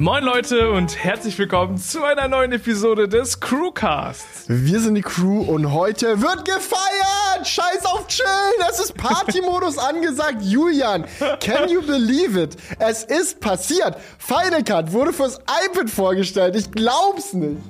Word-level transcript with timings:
Moin 0.00 0.24
Leute 0.24 0.70
und 0.70 0.96
herzlich 0.96 1.38
willkommen 1.38 1.76
zu 1.76 2.02
einer 2.02 2.26
neuen 2.26 2.52
Episode 2.52 3.06
des 3.06 3.38
Crewcasts. 3.38 4.46
Wir 4.48 4.80
sind 4.80 4.94
die 4.94 5.02
Crew 5.02 5.42
und 5.42 5.74
heute 5.74 6.22
wird 6.22 6.46
gefeiert! 6.46 7.46
Scheiß 7.46 7.84
auf 7.84 8.06
Chillen! 8.06 8.66
Es 8.70 8.80
ist 8.80 8.94
Party-Modus 8.94 9.76
angesagt. 9.78 10.40
Julian, 10.40 11.04
can 11.40 11.68
you 11.68 11.82
believe 11.82 12.40
it? 12.40 12.56
Es 12.78 13.04
ist 13.04 13.40
passiert. 13.40 13.98
Final 14.16 14.64
Cut 14.64 14.90
wurde 14.90 15.12
fürs 15.12 15.38
iPad 15.66 15.90
vorgestellt. 15.90 16.56
Ich 16.56 16.70
glaub's 16.70 17.34
nicht. 17.34 17.60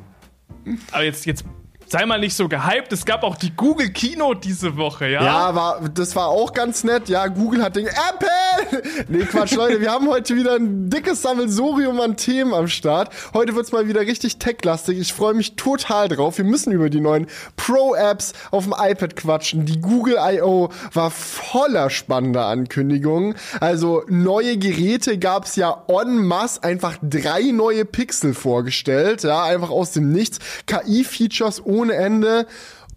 Aber 0.92 1.02
jetzt, 1.02 1.26
jetzt 1.26 1.44
sei 1.90 2.06
mal 2.06 2.20
nicht 2.20 2.36
so 2.36 2.48
gehypt. 2.48 2.92
Es 2.92 3.04
gab 3.04 3.24
auch 3.24 3.34
die 3.34 3.50
Google 3.50 3.90
Keynote 3.90 4.40
diese 4.40 4.76
Woche, 4.76 5.08
ja? 5.08 5.24
Ja, 5.24 5.54
war, 5.56 5.88
das 5.92 6.14
war 6.14 6.28
auch 6.28 6.52
ganz 6.52 6.84
nett. 6.84 7.08
Ja, 7.08 7.26
Google 7.26 7.62
hat 7.62 7.76
den 7.76 7.88
Apple! 7.88 8.28
Nee, 9.08 9.24
Quatsch, 9.24 9.54
Leute, 9.54 9.80
wir 9.80 9.90
haben 9.90 10.08
heute 10.08 10.36
wieder 10.36 10.56
ein 10.56 10.90
dickes 10.90 11.22
Sammelsurium 11.22 12.00
an 12.00 12.16
Themen 12.16 12.52
am 12.52 12.68
Start. 12.68 13.10
Heute 13.32 13.54
wird's 13.54 13.72
mal 13.72 13.88
wieder 13.88 14.02
richtig 14.02 14.38
techlastig. 14.38 14.98
Ich 14.98 15.12
freue 15.12 15.34
mich 15.34 15.56
total 15.56 16.08
drauf. 16.08 16.38
Wir 16.38 16.44
müssen 16.44 16.72
über 16.72 16.90
die 16.90 17.00
neuen 17.00 17.26
Pro-Apps 17.56 18.32
auf 18.50 18.64
dem 18.64 18.74
iPad 18.76 19.16
quatschen. 19.16 19.64
Die 19.66 19.80
Google 19.80 20.16
I.O. 20.20 20.70
war 20.92 21.10
voller 21.10 21.90
spannender 21.90 22.46
Ankündigungen. 22.46 23.34
Also 23.60 24.02
neue 24.08 24.58
Geräte 24.58 25.18
gab's 25.18 25.56
ja 25.56 25.84
en 25.88 26.18
masse, 26.24 26.62
einfach 26.62 26.96
drei 27.02 27.50
neue 27.52 27.84
Pixel 27.84 28.34
vorgestellt, 28.34 29.22
ja, 29.22 29.42
einfach 29.42 29.70
aus 29.70 29.92
dem 29.92 30.12
Nichts. 30.12 30.38
KI-Features 30.66 31.64
ohne 31.64 31.79
ohne 31.80 31.94
Ende. 31.94 32.46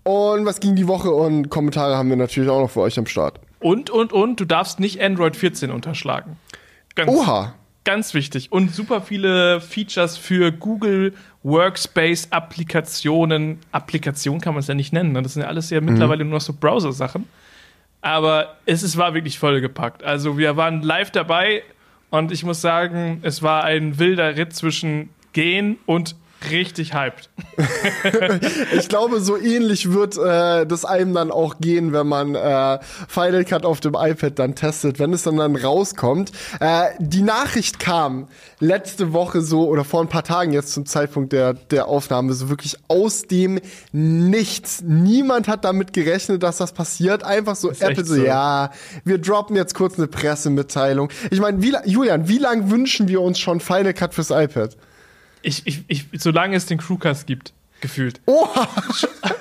Und 0.04 0.46
was 0.46 0.60
ging 0.60 0.76
die 0.76 0.88
Woche? 0.88 1.12
Und 1.12 1.50
Kommentare 1.50 1.96
haben 1.96 2.10
wir 2.10 2.18
natürlich 2.18 2.50
auch 2.50 2.62
noch 2.62 2.70
für 2.70 2.82
euch 2.82 3.00
am 3.00 3.06
Start. 3.06 3.40
Und, 3.60 3.90
und, 3.90 4.12
und, 4.12 4.40
du 4.40 4.46
darfst 4.46 4.80
nicht 4.80 5.02
Android 5.02 5.36
14 5.36 5.72
unterschlagen. 5.72 6.38
Ganz, 6.96 7.10
Oha. 7.10 7.56
Ganz 7.86 8.14
wichtig. 8.14 8.52
Und 8.52 8.74
super 8.74 9.02
viele 9.02 9.60
Features 9.62 10.18
für 10.18 10.52
Google 10.52 11.14
Workspace 11.44 12.32
Applikationen. 12.32 13.60
Applikation 13.72 14.40
kann 14.42 14.54
man 14.54 14.62
es 14.62 14.68
ja 14.68 14.74
nicht 14.74 14.94
nennen. 14.94 15.14
Ne? 15.14 15.22
Das 15.22 15.34
sind 15.34 15.44
ja 15.44 15.48
alles 15.48 15.70
ja 15.70 15.80
mhm. 15.80 15.88
mittlerweile 15.88 16.24
nur 16.24 16.36
noch 16.36 16.42
so 16.42 16.54
Browser-Sachen. 16.54 17.28
Aber 18.02 18.58
es 18.66 18.84
ist, 18.84 18.98
war 18.98 19.14
wirklich 19.14 19.40
vollgepackt. 19.40 20.04
Also 20.04 20.38
wir 20.38 20.58
waren 20.58 20.82
live 20.82 21.12
dabei 21.12 21.64
und 22.10 22.32
ich 22.34 22.44
muss 22.44 22.60
sagen, 22.60 23.20
es 23.22 23.42
war 23.42 23.64
ein 23.64 23.98
wilder 23.98 24.36
Ritt 24.36 24.54
zwischen 24.54 25.10
gehen 25.32 25.78
und 25.86 26.16
richtig 26.52 26.94
hyped. 26.94 27.30
ich 28.78 28.90
glaube, 28.90 29.20
so 29.20 29.38
ähnlich 29.38 29.92
wird 29.92 30.18
äh, 30.18 30.66
das 30.66 30.86
einem 30.86 31.14
dann 31.14 31.32
auch 31.32 31.58
gehen, 31.60 31.94
wenn 31.94 32.08
man 32.08 32.36
äh, 32.36 32.80
Final 33.08 33.46
Cut 33.46 33.66
auf 33.66 33.80
dem 33.80 33.96
iPad 33.98 34.38
dann 34.40 34.56
testet, 34.56 35.00
wenn 35.00 35.14
es 35.14 35.24
dann 35.24 35.38
dann 35.38 35.56
rauskommt. 35.56 36.32
Äh, 36.60 36.90
die 37.00 37.22
Nachricht 37.22 37.80
kam 37.80 38.28
letzte 38.60 39.14
Woche 39.14 39.42
so 39.42 39.68
oder 39.68 39.84
vor 39.84 40.02
ein 40.02 40.10
paar 40.10 40.24
Tagen 40.24 40.54
jetzt 40.54 40.74
zum 40.74 40.86
Zeitpunkt 40.86 41.34
der 41.34 41.54
der 41.54 41.88
Aufnahme 41.88 42.34
so 42.34 42.50
wirklich 42.50 42.78
aus 42.88 43.24
dem 43.24 43.60
Nichts. 43.92 44.82
Niemand 44.82 45.48
hat 45.48 45.66
damit 45.66 45.94
gerechnet, 45.94 46.44
dass 46.44 46.58
das 46.58 46.72
passiert. 46.72 47.24
Einfach 47.24 47.56
so 47.56 47.72
Apple 47.72 48.06
so, 48.06 48.16
so, 48.16 48.24
ja, 48.24 48.72
wir 49.04 49.18
droppen 49.18 49.56
jetzt 49.56 49.76
kurz 49.76 49.98
eine 49.98 50.08
Pressemitteilung. 50.08 51.10
Ich 51.32 51.40
meine, 51.40 51.60
Julian, 51.86 52.28
wie 52.28 52.38
lange 52.38 52.70
wünschen 52.70 53.08
wir 53.08 53.22
uns 53.22 53.40
schon 53.40 53.60
Final 53.60 53.94
Cut 53.94 54.14
fürs 54.14 54.30
iPad? 54.30 54.76
Ich, 55.44 55.62
ich, 55.66 55.84
ich, 55.88 56.06
solange 56.18 56.56
es 56.56 56.66
den 56.66 56.80
Crewcast 56.80 57.28
gibt, 57.28 57.54
gefühlt. 57.84 58.22
Oha! 58.26 58.68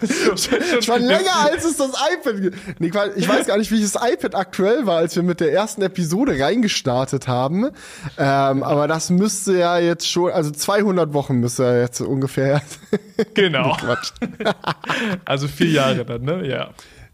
schon 0.83 1.03
länger 1.03 1.37
als 1.37 1.65
es 1.65 1.77
das 1.77 1.93
iPad 2.13 2.43
gibt. 2.43 2.81
Nee, 2.81 2.91
ich 3.17 3.29
weiß 3.29 3.47
gar 3.47 3.57
nicht, 3.57 3.71
wie 3.71 3.81
das 3.81 3.95
iPad 3.95 4.35
aktuell 4.35 4.85
war, 4.85 4.99
als 4.99 5.15
wir 5.15 5.23
mit 5.23 5.39
der 5.39 5.53
ersten 5.53 5.81
Episode 5.81 6.39
reingestartet 6.39 7.29
haben. 7.29 7.71
Ähm, 8.19 8.65
aber 8.65 8.89
das 8.89 9.11
müsste 9.11 9.57
ja 9.57 9.79
jetzt 9.79 10.11
schon, 10.11 10.33
also 10.33 10.51
200 10.51 11.15
Wochen 11.15 11.37
müsste 11.37 11.65
er 11.65 11.81
jetzt 11.83 12.01
ungefähr. 12.01 12.63
Genau. 13.35 13.77
also 15.25 15.47
vier 15.47 15.71
Jahre 15.71 16.05
dann, 16.05 16.23
ne? 16.23 16.47
Ja. 16.47 16.71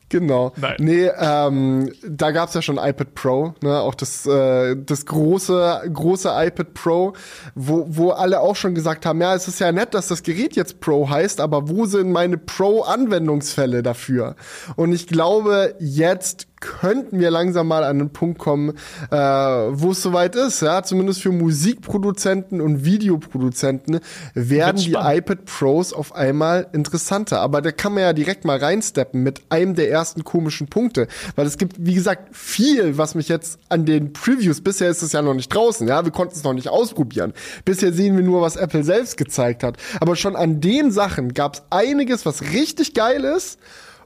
Genau. 0.09 0.53
Nein. 0.57 0.77
Nee, 0.79 1.11
ähm, 1.19 1.93
da 2.07 2.31
gab's 2.31 2.55
ja 2.55 2.63
schon 2.63 2.79
iPad 2.79 3.15
Pro, 3.15 3.55
ne? 3.63 3.81
auch 3.81 3.95
das, 3.95 4.27
äh, 4.27 4.75
das 4.77 5.05
große, 5.05 5.83
große 5.93 6.31
iPad 6.35 6.75
Pro, 6.75 7.13
wo, 7.55 7.87
wo 7.89 8.11
alle 8.11 8.41
auch 8.41 8.57
schon 8.57 8.75
gesagt 8.75 9.05
haben, 9.05 9.21
ja, 9.21 9.35
es 9.35 9.49
ist 9.49 9.59
ja 9.59 9.71
nett, 9.71 9.95
dass 9.95 10.09
das 10.09 10.23
Gerät 10.23 10.57
jetzt 10.57 10.81
Pro 10.81 11.11
heißt, 11.11 11.41
aber 11.41 11.69
wo 11.69 11.85
sind 11.85 12.11
meine 12.11 12.39
Pro-Anwendungsfälle 12.39 13.83
dafür? 13.83 14.37
Und 14.77 14.93
ich 14.93 15.07
glaube, 15.07 15.75
jetzt 15.79 16.47
könnten 16.61 17.19
wir 17.21 17.31
langsam 17.31 17.69
mal 17.69 17.85
an 17.85 17.99
den 17.99 18.11
Punkt 18.11 18.39
kommen, 18.39 18.71
äh, 19.11 19.17
wo 19.17 19.93
es 19.93 20.03
soweit 20.03 20.35
ist. 20.37 20.61
Ja, 20.61 20.83
zumindest 20.83 21.23
für 21.23 21.33
Musikproduzenten 21.33 22.61
und 22.61 22.85
Videoproduzenten 22.85 24.01
werden 24.35 24.81
die 24.81 24.95
iPad 24.95 25.45
Pros 25.45 25.93
auf 25.93 26.15
einmal 26.15 26.67
interessanter. 26.73 27.41
Aber 27.41 27.63
da 27.63 27.73
kann 27.73 27.95
man 27.95 28.03
ja 28.03 28.13
direkt 28.13 28.45
mal 28.45 28.59
reinsteppen 28.59 29.23
mit 29.23 29.43
einem 29.49 29.75
der 29.75 29.91
ersten 29.91 30.25
komischen 30.25 30.69
Punkte, 30.69 31.09
weil 31.37 31.47
es 31.47 31.59
gibt, 31.59 31.77
wie 31.79 31.95
gesagt, 31.95 32.35
viel, 32.37 32.99
was 32.99 33.15
mich 33.15 33.29
jetzt 33.29 33.59
an 33.69 33.87
den 33.87 34.13
Previews 34.13 34.61
bisher 34.61 34.91
ist 34.91 35.03
es 35.03 35.13
ja 35.13 35.23
noch 35.23 35.35
nicht 35.35 35.55
draußen. 35.55 35.87
Ja, 35.87 36.05
wir 36.05 36.13
konnten 36.13 36.35
es 36.35 36.45
noch 36.45 36.55
nicht 36.55 36.69
ausprobieren. 36.69 37.33
Bisher 37.65 37.93
sehen 37.93 38.17
wir 38.17 38.25
nur, 38.25 38.41
was 38.41 38.57
Apple 38.57 38.85
selbst 38.85 39.17
gezeigt 39.17 39.63
hat. 39.63 39.77
Aber 40.01 40.17
schon 40.17 40.37
an 40.37 40.61
den 40.61 40.91
Sachen 40.91 41.35
gab 41.35 41.55
es 41.55 41.63
einiges, 41.71 42.27
was 42.27 42.43
richtig 42.43 42.95
geil 42.95 43.25
ist 43.25 43.59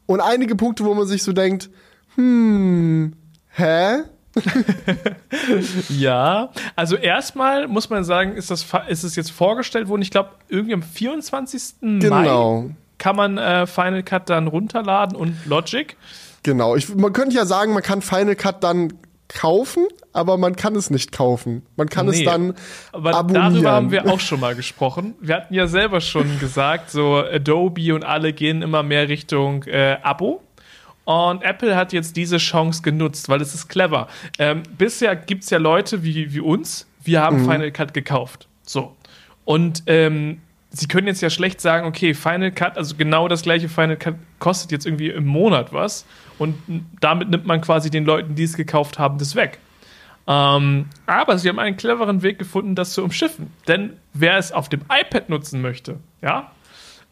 und 0.07 0.21
einige 0.21 0.57
Punkte, 0.57 0.85
wo 0.85 0.95
man 0.95 1.07
sich 1.07 1.23
so 1.23 1.33
denkt 1.33 1.71
hm, 2.17 3.13
hä? 3.51 4.03
ja, 5.91 6.51
also 6.75 6.97
erstmal 6.97 7.69
muss 7.69 7.91
man 7.91 8.05
sagen, 8.05 8.33
ist, 8.33 8.51
das, 8.51 8.67
ist 8.89 9.05
es 9.05 9.15
jetzt 9.17 9.31
vorgestellt 9.31 9.89
worden. 9.89 10.03
Ich 10.03 10.11
glaube, 10.11 10.31
irgendwie 10.49 10.75
am 10.75 10.83
24. 10.83 11.75
Genau. 11.81 12.63
Mai 12.63 12.75
kann 12.99 13.17
man 13.17 13.37
äh, 13.37 13.67
Final 13.67 14.03
Cut 14.03 14.31
dann 14.31 14.47
runterladen 14.47 15.17
und 15.17 15.37
Logic. 15.45 15.97
Genau, 16.45 16.77
ich, 16.77 16.95
man 16.95 17.13
könnte 17.13 17.37
ja 17.37 17.45
sagen, 17.45 17.73
man 17.73 17.83
kann 17.83 18.01
Final 18.01 18.37
Cut 18.37 18.63
dann 18.63 18.93
kaufen, 19.29 19.87
aber 20.13 20.37
man 20.37 20.57
kann 20.57 20.77
es 20.77 20.91
nicht 20.91 21.13
kaufen. 21.13 21.63
Man 21.77 21.89
kann 21.89 22.07
nee, 22.07 22.19
es 22.19 22.25
dann 22.25 22.55
aber 22.93 23.15
abonnieren. 23.15 23.55
Darüber 23.55 23.73
haben 23.73 23.91
wir 23.91 24.07
auch 24.07 24.21
schon 24.21 24.41
mal 24.41 24.55
gesprochen. 24.55 25.15
Wir 25.21 25.37
hatten 25.37 25.55
ja 25.55 25.67
selber 25.67 26.01
schon 26.01 26.39
gesagt, 26.39 26.91
so 26.91 27.17
Adobe 27.17 27.95
und 27.95 28.05
alle 28.05 28.33
gehen 28.33 28.63
immer 28.63 28.83
mehr 28.83 29.09
Richtung 29.09 29.65
äh, 29.65 29.99
Abo. 30.03 30.43
Und 31.05 31.43
Apple 31.43 31.75
hat 31.75 31.93
jetzt 31.93 32.17
diese 32.17 32.37
Chance 32.37 32.83
genutzt, 32.83 33.29
weil 33.29 33.41
es 33.41 33.55
ist 33.55 33.69
clever. 33.69 34.09
Ähm, 34.39 34.63
bisher 34.79 35.17
gibt 35.17 35.45
es 35.45 35.51
ja 35.51 35.59
Leute 35.59 36.05
wie, 36.05 36.33
wie 36.33 36.41
uns, 36.41 36.87
wir 37.03 37.21
haben 37.21 37.43
mhm. 37.43 37.51
Final 37.51 37.71
Cut 37.73 37.93
gekauft. 37.95 38.47
So. 38.63 38.97
Und 39.45 39.83
ähm, 39.87 40.41
sie 40.71 40.87
können 40.87 41.07
jetzt 41.07 41.21
ja 41.21 41.31
schlecht 41.31 41.61
sagen, 41.61 41.87
okay, 41.87 42.15
Final 42.15 42.53
Cut, 42.53 42.77
also 42.77 42.95
genau 42.97 43.29
das 43.29 43.43
gleiche 43.43 43.69
Final 43.69 43.97
Cut 43.97 44.15
kostet 44.39 44.71
jetzt 44.71 44.87
irgendwie 44.87 45.11
im 45.11 45.27
Monat 45.27 45.73
was. 45.73 46.07
Und 46.39 46.57
damit 47.01 47.31
nimmt 47.31 47.47
man 47.47 47.61
quasi 47.61 47.91
den 47.91 48.05
Leuten, 48.05 48.35
die 48.35 48.45
es 48.45 48.57
gekauft 48.57 48.99
haben, 48.99 49.19
das 49.19 49.35
weg. 49.35 49.59
Ähm, 50.27 50.87
aber 51.07 51.37
sie 51.39 51.49
haben 51.49 51.59
einen 51.59 51.77
cleveren 51.77 52.23
Weg 52.23 52.39
gefunden, 52.39 52.75
das 52.75 52.93
zu 52.93 53.03
umschiffen. 53.03 53.51
Denn 53.67 53.95
wer 54.15 54.37
es 54.37 54.53
auf 54.53 54.69
dem 54.69 54.83
iPad 54.83 55.29
nutzen 55.29 55.61
möchte, 55.61 55.99
ja, 56.23 56.53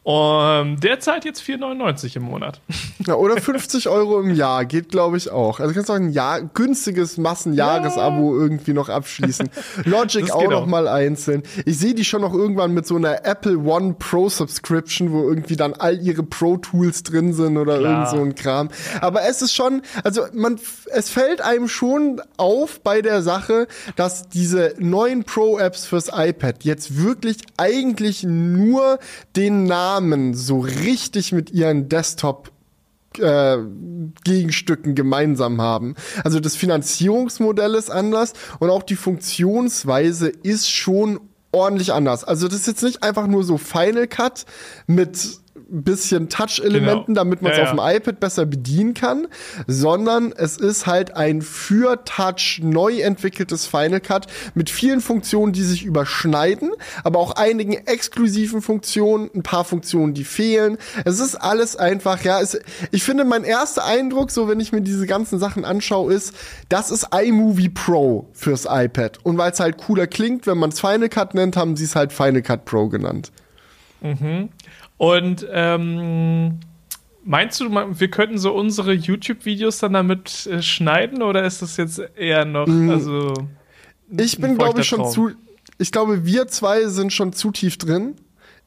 und 0.03 0.83
derzeit 0.83 1.25
jetzt 1.25 1.43
4,99 1.43 2.17
im 2.17 2.23
Monat. 2.23 2.59
Ja, 3.07 3.15
oder 3.15 3.41
50 3.41 3.89
Euro 3.89 4.19
im 4.19 4.29
Jahr 4.35 4.63
geht, 4.63 4.89
glaube 4.89 5.17
ich, 5.17 5.31
auch. 5.31 5.59
Also 5.59 5.73
kannst 5.73 5.89
du 5.89 5.93
auch 5.93 5.97
ein 5.97 6.11
Jahr, 6.11 6.39
günstiges 6.43 7.17
Massenjahresabo 7.17 8.35
ja. 8.35 8.43
irgendwie 8.43 8.73
noch 8.73 8.89
abschließen. 8.89 9.49
Logic 9.85 10.29
auch 10.29 10.47
noch 10.47 10.67
mal 10.67 10.87
einzeln. 10.87 11.41
Ich 11.65 11.79
sehe 11.79 11.95
die 11.95 12.05
schon 12.05 12.21
noch 12.21 12.31
irgendwann 12.31 12.75
mit 12.75 12.85
so 12.85 12.97
einer 12.97 13.25
Apple 13.25 13.57
One 13.57 13.95
Pro 13.97 14.29
Subscription, 14.29 15.11
wo 15.11 15.27
irgendwie 15.27 15.55
dann 15.55 15.73
all 15.73 15.99
ihre 15.99 16.21
Pro 16.21 16.57
Tools 16.57 17.01
drin 17.01 17.33
sind 17.33 17.57
oder 17.57 17.79
Klar. 17.79 17.91
irgend 17.91 18.09
so 18.09 18.17
ein 18.17 18.35
Kram. 18.35 18.69
Aber 19.01 19.23
es 19.23 19.41
ist 19.41 19.55
schon, 19.55 19.81
also 20.03 20.21
man, 20.33 20.59
es 20.93 21.09
fällt 21.09 21.41
einem 21.41 21.67
schon 21.67 22.21
auf 22.37 22.81
bei 22.81 23.01
der 23.01 23.23
Sache, 23.23 23.67
dass 23.95 24.29
diese 24.29 24.75
neuen 24.77 25.23
Pro 25.23 25.57
Apps 25.57 25.87
fürs 25.87 26.11
iPad 26.13 26.63
jetzt 26.63 27.01
wirklich 27.01 27.37
eigentlich 27.57 28.21
nur 28.21 28.99
den 29.35 29.63
Namen 29.63 29.90
Namen 29.91 30.33
so 30.33 30.59
richtig 30.59 31.33
mit 31.33 31.51
ihren 31.51 31.89
Desktop 31.89 32.51
äh, 33.17 33.57
Gegenstücken 34.23 34.95
gemeinsam 34.95 35.61
haben. 35.61 35.95
Also 36.23 36.39
das 36.39 36.55
Finanzierungsmodell 36.55 37.75
ist 37.75 37.89
anders 37.91 38.33
und 38.59 38.69
auch 38.69 38.83
die 38.83 38.95
Funktionsweise 38.95 40.29
ist 40.29 40.69
schon 40.69 41.19
ordentlich 41.51 41.91
anders. 41.91 42.23
Also 42.23 42.47
das 42.47 42.59
ist 42.61 42.67
jetzt 42.67 42.83
nicht 42.83 43.03
einfach 43.03 43.27
nur 43.27 43.43
so 43.43 43.57
Final 43.57 44.07
Cut 44.07 44.45
mit 44.87 45.40
bisschen 45.71 46.29
Touch-Elementen, 46.29 47.07
genau. 47.07 47.21
damit 47.21 47.41
man 47.41 47.51
es 47.51 47.57
ja, 47.57 47.63
auf 47.63 47.69
dem 47.71 47.79
iPad 47.79 48.19
besser 48.19 48.45
bedienen 48.45 48.93
kann, 48.93 49.27
sondern 49.67 50.33
es 50.35 50.57
ist 50.57 50.85
halt 50.85 51.15
ein 51.15 51.41
für 51.41 52.03
Touch 52.03 52.59
neu 52.61 52.99
entwickeltes 52.99 53.65
Final 53.65 54.01
Cut 54.01 54.27
mit 54.53 54.69
vielen 54.69 55.01
Funktionen, 55.01 55.53
die 55.53 55.63
sich 55.63 55.83
überschneiden, 55.83 56.71
aber 57.03 57.19
auch 57.19 57.31
einigen 57.31 57.73
exklusiven 57.73 58.61
Funktionen, 58.61 59.29
ein 59.33 59.43
paar 59.43 59.63
Funktionen, 59.63 60.13
die 60.13 60.25
fehlen. 60.25 60.77
Es 61.05 61.19
ist 61.19 61.35
alles 61.35 61.75
einfach, 61.75 62.23
ja, 62.23 62.41
es, 62.41 62.59
ich 62.91 63.03
finde, 63.03 63.23
mein 63.23 63.43
erster 63.43 63.85
Eindruck, 63.85 64.31
so 64.31 64.47
wenn 64.47 64.59
ich 64.59 64.71
mir 64.71 64.81
diese 64.81 65.07
ganzen 65.07 65.39
Sachen 65.39 65.65
anschaue, 65.65 66.13
ist, 66.13 66.33
das 66.69 66.91
ist 66.91 67.07
iMovie 67.15 67.69
Pro 67.69 68.27
fürs 68.33 68.67
iPad. 68.69 69.19
Und 69.23 69.37
weil 69.37 69.51
es 69.51 69.59
halt 69.59 69.77
cooler 69.77 70.07
klingt, 70.07 70.47
wenn 70.47 70.57
man 70.57 70.71
es 70.71 70.79
Final 70.79 71.09
Cut 71.09 71.33
nennt, 71.33 71.55
haben 71.55 71.75
sie 71.75 71.85
es 71.85 71.95
halt 71.95 72.11
Final 72.11 72.41
Cut 72.41 72.65
Pro 72.65 72.89
genannt. 72.89 73.31
Mhm. 74.01 74.49
Und 75.01 75.47
ähm, 75.51 76.59
meinst 77.23 77.59
du, 77.59 77.71
wir 77.71 78.11
könnten 78.11 78.37
so 78.37 78.53
unsere 78.53 78.93
YouTube-Videos 78.93 79.79
dann 79.79 79.93
damit 79.93 80.45
äh, 80.45 80.61
schneiden 80.61 81.23
oder 81.23 81.43
ist 81.43 81.63
das 81.63 81.75
jetzt 81.77 81.99
eher 82.15 82.45
noch, 82.45 82.67
mhm. 82.67 82.91
also. 82.91 83.33
Ich 84.15 84.37
bin, 84.37 84.59
glaube 84.59 84.81
ich, 84.81 84.87
schon 84.87 85.09
zu. 85.09 85.31
Ich 85.79 85.91
glaube, 85.91 86.27
wir 86.27 86.47
zwei 86.49 86.85
sind 86.85 87.11
schon 87.13 87.33
zu 87.33 87.49
tief 87.49 87.79
drin 87.79 88.13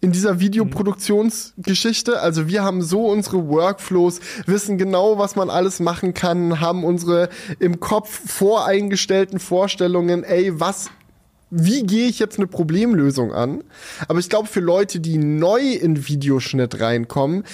in 0.00 0.10
dieser 0.10 0.40
Videoproduktionsgeschichte. 0.40 2.18
Also 2.18 2.48
wir 2.48 2.64
haben 2.64 2.82
so 2.82 3.06
unsere 3.06 3.46
Workflows, 3.46 4.18
wissen 4.46 4.76
genau, 4.76 5.18
was 5.18 5.36
man 5.36 5.50
alles 5.50 5.78
machen 5.78 6.14
kann, 6.14 6.58
haben 6.58 6.82
unsere 6.82 7.28
im 7.60 7.78
Kopf 7.78 8.10
voreingestellten 8.28 9.38
Vorstellungen, 9.38 10.24
ey, 10.24 10.58
was 10.58 10.90
wie 11.56 11.84
gehe 11.84 12.08
ich 12.08 12.18
jetzt 12.18 12.38
eine 12.38 12.48
Problemlösung 12.48 13.32
an? 13.32 13.62
Aber 14.08 14.18
ich 14.18 14.28
glaube, 14.28 14.48
für 14.48 14.60
Leute, 14.60 14.98
die 14.98 15.18
neu 15.18 15.60
in 15.60 16.08
Videoschnitt 16.08 16.80
reinkommen, 16.80 17.44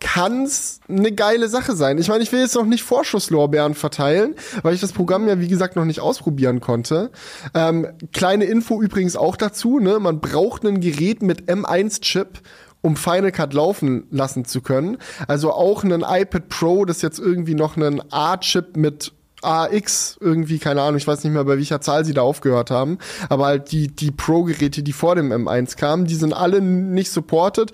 kann 0.00 0.44
es 0.44 0.80
eine 0.88 1.12
geile 1.12 1.48
Sache 1.48 1.76
sein. 1.76 1.98
Ich 1.98 2.08
meine, 2.08 2.24
ich 2.24 2.32
will 2.32 2.40
jetzt 2.40 2.56
noch 2.56 2.64
nicht 2.64 2.82
Vorschusslorbeeren 2.82 3.74
verteilen, 3.74 4.34
weil 4.62 4.74
ich 4.74 4.80
das 4.80 4.92
Programm 4.92 5.28
ja, 5.28 5.38
wie 5.38 5.48
gesagt, 5.48 5.76
noch 5.76 5.84
nicht 5.84 6.00
ausprobieren 6.00 6.60
konnte. 6.60 7.10
Ähm, 7.54 7.86
kleine 8.12 8.44
Info 8.46 8.82
übrigens 8.82 9.14
auch 9.14 9.36
dazu, 9.36 9.78
ne? 9.78 10.00
Man 10.00 10.20
braucht 10.20 10.64
ein 10.64 10.80
Gerät 10.80 11.22
mit 11.22 11.42
M1-Chip, 11.42 12.40
um 12.80 12.96
Final 12.96 13.30
Cut 13.30 13.54
laufen 13.54 14.06
lassen 14.10 14.44
zu 14.44 14.60
können. 14.60 14.98
Also 15.28 15.52
auch 15.52 15.84
ein 15.84 16.04
iPad 16.06 16.48
Pro, 16.48 16.84
das 16.84 17.00
jetzt 17.02 17.20
irgendwie 17.20 17.54
noch 17.54 17.76
einen 17.76 18.02
A-Chip 18.10 18.76
mit 18.76 19.12
AX 19.42 20.16
irgendwie, 20.20 20.58
keine 20.58 20.82
Ahnung, 20.82 20.96
ich 20.96 21.06
weiß 21.06 21.24
nicht 21.24 21.32
mehr, 21.32 21.44
bei 21.44 21.56
welcher 21.56 21.80
Zahl 21.80 22.04
sie 22.04 22.14
da 22.14 22.22
aufgehört 22.22 22.70
haben, 22.70 22.98
aber 23.28 23.46
halt 23.46 23.72
die, 23.72 23.88
die 23.88 24.10
Pro-Geräte, 24.10 24.82
die 24.82 24.92
vor 24.92 25.14
dem 25.14 25.32
M1 25.32 25.76
kamen, 25.76 26.06
die 26.06 26.14
sind 26.14 26.32
alle 26.32 26.60
nicht 26.60 27.10
supported. 27.10 27.72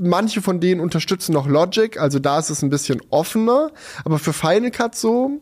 Manche 0.00 0.42
von 0.42 0.60
denen 0.60 0.80
unterstützen 0.80 1.32
noch 1.32 1.46
Logic, 1.46 1.98
also 1.98 2.18
da 2.18 2.38
ist 2.38 2.50
es 2.50 2.62
ein 2.62 2.70
bisschen 2.70 3.00
offener, 3.10 3.70
aber 4.04 4.18
für 4.18 4.32
Final 4.32 4.70
Cut 4.70 4.94
so 4.94 5.40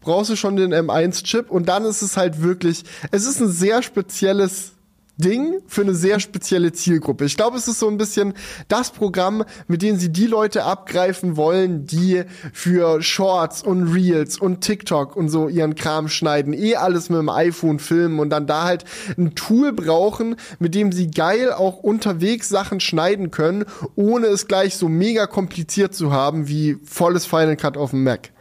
brauchst 0.00 0.30
du 0.30 0.36
schon 0.36 0.56
den 0.56 0.72
M1-Chip 0.72 1.50
und 1.50 1.68
dann 1.68 1.84
ist 1.84 2.02
es 2.02 2.16
halt 2.16 2.42
wirklich, 2.42 2.84
es 3.10 3.26
ist 3.26 3.40
ein 3.40 3.48
sehr 3.48 3.82
spezielles 3.82 4.73
Ding 5.16 5.60
für 5.66 5.82
eine 5.82 5.94
sehr 5.94 6.18
spezielle 6.18 6.72
Zielgruppe. 6.72 7.24
Ich 7.24 7.36
glaube, 7.36 7.56
es 7.56 7.68
ist 7.68 7.78
so 7.78 7.88
ein 7.88 7.98
bisschen 7.98 8.34
das 8.68 8.90
Programm, 8.90 9.44
mit 9.68 9.82
dem 9.82 9.96
sie 9.96 10.10
die 10.10 10.26
Leute 10.26 10.64
abgreifen 10.64 11.36
wollen, 11.36 11.86
die 11.86 12.24
für 12.52 13.00
Shorts 13.00 13.62
und 13.62 13.92
Reels 13.92 14.38
und 14.38 14.60
TikTok 14.60 15.14
und 15.16 15.28
so 15.28 15.48
ihren 15.48 15.76
Kram 15.76 16.08
schneiden, 16.08 16.52
eh 16.52 16.76
alles 16.76 17.10
mit 17.10 17.18
dem 17.18 17.28
iPhone 17.28 17.78
filmen 17.78 18.18
und 18.18 18.30
dann 18.30 18.46
da 18.46 18.64
halt 18.64 18.84
ein 19.16 19.34
Tool 19.34 19.72
brauchen, 19.72 20.36
mit 20.58 20.74
dem 20.74 20.90
sie 20.90 21.10
geil 21.10 21.52
auch 21.52 21.78
unterwegs 21.78 22.48
Sachen 22.48 22.80
schneiden 22.80 23.30
können, 23.30 23.64
ohne 23.94 24.26
es 24.26 24.48
gleich 24.48 24.76
so 24.76 24.88
mega 24.88 25.26
kompliziert 25.26 25.94
zu 25.94 26.12
haben 26.12 26.48
wie 26.48 26.76
volles 26.84 27.24
Final 27.24 27.56
Cut 27.56 27.76
auf 27.76 27.90
dem 27.90 28.02
Mac. 28.02 28.33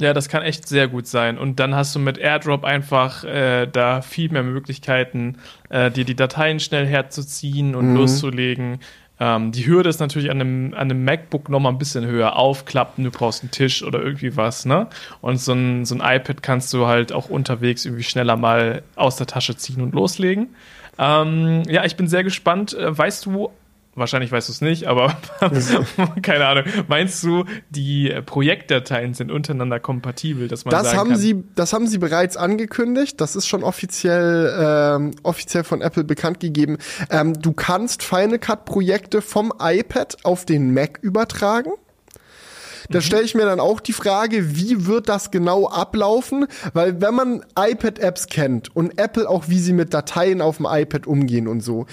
Ja, 0.00 0.14
das 0.14 0.30
kann 0.30 0.42
echt 0.42 0.66
sehr 0.66 0.88
gut 0.88 1.06
sein. 1.06 1.36
Und 1.36 1.60
dann 1.60 1.74
hast 1.74 1.94
du 1.94 1.98
mit 1.98 2.16
AirDrop 2.16 2.64
einfach 2.64 3.22
äh, 3.22 3.66
da 3.66 4.00
viel 4.00 4.30
mehr 4.30 4.42
Möglichkeiten, 4.42 5.36
äh, 5.68 5.90
dir 5.90 6.06
die 6.06 6.16
Dateien 6.16 6.58
schnell 6.58 6.86
herzuziehen 6.86 7.74
und 7.74 7.90
mhm. 7.90 7.96
loszulegen. 7.96 8.80
Ähm, 9.20 9.52
die 9.52 9.66
Hürde 9.66 9.90
ist 9.90 10.00
natürlich 10.00 10.30
an 10.30 10.40
einem, 10.40 10.72
an 10.72 10.90
einem 10.90 11.04
MacBook 11.04 11.50
noch 11.50 11.60
mal 11.60 11.68
ein 11.68 11.76
bisschen 11.76 12.06
höher. 12.06 12.36
Aufklappen, 12.36 13.04
du 13.04 13.10
brauchst 13.10 13.42
einen 13.42 13.50
Tisch 13.50 13.82
oder 13.82 14.00
irgendwie 14.00 14.38
was, 14.38 14.64
ne? 14.64 14.86
Und 15.20 15.38
so 15.38 15.52
ein, 15.52 15.84
so 15.84 15.94
ein 15.94 16.00
iPad 16.00 16.42
kannst 16.42 16.72
du 16.72 16.86
halt 16.86 17.12
auch 17.12 17.28
unterwegs 17.28 17.84
irgendwie 17.84 18.02
schneller 18.02 18.36
mal 18.36 18.82
aus 18.96 19.16
der 19.16 19.26
Tasche 19.26 19.54
ziehen 19.54 19.82
und 19.82 19.94
loslegen. 19.94 20.48
Ähm, 20.98 21.62
ja, 21.68 21.84
ich 21.84 21.96
bin 21.96 22.08
sehr 22.08 22.24
gespannt. 22.24 22.72
Äh, 22.72 22.96
weißt 22.96 23.26
du, 23.26 23.50
wahrscheinlich 24.00 24.32
weißt 24.32 24.48
du 24.48 24.52
es 24.52 24.60
nicht, 24.60 24.86
aber 24.86 25.16
keine 26.22 26.46
Ahnung. 26.46 26.64
Meinst 26.88 27.22
du, 27.22 27.44
die 27.68 28.12
Projektdateien 28.26 29.14
sind 29.14 29.30
untereinander 29.30 29.78
kompatibel, 29.78 30.48
dass 30.48 30.64
man 30.64 30.72
das 30.72 30.96
haben 30.96 31.10
kann, 31.10 31.18
sie, 31.18 31.44
das 31.54 31.72
haben 31.72 31.86
sie 31.86 31.98
bereits 31.98 32.36
angekündigt. 32.36 33.20
Das 33.20 33.36
ist 33.36 33.46
schon 33.46 33.62
offiziell 33.62 34.52
ähm, 34.58 35.12
offiziell 35.22 35.62
von 35.62 35.80
Apple 35.82 36.02
bekannt 36.02 36.40
gegeben. 36.40 36.78
Ähm, 37.10 37.40
du 37.40 37.52
kannst 37.52 38.02
Final 38.02 38.38
Cut 38.38 38.64
Projekte 38.64 39.22
vom 39.22 39.52
iPad 39.60 40.16
auf 40.24 40.44
den 40.44 40.74
Mac 40.74 40.98
übertragen. 41.02 41.70
Da 42.90 42.98
mhm. 42.98 43.02
stelle 43.02 43.22
ich 43.22 43.34
mir 43.34 43.44
dann 43.44 43.60
auch 43.60 43.80
die 43.80 43.92
Frage, 43.92 44.56
wie 44.56 44.86
wird 44.86 45.08
das 45.08 45.30
genau 45.30 45.68
ablaufen? 45.68 46.46
Weil 46.72 47.00
wenn 47.00 47.14
man 47.14 47.44
iPad-Apps 47.56 48.26
kennt 48.26 48.74
und 48.74 48.98
Apple 48.98 49.28
auch, 49.28 49.44
wie 49.48 49.60
sie 49.60 49.72
mit 49.72 49.94
Dateien 49.94 50.40
auf 50.40 50.56
dem 50.56 50.66
iPad 50.68 51.06
umgehen 51.06 51.46
und 51.46 51.60
so, 51.60 51.86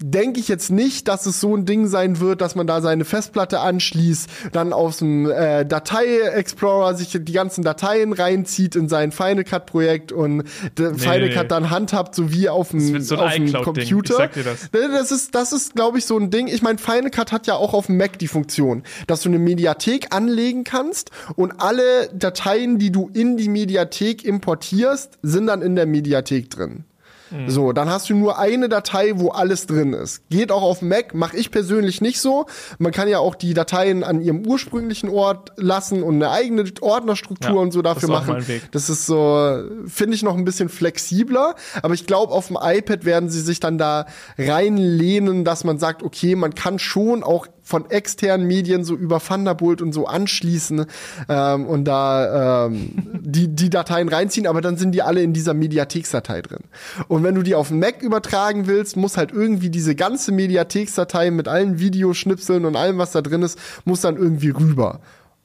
denke 0.00 0.38
ich 0.38 0.48
jetzt 0.48 0.70
nicht, 0.70 1.08
dass 1.08 1.26
es 1.26 1.40
so 1.40 1.56
ein 1.56 1.66
Ding 1.66 1.88
sein 1.88 2.20
wird, 2.20 2.40
dass 2.40 2.54
man 2.54 2.68
da 2.68 2.80
seine 2.80 3.04
Festplatte 3.04 3.60
anschließt, 3.60 4.28
dann 4.52 4.72
aus 4.72 4.98
dem 4.98 5.28
äh, 5.28 5.66
Datei-Explorer 5.66 6.94
sich 6.94 7.18
die 7.20 7.32
ganzen 7.32 7.64
Dateien 7.64 8.12
reinzieht 8.12 8.76
in 8.76 8.88
sein 8.88 9.10
Final 9.10 9.44
Cut-Projekt 9.44 10.12
und 10.12 10.36
nee, 10.36 10.94
Final 10.94 11.30
Cut 11.30 11.50
dann 11.50 11.70
handhabt, 11.70 12.14
so 12.14 12.32
wie 12.32 12.48
auf 12.48 12.70
dem, 12.70 13.02
so 13.02 13.16
auf 13.16 13.34
dem 13.34 13.52
Computer. 13.52 14.28
Das. 14.28 14.70
das 14.70 15.10
ist, 15.10 15.34
das 15.34 15.52
ist, 15.52 15.74
glaube 15.74 15.98
ich, 15.98 16.06
so 16.06 16.16
ein 16.16 16.30
Ding. 16.30 16.46
Ich 16.46 16.62
meine, 16.62 16.78
Final 16.78 17.10
Cut 17.10 17.32
hat 17.32 17.48
ja 17.48 17.56
auch 17.56 17.74
auf 17.74 17.86
dem 17.86 17.96
Mac 17.96 18.18
die 18.20 18.28
Funktion, 18.28 18.84
dass 19.08 19.22
du 19.22 19.28
eine 19.28 19.38
Mediathek 19.40 20.14
anlegst 20.14 20.43
anlegen 20.44 20.64
kannst 20.64 21.10
und 21.36 21.60
alle 21.60 22.08
Dateien, 22.12 22.78
die 22.78 22.92
du 22.92 23.10
in 23.12 23.36
die 23.36 23.48
Mediathek 23.48 24.24
importierst, 24.24 25.18
sind 25.22 25.46
dann 25.46 25.62
in 25.62 25.76
der 25.76 25.86
Mediathek 25.86 26.50
drin. 26.50 26.84
Mhm. 27.30 27.48
So, 27.48 27.72
dann 27.72 27.88
hast 27.88 28.10
du 28.10 28.14
nur 28.14 28.38
eine 28.38 28.68
Datei, 28.68 29.12
wo 29.16 29.30
alles 29.30 29.66
drin 29.66 29.94
ist. 29.94 30.28
Geht 30.28 30.52
auch 30.52 30.62
auf 30.62 30.82
Mac, 30.82 31.14
mache 31.14 31.36
ich 31.36 31.50
persönlich 31.50 32.00
nicht 32.02 32.20
so. 32.20 32.46
Man 32.78 32.92
kann 32.92 33.08
ja 33.08 33.18
auch 33.18 33.34
die 33.34 33.54
Dateien 33.54 34.04
an 34.04 34.20
ihrem 34.20 34.46
ursprünglichen 34.46 35.08
Ort 35.08 35.52
lassen 35.56 36.02
und 36.02 36.16
eine 36.16 36.30
eigene 36.30 36.64
Ordnerstruktur 36.80 37.54
ja, 37.54 37.60
und 37.60 37.72
so 37.72 37.80
dafür 37.80 38.08
das 38.10 38.26
machen. 38.26 38.44
Das 38.72 38.90
ist 38.90 39.06
so, 39.06 39.64
finde 39.86 40.14
ich 40.14 40.22
noch 40.22 40.36
ein 40.36 40.44
bisschen 40.44 40.68
flexibler. 40.68 41.54
Aber 41.82 41.94
ich 41.94 42.06
glaube, 42.06 42.32
auf 42.32 42.48
dem 42.48 42.58
iPad 42.60 43.06
werden 43.06 43.30
sie 43.30 43.40
sich 43.40 43.58
dann 43.58 43.78
da 43.78 44.06
reinlehnen, 44.38 45.44
dass 45.44 45.64
man 45.64 45.78
sagt, 45.78 46.02
okay, 46.02 46.36
man 46.36 46.54
kann 46.54 46.78
schon 46.78 47.22
auch 47.22 47.46
von 47.64 47.90
externen 47.90 48.46
Medien 48.46 48.84
so 48.84 48.94
über 48.94 49.18
Thunderbolt 49.18 49.82
und 49.82 49.92
so 49.92 50.06
anschließen 50.06 50.86
ähm, 51.28 51.66
und 51.66 51.84
da 51.86 52.66
ähm, 52.66 52.90
die, 53.20 53.48
die 53.48 53.70
Dateien 53.70 54.08
reinziehen, 54.08 54.46
aber 54.46 54.60
dann 54.60 54.76
sind 54.76 54.92
die 54.92 55.02
alle 55.02 55.22
in 55.22 55.32
dieser 55.32 55.54
Mediatheksdatei 55.54 56.42
drin. 56.42 56.60
Und 57.08 57.24
wenn 57.24 57.34
du 57.34 57.42
die 57.42 57.54
auf 57.54 57.68
den 57.68 57.80
Mac 57.80 58.02
übertragen 58.02 58.66
willst, 58.66 58.96
muss 58.96 59.16
halt 59.16 59.32
irgendwie 59.32 59.70
diese 59.70 59.94
ganze 59.94 60.30
Mediatheksdatei 60.30 61.30
mit 61.30 61.48
allen 61.48 61.78
Videoschnipseln 61.80 62.66
und 62.66 62.76
allem, 62.76 62.98
was 62.98 63.12
da 63.12 63.22
drin 63.22 63.42
ist, 63.42 63.58
muss 63.84 64.02
dann 64.02 64.16
irgendwie 64.16 64.50
rüber 64.50 65.00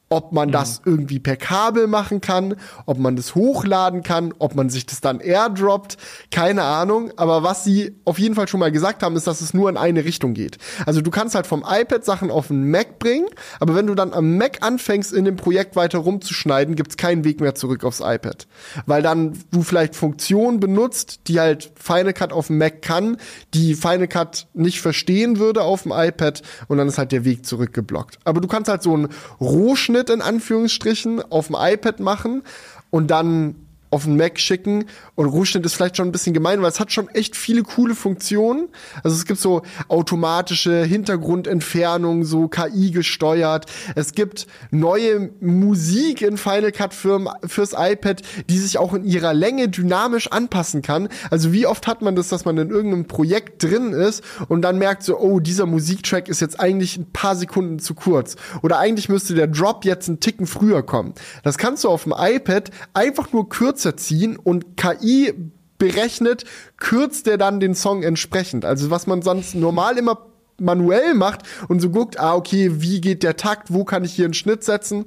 ob 0.09 0.31
man 0.31 0.49
mhm. 0.49 0.53
das 0.53 0.81
irgendwie 0.83 1.19
per 1.19 1.37
Kabel 1.37 1.87
machen 1.87 2.19
kann, 2.19 2.55
ob 2.85 2.97
man 2.97 3.15
das 3.15 3.35
hochladen 3.35 4.01
kann, 4.03 4.33
ob 4.39 4.55
man 4.55 4.69
sich 4.69 4.85
das 4.85 5.01
dann 5.01 5.19
airdroppt, 5.19 5.97
keine 6.31 6.63
Ahnung. 6.63 7.11
Aber 7.15 7.43
was 7.43 7.63
sie 7.63 7.95
auf 8.05 8.17
jeden 8.17 8.35
Fall 8.35 8.47
schon 8.47 8.59
mal 8.59 8.71
gesagt 8.71 9.03
haben, 9.03 9.15
ist, 9.15 9.27
dass 9.27 9.41
es 9.41 9.53
nur 9.53 9.69
in 9.69 9.77
eine 9.77 10.03
Richtung 10.05 10.33
geht. 10.33 10.57
Also 10.85 11.01
du 11.01 11.11
kannst 11.11 11.35
halt 11.35 11.45
vom 11.45 11.63
iPad 11.67 12.03
Sachen 12.03 12.31
auf 12.31 12.47
den 12.47 12.71
Mac 12.71 12.97
bringen, 12.97 13.27
aber 13.59 13.75
wenn 13.75 13.87
du 13.87 13.95
dann 13.95 14.13
am 14.13 14.37
Mac 14.37 14.59
anfängst, 14.61 15.13
in 15.13 15.25
dem 15.25 15.35
Projekt 15.35 15.75
weiter 15.75 15.99
rumzuschneiden, 15.99 16.75
gibt's 16.75 16.97
keinen 16.97 17.23
Weg 17.23 17.39
mehr 17.39 17.53
zurück 17.53 17.83
aufs 17.83 17.99
iPad. 17.99 18.47
Weil 18.87 19.03
dann 19.03 19.37
du 19.51 19.61
vielleicht 19.61 19.95
Funktionen 19.95 20.59
benutzt, 20.59 21.21
die 21.27 21.39
halt 21.39 21.71
Final 21.75 22.13
Cut 22.13 22.33
auf 22.33 22.47
dem 22.47 22.57
Mac 22.57 22.81
kann, 22.81 23.17
die 23.53 23.75
Final 23.75 24.07
Cut 24.07 24.47
nicht 24.53 24.81
verstehen 24.81 25.37
würde 25.37 25.61
auf 25.61 25.83
dem 25.83 25.91
iPad 25.95 26.41
und 26.67 26.77
dann 26.77 26.87
ist 26.87 26.97
halt 26.97 27.11
der 27.11 27.25
Weg 27.25 27.45
zurückgeblockt. 27.45 28.17
Aber 28.23 28.41
du 28.41 28.47
kannst 28.47 28.69
halt 28.69 28.81
so 28.81 28.93
einen 28.93 29.09
Rohschnitt 29.39 29.98
Schnitt 29.99 30.09
in 30.09 30.21
Anführungsstrichen 30.21 31.21
auf 31.29 31.47
dem 31.47 31.57
iPad 31.59 31.99
machen 31.99 32.43
und 32.89 33.11
dann 33.11 33.55
auf 33.91 34.03
den 34.03 34.17
Mac 34.17 34.39
schicken 34.39 34.85
und 35.15 35.25
Rohschnitt 35.25 35.65
ist 35.65 35.75
vielleicht 35.75 35.97
schon 35.97 36.07
ein 36.07 36.11
bisschen 36.11 36.33
gemein, 36.33 36.61
weil 36.61 36.69
es 36.69 36.79
hat 36.79 36.91
schon 36.91 37.09
echt 37.09 37.35
viele 37.35 37.63
coole 37.63 37.95
Funktionen. 37.95 38.69
Also 39.03 39.15
es 39.15 39.25
gibt 39.25 39.39
so 39.39 39.63
automatische 39.87 40.83
Hintergrundentfernung, 40.83 42.23
so 42.23 42.47
KI 42.47 42.91
gesteuert. 42.91 43.65
Es 43.95 44.13
gibt 44.13 44.47
neue 44.69 45.31
Musik 45.39 46.21
in 46.21 46.37
Final 46.37 46.71
Cut 46.71 46.93
für, 46.93 47.33
fürs 47.45 47.73
iPad, 47.75 48.21
die 48.47 48.59
sich 48.59 48.77
auch 48.77 48.93
in 48.93 49.05
ihrer 49.05 49.33
Länge 49.33 49.69
dynamisch 49.69 50.31
anpassen 50.31 50.81
kann. 50.81 51.09
Also 51.31 51.51
wie 51.51 51.65
oft 51.65 51.87
hat 51.87 52.01
man 52.01 52.15
das, 52.15 52.29
dass 52.29 52.45
man 52.45 52.57
in 52.57 52.69
irgendeinem 52.69 53.07
Projekt 53.07 53.63
drin 53.63 53.93
ist 53.93 54.23
und 54.47 54.61
dann 54.61 54.77
merkt 54.77 55.03
so, 55.03 55.17
oh, 55.19 55.39
dieser 55.39 55.65
Musiktrack 55.65 56.29
ist 56.29 56.41
jetzt 56.41 56.59
eigentlich 56.59 56.97
ein 56.97 57.11
paar 57.11 57.35
Sekunden 57.35 57.79
zu 57.79 57.95
kurz. 57.95 58.35
Oder 58.61 58.77
eigentlich 58.77 59.09
müsste 59.09 59.33
der 59.33 59.47
Drop 59.47 59.83
jetzt 59.83 60.09
einen 60.09 60.19
Ticken 60.19 60.45
früher 60.45 60.83
kommen. 60.83 61.13
Das 61.43 61.57
kannst 61.57 61.83
du 61.83 61.89
auf 61.89 62.03
dem 62.03 62.13
iPad 62.15 62.69
einfach 62.93 63.31
nur 63.33 63.49
kürzer 63.49 63.78
kürzer 63.79 63.97
ziehen 63.97 64.35
und 64.35 64.75
KI 64.75 65.33
berechnet, 65.77 66.43
kürzt 66.77 67.27
er 67.27 67.37
dann 67.37 67.61
den 67.61 67.75
Song 67.75 68.03
entsprechend. 68.03 68.65
Also 68.65 68.89
was 68.89 69.07
man 69.07 69.21
sonst 69.21 69.55
normal 69.55 69.97
immer 69.97 70.25
manuell 70.59 71.13
macht 71.13 71.43
und 71.69 71.79
so 71.79 71.89
guckt, 71.89 72.19
ah, 72.19 72.35
okay, 72.35 72.81
wie 72.81 72.99
geht 72.99 73.23
der 73.23 73.37
Takt, 73.37 73.73
wo 73.73 73.85
kann 73.85 74.03
ich 74.03 74.13
hier 74.13 74.25
einen 74.25 74.33
Schnitt 74.33 74.65
setzen, 74.65 75.05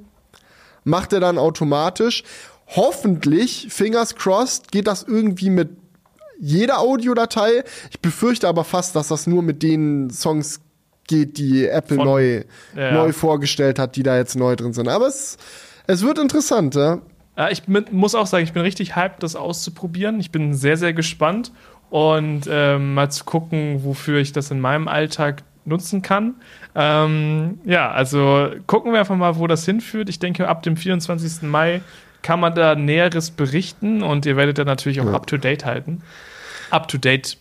macht 0.83 1.13
er 1.13 1.19
dann 1.19 1.37
automatisch. 1.37 2.23
Hoffentlich, 2.67 3.67
fingers 3.69 4.15
crossed, 4.15 4.71
geht 4.71 4.87
das 4.87 5.03
irgendwie 5.03 5.51
mit 5.51 5.69
jeder 6.39 6.79
Audiodatei. 6.79 7.63
Ich 7.91 7.99
befürchte 7.99 8.47
aber 8.47 8.63
fast, 8.63 8.95
dass 8.95 9.09
das 9.09 9.27
nur 9.27 9.43
mit 9.43 9.61
den 9.61 10.09
Songs 10.09 10.61
geht, 11.07 11.37
die 11.37 11.67
Apple 11.67 11.97
Von, 11.97 12.05
neu, 12.05 12.43
ja. 12.75 12.93
neu 12.93 13.13
vorgestellt 13.13 13.77
hat, 13.77 13.95
die 13.95 14.01
da 14.01 14.17
jetzt 14.17 14.35
neu 14.35 14.55
drin 14.55 14.73
sind. 14.73 14.87
Aber 14.87 15.05
es, 15.05 15.37
es 15.85 16.01
wird 16.01 16.17
interessant, 16.17 16.73
ja. 16.73 17.01
Äh, 17.37 17.51
ich 17.51 17.63
bin, 17.63 17.85
muss 17.91 18.15
auch 18.15 18.27
sagen, 18.27 18.43
ich 18.43 18.53
bin 18.53 18.61
richtig 18.61 18.95
hyped, 18.95 19.23
das 19.23 19.35
auszuprobieren. 19.35 20.19
Ich 20.19 20.31
bin 20.31 20.53
sehr, 20.53 20.77
sehr 20.77 20.93
gespannt 20.93 21.51
und 21.89 22.47
ähm, 22.49 22.93
mal 22.93 23.11
zu 23.11 23.25
gucken, 23.25 23.83
wofür 23.83 24.19
ich 24.19 24.31
das 24.33 24.51
in 24.51 24.59
meinem 24.59 24.87
Alltag 24.87 25.43
nutzen 25.65 26.01
kann. 26.01 26.35
Ähm, 26.75 27.59
ja, 27.65 27.91
also 27.91 28.51
gucken 28.67 28.91
wir 28.91 28.99
einfach 28.99 29.15
mal, 29.15 29.37
wo 29.37 29.47
das 29.47 29.65
hinführt. 29.65 30.09
Ich 30.09 30.19
denke, 30.19 30.47
ab 30.47 30.63
dem 30.63 30.75
24. 30.75 31.43
Mai 31.43 31.81
kann 32.21 32.39
man 32.39 32.55
da 32.55 32.75
Näheres 32.75 33.31
berichten 33.31 34.01
und 34.01 34.25
ihr 34.25 34.37
werdet 34.37 34.57
dann 34.57 34.67
natürlich 34.67 35.01
auch 35.01 35.05
ja. 35.05 35.13
up 35.13 35.27
to 35.27 35.37
date 35.37 35.65
halten. 35.65 36.01
Up 36.71 36.87
to 36.87 36.97
date 36.97 37.37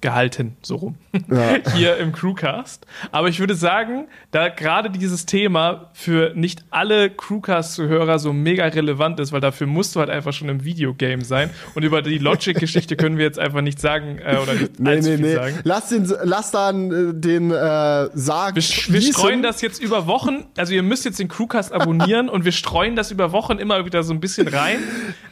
gehalten, 0.00 0.56
so 0.62 0.76
rum. 0.76 0.94
Ja. 1.28 1.72
Hier 1.74 1.96
im 1.96 2.12
Crewcast. 2.12 2.86
Aber 3.12 3.28
ich 3.28 3.40
würde 3.40 3.54
sagen, 3.54 4.06
da 4.30 4.48
gerade 4.48 4.90
dieses 4.90 5.26
Thema 5.26 5.90
für 5.92 6.32
nicht 6.34 6.64
alle 6.70 7.10
Crewcast-Hörer 7.10 8.18
so 8.18 8.32
mega 8.32 8.64
relevant 8.66 9.20
ist, 9.20 9.32
weil 9.32 9.40
dafür 9.40 9.66
musst 9.66 9.94
du 9.96 10.00
halt 10.00 10.10
einfach 10.10 10.32
schon 10.32 10.48
im 10.48 10.64
Videogame 10.64 11.24
sein. 11.24 11.50
Und 11.74 11.84
über 11.84 12.02
die 12.02 12.18
Logic-Geschichte 12.18 12.96
können 12.96 13.16
wir 13.16 13.24
jetzt 13.24 13.38
einfach 13.38 13.60
nicht 13.60 13.80
sagen 13.80 14.18
äh, 14.18 14.36
oder 14.36 14.54
nicht 14.54 14.80
nee, 14.80 15.00
nee, 15.00 15.16
nee. 15.16 15.34
sagen. 15.34 15.58
Lass, 15.64 15.88
den, 15.88 16.12
lass 16.22 16.50
dann 16.50 16.90
äh, 16.90 17.14
den 17.14 17.50
äh, 17.50 18.08
sagen. 18.14 18.56
Wir, 18.56 18.94
wir 18.94 19.02
streuen 19.02 19.42
das 19.42 19.60
jetzt 19.60 19.82
über 19.82 20.06
Wochen. 20.06 20.46
Also 20.56 20.74
ihr 20.74 20.82
müsst 20.82 21.04
jetzt 21.04 21.18
den 21.18 21.28
Crewcast 21.28 21.72
abonnieren 21.72 22.28
und 22.28 22.44
wir 22.44 22.52
streuen 22.52 22.96
das 22.96 23.10
über 23.10 23.32
Wochen 23.32 23.58
immer 23.58 23.84
wieder 23.84 24.02
so 24.02 24.12
ein 24.12 24.20
bisschen 24.20 24.48
rein, 24.48 24.78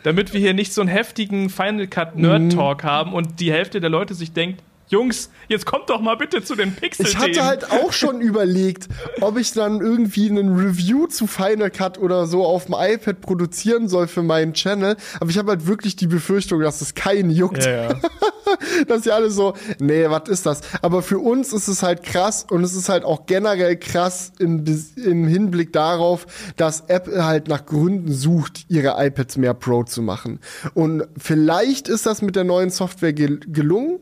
damit 0.02 0.32
wir 0.32 0.40
hier 0.40 0.54
nicht 0.54 0.72
so 0.72 0.80
einen 0.80 0.88
heftigen 0.88 1.50
Final 1.50 1.86
Cut 1.86 2.16
Nerd 2.16 2.52
Talk 2.52 2.84
mhm. 2.84 2.88
haben 2.88 3.12
und 3.12 3.40
die 3.40 3.52
Hälfte 3.52 3.80
der 3.80 3.90
Leute 3.90 4.14
sich 4.14 4.32
denkt, 4.32 4.62
Jungs, 4.92 5.30
jetzt 5.48 5.64
kommt 5.64 5.88
doch 5.88 6.00
mal 6.02 6.16
bitte 6.16 6.44
zu 6.44 6.54
den 6.54 6.74
Pixel. 6.74 7.06
Ich 7.06 7.16
hatte 7.16 7.44
halt 7.44 7.70
auch 7.70 7.92
schon 7.92 8.20
überlegt, 8.20 8.88
ob 9.22 9.38
ich 9.38 9.52
dann 9.52 9.80
irgendwie 9.80 10.28
einen 10.28 10.54
Review 10.54 11.06
zu 11.06 11.26
Final 11.26 11.70
Cut 11.70 11.98
oder 11.98 12.26
so 12.26 12.44
auf 12.44 12.66
dem 12.66 12.74
iPad 12.78 13.22
produzieren 13.22 13.88
soll 13.88 14.06
für 14.06 14.22
meinen 14.22 14.52
Channel. 14.52 14.96
Aber 15.18 15.30
ich 15.30 15.38
habe 15.38 15.50
halt 15.50 15.66
wirklich 15.66 15.96
die 15.96 16.06
Befürchtung, 16.06 16.60
dass 16.60 16.82
es 16.82 16.94
keinen 16.94 17.30
juckt. 17.30 17.64
Ja, 17.64 17.90
ja. 17.90 18.00
dass 18.86 19.04
sie 19.04 19.12
alle 19.12 19.30
so, 19.30 19.54
nee, 19.78 20.04
was 20.08 20.28
ist 20.28 20.44
das? 20.44 20.60
Aber 20.82 21.02
für 21.02 21.18
uns 21.18 21.54
ist 21.54 21.68
es 21.68 21.82
halt 21.82 22.02
krass 22.02 22.46
und 22.50 22.62
es 22.62 22.74
ist 22.74 22.90
halt 22.90 23.04
auch 23.04 23.24
generell 23.24 23.78
krass 23.78 24.32
im, 24.38 24.64
im 24.96 25.26
Hinblick 25.26 25.72
darauf, 25.72 26.26
dass 26.56 26.82
Apple 26.88 27.24
halt 27.24 27.48
nach 27.48 27.64
Gründen 27.64 28.12
sucht, 28.12 28.66
ihre 28.68 28.94
iPads 28.98 29.38
mehr 29.38 29.54
Pro 29.54 29.84
zu 29.84 30.02
machen. 30.02 30.40
Und 30.74 31.06
vielleicht 31.16 31.88
ist 31.88 32.04
das 32.04 32.20
mit 32.20 32.36
der 32.36 32.44
neuen 32.44 32.68
Software 32.68 33.14
gel 33.14 33.40
gelungen 33.40 34.00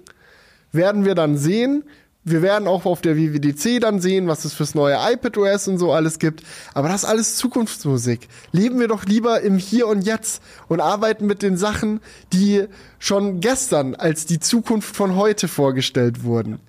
werden 0.72 1.04
wir 1.04 1.14
dann 1.14 1.36
sehen. 1.36 1.84
Wir 2.22 2.42
werden 2.42 2.68
auch 2.68 2.84
auf 2.84 3.00
der 3.00 3.16
WWDC 3.16 3.80
dann 3.80 4.00
sehen, 4.00 4.26
was 4.26 4.44
es 4.44 4.52
fürs 4.52 4.74
neue 4.74 4.96
iPadOS 5.00 5.68
und 5.68 5.78
so 5.78 5.92
alles 5.92 6.18
gibt. 6.18 6.42
Aber 6.74 6.88
das 6.88 7.04
ist 7.04 7.08
alles 7.08 7.36
Zukunftsmusik. 7.36 8.28
Leben 8.52 8.78
wir 8.78 8.88
doch 8.88 9.06
lieber 9.06 9.40
im 9.40 9.56
Hier 9.56 9.86
und 9.86 10.02
Jetzt 10.02 10.42
und 10.68 10.80
arbeiten 10.80 11.26
mit 11.26 11.42
den 11.42 11.56
Sachen, 11.56 12.00
die 12.32 12.66
schon 12.98 13.40
gestern 13.40 13.94
als 13.94 14.26
die 14.26 14.38
Zukunft 14.38 14.94
von 14.94 15.16
heute 15.16 15.48
vorgestellt 15.48 16.22
wurden. 16.22 16.60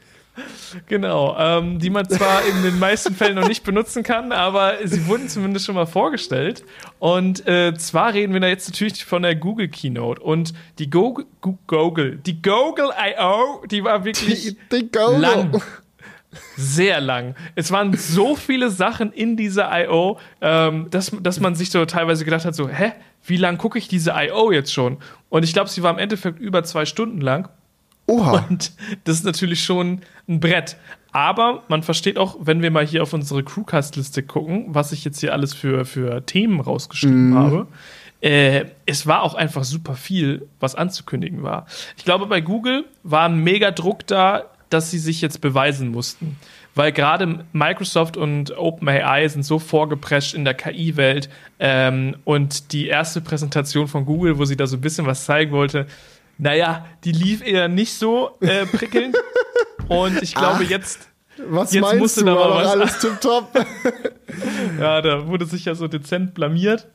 Genau, 0.88 1.36
ähm, 1.38 1.80
die 1.80 1.90
man 1.90 2.08
zwar 2.08 2.44
in 2.46 2.64
den 2.64 2.80
meisten 2.80 3.14
Fällen 3.14 3.36
noch 3.36 3.48
nicht 3.48 3.64
benutzen 3.64 4.04
kann, 4.04 4.32
aber 4.32 4.76
sie 4.84 5.06
wurden 5.08 5.28
zumindest 5.28 5.66
schon 5.66 5.76
mal 5.76 5.86
vorgestellt. 5.86 6.64
Und 7.00 7.48
äh, 7.48 7.74
zwar 7.76 8.14
reden 8.14 8.34
wir 8.34 8.40
da 8.40 8.48
jetzt 8.48 8.70
natürlich 8.70 9.04
von 9.06 9.24
der 9.24 9.36
Google 9.36 9.70
Keynote 9.70 10.22
und 10.22 10.54
die 10.80 10.90
Go 10.90 11.20
Google, 11.68 12.18
die 12.18 12.42
Google 12.42 12.90
I.O., 12.90 13.66
die 13.68 13.84
war 13.84 14.06
wirklich 14.06 14.56
die, 14.72 14.90
die 14.92 14.98
lang. 14.98 15.62
Sehr 16.56 17.02
lang. 17.02 17.36
Es 17.56 17.72
waren 17.72 17.94
so 17.98 18.36
viele 18.36 18.70
Sachen 18.70 19.12
in 19.12 19.36
dieser 19.36 19.70
I.O., 19.72 20.18
ähm, 20.40 20.88
dass, 20.90 21.12
dass 21.22 21.40
man 21.40 21.56
sich 21.56 21.72
so 21.72 21.84
teilweise 21.86 22.24
gedacht 22.24 22.46
hat, 22.46 22.56
so, 22.56 22.70
hä, 22.70 22.94
wie 23.26 23.38
lang 23.38 23.58
gucke 23.58 23.78
ich 23.78 23.88
diese 23.88 24.12
I.O. 24.16 24.52
jetzt 24.52 24.72
schon? 24.72 24.98
Und 25.30 25.44
ich 25.44 25.54
glaube, 25.54 25.70
sie 25.70 25.84
war 25.84 25.92
im 25.92 26.00
Endeffekt 26.00 26.40
über 26.40 26.64
zwei 26.64 26.86
Stunden 26.86 27.20
lang. 27.20 27.50
Oha. 28.12 28.46
Und 28.50 28.72
das 29.06 29.18
ist 29.18 29.25
natürlich 29.25 29.63
schon 29.63 30.01
ein 30.27 30.39
Brett. 30.39 30.77
Aber 31.12 31.63
man 31.68 31.84
versteht 31.84 32.18
auch, 32.18 32.38
wenn 32.39 32.62
wir 32.62 32.72
mal 32.72 32.86
hier 32.86 33.03
auf 33.03 33.13
unsere 33.13 33.44
Crewcast-Liste 33.44 34.24
gucken, 34.24 34.68
was 34.70 34.91
ich 34.91 35.03
jetzt 35.03 35.20
hier 35.20 35.34
alles 35.34 35.53
für, 35.53 35.86
für 35.86 36.25
Themen 36.25 36.60
rausgeschrieben 36.60 37.32
mm. 37.32 37.36
habe. 37.36 37.68
Äh, 38.22 38.65
es 38.86 39.08
war 39.08 39.24
auch 39.24 39.34
einfach 39.34 39.63
super 39.63 39.96
viel, 39.96 40.48
was 40.60 40.75
anzukündigen 40.75 41.44
war. 41.44 41.65
Ich 41.98 42.06
glaube, 42.06 42.27
bei 42.27 42.39
Google 42.39 42.86
war 43.03 43.27
ein 43.27 43.44
mega 43.44 43.72
Druck 43.72 44.08
da, 44.08 44.46
dass 44.70 44.91
sie 44.91 45.00
sich 45.00 45.22
jetzt 45.22 45.41
beweisen 45.41 45.89
mussten. 45.89 46.38
Weil 46.74 46.94
gerade 46.94 47.44
Microsoft 47.51 48.15
und 48.15 48.58
OpenAI 48.58 49.27
sind 49.27 49.44
so 49.44 49.60
vorgeprescht 49.60 50.34
in 50.34 50.46
der 50.46 50.53
KI-Welt 50.53 51.30
ähm, 51.60 52.15
und 52.24 52.72
die 52.72 52.88
erste 52.88 53.20
Präsentation 53.20 53.89
von 53.89 54.06
Google, 54.06 54.38
wo 54.38 54.46
sie 54.46 54.56
da 54.56 54.68
so 54.68 54.77
ein 54.77 54.82
bisschen 54.82 55.06
was 55.06 55.25
zeigen 55.25 55.51
wollte, 55.51 55.88
naja, 56.42 56.88
die 57.04 57.12
lief 57.12 57.46
eher 57.46 57.68
nicht 57.68 57.94
so 57.94 58.32
äh, 58.42 58.66
prickelnd. 58.66 59.16
Und 59.88 60.24
ich 60.24 60.34
glaube, 60.34 60.64
Ach, 60.64 60.70
jetzt. 60.70 61.08
Was 61.38 61.72
jetzt 61.72 61.82
meinst 61.82 62.18
du, 62.18 62.26
da 62.26 62.36
war 62.36 62.56
was 62.56 62.68
alles 62.68 63.00
tipptopp? 63.00 63.66
ja, 64.80 65.02
da 65.02 65.28
wurde 65.28 65.46
sich 65.46 65.66
ja 65.66 65.76
so 65.76 65.88
dezent 65.88 66.34
blamiert. 66.34 66.88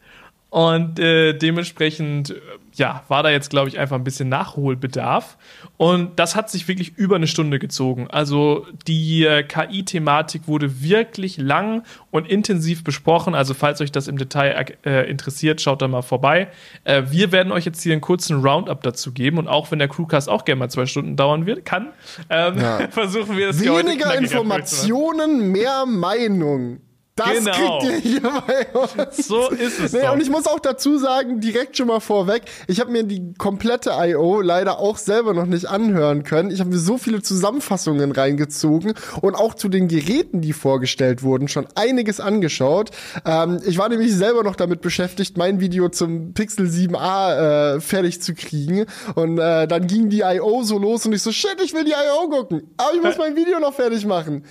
Und 0.57 0.99
äh, 0.99 1.35
dementsprechend, 1.35 2.35
ja, 2.73 3.03
war 3.09 3.23
da 3.23 3.29
jetzt, 3.29 3.51
glaube 3.51 3.69
ich, 3.69 3.79
einfach 3.79 3.97
ein 3.97 4.05
bisschen 4.05 4.31
Nachholbedarf. 4.31 5.37
Und 5.77 6.19
das 6.19 6.35
hat 6.35 6.49
sich 6.49 6.67
wirklich 6.67 6.97
über 6.97 7.17
eine 7.17 7.27
Stunde 7.27 7.59
gezogen. 7.59 8.09
Also 8.09 8.67
die 8.87 9.27
äh, 9.27 9.43
KI-Thematik 9.43 10.49
wurde 10.49 10.81
wirklich 10.81 11.37
lang 11.37 11.83
und 12.11 12.27
intensiv 12.27 12.85
besprochen. 12.85 13.35
Also 13.35 13.53
falls 13.53 13.83
euch 13.83 13.93
das 13.93 14.09
im 14.09 14.17
Detail 14.17 14.79
äh, 14.87 15.11
interessiert, 15.11 15.61
schaut 15.61 15.83
da 15.83 15.89
mal 15.89 16.01
vorbei. 16.01 16.49
Äh, 16.85 17.03
wir 17.11 17.33
werden 17.33 17.53
euch 17.53 17.67
jetzt 17.67 17.83
hier 17.83 17.93
einen 17.93 18.01
kurzen 18.01 18.41
Roundup 18.41 18.83
dazu 18.83 19.13
geben. 19.13 19.37
Und 19.37 19.49
auch 19.49 19.71
wenn 19.71 19.79
der 19.79 19.89
Crewcast 19.89 20.31
auch 20.31 20.47
gerne 20.47 20.61
mal 20.61 20.71
zwei 20.71 20.87
Stunden 20.87 21.17
dauern 21.17 21.45
wird, 21.45 21.67
kann, 21.67 21.89
ähm, 22.31 22.59
ja. 22.59 22.89
versuchen 22.91 23.37
wir 23.37 23.51
es 23.51 23.63
Weniger 23.63 24.17
Informationen, 24.17 25.53
mehr 25.53 25.85
Meinung. 25.85 26.81
Das 27.17 27.31
genau. 27.31 27.79
kriegt 27.79 27.83
ihr 27.83 27.97
hier 27.97 28.21
bei 28.21 28.67
uns. 28.79 29.27
So 29.27 29.49
ist 29.49 29.81
es. 29.81 29.93
Nee, 29.95 30.03
doch. 30.03 30.13
Und 30.13 30.21
ich 30.21 30.29
muss 30.29 30.47
auch 30.47 30.61
dazu 30.61 30.99
sagen, 30.99 31.41
direkt 31.41 31.79
schon 31.79 31.87
mal 31.87 32.01
vorweg, 32.01 32.43
ich 32.67 32.79
habe 32.79 32.93
mir 32.93 33.05
die 33.05 33.33
komplette 33.39 33.93
I.O. 33.99 34.43
leider 34.43 34.79
auch 34.79 34.99
selber 34.99 35.33
noch 35.33 35.47
nicht 35.47 35.67
anhören 35.67 36.25
können. 36.25 36.51
Ich 36.51 36.61
habe 36.61 36.69
mir 36.69 36.79
so 36.79 36.99
viele 36.99 37.23
Zusammenfassungen 37.23 38.13
reingezogen 38.13 38.93
und 39.23 39.35
auch 39.35 39.55
zu 39.55 39.71
den 39.71 39.89
Geräten, 39.89 40.43
die 40.43 40.53
vorgestellt 40.53 41.23
wurden, 41.23 41.49
schon 41.49 41.67
einiges 41.75 42.21
angeschaut. 42.21 42.91
Ähm, 43.25 43.63
ich 43.67 43.79
war 43.79 43.89
nämlich 43.89 44.15
selber 44.15 44.43
noch 44.43 44.57
damit 44.57 44.83
beschäftigt, 44.83 45.39
mein 45.39 45.59
Video 45.59 45.89
zum 45.89 46.35
Pixel 46.35 46.67
7a 46.67 47.77
äh, 47.77 47.81
fertig 47.81 48.21
zu 48.21 48.35
kriegen. 48.35 48.85
Und 49.15 49.39
äh, 49.39 49.67
dann 49.67 49.87
ging 49.87 50.11
die 50.11 50.21
I.O. 50.21 50.65
so 50.65 50.77
los 50.77 51.07
und 51.07 51.15
ich 51.15 51.23
so, 51.23 51.33
shit, 51.33 51.57
ich 51.65 51.73
will 51.73 51.85
die 51.85 51.93
I.O. 51.93 52.29
gucken. 52.29 52.75
Aber 52.77 52.95
ich 52.95 53.03
muss 53.03 53.17
mein 53.17 53.37
Video 53.37 53.59
noch 53.59 53.73
fertig 53.73 54.05
machen. 54.05 54.45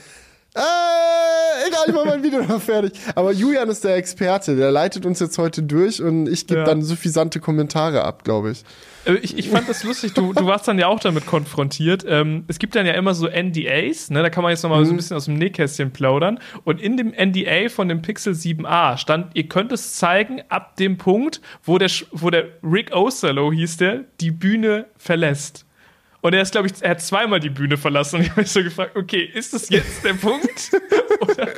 Äh, 0.55 1.67
egal, 1.67 1.83
ich 1.87 1.93
mach 1.93 2.05
mein 2.05 2.23
Video 2.23 2.41
noch 2.41 2.61
fertig. 2.61 2.93
Aber 3.13 3.33
Julian 3.33 3.67
ist 3.67 3.83
der 3.83 3.95
Experte, 3.95 4.55
der 4.55 4.71
leitet 4.71 5.05
uns 5.05 5.19
jetzt 5.19 5.37
heute 5.37 5.63
durch 5.63 6.01
und 6.01 6.27
ich 6.27 6.47
gebe 6.47 6.61
ja. 6.61 6.65
dann 6.65 6.81
suffisante 6.81 7.41
Kommentare 7.41 8.03
ab, 8.03 8.23
glaube 8.23 8.51
ich. 8.51 8.63
Äh, 9.05 9.15
ich. 9.15 9.37
Ich 9.37 9.49
fand 9.49 9.67
das 9.67 9.83
lustig, 9.83 10.13
du, 10.13 10.31
du 10.31 10.45
warst 10.45 10.65
dann 10.67 10.79
ja 10.79 10.87
auch 10.87 11.01
damit 11.01 11.25
konfrontiert. 11.25 12.05
Ähm, 12.07 12.45
es 12.47 12.57
gibt 12.57 12.75
dann 12.75 12.85
ja 12.85 12.93
immer 12.93 13.13
so 13.13 13.27
NDAs, 13.27 14.09
ne? 14.09 14.21
da 14.21 14.29
kann 14.29 14.43
man 14.43 14.51
jetzt 14.51 14.63
nochmal 14.63 14.81
mhm. 14.81 14.85
so 14.85 14.93
ein 14.93 14.97
bisschen 14.97 15.17
aus 15.17 15.25
dem 15.25 15.35
Nähkästchen 15.35 15.91
plaudern. 15.91 16.39
Und 16.63 16.79
in 16.79 16.95
dem 16.95 17.09
NDA 17.09 17.67
von 17.67 17.89
dem 17.89 18.01
Pixel 18.01 18.33
7a 18.33 18.97
stand, 18.97 19.35
ihr 19.35 19.49
könnt 19.49 19.73
es 19.73 19.95
zeigen 19.95 20.41
ab 20.47 20.77
dem 20.77 20.97
Punkt, 20.97 21.41
wo 21.63 21.77
der, 21.77 21.89
wo 22.11 22.29
der 22.29 22.45
Rick 22.63 22.95
Osterloh 22.95 23.51
hieß 23.51 23.75
der, 23.77 24.05
die 24.21 24.31
Bühne 24.31 24.85
verlässt. 24.97 25.64
Und 26.25 26.33
er 26.33 26.41
ist, 26.41 26.53
glaube 26.53 26.65
ich, 26.65 26.73
er 26.81 26.89
hat 26.89 27.01
zweimal 27.01 27.39
die 27.39 27.51
Bühne 27.51 27.77
verlassen. 27.77 28.15
Und 28.15 28.21
ich 28.23 28.31
habe 28.31 28.41
mich 28.41 28.49
so 28.49 28.63
gefragt, 28.63 28.95
okay, 28.95 29.29
ist 29.31 29.53
das 29.53 29.69
jetzt 29.69 30.03
der 30.03 30.13
Punkt? 30.13 30.71
oder 31.21 31.49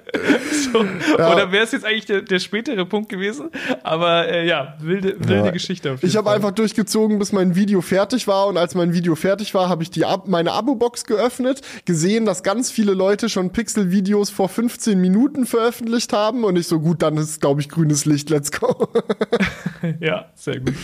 so, 0.52 0.84
ja. 1.18 1.34
oder 1.34 1.54
wäre 1.54 1.64
es 1.64 1.72
jetzt 1.72 1.86
eigentlich 1.86 2.06
der, 2.06 2.22
der, 2.22 2.40
spätere 2.40 2.84
Punkt 2.86 3.08
gewesen? 3.08 3.50
Aber 3.84 4.28
äh, 4.28 4.46
ja, 4.46 4.76
wilde, 4.82 5.16
wilde 5.20 5.46
ja. 5.46 5.52
Geschichte. 5.52 5.98
ich 6.02 6.18
habe 6.18 6.32
einfach 6.32 6.52
durchgezogen, 6.52 7.18
bis 7.18 7.32
mein 7.32 7.56
Video 7.56 7.80
fertig 7.80 8.28
war. 8.28 8.48
Und 8.48 8.58
als 8.58 8.76
mein 8.76 8.92
Video 8.92 9.16
fertig 9.16 9.54
war, 9.54 9.70
habe 9.70 9.84
ich 9.84 9.90
die 9.90 10.04
Ab 10.04 10.28
meine 10.28 10.52
Abo-Box 10.52 11.06
geöffnet, 11.06 11.62
gesehen, 11.86 12.26
dass 12.26 12.44
ganz 12.44 12.70
viele 12.70 12.94
Leute 12.94 13.30
schon 13.30 13.52
Pixel-Videos 13.54 14.32
vor 14.32 14.50
15 14.50 15.00
Minuten 15.00 15.46
veröffentlicht 15.46 16.12
haben. 16.12 16.44
Und 16.44 16.58
ich 16.58 16.68
so, 16.68 16.82
gut, 16.82 17.02
dann 17.04 17.16
ist, 17.16 17.40
glaube 17.40 17.62
ich, 17.62 17.70
grünes 17.70 18.04
Licht, 18.04 18.30
let's 18.30 18.52
go. 18.52 18.90
ja, 20.02 20.26
sehr 20.36 20.60
gut. 20.60 20.76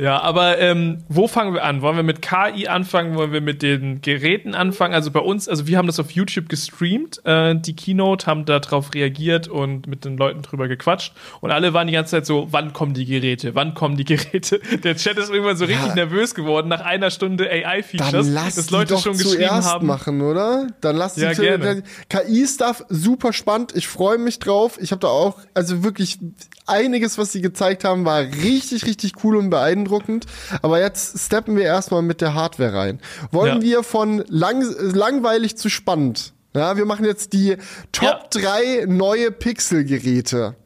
Ja, 0.00 0.20
aber 0.22 0.58
ähm, 0.58 1.04
wo 1.08 1.28
fangen 1.28 1.54
wir 1.54 1.62
an? 1.62 1.82
Wollen 1.82 1.94
wir 1.94 2.02
mit 2.02 2.20
KI 2.20 2.66
anfangen? 2.66 2.95
Anfangen? 2.96 3.16
Wollen 3.16 3.32
wir 3.32 3.40
mit 3.40 3.62
den 3.62 4.00
Geräten 4.00 4.54
anfangen? 4.54 4.94
Also 4.94 5.10
bei 5.10 5.20
uns, 5.20 5.48
also 5.48 5.66
wir 5.66 5.78
haben 5.78 5.86
das 5.86 6.00
auf 6.00 6.10
YouTube 6.10 6.48
gestreamt, 6.48 7.20
äh, 7.24 7.54
die 7.54 7.76
Keynote, 7.76 8.26
haben 8.26 8.44
darauf 8.44 8.94
reagiert 8.94 9.48
und 9.48 9.86
mit 9.86 10.04
den 10.04 10.16
Leuten 10.16 10.42
drüber 10.42 10.68
gequatscht. 10.68 11.12
Und 11.40 11.50
alle 11.50 11.72
waren 11.74 11.86
die 11.86 11.92
ganze 11.92 12.12
Zeit 12.12 12.26
so, 12.26 12.48
wann 12.50 12.72
kommen 12.72 12.94
die 12.94 13.04
Geräte? 13.04 13.54
Wann 13.54 13.74
kommen 13.74 13.96
die 13.96 14.04
Geräte? 14.04 14.60
Der 14.84 14.96
Chat 14.96 15.18
ist 15.18 15.30
irgendwann 15.30 15.56
so 15.56 15.64
richtig 15.66 15.88
ja. 15.88 15.94
nervös 15.94 16.34
geworden 16.34 16.68
nach 16.68 16.80
einer 16.80 17.10
Stunde 17.10 17.50
AI-Features, 17.50 18.32
dass 18.32 18.70
Leute 18.70 18.94
doch 18.94 19.02
schon 19.02 19.16
geschrieben 19.16 19.50
haben. 19.50 19.86
machen, 19.86 20.22
oder? 20.22 20.68
Dann 20.80 20.96
lass 20.96 21.14
die 21.14 21.22
ja, 21.22 21.32
gerne. 21.32 21.82
KI-Stuff 22.08 22.84
super 22.88 23.32
spannend. 23.32 23.74
Ich 23.74 23.88
freue 23.88 24.18
mich 24.18 24.38
drauf. 24.38 24.78
Ich 24.80 24.90
habe 24.90 25.00
da 25.00 25.08
auch, 25.08 25.38
also 25.54 25.82
wirklich 25.82 26.18
einiges, 26.66 27.18
was 27.18 27.32
sie 27.32 27.40
gezeigt 27.40 27.84
haben, 27.84 28.04
war 28.04 28.20
richtig, 28.20 28.86
richtig 28.86 29.24
cool 29.24 29.36
und 29.36 29.50
beeindruckend. 29.50 30.26
Aber 30.62 30.80
jetzt 30.80 31.18
steppen 31.18 31.56
wir 31.56 31.64
erstmal 31.64 32.02
mit 32.02 32.20
der 32.20 32.34
Hardware 32.34 32.75
rein. 32.76 33.00
Wollen 33.30 33.56
ja. 33.56 33.62
wir 33.62 33.82
von 33.82 34.24
lang, 34.28 34.62
langweilig 34.78 35.56
zu 35.56 35.68
spannend? 35.68 36.32
Ja, 36.54 36.76
wir 36.76 36.86
machen 36.86 37.04
jetzt 37.04 37.32
die 37.32 37.56
Top 37.92 38.34
ja. 38.34 38.40
3 38.40 38.86
neue 38.86 39.30
Pixel-Geräte. 39.30 40.56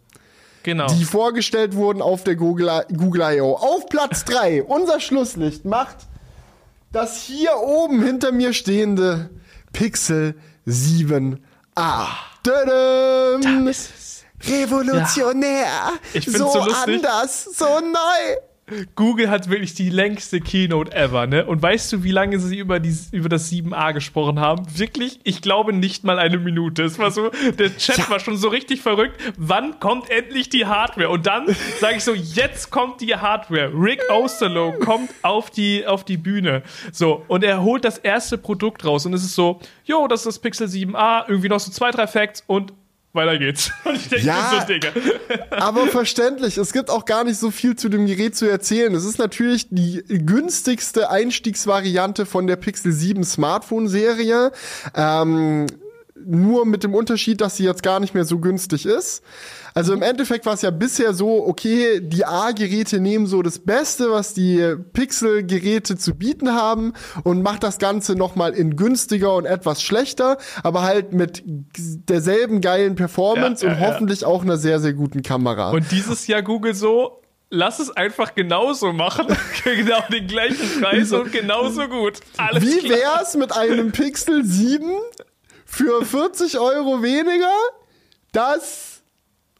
Genau. 0.63 0.87
Die 0.89 1.05
vorgestellt 1.05 1.75
wurden 1.75 2.03
auf 2.03 2.23
der 2.23 2.37
Google, 2.37 2.85
Google 2.97 3.23
I.O. 3.37 3.55
Auf 3.55 3.87
Platz 3.87 4.25
3, 4.27 4.63
unser 4.65 5.01
Schlusslicht 5.01 5.65
macht 5.65 5.97
das 6.93 7.23
hier 7.23 7.57
oben 7.57 8.03
hinter 8.03 8.33
mir 8.33 8.53
stehende 8.53 9.31
Pixel 9.73 10.35
7a. 10.67 11.39
Tadam! 12.43 13.71
Revolutionär. 14.43 15.93
Ja. 16.15 16.21
So, 16.23 16.51
so 16.51 16.61
anders, 16.61 17.45
so 17.45 17.65
neu. 17.81 18.37
Google 18.95 19.31
hat 19.31 19.49
wirklich 19.51 19.75
die 19.75 19.91
längste 19.91 20.41
Keynote 20.41 20.93
ever, 20.95 21.27
ne? 21.27 21.47
Und 21.47 21.63
weißt 21.63 21.93
du, 21.93 22.05
wie 22.05 22.11
lange 22.11 22.39
sie 22.39 22.59
über, 22.59 22.81
die, 22.81 22.97
über 23.13 23.29
das 23.29 23.51
7a 23.51 23.93
gesprochen 23.93 24.41
haben? 24.41 24.67
Wirklich, 24.77 25.21
ich 25.25 25.43
glaube 25.43 25.73
nicht 25.73 26.05
mal 26.05 26.19
eine 26.19 26.39
Minute. 26.39 26.85
Es 26.85 26.99
war 26.99 27.11
so, 27.11 27.31
der 27.59 27.77
Chat 27.77 27.99
ja. 27.99 28.11
war 28.11 28.21
schon 28.21 28.37
so 28.37 28.49
richtig 28.49 28.81
verrückt. 28.81 29.21
Wann 29.37 29.81
kommt 29.81 30.11
endlich 30.11 30.49
die 30.49 30.67
Hardware? 30.67 31.09
Und 31.09 31.27
dann 31.27 31.47
sage 31.81 31.97
ich 31.97 32.05
so, 32.05 32.15
jetzt 32.15 32.71
kommt 32.71 33.01
die 33.01 33.15
Hardware. 33.15 33.73
Rick 33.75 34.03
Osterloh 34.11 34.73
kommt 34.73 35.11
auf 35.23 35.51
die, 35.51 35.87
auf 35.87 36.05
die 36.05 36.17
Bühne. 36.17 36.63
So, 36.93 37.25
und 37.29 37.45
er 37.45 37.63
holt 37.63 37.85
das 37.85 37.99
erste 37.99 38.39
Produkt 38.39 38.85
raus 38.85 39.07
und 39.07 39.15
es 39.15 39.25
ist 39.25 39.35
so, 39.35 39.61
jo, 39.85 40.07
das 40.09 40.21
ist 40.21 40.27
das 40.27 40.39
Pixel 40.39 40.67
7a, 40.67 41.25
irgendwie 41.29 41.49
noch 41.49 41.61
so 41.61 41.71
zwei, 41.71 41.91
drei 41.91 42.07
Facts 42.07 42.45
und 42.47 42.73
weiter 43.13 43.39
geht's. 43.39 43.73
Und 43.85 43.97
ich 43.97 44.09
denke, 44.09 44.27
ja, 44.27 44.61
so, 44.61 44.73
Digga. 44.73 44.89
aber 45.51 45.87
verständlich. 45.89 46.59
Es 46.59 46.73
gibt 46.73 46.91
auch 46.91 47.05
gar 47.05 47.25
nicht 47.25 47.39
so 47.39 47.51
viel 47.51 47.77
zu 47.77 47.89
dem 47.89 48.07
Gerät 48.07 48.37
zu 48.37 48.47
erzählen. 48.47 48.95
Es 48.95 49.05
ist 49.05 49.19
natürlich 49.19 49.69
die 49.71 50.03
günstigste 50.09 51.11
Einstiegsvariante 51.11 52.27
von 52.27 52.47
der 52.47 52.57
Pixel 52.57 52.93
7 52.93 53.25
Smartphone-Serie. 53.25 54.53
Ähm, 54.95 55.67
nur 56.25 56.67
mit 56.67 56.85
dem 56.85 56.95
Unterschied, 56.95 57.41
dass 57.41 57.57
sie 57.57 57.65
jetzt 57.65 57.83
gar 57.83 58.01
nicht 58.01 58.15
mehr 58.15 58.25
so 58.25 58.39
günstig 58.39 58.87
ist. 58.87 59.23
Also 59.75 59.93
im 59.93 60.03
Endeffekt 60.03 60.47
war 60.47 60.55
es 60.55 60.63
ja 60.63 60.71
bisher 60.71 61.15
so, 61.15 61.47
okay, 61.47 62.01
die 62.01 62.25
A-Geräte 62.25 63.01
nehmen 63.01 63.27
so 63.27 63.43
das 63.43 63.59
Beste, 63.61 64.11
was 64.11 64.35
die 64.35 64.75
Pixel-Geräte 64.93 65.97
zu 65.97 66.15
bieten 66.15 66.55
haben 66.55 66.93
und 67.23 67.43
macht 67.43 67.63
das 67.63 67.79
Ganze 67.79 68.17
nochmal 68.17 68.53
in 68.53 68.77
günstiger 68.77 69.35
und 69.35 69.45
etwas 69.45 69.83
schlechter, 69.83 70.39
aber 70.63 70.83
halt 70.83 71.13
mit 71.13 71.43
derselben 71.47 72.61
geilen 72.61 72.97
Performance 72.97 73.65
ja, 73.65 73.73
ja, 73.73 73.79
und 73.79 73.87
hoffentlich 73.87 74.23
ja. 74.23 74.27
auch 74.27 74.43
einer 74.43 74.57
sehr, 74.57 74.81
sehr 74.81 74.93
guten 74.93 75.23
Kamera. 75.23 75.71
Und 75.71 75.91
dieses 75.93 76.27
Jahr 76.27 76.43
Google 76.43 76.75
so, 76.75 77.21
lass 77.51 77.81
es 77.81 77.91
einfach 77.91 78.35
genauso 78.35 78.93
machen. 78.93 79.27
genau 79.65 80.03
den 80.11 80.27
gleichen 80.27 80.81
Preis 80.81 81.13
und 81.13 81.33
genauso 81.33 81.89
gut. 81.89 82.21
Alles 82.37 82.63
Wie 82.63 82.89
wär's 82.89 83.37
mit 83.37 83.53
einem 83.53 83.93
Pixel 83.93 84.45
7 84.45 84.91
für 85.71 86.05
40 86.05 86.59
Euro 86.59 87.03
weniger? 87.03 87.49
Das 88.33 89.01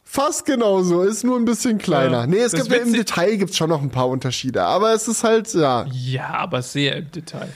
Fast 0.03 0.45
genauso, 0.45 1.03
ist 1.03 1.23
nur 1.23 1.37
ein 1.37 1.45
bisschen 1.45 1.77
kleiner. 1.77 2.21
Ja, 2.21 2.27
nee, 2.27 2.39
es 2.39 2.51
gibt 2.51 2.67
ja 2.67 2.79
im 2.79 2.91
Detail 2.91 3.37
gibt's 3.37 3.55
schon 3.55 3.69
noch 3.69 3.81
ein 3.81 3.91
paar 3.91 4.09
Unterschiede, 4.09 4.61
aber 4.61 4.93
es 4.93 5.07
ist 5.07 5.23
halt, 5.23 5.53
ja. 5.53 5.85
Ja, 5.89 6.31
aber 6.31 6.61
sehr 6.61 6.97
im 6.97 7.09
Detail. 7.11 7.47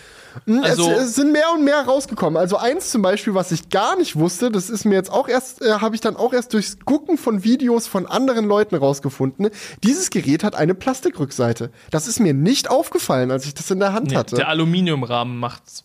Hm, 0.46 0.64
also, 0.64 0.90
es, 0.90 1.10
es, 1.10 1.16
sind 1.16 1.34
mehr 1.34 1.52
und 1.54 1.66
mehr 1.66 1.82
rausgekommen. 1.82 2.38
Also 2.38 2.56
eins 2.56 2.92
zum 2.92 3.02
Beispiel, 3.02 3.34
was 3.34 3.52
ich 3.52 3.70
gar 3.70 3.98
nicht 3.98 4.16
wusste, 4.16 4.52
das 4.52 4.70
ist 4.70 4.86
mir 4.86 4.96
jetzt 4.96 5.12
auch 5.12 5.28
erst, 5.28 5.62
äh, 5.64 5.80
habe 5.80 5.96
ich 5.96 6.02
dann 6.02 6.16
auch 6.16 6.32
erst 6.32 6.54
durchs 6.54 6.80
Gucken 6.80 7.18
von 7.18 7.44
Videos 7.44 7.88
von 7.88 8.06
anderen 8.06 8.46
Leuten 8.46 8.76
rausgefunden. 8.76 9.50
Dieses 9.84 10.10
Gerät 10.10 10.46
hat 10.46 10.56
eine 10.56 10.76
Plastikrückseite. 10.76 11.72
Das 11.92 12.08
ist 12.08 12.22
mir 12.22 12.34
nicht 12.34 12.70
aufgefallen, 12.70 13.32
als 13.32 13.46
ich 13.46 13.54
das 13.54 13.70
in 13.70 13.80
der 13.80 13.92
Hand 13.92 14.12
nee, 14.12 14.16
hatte. 14.16 14.38
Der 14.38 14.48
Aluminiumrahmen 14.48 15.38
macht's 15.38 15.84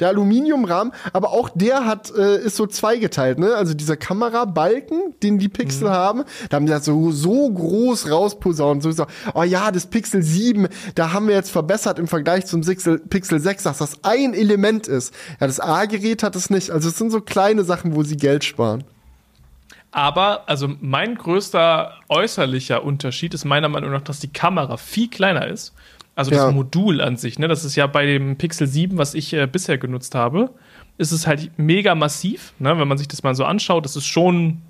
der 0.00 0.08
Aluminiumrahmen, 0.08 0.92
aber 1.12 1.30
auch 1.30 1.50
der 1.54 1.84
hat 1.86 2.12
äh, 2.16 2.38
ist 2.38 2.56
so 2.56 2.66
zweigeteilt, 2.66 3.38
ne? 3.38 3.54
Also 3.54 3.74
dieser 3.74 3.96
Kamerabalken, 3.96 5.14
den 5.22 5.38
die 5.38 5.48
Pixel 5.48 5.88
mhm. 5.88 5.92
haben, 5.92 6.24
da 6.48 6.56
haben 6.56 6.66
sie 6.66 6.72
das 6.72 6.84
so 6.84 7.10
so 7.10 7.50
groß 7.50 8.10
rausposaunt, 8.10 8.82
so 8.82 8.92
so, 8.92 9.06
oh 9.34 9.42
ja, 9.42 9.70
das 9.70 9.86
Pixel 9.86 10.22
7, 10.22 10.68
da 10.94 11.12
haben 11.12 11.28
wir 11.28 11.34
jetzt 11.34 11.50
verbessert 11.50 11.98
im 11.98 12.08
Vergleich 12.08 12.46
zum 12.46 12.62
Pixel, 12.62 12.98
Pixel 12.98 13.40
6, 13.40 13.62
dass 13.64 13.78
das 13.78 13.98
ein 14.02 14.34
Element 14.34 14.86
ist. 14.86 15.14
Ja, 15.40 15.46
das 15.46 15.60
A-Gerät 15.60 16.22
hat 16.22 16.36
es 16.36 16.50
nicht. 16.50 16.70
Also 16.70 16.88
es 16.88 16.98
sind 16.98 17.10
so 17.10 17.20
kleine 17.20 17.64
Sachen, 17.64 17.94
wo 17.94 18.02
sie 18.02 18.16
Geld 18.16 18.44
sparen. 18.44 18.84
Aber, 19.90 20.48
also 20.48 20.68
mein 20.80 21.14
größter 21.14 21.92
äußerlicher 22.08 22.82
Unterschied 22.82 23.32
ist 23.32 23.44
meiner 23.44 23.68
Meinung 23.68 23.92
nach, 23.92 24.02
dass 24.02 24.18
die 24.18 24.32
Kamera 24.32 24.76
viel 24.76 25.08
kleiner 25.08 25.46
ist 25.46 25.72
also 26.14 26.30
das 26.30 26.40
ja. 26.40 26.50
Modul 26.50 27.00
an 27.00 27.16
sich, 27.16 27.38
ne? 27.38 27.48
Das 27.48 27.64
ist 27.64 27.76
ja 27.76 27.86
bei 27.86 28.06
dem 28.06 28.36
Pixel 28.36 28.66
7, 28.66 28.98
was 28.98 29.14
ich 29.14 29.32
äh, 29.32 29.46
bisher 29.46 29.78
genutzt 29.78 30.14
habe, 30.14 30.50
ist 30.96 31.12
es 31.12 31.26
halt 31.26 31.50
mega 31.56 31.94
massiv, 31.94 32.52
ne? 32.58 32.78
Wenn 32.78 32.88
man 32.88 32.98
sich 32.98 33.08
das 33.08 33.22
mal 33.22 33.34
so 33.34 33.44
anschaut, 33.44 33.84
das 33.84 33.96
ist 33.96 34.06
schon, 34.06 34.62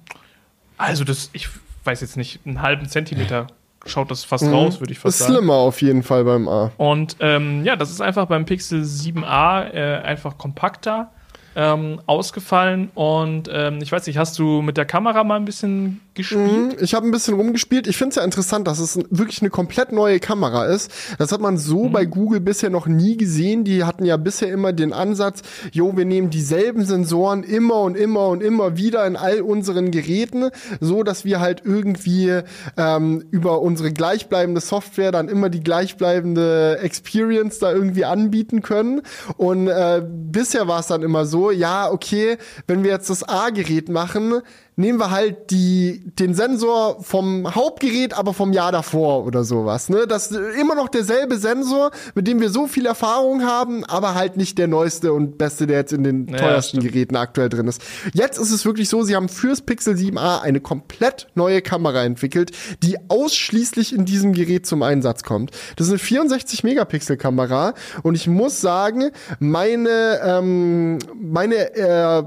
also 0.79 1.05
das, 1.05 1.31
ich 1.33 1.49
weiß 1.85 2.01
jetzt 2.01 2.17
nicht, 2.17 2.41
einen 2.47 2.63
halben 2.63 2.89
Zentimeter 2.89 3.47
schaut 3.87 4.11
das 4.11 4.25
fast 4.25 4.45
mhm. 4.45 4.55
raus, 4.55 4.81
würde 4.81 4.93
ich 4.93 4.99
fast 4.99 5.15
ist 5.15 5.19
sagen. 5.21 5.33
Ist 5.33 5.39
slimmer 5.39 5.55
auf 5.55 5.83
jeden 5.83 6.03
Fall 6.03 6.25
beim 6.25 6.49
A. 6.49 6.73
Und 6.79 7.17
ähm, 7.21 7.65
ja, 7.65 7.77
das 7.77 7.91
ist 7.91 8.01
einfach 8.01 8.27
beim 8.27 8.47
Pixel 8.47 8.83
7a 8.83 9.71
äh, 9.73 10.03
einfach 10.03 10.39
kompakter 10.39 11.11
ähm, 11.57 12.01
ausgefallen. 12.07 12.91
Und 12.95 13.49
ähm, 13.53 13.79
ich 13.83 13.93
weiß 13.93 14.07
nicht, 14.07 14.19
hast 14.19 14.39
du 14.39 14.63
mit 14.63 14.77
der 14.77 14.85
Kamera 14.85 15.25
mal 15.25 15.37
ein 15.37 15.45
bisschen 15.45 16.01
gespielt? 16.15 16.45
Mhm, 16.47 16.77
ich 16.81 16.95
habe 16.95 17.07
ein 17.07 17.11
bisschen 17.11 17.35
rumgespielt. 17.35 17.87
Ich 17.87 17.97
finde 17.97 18.11
es 18.11 18.17
ja 18.17 18.25
interessant, 18.25 18.67
dass 18.67 18.79
es 18.79 18.99
wirklich 19.11 19.43
eine 19.43 19.51
komplett 19.51 19.93
neue 19.93 20.21
Kamera 20.21 20.67
ist. 20.67 20.91
Das 21.19 21.33
hat 21.33 21.41
man 21.41 21.59
so 21.59 21.85
mhm. 21.85 21.93
bei 21.93 22.05
Google 22.05 22.41
bisher 22.41 22.71
noch 22.71 22.87
nie 22.87 23.17
gesehen. 23.17 23.65
Die 23.65 23.85
hatten 23.85 24.05
ja 24.05 24.17
bisher 24.17 24.51
immer 24.51 24.73
den 24.73 24.93
Ansatz, 24.93 25.43
jo, 25.73 25.97
wir 25.97 26.05
nehmen 26.05 26.31
dieselben 26.31 26.85
Sensoren 26.85 27.43
immer 27.43 27.81
und 27.81 27.97
immer 27.97 28.29
und 28.29 28.43
immer 28.43 28.77
wieder 28.77 29.07
in 29.07 29.17
all 29.17 29.41
unseren 29.41 29.91
Geräten, 29.91 30.51
so 30.81 31.03
dass 31.03 31.25
wir 31.25 31.41
halt 31.41 31.63
irgendwie 31.65 32.41
ähm, 32.77 33.25
über 33.31 33.61
unsere 33.61 33.93
gleichbleibende 33.93 34.61
Software 34.61 35.13
dann 35.13 35.29
immer 35.29 35.49
die 35.49 35.63
gleichbleibende 35.63 36.79
Experience 36.83 37.59
da 37.59 37.73
irgendwie 37.73 38.05
anbieten 38.05 38.63
können. 38.63 39.03
Und 39.37 39.69
äh, 39.69 40.03
bisher 40.05 40.69
war 40.69 40.81
es 40.81 40.87
dann 40.87 41.03
immer 41.03 41.27
so, 41.27 41.44
ja, 41.51 41.91
okay, 41.91 42.39
wenn 42.67 42.85
wir 42.85 42.93
jetzt 42.93 43.11
das 43.11 43.23
A-Gerät 43.23 43.89
machen, 43.89 44.41
nehmen 44.77 44.99
wir 44.99 45.11
halt 45.11 45.51
die, 45.51 46.03
den 46.19 46.35
Sensor 46.35 47.03
vom 47.03 47.55
Hauptgerät, 47.55 48.15
aber 48.15 48.35
vom 48.35 48.53
Jahr 48.53 48.73
davor 48.73 49.25
oder 49.25 49.45
sowas. 49.45 49.89
Ne? 49.89 50.07
Das 50.07 50.31
ist 50.31 50.41
immer 50.59 50.75
noch 50.75 50.89
derselbe 50.89 51.37
Sensor, 51.39 51.91
mit 52.15 52.27
dem 52.27 52.41
wir 52.41 52.51
so 52.51 52.67
viel 52.67 52.87
Erfahrung 52.87 53.45
haben, 53.45 53.85
aber 53.85 54.15
halt 54.15 54.37
nicht 54.37 54.59
der 54.59 54.67
neueste 54.67 55.13
und 55.13 55.39
beste, 55.39 55.67
der 55.67 55.79
jetzt 55.79 55.93
in 55.93 56.03
den 56.03 56.29
ja, 56.29 56.39
teuersten 56.39 56.81
stimmt. 56.81 56.93
Geräten 56.93 57.17
aktuell 57.17 57.49
drin 57.49 57.69
ist. 57.69 57.83
Jetzt 58.13 58.39
ist 58.39 58.51
es 58.51 58.65
wirklich 58.65 58.89
so, 58.89 59.03
sie 59.03 59.15
haben 59.15 59.29
fürs 59.29 59.63
Pixel 59.63 59.95
7a 59.95 60.41
eine 60.41 60.61
komplett 60.61 61.29
neue 61.35 61.63
Kamera 61.63 62.05
entwickelt, 62.05 62.51
die 62.83 62.97
ausschließlich 63.09 63.95
in 63.95 64.05
diesem 64.05 64.33
Gerät 64.33 64.67
zum 64.67 64.83
Einsatz 64.83 65.23
kommt. 65.23 65.53
Das 65.77 65.87
ist 65.87 65.93
eine 65.93 65.99
64 65.99 66.65
Megapixel 66.65 67.17
Kamera 67.17 67.75
und 68.03 68.15
ich 68.15 68.27
muss 68.27 68.61
sagen, 68.61 69.11
meine 69.39 70.21
ähm, 70.25 70.99
meine 71.15 71.75
äh, 71.77 72.23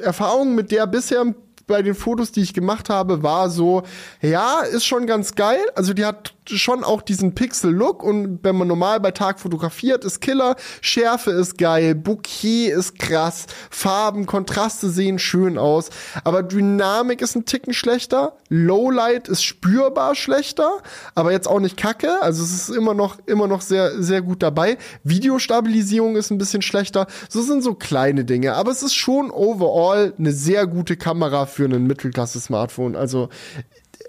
Erfahrung 0.00 0.54
mit 0.54 0.70
der 0.70 0.86
bisher 0.86 1.34
bei 1.72 1.80
den 1.80 1.94
Fotos, 1.94 2.32
die 2.32 2.42
ich 2.42 2.52
gemacht 2.52 2.90
habe, 2.90 3.22
war 3.22 3.48
so, 3.48 3.82
ja, 4.20 4.60
ist 4.60 4.84
schon 4.84 5.06
ganz 5.06 5.34
geil. 5.34 5.58
Also 5.74 5.94
die 5.94 6.04
hat 6.04 6.34
schon 6.46 6.84
auch 6.84 7.02
diesen 7.02 7.34
Pixel-Look 7.34 8.02
und 8.02 8.40
wenn 8.42 8.56
man 8.56 8.68
normal 8.68 9.00
bei 9.00 9.10
Tag 9.10 9.40
fotografiert, 9.40 10.04
ist 10.04 10.20
Killer. 10.20 10.56
Schärfe 10.80 11.30
ist 11.30 11.56
geil, 11.56 11.94
Bouquet 11.94 12.68
ist 12.68 12.98
krass, 12.98 13.46
Farben, 13.70 14.26
Kontraste 14.26 14.90
sehen 14.90 15.18
schön 15.18 15.56
aus. 15.56 15.90
Aber 16.24 16.42
Dynamik 16.42 17.22
ist 17.22 17.36
ein 17.36 17.46
Ticken 17.46 17.72
schlechter, 17.72 18.36
Lowlight 18.48 19.28
ist 19.28 19.44
spürbar 19.44 20.14
schlechter, 20.14 20.82
aber 21.14 21.32
jetzt 21.32 21.48
auch 21.48 21.60
nicht 21.60 21.76
kacke. 21.76 22.20
Also 22.20 22.42
es 22.42 22.52
ist 22.52 22.76
immer 22.76 22.92
noch, 22.92 23.16
immer 23.26 23.46
noch 23.46 23.62
sehr, 23.62 24.02
sehr 24.02 24.20
gut 24.20 24.42
dabei. 24.42 24.76
Videostabilisierung 25.04 26.16
ist 26.16 26.30
ein 26.30 26.38
bisschen 26.38 26.62
schlechter. 26.62 27.06
So 27.28 27.40
sind 27.40 27.62
so 27.62 27.74
kleine 27.74 28.24
Dinge, 28.24 28.54
aber 28.54 28.72
es 28.72 28.82
ist 28.82 28.94
schon 28.94 29.30
overall 29.30 30.12
eine 30.18 30.32
sehr 30.32 30.66
gute 30.66 30.96
Kamera 30.96 31.46
für 31.46 31.61
ein 31.66 31.86
Mittelklasse-Smartphone. 31.86 32.96
Also 32.96 33.28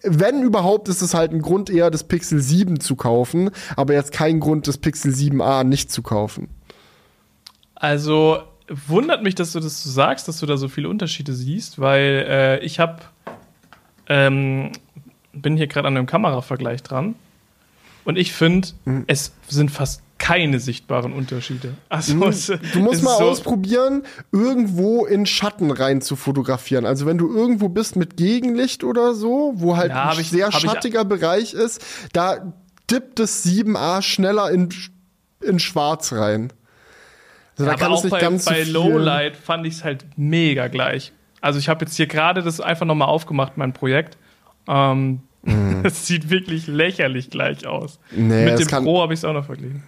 wenn 0.03 0.41
überhaupt, 0.43 0.89
ist 0.89 1.01
es 1.01 1.13
halt 1.13 1.31
ein 1.31 1.41
Grund 1.41 1.69
eher, 1.69 1.91
das 1.91 2.03
Pixel 2.03 2.39
7 2.39 2.79
zu 2.79 2.95
kaufen, 2.95 3.51
aber 3.75 3.93
jetzt 3.93 4.11
kein 4.11 4.39
Grund, 4.39 4.67
das 4.67 4.77
Pixel 4.77 5.13
7a 5.13 5.63
nicht 5.63 5.91
zu 5.91 6.01
kaufen. 6.01 6.49
Also 7.75 8.39
wundert 8.67 9.23
mich, 9.23 9.35
dass 9.35 9.51
du 9.51 9.59
das 9.59 9.83
so 9.83 9.89
sagst, 9.89 10.27
dass 10.27 10.39
du 10.39 10.45
da 10.45 10.57
so 10.57 10.67
viele 10.67 10.89
Unterschiede 10.89 11.33
siehst, 11.33 11.79
weil 11.79 12.25
äh, 12.27 12.59
ich 12.59 12.79
habe 12.79 13.03
ähm, 14.07 14.71
bin 15.33 15.57
hier 15.57 15.67
gerade 15.67 15.87
an 15.87 15.97
einem 15.97 16.05
Kameravergleich 16.05 16.83
dran 16.83 17.15
und 18.05 18.17
ich 18.17 18.33
finde, 18.33 18.69
mhm. 18.85 19.03
es 19.07 19.33
sind 19.47 19.71
fast 19.71 20.01
keine 20.23 20.61
sichtbaren 20.61 21.11
Unterschiede. 21.11 21.73
Also, 21.89 22.15
mhm. 22.15 22.21
du 22.71 22.79
musst 22.79 23.03
mal 23.03 23.17
so 23.17 23.25
ausprobieren, 23.25 24.03
irgendwo 24.31 25.05
in 25.05 25.25
Schatten 25.25 25.69
rein 25.69 25.99
zu 25.99 26.15
fotografieren. 26.15 26.85
Also 26.85 27.05
wenn 27.05 27.17
du 27.17 27.29
irgendwo 27.29 27.67
bist 27.67 27.97
mit 27.97 28.15
Gegenlicht 28.15 28.85
oder 28.85 29.15
so, 29.15 29.51
wo 29.55 29.75
halt 29.75 29.91
ja, 29.91 30.11
ein 30.11 30.19
ich, 30.21 30.29
sehr 30.29 30.49
schattiger 30.53 31.01
ich, 31.01 31.07
Bereich 31.09 31.53
ist, 31.53 31.85
da 32.13 32.53
dippt 32.89 33.19
das 33.19 33.45
7a 33.45 34.01
schneller 34.01 34.49
in, 34.49 34.69
in 35.41 35.59
Schwarz 35.59 36.13
rein. 36.13 36.53
Also 37.57 37.65
ja, 37.65 37.71
da 37.71 37.77
kann 37.77 37.91
es 37.91 38.03
nicht 38.05 38.11
bei, 38.11 38.21
ganz 38.21 38.45
bei 38.45 38.63
so 38.63 38.71
Lowlight 38.71 39.35
fand 39.35 39.67
ich 39.67 39.73
es 39.73 39.83
halt 39.83 40.05
mega 40.15 40.69
gleich. 40.69 41.11
Also 41.41 41.59
ich 41.59 41.67
habe 41.67 41.83
jetzt 41.83 41.97
hier 41.97 42.07
gerade 42.07 42.41
das 42.41 42.61
einfach 42.61 42.85
nochmal 42.85 43.09
aufgemacht, 43.09 43.57
mein 43.57 43.73
Projekt. 43.73 44.17
Ähm, 44.69 45.19
mm. 45.41 45.73
Es 45.83 46.07
sieht 46.07 46.29
wirklich 46.29 46.67
lächerlich 46.67 47.29
gleich 47.29 47.67
aus. 47.67 47.99
Nee, 48.11 48.45
Mit 48.45 48.57
dem 48.57 48.67
Pro 48.67 49.01
habe 49.01 49.13
ich 49.13 49.19
es 49.19 49.25
auch 49.25 49.33
noch 49.33 49.45
verglichen. 49.45 49.83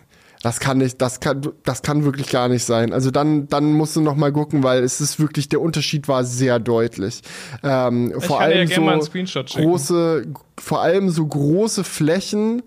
Das 0.46 0.60
kann 0.60 0.78
nicht, 0.78 1.02
das 1.02 1.22
kann, 1.22 1.42
das 1.64 1.82
kann 1.82 2.04
wirklich 2.04 2.30
gar 2.30 2.50
nicht 2.50 2.64
sein. 2.64 2.94
Also 2.94 3.10
dann, 3.10 3.48
dann 3.48 3.74
musst 3.74 3.96
du 3.96 4.02
noch 4.02 4.16
mal 4.16 4.32
gucken, 4.32 4.62
weil 4.62 4.84
es 4.84 5.02
ist 5.02 5.20
wirklich, 5.20 5.50
der 5.50 5.60
Unterschied 5.60 6.08
war 6.08 6.24
sehr 6.24 6.60
deutlich. 6.60 7.22
Ähm, 7.64 8.14
vor 8.20 8.42
allem 8.42 8.70
ja 8.70 9.02
so 9.02 9.44
große, 9.44 10.28
vor 10.60 10.84
allem 10.84 11.10
so 11.10 11.26
große 11.26 11.84
Flächen, 11.84 12.62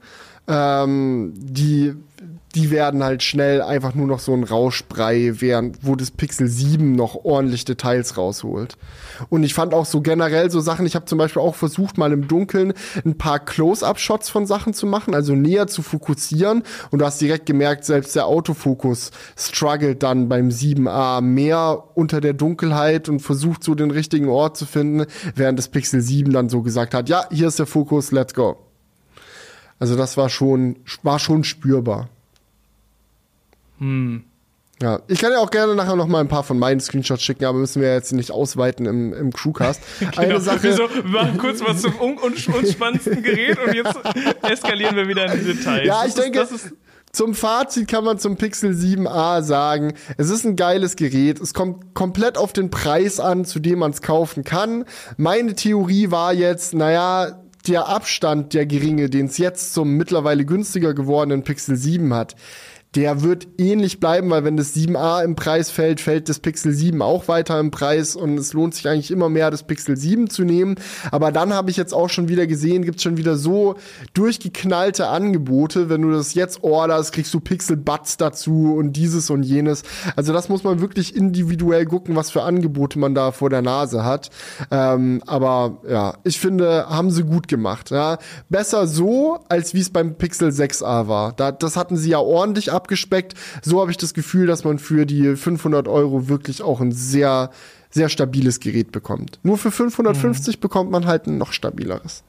ähm, 0.49 1.35
die 1.37 1.95
die 2.59 2.73
werden 2.73 3.05
halt 3.05 3.23
schnell 3.23 3.63
einfach 3.63 3.95
nur 3.95 4.09
noch 4.09 4.19
so 4.19 4.35
ein 4.35 4.43
Rauschbrei, 4.43 5.35
während 5.35 5.87
wo 5.87 5.95
das 5.95 6.11
Pixel 6.11 6.49
7 6.49 6.91
noch 6.97 7.25
ordentlich 7.25 7.65
Details 7.65 8.17
rausholt. 8.17 8.77
Und 9.29 9.45
ich 9.45 9.55
fand 9.55 9.75
auch 9.75 9.87
so 9.87 10.01
generell 10.01 10.51
so 10.51 10.59
Sachen, 10.59 10.85
ich 10.85 10.97
habe 10.97 11.05
zum 11.05 11.19
Beispiel 11.19 11.41
auch 11.41 11.55
versucht, 11.55 11.99
mal 11.99 12.11
im 12.11 12.27
Dunkeln 12.27 12.73
ein 13.05 13.17
paar 13.17 13.39
Close-Up-Shots 13.39 14.29
von 14.29 14.45
Sachen 14.45 14.75
zu 14.75 14.87
machen, 14.87 15.15
also 15.15 15.35
näher 15.35 15.69
zu 15.69 15.83
fokussieren. 15.83 16.65
Und 16.91 16.99
du 16.99 17.05
hast 17.05 17.21
direkt 17.21 17.47
gemerkt, 17.47 17.85
selbst 17.85 18.17
der 18.17 18.27
Autofokus 18.27 19.13
struggelt 19.37 20.03
dann 20.03 20.29
beim 20.29 20.49
7a 20.49 21.21
mehr 21.21 21.85
unter 21.95 22.21
der 22.21 22.33
Dunkelheit 22.33 23.09
und 23.09 23.21
versucht 23.21 23.63
so 23.63 23.77
den 23.77 23.93
richtigen 23.93 24.29
Ort 24.29 24.57
zu 24.57 24.67
finden, 24.67 25.07
während 25.37 25.61
das 25.61 25.69
Pixel 25.69 26.01
7 26.01 26.33
dann 26.33 26.49
so 26.49 26.63
gesagt 26.63 26.93
hat, 26.93 27.09
ja, 27.09 27.25
hier 27.31 27.47
ist 27.47 27.61
der 27.61 27.67
Fokus, 27.67 28.11
let's 28.11 28.35
go. 28.35 28.57
Also 29.79 29.95
das 29.95 30.17
war 30.17 30.29
schon, 30.29 30.81
war 31.05 31.21
schon 31.21 31.45
spürbar. 31.45 32.09
Hm. 33.79 34.25
Ja, 34.81 35.01
ich 35.09 35.19
kann 35.19 35.33
ja 35.33 35.39
auch 35.39 35.51
gerne 35.51 35.75
nachher 35.75 35.97
noch 35.97 36.07
mal 36.07 36.21
ein 36.21 36.29
paar 36.29 36.45
von 36.45 36.57
meinen 36.57 36.79
Screenshots 36.79 37.23
schicken, 37.23 37.45
aber 37.47 37.59
müssen 37.59 37.83
wir 37.83 37.93
jetzt 37.93 38.13
nicht 38.13 38.31
ausweiten 38.31 38.87
im, 38.87 39.13
im 39.13 39.33
Crewcast. 39.33 39.81
genau. 39.99 40.13
Eine 40.17 40.41
Sache. 40.41 40.61
Wieso? 40.63 40.89
Wir 40.89 41.03
machen 41.03 41.37
kurz 41.39 41.61
was 41.61 41.83
zum 41.83 42.01
un 42.01 42.17
unspannendsten 42.17 43.23
Gerät 43.23 43.59
und 43.59 43.75
jetzt 43.75 43.99
eskalieren 44.43 44.95
wir 44.95 45.09
wieder 45.09 45.33
in 45.33 45.41
die 45.41 45.55
Details. 45.55 45.87
Ja, 45.87 46.05
ich 46.07 46.15
das 46.15 46.23
denke, 46.23 46.41
ist, 46.41 46.53
ist 46.53 46.75
zum 47.13 47.35
Fazit 47.35 47.89
kann 47.89 48.05
man 48.05 48.19
zum 48.19 48.37
Pixel 48.37 48.73
7a 48.73 49.43
sagen, 49.43 49.95
es 50.19 50.31
ist 50.31 50.45
ein 50.45 50.57
geiles 50.57 50.95
Gerät. 50.95 51.41
Es 51.41 51.55
kommt 51.55 51.95
komplett 51.95 52.37
auf 52.39 52.53
den 52.53 52.71
Preis 52.71 53.19
an, 53.19 53.45
zu 53.45 53.59
dem 53.59 53.81
man 53.81 53.91
es 53.91 54.03
kaufen 54.03 54.45
kann. 54.45 54.85
Meine 55.17 55.55
Theorie 55.55 56.11
war 56.11 56.33
jetzt, 56.33 56.75
naja, 56.75 57.43
der 57.67 57.89
Abstand, 57.89 58.55
der 58.55 58.67
geringe, 58.67 59.11
den 59.11 59.27
es 59.27 59.39
jetzt 59.39 59.75
zum 59.75 59.97
mittlerweile 59.97 60.45
günstiger 60.45 60.95
gewordenen 60.95 61.43
Pixel 61.43 61.77
7 61.77 62.15
hat, 62.15 62.37
der 62.95 63.23
wird 63.23 63.47
ähnlich 63.59 64.01
bleiben, 64.01 64.31
weil 64.31 64.45
wenn 64.45 64.57
das 64.57 64.75
7a 64.75 65.23
im 65.23 65.37
Preis 65.37 65.71
fällt, 65.71 66.01
fällt 66.01 66.29
das 66.29 66.39
Pixel 66.39 66.73
7 66.73 67.03
auch 67.03 67.29
weiter 67.29 67.61
im 67.61 67.71
Preis 67.71 68.17
und 68.17 68.39
es 68.39 68.55
lohnt 68.55 68.75
sich 68.75 68.89
eigentlich 68.89 69.11
immer 69.11 69.29
mehr, 69.29 69.51
das 69.51 69.63
Pixel 69.63 69.97
7 69.97 70.31
zu 70.31 70.43
nehmen. 70.43 70.77
Aber 71.11 71.31
dann 71.31 71.53
habe 71.53 71.71
ich 71.71 71.77
jetzt 71.77 71.93
auch 71.93 72.09
schon 72.09 72.29
wieder 72.29 72.47
gesehen, 72.47 72.85
gibt 72.85 72.97
es 72.97 73.03
schon 73.03 73.19
wieder 73.19 73.37
so 73.37 73.75
durchgeknallte 74.15 75.09
Angebote. 75.09 75.91
Wenn 75.91 76.01
du 76.01 76.13
das 76.13 76.33
jetzt 76.33 76.65
orderst, 76.65 77.13
kriegst 77.13 77.35
du 77.35 77.41
Pixel 77.41 77.77
Buds 77.77 78.17
dazu 78.17 78.75
und 78.75 78.95
dieses 78.95 79.29
und 79.29 79.43
jenes. 79.43 79.83
Also 80.17 80.33
das 80.33 80.49
muss 80.49 80.65
man 80.65 80.81
wirklich 80.81 81.15
individuell 81.15 81.85
gucken, 81.85 82.17
was 82.17 82.31
für 82.31 82.43
Angebote 82.43 82.99
man 82.99 83.15
da 83.15 83.33
vor 83.33 83.51
der 83.51 83.63
Nase 83.63 84.05
hat. 84.05 84.31
Ähm, 84.71 85.23
aber 85.27 85.83
ja, 85.89 86.15
ich 86.25 86.41
finde, 86.41 86.87
haben 86.89 87.11
sie 87.11 87.25
gut 87.25 87.49
gemacht. 87.49 87.91
Ja. 87.91 88.19
Besser 88.49 88.87
so, 88.87 89.41
als 89.51 89.75
wie 89.75 89.81
es 89.81 89.91
beim 89.91 90.15
Pixel 90.15 90.49
6a 90.49 91.07
war. 91.07 91.33
Da, 91.33 91.53
das 91.53 91.77
hatten 91.77 91.99
sie 91.99 92.11
ja 92.11 92.19
ordentlich 92.19 92.73
abgespeckt. 92.79 93.35
So 93.63 93.81
habe 93.81 93.91
ich 93.91 93.97
das 93.97 94.15
Gefühl, 94.15 94.47
dass 94.47 94.65
man 94.65 94.79
für 94.79 95.05
die 95.05 95.37
500 95.37 95.89
Euro 95.89 96.29
wirklich 96.29 96.63
auch 96.63 96.81
ein 96.81 96.93
sehr, 96.93 97.51
sehr 97.91 98.09
stabiles 98.09 98.61
Gerät 98.61 98.93
bekommt. 98.93 99.39
Nur 99.43 99.59
für 99.59 99.71
550 99.71 100.57
mhm. 100.57 100.61
bekommt 100.61 100.91
man 100.91 101.07
halt 101.07 101.27
ein 101.27 101.39
noch 101.39 101.53
stabileres. 101.53 102.25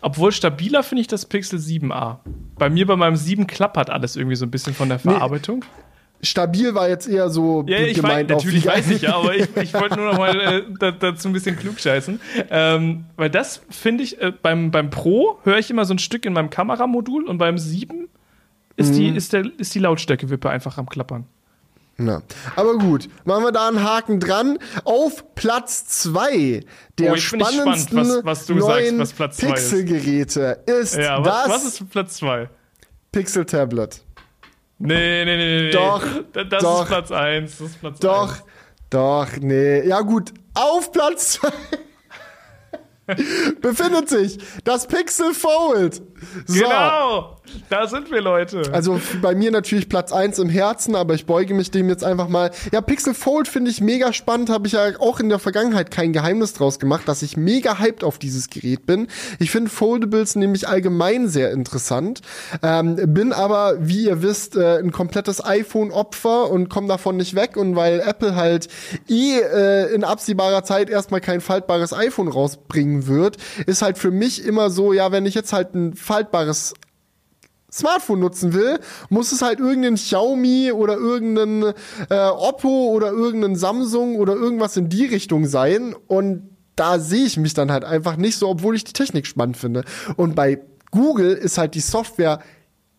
Obwohl 0.00 0.32
stabiler 0.32 0.82
finde 0.82 1.02
ich 1.02 1.06
das 1.06 1.26
Pixel 1.26 1.60
7a. 1.60 2.18
Bei 2.58 2.68
mir 2.68 2.86
bei 2.86 2.96
meinem 2.96 3.16
7 3.16 3.46
klappert 3.46 3.88
alles 3.88 4.16
irgendwie 4.16 4.36
so 4.36 4.44
ein 4.44 4.50
bisschen 4.50 4.74
von 4.74 4.88
der 4.88 4.98
Verarbeitung. 4.98 5.60
Nee 5.60 5.82
stabil 6.22 6.74
war 6.74 6.88
jetzt 6.88 7.08
eher 7.08 7.28
so 7.28 7.64
ja, 7.66 7.78
ich 7.78 7.94
gemeint. 7.94 8.30
Weiß, 8.30 8.36
natürlich 8.36 8.66
weiß 8.66 8.90
ich 8.90 9.02
ja, 9.02 9.16
aber 9.16 9.34
ich, 9.34 9.48
ich 9.56 9.74
wollte 9.74 9.96
nur 9.96 10.12
noch 10.12 10.18
mal 10.18 10.40
äh, 10.40 10.62
da, 10.78 10.92
dazu 10.92 11.28
ein 11.28 11.32
bisschen 11.32 11.56
klugscheißen. 11.56 12.20
Ähm, 12.50 13.04
weil 13.16 13.30
das 13.30 13.62
finde 13.70 14.04
ich, 14.04 14.20
äh, 14.20 14.32
beim, 14.32 14.70
beim 14.70 14.90
Pro 14.90 15.38
höre 15.44 15.58
ich 15.58 15.70
immer 15.70 15.84
so 15.84 15.94
ein 15.94 15.98
Stück 15.98 16.24
in 16.24 16.32
meinem 16.32 16.50
Kameramodul 16.50 17.24
und 17.24 17.38
beim 17.38 17.58
7 17.58 18.08
ist, 18.76 18.90
mhm. 18.90 18.94
die, 18.94 19.08
ist, 19.16 19.32
der, 19.32 19.44
ist 19.58 19.74
die 19.74 19.78
Lautstärkewippe 19.78 20.50
einfach 20.50 20.78
am 20.78 20.88
Klappern. 20.88 21.26
Na. 21.98 22.22
Aber 22.56 22.78
gut, 22.78 23.08
machen 23.24 23.44
wir 23.44 23.52
da 23.52 23.68
einen 23.68 23.82
Haken 23.82 24.18
dran. 24.18 24.58
Auf 24.84 25.34
Platz 25.34 25.86
2 25.86 26.60
der 26.98 27.12
oh, 27.12 27.16
spannendsten 27.16 27.98
gespannt, 27.98 28.24
was, 28.24 28.48
was 28.48 28.56
neuen 28.56 28.98
Pixelgeräte 28.98 30.62
ist, 30.66 30.96
ja, 30.96 31.20
das. 31.20 31.48
Was 31.48 31.64
ist 31.64 31.90
Platz 31.90 32.16
2? 32.16 32.48
Pixel 33.12 33.44
Tablet. 33.44 34.02
Nee, 34.78 35.24
nee, 35.24 35.36
nee, 35.36 35.62
nee. 35.62 35.70
Doch. 35.70 36.04
Das 36.32 36.62
doch, 36.62 36.82
ist 36.82 36.88
Platz 36.88 37.12
1. 37.12 37.58
Das 37.58 37.68
ist 37.68 37.80
Platz 37.80 38.00
doch, 38.00 38.32
1. 38.32 38.44
doch, 38.90 39.28
nee. 39.40 39.86
Ja, 39.86 40.00
gut. 40.00 40.32
Auf 40.54 40.92
Platz 40.92 41.40
2 41.40 41.52
befindet 43.60 44.08
sich 44.08 44.38
das 44.64 44.86
Pixel 44.86 45.34
Fold. 45.34 46.02
So. 46.46 46.62
Genau. 46.62 47.36
Da 47.68 47.86
sind 47.86 48.10
wir, 48.10 48.20
Leute. 48.20 48.62
Also 48.72 49.00
bei 49.20 49.34
mir 49.34 49.50
natürlich 49.50 49.88
Platz 49.88 50.12
1 50.12 50.38
im 50.38 50.48
Herzen, 50.48 50.94
aber 50.94 51.14
ich 51.14 51.26
beuge 51.26 51.54
mich 51.54 51.70
dem 51.70 51.88
jetzt 51.88 52.04
einfach 52.04 52.28
mal. 52.28 52.50
Ja, 52.72 52.80
Pixel 52.80 53.14
Fold 53.14 53.48
finde 53.48 53.70
ich 53.70 53.80
mega 53.80 54.12
spannend, 54.12 54.48
habe 54.48 54.66
ich 54.66 54.74
ja 54.74 55.00
auch 55.00 55.20
in 55.20 55.28
der 55.28 55.38
Vergangenheit 55.38 55.90
kein 55.90 56.12
Geheimnis 56.12 56.54
draus 56.54 56.78
gemacht, 56.78 57.02
dass 57.06 57.22
ich 57.22 57.36
mega 57.36 57.78
hyped 57.78 58.04
auf 58.04 58.18
dieses 58.18 58.48
Gerät 58.48 58.86
bin. 58.86 59.08
Ich 59.38 59.50
finde 59.50 59.70
Foldables 59.70 60.36
nämlich 60.36 60.68
allgemein 60.68 61.28
sehr 61.28 61.50
interessant. 61.50 62.20
Ähm, 62.62 62.96
bin 63.12 63.32
aber, 63.32 63.76
wie 63.80 64.06
ihr 64.06 64.22
wisst, 64.22 64.56
äh, 64.56 64.78
ein 64.78 64.92
komplettes 64.92 65.44
iPhone-Opfer 65.44 66.50
und 66.50 66.68
komme 66.68 66.88
davon 66.88 67.16
nicht 67.16 67.34
weg. 67.34 67.56
Und 67.56 67.76
weil 67.76 68.00
Apple 68.00 68.36
halt 68.36 68.68
eh 69.08 69.38
äh, 69.38 69.92
in 69.94 70.04
absehbarer 70.04 70.64
Zeit 70.64 70.90
erstmal 70.90 71.20
kein 71.20 71.40
faltbares 71.40 71.92
iPhone 71.92 72.28
rausbringen 72.28 73.06
wird, 73.06 73.36
ist 73.66 73.82
halt 73.82 73.98
für 73.98 74.10
mich 74.10 74.44
immer 74.44 74.70
so, 74.70 74.92
ja, 74.92 75.12
wenn 75.12 75.26
ich 75.26 75.34
jetzt 75.34 75.52
halt 75.52 75.74
ein 75.74 75.94
faltbares 76.12 76.74
Smartphone 77.72 78.20
nutzen 78.20 78.52
will, 78.52 78.78
muss 79.08 79.32
es 79.32 79.40
halt 79.40 79.58
irgendein 79.58 79.94
Xiaomi 79.94 80.72
oder 80.72 80.98
irgendein 80.98 81.72
äh, 82.10 82.28
Oppo 82.28 82.90
oder 82.90 83.10
irgendein 83.12 83.56
Samsung 83.56 84.16
oder 84.16 84.34
irgendwas 84.34 84.76
in 84.76 84.90
die 84.90 85.06
Richtung 85.06 85.46
sein. 85.46 85.94
Und 86.06 86.50
da 86.76 86.98
sehe 86.98 87.24
ich 87.24 87.38
mich 87.38 87.54
dann 87.54 87.72
halt 87.72 87.84
einfach 87.84 88.16
nicht 88.16 88.36
so, 88.36 88.50
obwohl 88.50 88.76
ich 88.76 88.84
die 88.84 88.92
Technik 88.92 89.26
spannend 89.26 89.56
finde. 89.56 89.84
Und 90.16 90.34
bei 90.34 90.60
Google 90.90 91.32
ist 91.32 91.56
halt 91.56 91.74
die 91.74 91.80
Software 91.80 92.40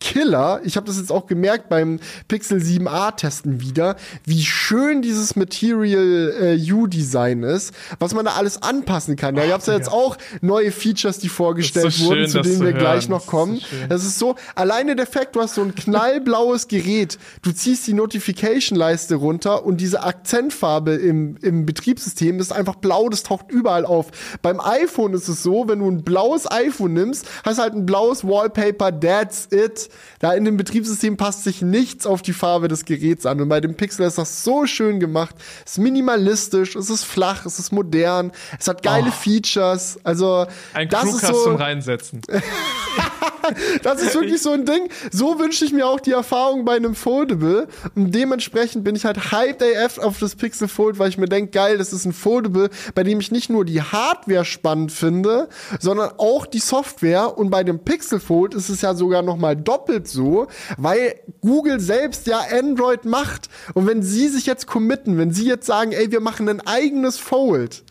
Killer. 0.03 0.59
Ich 0.65 0.75
habe 0.75 0.85
das 0.85 0.97
jetzt 0.97 1.13
auch 1.13 1.27
gemerkt 1.27 1.69
beim 1.69 1.99
Pixel 2.27 2.59
7a 2.59 3.15
testen 3.15 3.61
wieder, 3.61 3.95
wie 4.25 4.43
schön 4.43 5.01
dieses 5.01 5.37
Material 5.37 6.33
äh, 6.59 6.71
U-Design 6.73 7.43
ist, 7.43 7.73
was 7.99 8.13
man 8.13 8.25
da 8.25 8.33
alles 8.33 8.61
anpassen 8.61 9.15
kann. 9.15 9.33
Da 9.35 9.47
gab 9.47 9.61
es 9.61 9.67
ja 9.67 9.75
jetzt 9.75 9.89
auch 9.89 10.17
neue 10.41 10.73
Features, 10.73 11.19
die 11.19 11.29
vorgestellt 11.29 11.93
so 11.93 12.05
wurden, 12.05 12.27
schön, 12.27 12.29
zu 12.29 12.41
denen 12.41 12.59
wir 12.59 12.67
hören. 12.73 12.79
gleich 12.79 13.07
noch 13.07 13.25
kommen. 13.27 13.61
Das 13.61 13.71
ist, 13.71 13.89
das 13.89 14.03
ist 14.03 14.19
so, 14.19 14.35
alleine 14.55 14.97
der 14.97 15.07
Fakt, 15.07 15.37
du 15.37 15.41
hast 15.41 15.55
so 15.55 15.61
ein 15.61 15.73
knallblaues 15.73 16.67
Gerät, 16.67 17.17
du 17.41 17.53
ziehst 17.53 17.87
die 17.87 17.93
Notification-Leiste 17.93 19.15
runter 19.15 19.65
und 19.65 19.79
diese 19.79 20.03
Akzentfarbe 20.03 20.95
im, 20.95 21.37
im 21.41 21.65
Betriebssystem 21.65 22.41
ist 22.41 22.51
einfach 22.51 22.75
blau, 22.75 23.07
das 23.07 23.23
taucht 23.23 23.49
überall 23.49 23.85
auf. 23.85 24.07
Beim 24.41 24.59
iPhone 24.59 25.13
ist 25.13 25.29
es 25.29 25.43
so, 25.43 25.69
wenn 25.69 25.79
du 25.79 25.89
ein 25.89 26.03
blaues 26.03 26.51
iPhone 26.51 26.91
nimmst, 26.91 27.25
hast 27.45 27.59
halt 27.59 27.73
ein 27.73 27.85
blaues 27.85 28.25
Wallpaper, 28.25 28.99
that's 28.99 29.47
it. 29.49 29.89
Da 30.19 30.33
in 30.33 30.45
dem 30.45 30.57
Betriebssystem 30.57 31.17
passt 31.17 31.43
sich 31.43 31.61
nichts 31.61 32.05
auf 32.05 32.21
die 32.21 32.33
Farbe 32.33 32.67
des 32.67 32.85
Geräts 32.85 33.25
an. 33.25 33.41
Und 33.41 33.49
bei 33.49 33.59
dem 33.59 33.75
Pixel 33.75 34.05
ist 34.05 34.17
das 34.17 34.43
so 34.43 34.65
schön 34.65 34.99
gemacht. 34.99 35.35
Es 35.65 35.73
ist 35.73 35.77
minimalistisch, 35.79 36.75
es 36.75 36.89
ist 36.89 37.03
flach, 37.03 37.45
es 37.45 37.59
ist 37.59 37.71
modern, 37.71 38.31
es 38.59 38.67
hat 38.67 38.83
geile 38.83 39.09
oh. 39.09 39.11
Features. 39.11 39.99
Also 40.03 40.45
ein 40.73 40.89
das 40.89 41.01
Crewcast 41.01 41.23
ist 41.23 41.29
so 41.29 41.43
zum 41.43 41.55
Reinsetzen. 41.55 42.21
das 43.83 44.01
ist 44.01 44.15
wirklich 44.15 44.41
so 44.41 44.51
ein 44.51 44.65
Ding. 44.65 44.89
So 45.11 45.39
wünsche 45.39 45.65
ich 45.65 45.73
mir 45.73 45.87
auch 45.87 45.99
die 45.99 46.11
Erfahrung 46.11 46.65
bei 46.65 46.75
einem 46.75 46.95
Foldable. 46.95 47.67
Und 47.95 48.13
dementsprechend 48.13 48.83
bin 48.83 48.95
ich 48.95 49.05
halt 49.05 49.31
hyped 49.31 49.61
AF 49.61 49.99
auf 49.99 50.19
das 50.19 50.35
Pixel 50.35 50.67
Fold, 50.67 50.99
weil 50.99 51.09
ich 51.09 51.17
mir 51.17 51.27
denke, 51.27 51.51
geil, 51.51 51.77
das 51.77 51.93
ist 51.93 52.05
ein 52.05 52.13
Foldable, 52.13 52.69
bei 52.95 53.03
dem 53.03 53.19
ich 53.19 53.31
nicht 53.31 53.49
nur 53.49 53.65
die 53.65 53.81
Hardware 53.81 54.45
spannend 54.45 54.91
finde, 54.91 55.49
sondern 55.79 56.11
auch 56.17 56.45
die 56.45 56.59
Software. 56.59 57.37
Und 57.37 57.49
bei 57.49 57.63
dem 57.63 57.79
Pixel 57.79 58.19
Fold 58.19 58.53
ist 58.53 58.69
es 58.69 58.81
ja 58.81 58.93
sogar 58.93 59.21
noch 59.21 59.37
mal 59.37 59.55
doppelt 59.55 59.82
so, 60.07 60.47
weil 60.77 61.19
Google 61.41 61.79
selbst 61.79 62.27
ja 62.27 62.41
Android 62.51 63.05
macht. 63.05 63.49
Und 63.73 63.87
wenn 63.87 64.03
sie 64.03 64.27
sich 64.27 64.45
jetzt 64.45 64.67
committen, 64.67 65.17
wenn 65.17 65.31
sie 65.31 65.47
jetzt 65.47 65.65
sagen, 65.65 65.91
ey, 65.91 66.11
wir 66.11 66.19
machen 66.19 66.49
ein 66.49 66.61
eigenes 66.61 67.17
Fold, 67.17 67.83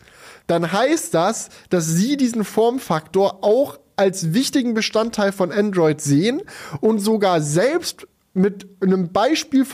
dann 0.47 0.71
heißt 0.71 1.13
das, 1.13 1.49
dass 1.69 1.87
sie 1.87 2.17
diesen 2.17 2.43
Formfaktor 2.43 3.43
auch 3.43 3.79
als 3.95 4.33
wichtigen 4.33 4.73
Bestandteil 4.73 5.31
von 5.31 5.51
Android 5.51 6.01
sehen 6.01 6.41
und 6.81 6.99
sogar 6.99 7.41
selbst 7.41 8.07
mit 8.33 8.67
einem 8.81 9.11
Beispiel 9.11 9.65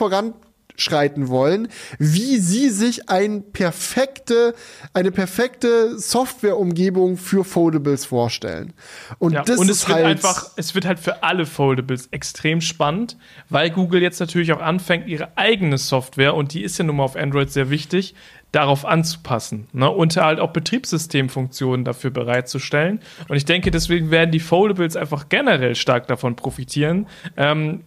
voranschreiten 0.80 1.28
wollen, 1.28 1.68
wie 1.98 2.38
sie 2.38 2.70
sich 2.70 3.08
ein 3.08 3.52
perfekte, 3.52 4.54
eine 4.94 5.10
perfekte 5.10 5.98
Softwareumgebung 5.98 7.16
für 7.16 7.44
Foldables 7.44 8.06
vorstellen. 8.06 8.72
Und, 9.18 9.32
ja, 9.32 9.42
das 9.42 9.58
und 9.58 9.70
es 9.70 9.78
ist 9.78 9.88
halt 9.88 10.06
einfach, 10.06 10.50
es 10.56 10.74
wird 10.74 10.86
halt 10.86 10.98
für 10.98 11.22
alle 11.22 11.46
Foldables 11.46 12.08
extrem 12.10 12.60
spannend, 12.60 13.16
weil 13.48 13.70
Google 13.70 14.02
jetzt 14.02 14.20
natürlich 14.20 14.52
auch 14.52 14.60
anfängt, 14.60 15.06
ihre 15.06 15.36
eigene 15.36 15.78
Software, 15.78 16.34
und 16.34 16.54
die 16.54 16.62
ist 16.62 16.78
ja 16.78 16.84
nun 16.84 16.96
mal 16.96 17.04
auf 17.04 17.16
Android 17.16 17.50
sehr 17.50 17.70
wichtig, 17.70 18.14
darauf 18.52 18.84
anzupassen 18.84 19.68
ne? 19.72 19.88
und 19.88 20.16
halt 20.16 20.40
auch 20.40 20.52
Betriebssystemfunktionen 20.52 21.84
dafür 21.84 22.10
bereitzustellen. 22.10 23.00
Und 23.28 23.36
ich 23.36 23.44
denke, 23.44 23.70
deswegen 23.70 24.10
werden 24.10 24.32
die 24.32 24.40
Foldables 24.40 24.96
einfach 24.96 25.28
generell 25.28 25.76
stark 25.76 26.08
davon 26.08 26.34
profitieren. 26.34 27.06
Ähm, 27.36 27.84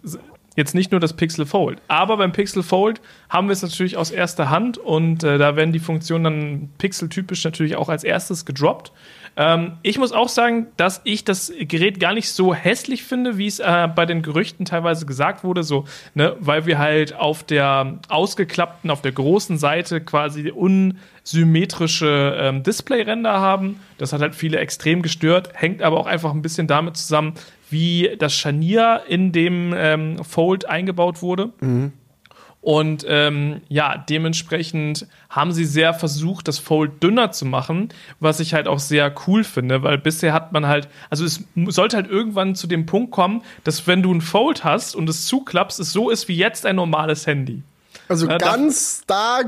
jetzt 0.56 0.76
nicht 0.76 0.92
nur 0.92 1.00
das 1.00 1.13
Pixel 1.13 1.46
Fold, 1.46 1.80
aber 1.88 2.18
beim 2.18 2.32
Pixel 2.32 2.63
Fold 2.63 3.02
haben 3.30 3.48
wir 3.48 3.54
es 3.54 3.62
natürlich 3.62 3.98
aus 3.98 4.12
erster 4.12 4.50
Hand 4.50 4.78
und 4.78 5.24
äh, 5.24 5.38
da 5.38 5.56
werden 5.56 5.72
die 5.72 5.80
Funktionen 5.80 6.24
dann 6.24 6.70
pixeltypisch 6.78 7.44
natürlich 7.44 7.76
auch 7.76 7.89
als 7.89 8.04
erstes 8.04 8.46
gedroppt. 8.46 8.92
Ähm, 9.36 9.74
ich 9.82 9.98
muss 9.98 10.12
auch 10.12 10.30
sagen, 10.30 10.68
dass 10.78 11.02
ich 11.06 11.24
das 11.24 11.52
Gerät 11.60 12.00
gar 12.00 12.13
nicht 12.13 12.30
so 12.30 12.54
hässlich 12.54 13.04
finde, 13.04 13.38
wie 13.38 13.48
es 13.48 13.60
äh, 13.60 13.89
bei 13.94 14.06
den 14.06 14.22
Gerüchten 14.22 14.66
teilweise 14.66 15.06
gesagt 15.06 15.44
wurde, 15.44 15.63
so, 15.63 15.86
ne, 16.13 16.36
weil 16.39 16.66
wir 16.66 16.78
halt 16.78 17.16
auf 17.16 17.44
der 17.44 18.00
ausgeklappten, 18.10 18.92
auf 18.92 19.02
der 19.02 19.12
großen 19.12 19.58
Seite 19.58 20.02
quasi 20.02 20.52
unsymmetrische 20.52 22.38
ähm, 22.39 22.62
Displayränder 22.62 23.34
haben. 23.34 23.80
Das 23.98 24.13
hat 24.13 24.22
halt 24.22 24.36
viele 24.36 24.60
extrem 24.60 25.02
gestört, 25.02 25.50
hängt 25.54 25.82
aber 25.82 25.98
auch 26.00 26.08
einfach 26.08 26.32
ein 26.32 26.44
bisschen 26.44 26.68
damit 26.68 26.98
zusammen, 26.98 27.34
wie 27.73 28.15
das 28.17 28.33
Scharnier 28.33 29.01
in 29.09 29.33
dem 29.33 29.73
ähm, 29.75 30.23
Fold 30.23 30.69
eingebaut 30.69 31.21
wurde. 31.21 31.51
Mhm. 31.59 31.91
Und 32.63 33.05
ähm, 33.09 33.59
ja, 33.67 33.97
dementsprechend 33.97 35.05
haben 35.29 35.51
sie 35.51 35.65
sehr 35.65 35.93
versucht, 35.93 36.47
das 36.47 36.59
Fold 36.59 37.03
dünner 37.03 37.31
zu 37.31 37.45
machen, 37.45 37.89
was 38.21 38.39
ich 38.39 38.53
halt 38.53 38.69
auch 38.69 38.79
sehr 38.79 39.13
cool 39.27 39.43
finde, 39.43 39.83
weil 39.83 39.97
bisher 39.97 40.31
hat 40.31 40.53
man 40.53 40.65
halt, 40.65 40.88
also 41.09 41.25
es 41.25 41.43
sollte 41.67 41.97
halt 41.97 42.09
irgendwann 42.09 42.55
zu 42.55 42.67
dem 42.67 42.86
Punkt 42.86 43.12
kommen, 43.12 43.41
dass 43.65 43.86
wenn 43.86 44.01
du 44.01 44.13
ein 44.13 44.21
Fold 44.21 44.63
hast 44.63 44.95
und 44.95 45.09
es 45.09 45.25
zuklappst, 45.25 45.77
es 45.81 45.91
so 45.91 46.09
ist 46.09 46.29
wie 46.29 46.38
jetzt 46.38 46.65
ein 46.65 46.77
normales 46.77 47.27
Handy. 47.27 47.63
Also 48.08 48.28
ja, 48.28 48.38
ganz 48.38 49.04
da 49.08 49.39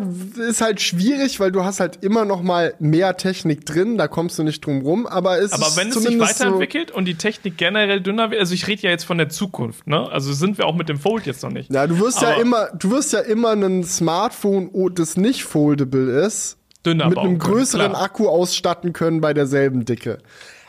ist 0.47 0.61
halt 0.61 0.81
schwierig, 0.81 1.39
weil 1.39 1.51
du 1.51 1.63
hast 1.63 1.79
halt 1.79 2.03
immer 2.03 2.25
noch 2.25 2.41
mal 2.41 2.73
mehr 2.79 3.17
Technik 3.17 3.65
drin, 3.65 3.97
da 3.97 4.07
kommst 4.07 4.39
du 4.39 4.43
nicht 4.43 4.65
drum 4.65 4.81
rum, 4.81 5.05
aber 5.05 5.39
es 5.39 5.51
Aber 5.51 5.75
wenn 5.75 5.89
es 5.89 5.95
sich 5.95 6.19
weiterentwickelt 6.19 6.91
so 6.91 6.95
und 6.95 7.05
die 7.05 7.15
Technik 7.15 7.57
generell 7.57 8.01
dünner 8.01 8.31
wird, 8.31 8.39
also 8.39 8.53
ich 8.53 8.67
rede 8.67 8.83
ja 8.83 8.89
jetzt 8.89 9.03
von 9.03 9.17
der 9.17 9.29
Zukunft, 9.29 9.87
ne? 9.87 10.09
Also 10.09 10.33
sind 10.33 10.57
wir 10.57 10.65
auch 10.65 10.75
mit 10.75 10.89
dem 10.89 10.99
Fold 10.99 11.25
jetzt 11.25 11.43
noch 11.43 11.51
nicht. 11.51 11.71
Ja, 11.73 11.85
du 11.87 11.99
wirst 11.99 12.23
aber 12.23 12.35
ja 12.35 12.41
immer, 12.41 12.69
du 12.77 12.91
wirst 12.91 13.13
ja 13.13 13.19
immer 13.19 13.51
ein 13.51 13.83
Smartphone, 13.83 14.69
das 14.95 15.17
nicht 15.17 15.43
foldable 15.43 16.25
ist, 16.25 16.57
dünner 16.85 17.09
mit 17.09 17.17
einem 17.17 17.37
größeren 17.37 17.91
können, 17.91 17.95
Akku 17.95 18.27
ausstatten 18.27 18.93
können 18.93 19.21
bei 19.21 19.33
derselben 19.33 19.85
Dicke. 19.85 20.19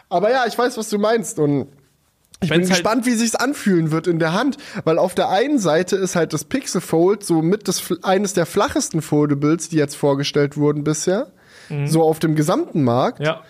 Aber 0.09 0.31
ja, 0.31 0.45
ich 0.47 0.57
weiß, 0.57 0.77
was 0.77 0.89
du 0.89 0.99
meinst 0.99 1.39
und 1.39 1.69
ich 2.43 2.51
Wenn's 2.51 2.69
bin 2.69 2.71
halt 2.71 2.83
gespannt, 2.83 3.07
wie 3.07 3.15
sich's 3.15 3.35
anfühlen 3.35 3.91
wird 3.91 4.07
in 4.07 4.19
der 4.19 4.35
Hand, 4.35 4.59
weil 4.85 4.99
auf 4.99 5.15
der 5.15 5.31
einen 5.31 5.59
Seite 5.59 5.97
ist 5.97 6.17
halt 6.17 6.33
das 6.33 6.45
Pixel 6.45 6.83
Fold 6.83 7.25
so 7.25 7.41
mit 7.41 7.67
das 7.67 7.83
eines 8.03 8.35
der 8.35 8.45
flachesten 8.45 9.01
Foldables, 9.01 9.71
die 9.71 9.77
jetzt 9.77 9.97
vorgestellt 9.97 10.57
wurden 10.57 10.85
bisher, 10.85 11.33
mhm. 11.71 11.87
so 11.87 12.03
auf 12.03 12.19
dem 12.19 12.35
gesamten 12.35 12.85
Markt. 12.85 13.21
Ja. 13.21 13.43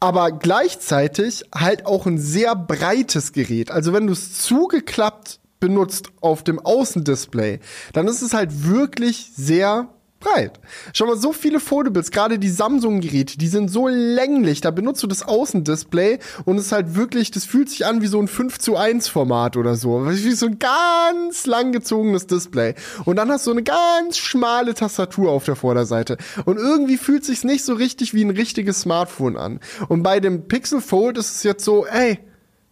Aber 0.00 0.30
gleichzeitig 0.30 1.44
halt 1.54 1.86
auch 1.86 2.06
ein 2.06 2.18
sehr 2.18 2.54
breites 2.54 3.32
Gerät. 3.32 3.70
Also 3.70 3.92
wenn 3.92 4.06
du 4.06 4.12
es 4.12 4.40
zugeklappt 4.42 5.40
benutzt 5.58 6.10
auf 6.20 6.44
dem 6.44 6.60
Außendisplay, 6.60 7.60
dann 7.94 8.06
ist 8.06 8.22
es 8.22 8.34
halt 8.34 8.68
wirklich 8.68 9.32
sehr 9.34 9.88
breit. 10.20 10.58
Schau 10.92 11.06
mal, 11.06 11.16
so 11.16 11.32
viele 11.32 11.60
Foldables, 11.60 12.10
gerade 12.10 12.38
die 12.38 12.48
Samsung-Geräte, 12.48 13.38
die 13.38 13.48
sind 13.48 13.70
so 13.70 13.88
länglich. 13.88 14.60
Da 14.60 14.70
benutzt 14.70 15.02
du 15.02 15.06
das 15.06 15.22
Außendisplay 15.22 16.18
und 16.44 16.58
es 16.58 16.66
ist 16.66 16.72
halt 16.72 16.94
wirklich, 16.94 17.30
das 17.30 17.44
fühlt 17.44 17.70
sich 17.70 17.86
an 17.86 18.02
wie 18.02 18.06
so 18.06 18.20
ein 18.20 18.28
5 18.28 18.58
zu 18.58 18.76
1 18.76 19.08
Format 19.08 19.56
oder 19.56 19.76
so. 19.76 20.06
Wie 20.06 20.32
so 20.32 20.46
ein 20.46 20.58
ganz 20.58 21.46
langgezogenes 21.46 22.26
Display. 22.26 22.74
Und 23.04 23.16
dann 23.16 23.30
hast 23.30 23.46
du 23.46 23.52
eine 23.52 23.62
ganz 23.62 24.18
schmale 24.18 24.74
Tastatur 24.74 25.30
auf 25.30 25.44
der 25.44 25.56
Vorderseite. 25.56 26.16
Und 26.44 26.58
irgendwie 26.58 26.96
fühlt 26.96 27.24
sich's 27.24 27.44
nicht 27.44 27.64
so 27.64 27.74
richtig 27.74 28.14
wie 28.14 28.24
ein 28.24 28.30
richtiges 28.30 28.80
Smartphone 28.80 29.36
an. 29.36 29.60
Und 29.88 30.02
bei 30.02 30.20
dem 30.20 30.48
Pixel 30.48 30.80
Fold 30.80 31.18
ist 31.18 31.36
es 31.36 31.42
jetzt 31.42 31.64
so, 31.64 31.86
ey, 31.86 32.18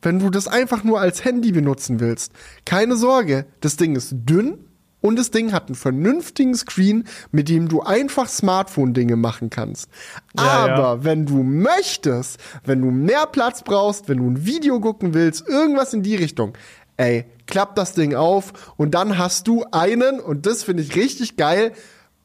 wenn 0.02 0.18
du 0.18 0.30
das 0.30 0.46
einfach 0.46 0.84
nur 0.84 1.00
als 1.00 1.24
Handy 1.24 1.52
benutzen 1.52 2.00
willst, 2.00 2.32
keine 2.64 2.96
Sorge, 2.96 3.46
das 3.60 3.76
Ding 3.76 3.96
ist 3.96 4.12
dünn, 4.12 4.65
und 5.06 5.16
das 5.16 5.30
Ding 5.30 5.52
hat 5.52 5.66
einen 5.66 5.74
vernünftigen 5.74 6.54
Screen, 6.54 7.04
mit 7.30 7.48
dem 7.48 7.68
du 7.68 7.82
einfach 7.82 8.28
Smartphone-Dinge 8.28 9.16
machen 9.16 9.50
kannst. 9.50 9.88
Ja, 10.36 10.42
Aber 10.42 10.78
ja. 10.78 11.04
wenn 11.04 11.26
du 11.26 11.42
möchtest, 11.42 12.38
wenn 12.64 12.82
du 12.82 12.90
mehr 12.90 13.26
Platz 13.26 13.62
brauchst, 13.62 14.08
wenn 14.08 14.18
du 14.18 14.28
ein 14.28 14.44
Video 14.44 14.80
gucken 14.80 15.14
willst, 15.14 15.48
irgendwas 15.48 15.94
in 15.94 16.02
die 16.02 16.16
Richtung, 16.16 16.56
ey, 16.96 17.24
klapp 17.46 17.76
das 17.76 17.92
Ding 17.92 18.14
auf 18.14 18.74
und 18.76 18.94
dann 18.94 19.18
hast 19.18 19.46
du 19.48 19.64
einen, 19.70 20.20
und 20.20 20.46
das 20.46 20.64
finde 20.64 20.82
ich 20.82 20.96
richtig 20.96 21.36
geil, 21.36 21.72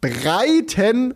breiten 0.01 1.13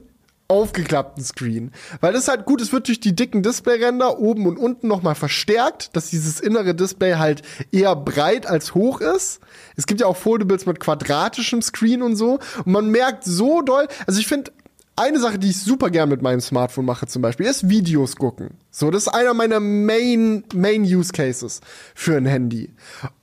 aufgeklappten 0.48 1.24
Screen. 1.24 1.72
Weil 2.02 2.14
das 2.14 2.24
ist 2.24 2.28
halt 2.28 2.46
gut, 2.46 2.62
es 2.62 2.72
wird 2.72 2.88
durch 2.88 3.00
die 3.00 3.16
dicken 3.16 3.42
Displayränder 3.42 4.20
oben 4.20 4.46
und 4.46 4.58
unten 4.58 4.88
nochmal 4.88 5.16
verstärkt, 5.16 5.96
dass 5.96 6.10
dieses 6.10 6.40
innere 6.40 6.76
Display 6.76 7.16
halt 7.16 7.42
eher 7.72 7.96
breit 7.96 8.46
als 8.46 8.76
hoch 8.76 9.02
ist. 9.02 9.40
Es 9.76 9.88
gibt 9.88 10.02
ja 10.02 10.08
auch 10.08 10.18
Foldables 10.18 10.66
mit 10.66 10.80
quadratischem 10.80 11.62
Screen 11.62 12.02
und 12.02 12.16
so. 12.16 12.40
Und 12.64 12.72
man 12.72 12.90
merkt 12.90 13.24
so 13.24 13.62
doll, 13.62 13.88
also 14.06 14.20
ich 14.20 14.28
finde, 14.28 14.52
eine 14.98 15.20
Sache, 15.20 15.38
die 15.38 15.50
ich 15.50 15.60
super 15.60 15.90
gern 15.90 16.10
mit 16.10 16.22
meinem 16.22 16.40
Smartphone 16.40 16.86
mache 16.86 17.06
zum 17.08 17.22
Beispiel, 17.22 17.46
ist 17.46 17.70
Videos 17.70 18.16
gucken. 18.16 18.52
So, 18.72 18.92
das 18.92 19.04
ist 19.04 19.08
einer 19.10 19.34
meiner 19.34 19.60
Main, 19.60 20.44
Main 20.54 20.84
Use 20.84 21.12
Cases 21.12 21.62
für 21.94 22.16
ein 22.16 22.26
Handy. 22.26 22.74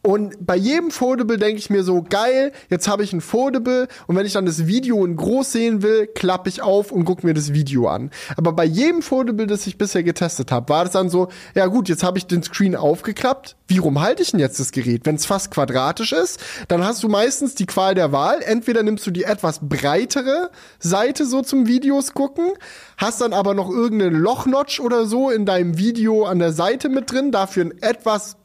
Und 0.02 0.46
bei 0.46 0.56
jedem 0.56 0.90
Foldable 0.90 1.38
denke 1.38 1.58
ich 1.58 1.70
mir 1.70 1.82
so, 1.82 2.02
geil, 2.02 2.52
jetzt 2.68 2.88
habe 2.88 3.04
ich 3.04 3.12
ein 3.12 3.20
Foldable 3.20 3.88
und 4.06 4.16
wenn 4.16 4.26
ich 4.26 4.32
dann 4.34 4.46
das 4.46 4.66
Video 4.66 5.04
in 5.04 5.16
groß 5.16 5.52
sehen 5.52 5.82
will, 5.82 6.06
klappe 6.06 6.48
ich 6.48 6.62
auf 6.62 6.92
und 6.92 7.04
gucke 7.04 7.26
mir 7.26 7.34
das 7.34 7.52
Video 7.52 7.88
an. 7.88 8.10
Aber 8.36 8.52
bei 8.52 8.64
jedem 8.64 9.00
Foldable, 9.00 9.46
das 9.46 9.66
ich 9.66 9.78
bisher 9.78 10.02
getestet 10.02 10.52
habe, 10.52 10.68
war 10.68 10.84
das 10.84 10.92
dann 10.92 11.08
so, 11.08 11.28
ja 11.54 11.66
gut, 11.66 11.88
jetzt 11.88 12.02
habe 12.02 12.18
ich 12.18 12.26
den 12.26 12.42
Screen 12.42 12.76
aufgeklappt. 12.76 13.56
Wie 13.72 13.78
rum 13.78 14.02
halte 14.02 14.22
ich 14.22 14.32
denn 14.32 14.40
jetzt 14.40 14.60
das 14.60 14.70
Gerät? 14.70 15.06
Wenn 15.06 15.14
es 15.14 15.24
fast 15.24 15.50
quadratisch 15.50 16.12
ist, 16.12 16.38
dann 16.68 16.84
hast 16.84 17.02
du 17.02 17.08
meistens 17.08 17.54
die 17.54 17.64
Qual 17.64 17.94
der 17.94 18.12
Wahl. 18.12 18.42
Entweder 18.42 18.82
nimmst 18.82 19.06
du 19.06 19.10
die 19.10 19.24
etwas 19.24 19.60
breitere 19.62 20.50
Seite 20.78 21.24
so 21.24 21.40
zum 21.40 21.66
Videos 21.66 22.12
gucken, 22.12 22.52
hast 22.98 23.22
dann 23.22 23.32
aber 23.32 23.54
noch 23.54 23.70
irgendeinen 23.70 24.16
Lochnotch 24.16 24.78
oder 24.78 25.06
so 25.06 25.30
in 25.30 25.46
deinem 25.46 25.78
Video 25.78 26.26
an 26.26 26.38
der 26.38 26.52
Seite 26.52 26.90
mit 26.90 27.10
drin, 27.10 27.32
dafür 27.32 27.64
ein 27.64 27.82
etwas 27.82 28.36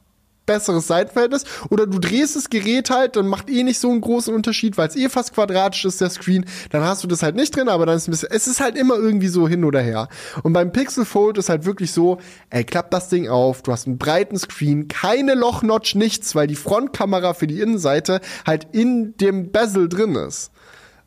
besseres 0.47 0.87
Seitenverhältnis. 0.87 1.43
Oder 1.69 1.85
du 1.85 1.99
drehst 1.99 2.35
das 2.35 2.49
Gerät 2.49 2.89
halt, 2.89 3.15
dann 3.15 3.27
macht 3.27 3.51
eh 3.51 3.61
nicht 3.61 3.77
so 3.77 3.91
einen 3.91 4.01
großen 4.01 4.33
Unterschied, 4.33 4.77
weil 4.79 4.87
es 4.87 4.95
eh 4.95 5.09
fast 5.09 5.35
quadratisch 5.35 5.85
ist, 5.85 6.01
der 6.01 6.09
Screen. 6.09 6.45
Dann 6.71 6.81
hast 6.81 7.03
du 7.03 7.07
das 7.07 7.21
halt 7.21 7.35
nicht 7.35 7.55
drin, 7.55 7.69
aber 7.69 7.85
dann 7.85 7.97
ist 7.97 8.09
bisschen, 8.09 8.29
es 8.31 8.47
ist 8.47 8.59
halt 8.59 8.75
immer 8.75 8.95
irgendwie 8.95 9.27
so 9.27 9.47
hin 9.47 9.63
oder 9.63 9.81
her. 9.81 10.07
Und 10.41 10.53
beim 10.53 10.71
Pixel 10.71 11.05
Fold 11.05 11.37
ist 11.37 11.49
halt 11.49 11.65
wirklich 11.65 11.91
so, 11.91 12.17
ey, 12.49 12.63
klappt 12.63 12.93
das 12.93 13.09
Ding 13.09 13.27
auf, 13.29 13.61
du 13.61 13.71
hast 13.71 13.85
einen 13.85 13.99
breiten 13.99 14.39
Screen, 14.39 14.87
keine 14.87 15.35
Lochnotch, 15.35 15.93
nichts, 15.93 16.33
weil 16.33 16.47
die 16.47 16.55
Frontkamera 16.55 17.35
für 17.35 17.45
die 17.45 17.59
Innenseite 17.59 18.21
halt 18.45 18.67
in 18.71 19.15
dem 19.17 19.51
Bezel 19.51 19.89
drin 19.89 20.15
ist. 20.15 20.51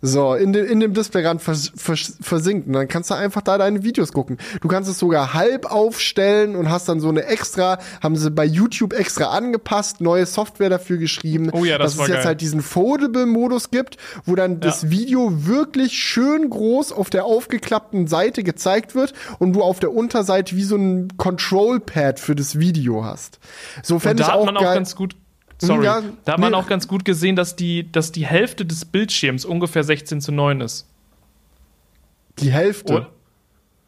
So, 0.02 0.34
in, 0.34 0.52
de, 0.52 0.66
in 0.66 0.80
dem 0.80 0.94
Displayrand 0.94 1.42
vers, 1.42 1.72
vers, 1.76 2.16
versinkt. 2.22 2.66
Und 2.66 2.72
dann 2.72 2.88
kannst 2.88 3.10
du 3.10 3.14
einfach 3.14 3.42
da 3.42 3.58
deine 3.58 3.82
Videos 3.82 4.12
gucken. 4.12 4.38
Du 4.62 4.68
kannst 4.68 4.88
es 4.88 4.98
sogar 4.98 5.34
halb 5.34 5.70
aufstellen 5.70 6.56
und 6.56 6.70
hast 6.70 6.88
dann 6.88 7.00
so 7.00 7.10
eine 7.10 7.26
extra, 7.26 7.78
haben 8.02 8.16
sie 8.16 8.30
bei 8.30 8.46
YouTube 8.46 8.94
extra 8.94 9.26
angepasst, 9.26 10.00
neue 10.00 10.24
Software 10.24 10.70
dafür 10.70 10.96
geschrieben, 10.96 11.50
oh 11.52 11.64
ja, 11.64 11.76
das 11.76 11.96
dass 11.96 12.02
es 12.02 12.08
jetzt 12.08 12.16
geil. 12.18 12.26
halt 12.26 12.40
diesen 12.40 12.62
Foldable-Modus 12.62 13.70
gibt, 13.70 13.98
wo 14.24 14.34
dann 14.34 14.52
ja. 14.52 14.58
das 14.58 14.88
Video 14.88 15.46
wirklich 15.46 15.92
schön 15.92 16.48
groß 16.48 16.92
auf 16.92 17.10
der 17.10 17.26
aufgeklappten 17.26 18.06
Seite 18.06 18.42
gezeigt 18.42 18.94
wird 18.94 19.12
und 19.38 19.52
du 19.52 19.62
auf 19.62 19.80
der 19.80 19.92
Unterseite 19.92 20.56
wie 20.56 20.64
so 20.64 20.76
ein 20.76 21.08
Control-Pad 21.18 22.20
für 22.20 22.34
das 22.34 22.58
Video 22.58 23.04
hast. 23.04 23.38
So 23.82 23.98
fände 23.98 24.22
ich 24.22 24.30
auch, 24.30 24.46
man 24.46 24.54
geil. 24.54 24.66
auch 24.66 24.74
ganz 24.74 24.96
gut 24.96 25.14
Sorry. 25.60 25.84
Ja, 25.84 26.02
da 26.24 26.32
hat 26.32 26.40
man 26.40 26.52
nee. 26.52 26.58
auch 26.58 26.66
ganz 26.66 26.88
gut 26.88 27.04
gesehen, 27.04 27.36
dass 27.36 27.56
die, 27.56 27.90
dass 27.90 28.12
die 28.12 28.26
Hälfte 28.26 28.64
des 28.64 28.84
Bildschirms 28.84 29.44
ungefähr 29.44 29.84
16 29.84 30.20
zu 30.20 30.32
9 30.32 30.60
ist. 30.62 30.86
Die 32.38 32.50
Hälfte? 32.50 32.96
Und, 32.96 33.06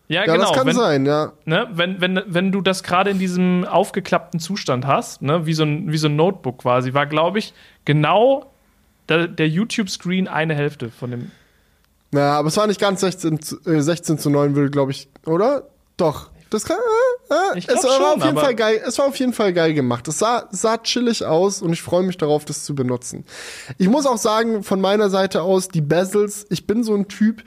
ja, 0.09 0.27
ja, 0.27 0.35
genau. 0.35 0.49
das 0.49 0.57
kann 0.57 0.67
wenn, 0.67 0.77
sein, 0.77 1.07
ja. 1.07 1.33
Ne, 1.47 1.69
wenn, 1.73 2.01
wenn, 2.01 2.21
wenn 2.27 2.53
du 2.53 2.61
das 2.61 2.83
gerade 2.83 3.11
in 3.11 3.19
diesem 3.19 3.65
aufgeklappten 3.65 4.41
Zustand 4.41 4.87
hast, 4.87 5.23
ne, 5.23 5.47
wie, 5.47 5.55
so 5.55 5.63
ein, 5.63 5.91
wie 5.91 5.97
so 5.97 6.09
ein 6.09 6.17
Notebook 6.17 6.59
quasi, 6.59 6.93
war, 6.93 7.07
glaube 7.07 7.39
ich, 7.39 7.55
genau 7.87 8.53
der, 9.09 9.27
der 9.29 9.49
YouTube-Screen 9.49 10.29
eine 10.29 10.55
Hälfte 10.55 10.91
von 10.91 11.11
dem. 11.13 11.31
Ja, 12.13 12.39
aber 12.39 12.49
es 12.49 12.57
war 12.59 12.67
nicht 12.67 12.81
ganz 12.81 13.01
16, 13.01 13.41
äh, 13.65 13.81
16 13.81 14.19
zu 14.19 14.29
9, 14.29 14.55
würde, 14.55 14.71
glaube 14.71 14.91
ich, 14.91 15.09
oder? 15.25 15.69
Doch. 15.97 16.31
Das 16.53 16.65
kann, 16.65 16.77
äh, 17.31 17.35
äh, 17.35 17.59
ich 17.59 17.67
es 17.67 17.83
war 17.83 17.97
schon, 17.97 18.05
auf 18.05 18.25
jeden 18.25 18.37
Fall 18.37 18.55
geil. 18.55 18.83
Es 18.87 18.99
war 18.99 19.07
auf 19.07 19.17
jeden 19.17 19.33
Fall 19.33 19.55
geil 19.55 19.73
gemacht. 19.73 20.07
Es 20.07 20.19
sah, 20.19 20.49
sah 20.51 20.77
chillig 20.77 21.25
aus 21.25 21.63
und 21.63 21.73
ich 21.73 21.81
freue 21.81 22.03
mich 22.03 22.19
darauf, 22.19 22.45
das 22.45 22.65
zu 22.65 22.75
benutzen. 22.75 23.25
Ich 23.79 23.89
muss 23.89 24.05
auch 24.05 24.19
sagen, 24.19 24.63
von 24.63 24.79
meiner 24.79 25.09
Seite 25.09 25.41
aus, 25.41 25.69
die 25.69 25.81
Bezels, 25.81 26.45
ich 26.51 26.67
bin 26.67 26.85
so 26.85 26.95
ein 26.95 27.09
Typ, 27.09 27.43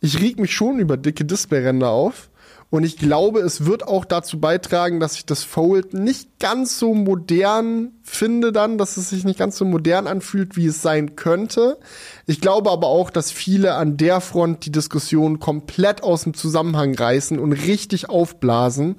ich 0.00 0.20
reg 0.20 0.40
mich 0.40 0.52
schon 0.52 0.80
über 0.80 0.96
dicke 0.96 1.24
Displayränder 1.24 1.90
auf. 1.90 2.28
Und 2.70 2.84
ich 2.84 2.96
glaube, 2.96 3.40
es 3.40 3.66
wird 3.66 3.86
auch 3.86 4.04
dazu 4.04 4.38
beitragen, 4.38 5.00
dass 5.00 5.16
ich 5.16 5.26
das 5.26 5.42
Fold 5.42 5.92
nicht 5.92 6.38
ganz 6.38 6.78
so 6.78 6.94
modern 6.94 7.90
finde 8.02 8.52
dann, 8.52 8.78
dass 8.78 8.96
es 8.96 9.10
sich 9.10 9.24
nicht 9.24 9.40
ganz 9.40 9.56
so 9.56 9.64
modern 9.64 10.06
anfühlt, 10.06 10.56
wie 10.56 10.66
es 10.66 10.80
sein 10.80 11.16
könnte. 11.16 11.78
Ich 12.26 12.40
glaube 12.40 12.70
aber 12.70 12.86
auch, 12.86 13.10
dass 13.10 13.32
viele 13.32 13.74
an 13.74 13.96
der 13.96 14.20
Front 14.20 14.66
die 14.66 14.72
Diskussion 14.72 15.40
komplett 15.40 16.04
aus 16.04 16.22
dem 16.22 16.34
Zusammenhang 16.34 16.94
reißen 16.94 17.40
und 17.40 17.52
richtig 17.52 18.08
aufblasen, 18.08 18.96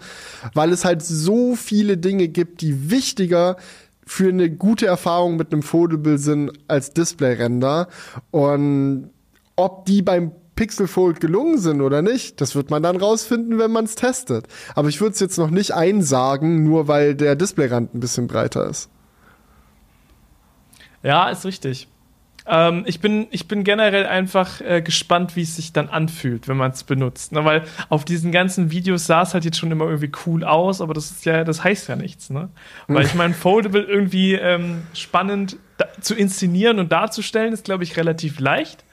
weil 0.53 0.73
es 0.73 0.83
halt 0.83 1.01
so 1.01 1.55
viele 1.55 1.97
Dinge 1.97 2.27
gibt, 2.27 2.59
die 2.59 2.91
wichtiger 2.91 3.55
für 4.05 4.27
eine 4.27 4.49
gute 4.49 4.87
Erfahrung 4.87 5.37
mit 5.37 5.53
einem 5.53 5.63
Foldable 5.63 6.17
sind 6.17 6.51
als 6.67 6.91
Displayrender. 6.91 7.87
Und 8.31 9.11
ob 9.55 9.85
die 9.85 10.01
beim 10.01 10.33
Pixel 10.61 10.87
Fold 10.87 11.19
gelungen 11.19 11.57
sind 11.57 11.81
oder 11.81 12.03
nicht, 12.03 12.39
das 12.39 12.53
wird 12.55 12.69
man 12.69 12.83
dann 12.83 12.95
rausfinden, 12.95 13.57
wenn 13.57 13.71
man 13.71 13.85
es 13.85 13.95
testet. 13.95 14.45
Aber 14.75 14.89
ich 14.89 15.01
würde 15.01 15.13
es 15.13 15.19
jetzt 15.19 15.39
noch 15.39 15.49
nicht 15.49 15.71
einsagen, 15.71 16.63
nur 16.63 16.87
weil 16.87 17.15
der 17.15 17.35
Displayrand 17.35 17.95
ein 17.95 17.99
bisschen 17.99 18.27
breiter 18.27 18.67
ist. 18.69 18.87
Ja, 21.01 21.29
ist 21.29 21.45
richtig. 21.45 21.87
Ähm, 22.45 22.83
ich, 22.85 22.99
bin, 22.99 23.25
ich 23.31 23.47
bin 23.47 23.63
generell 23.63 24.05
einfach 24.05 24.61
äh, 24.61 24.83
gespannt, 24.83 25.35
wie 25.35 25.41
es 25.41 25.55
sich 25.55 25.73
dann 25.73 25.89
anfühlt, 25.89 26.47
wenn 26.47 26.57
man 26.57 26.69
es 26.69 26.83
benutzt. 26.83 27.31
Ne? 27.31 27.43
Weil 27.43 27.63
auf 27.89 28.05
diesen 28.05 28.31
ganzen 28.31 28.69
Videos 28.69 29.07
sah 29.07 29.23
es 29.23 29.33
halt 29.33 29.45
jetzt 29.45 29.57
schon 29.57 29.71
immer 29.71 29.85
irgendwie 29.85 30.11
cool 30.27 30.43
aus, 30.43 30.79
aber 30.79 30.93
das 30.93 31.09
ist 31.09 31.25
ja, 31.25 31.43
das 31.43 31.63
heißt 31.63 31.89
ja 31.89 31.95
nichts, 31.95 32.29
ne? 32.29 32.49
Weil 32.87 33.07
ich 33.07 33.15
meine, 33.15 33.33
Foldable 33.33 33.81
irgendwie 33.81 34.33
ähm, 34.33 34.83
spannend 34.93 35.57
zu 36.01 36.13
inszenieren 36.13 36.77
und 36.77 36.91
darzustellen, 36.91 37.51
ist, 37.51 37.65
glaube 37.65 37.83
ich, 37.83 37.97
relativ 37.97 38.39
leicht. 38.39 38.83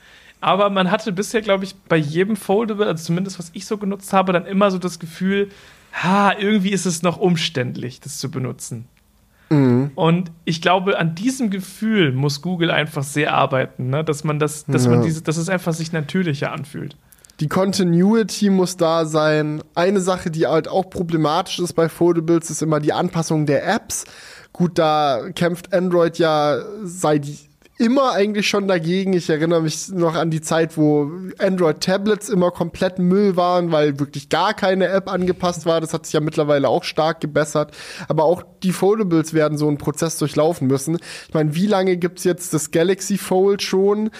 Aber 0.41 0.71
man 0.71 0.91
hatte 0.91 1.13
bisher, 1.13 1.43
glaube 1.43 1.65
ich, 1.65 1.75
bei 1.89 1.97
jedem 1.97 2.37
Foldable, 2.37 2.87
also 2.87 3.05
zumindest 3.05 3.39
was 3.39 3.51
ich 3.55 3.67
so 3.67 3.77
genutzt 3.77 4.13
habe, 4.13 4.33
dann 4.33 4.47
immer 4.47 4.71
so 4.71 4.79
das 4.79 4.99
Gefühl, 4.99 5.49
ha, 5.93 6.33
irgendwie 6.39 6.71
ist 6.71 6.87
es 6.87 7.03
noch 7.03 7.19
umständlich, 7.19 8.01
das 8.01 8.19
zu 8.19 8.31
benutzen. 8.31 8.87
Mhm. 9.51 9.91
Und 9.95 10.31
ich 10.45 10.61
glaube, 10.63 10.99
an 10.99 11.15
diesem 11.15 11.51
Gefühl 11.51 12.13
muss 12.13 12.43
Google 12.43 12.71
einfach 12.71 13.03
sehr 13.03 13.35
arbeiten, 13.35 13.91
ne? 13.91 14.05
dass 14.05 14.25
man 14.25 14.39
das, 14.39 14.67
dass 14.67 14.85
ja. 14.85 14.91
man 14.91 15.03
diese, 15.03 15.23
dass 15.23 15.37
es 15.37 15.49
einfach 15.49 15.73
sich 15.73 15.93
natürlicher 15.93 16.53
anfühlt. 16.53 16.97
Die 17.41 17.49
Continuity 17.49 18.51
muss 18.51 18.77
da 18.77 19.07
sein. 19.07 19.63
Eine 19.75 20.01
Sache, 20.01 20.31
die 20.31 20.47
halt 20.47 20.67
auch 20.67 20.91
problematisch 20.91 21.61
ist 21.61 21.75
bei 21.75 21.89
Foldables, 21.89 22.51
ist 22.51 22.63
immer 22.63 22.81
die 22.81 22.93
Anpassung 22.93 23.47
der 23.47 23.67
Apps. 23.67 24.05
Gut, 24.53 24.77
da 24.77 25.31
kämpft 25.35 25.73
Android 25.73 26.19
ja 26.19 26.59
seit 26.83 27.27
immer 27.79 28.13
eigentlich 28.13 28.49
schon 28.49 28.67
dagegen. 28.67 29.13
Ich 29.13 29.31
erinnere 29.31 29.63
mich 29.63 29.89
noch 29.89 30.17
an 30.17 30.31
die 30.31 30.41
Zeit, 30.41 30.77
wo 30.77 31.11
Android-Tablets 31.39 32.29
immer 32.29 32.51
komplett 32.51 32.99
Müll 32.99 33.37
waren, 33.37 33.71
weil 33.71 34.01
wirklich 34.01 34.29
gar 34.29 34.53
keine 34.53 34.89
App 34.89 35.11
angepasst 35.11 35.65
war. 35.65 35.81
Das 35.81 35.95
hat 35.95 36.05
sich 36.05 36.13
ja 36.13 36.21
mittlerweile 36.21 36.69
auch 36.69 36.83
stark 36.83 37.21
gebessert. 37.21 37.75
Aber 38.09 38.25
auch 38.25 38.43
die 38.65 38.73
Foldables 38.73 39.33
werden 39.33 39.57
so 39.57 39.69
einen 39.69 39.79
Prozess 39.79 40.19
durchlaufen 40.19 40.67
müssen. 40.67 40.99
Ich 41.29 41.35
meine, 41.35 41.55
wie 41.55 41.67
lange 41.67 41.97
gibt's 41.97 42.25
jetzt 42.25 42.53
das 42.53 42.73
Galaxy 42.73 43.17
Fold 43.17 43.63
schon? 43.63 44.11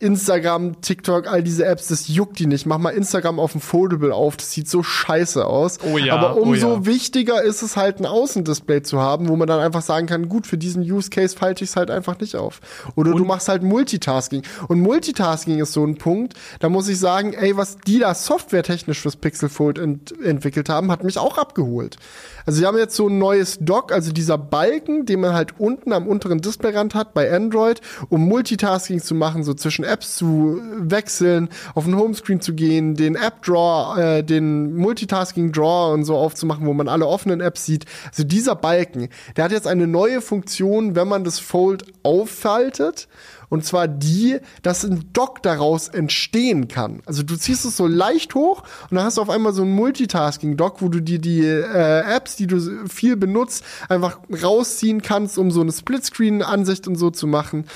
Instagram, 0.00 0.80
TikTok, 0.80 1.26
all 1.26 1.42
diese 1.42 1.66
Apps, 1.66 1.88
das 1.88 2.08
juckt 2.08 2.38
die 2.38 2.46
nicht. 2.46 2.64
Mach 2.64 2.78
mal 2.78 2.90
Instagram 2.90 3.38
auf 3.38 3.52
dem 3.52 3.60
Foldable 3.60 4.14
auf, 4.14 4.38
das 4.38 4.50
sieht 4.50 4.66
so 4.66 4.82
scheiße 4.82 5.44
aus. 5.44 5.78
Oh 5.82 5.98
ja, 5.98 6.16
Aber 6.16 6.40
umso 6.40 6.68
oh 6.68 6.74
ja. 6.76 6.86
wichtiger 6.86 7.42
ist 7.42 7.60
es 7.60 7.76
halt 7.76 8.00
ein 8.00 8.06
Außendisplay 8.06 8.80
zu 8.82 8.98
haben, 8.98 9.28
wo 9.28 9.36
man 9.36 9.46
dann 9.46 9.60
einfach 9.60 9.82
sagen 9.82 10.06
kann, 10.06 10.30
gut, 10.30 10.46
für 10.46 10.56
diesen 10.56 10.82
Use 10.82 11.10
Case 11.10 11.36
falte 11.36 11.64
ich 11.64 11.70
es 11.70 11.76
halt 11.76 11.90
einfach 11.90 12.18
nicht 12.18 12.34
auf. 12.34 12.60
Oder 12.96 13.10
Und 13.10 13.18
du 13.18 13.24
machst 13.26 13.50
halt 13.50 13.62
Multitasking. 13.62 14.42
Und 14.68 14.80
Multitasking 14.80 15.60
ist 15.60 15.74
so 15.74 15.84
ein 15.84 15.98
Punkt, 15.98 16.32
da 16.60 16.70
muss 16.70 16.88
ich 16.88 16.98
sagen, 16.98 17.34
ey, 17.34 17.58
was 17.58 17.76
die 17.76 17.98
da 17.98 18.14
softwaretechnisch 18.14 19.00
fürs 19.00 19.16
Pixel 19.16 19.50
Fold 19.50 19.78
ent 19.78 20.14
entwickelt 20.24 20.70
haben, 20.70 20.90
hat 20.90 21.04
mich 21.04 21.18
auch 21.18 21.36
abgeholt. 21.36 21.98
Also 22.46 22.60
sie 22.60 22.66
haben 22.66 22.78
jetzt 22.78 22.96
so 22.96 23.08
ein 23.08 23.18
neues 23.18 23.58
Dock, 23.60 23.92
also 23.92 24.12
dieser 24.12 24.38
Balken, 24.38 25.04
den 25.04 25.20
man 25.20 25.34
halt 25.34 25.60
unten 25.60 25.92
am 25.92 26.06
unteren 26.08 26.40
Displayrand 26.40 26.94
hat 26.94 27.12
bei 27.12 27.30
Android, 27.30 27.82
um 28.08 28.26
Multitasking 28.26 29.00
zu 29.00 29.14
machen, 29.14 29.44
so 29.44 29.52
zwischen 29.52 29.84
Apps 29.90 30.16
zu 30.16 30.60
wechseln, 30.76 31.48
auf 31.74 31.84
den 31.84 31.96
Homescreen 31.96 32.40
zu 32.40 32.54
gehen, 32.54 32.94
den 32.94 33.14
App 33.16 33.42
Draw, 33.42 34.00
äh, 34.00 34.22
den 34.22 34.76
Multitasking 34.76 35.52
Draw 35.52 35.92
und 35.92 36.04
so 36.04 36.16
aufzumachen, 36.16 36.66
wo 36.66 36.72
man 36.72 36.88
alle 36.88 37.06
offenen 37.06 37.40
Apps 37.40 37.66
sieht. 37.66 37.84
Also 38.08 38.24
dieser 38.24 38.56
Balken, 38.56 39.08
der 39.36 39.44
hat 39.44 39.52
jetzt 39.52 39.66
eine 39.66 39.86
neue 39.86 40.20
Funktion, 40.20 40.94
wenn 40.94 41.08
man 41.08 41.24
das 41.24 41.38
Fold 41.38 41.84
auffaltet 42.02 43.08
und 43.50 43.64
zwar 43.64 43.88
die, 43.88 44.38
dass 44.62 44.84
ein 44.84 45.10
Dock 45.12 45.42
daraus 45.42 45.88
entstehen 45.88 46.68
kann. 46.68 47.02
Also 47.04 47.22
du 47.22 47.36
ziehst 47.36 47.64
es 47.64 47.76
so 47.76 47.86
leicht 47.86 48.34
hoch 48.34 48.62
und 48.88 48.96
dann 48.96 49.04
hast 49.04 49.18
du 49.18 49.22
auf 49.22 49.28
einmal 49.28 49.52
so 49.52 49.62
ein 49.62 49.74
Multitasking-Dock, 49.74 50.80
wo 50.80 50.88
du 50.88 51.00
dir 51.00 51.18
die 51.18 51.44
äh, 51.44 52.00
Apps, 52.00 52.36
die 52.36 52.46
du 52.46 52.86
viel 52.88 53.16
benutzt, 53.16 53.64
einfach 53.88 54.20
rausziehen 54.42 55.02
kannst, 55.02 55.36
um 55.36 55.50
so 55.50 55.60
eine 55.60 55.72
Splitscreen-Ansicht 55.72 56.86
und 56.86 56.94
so 56.94 57.10
zu 57.10 57.26
machen. 57.26 57.66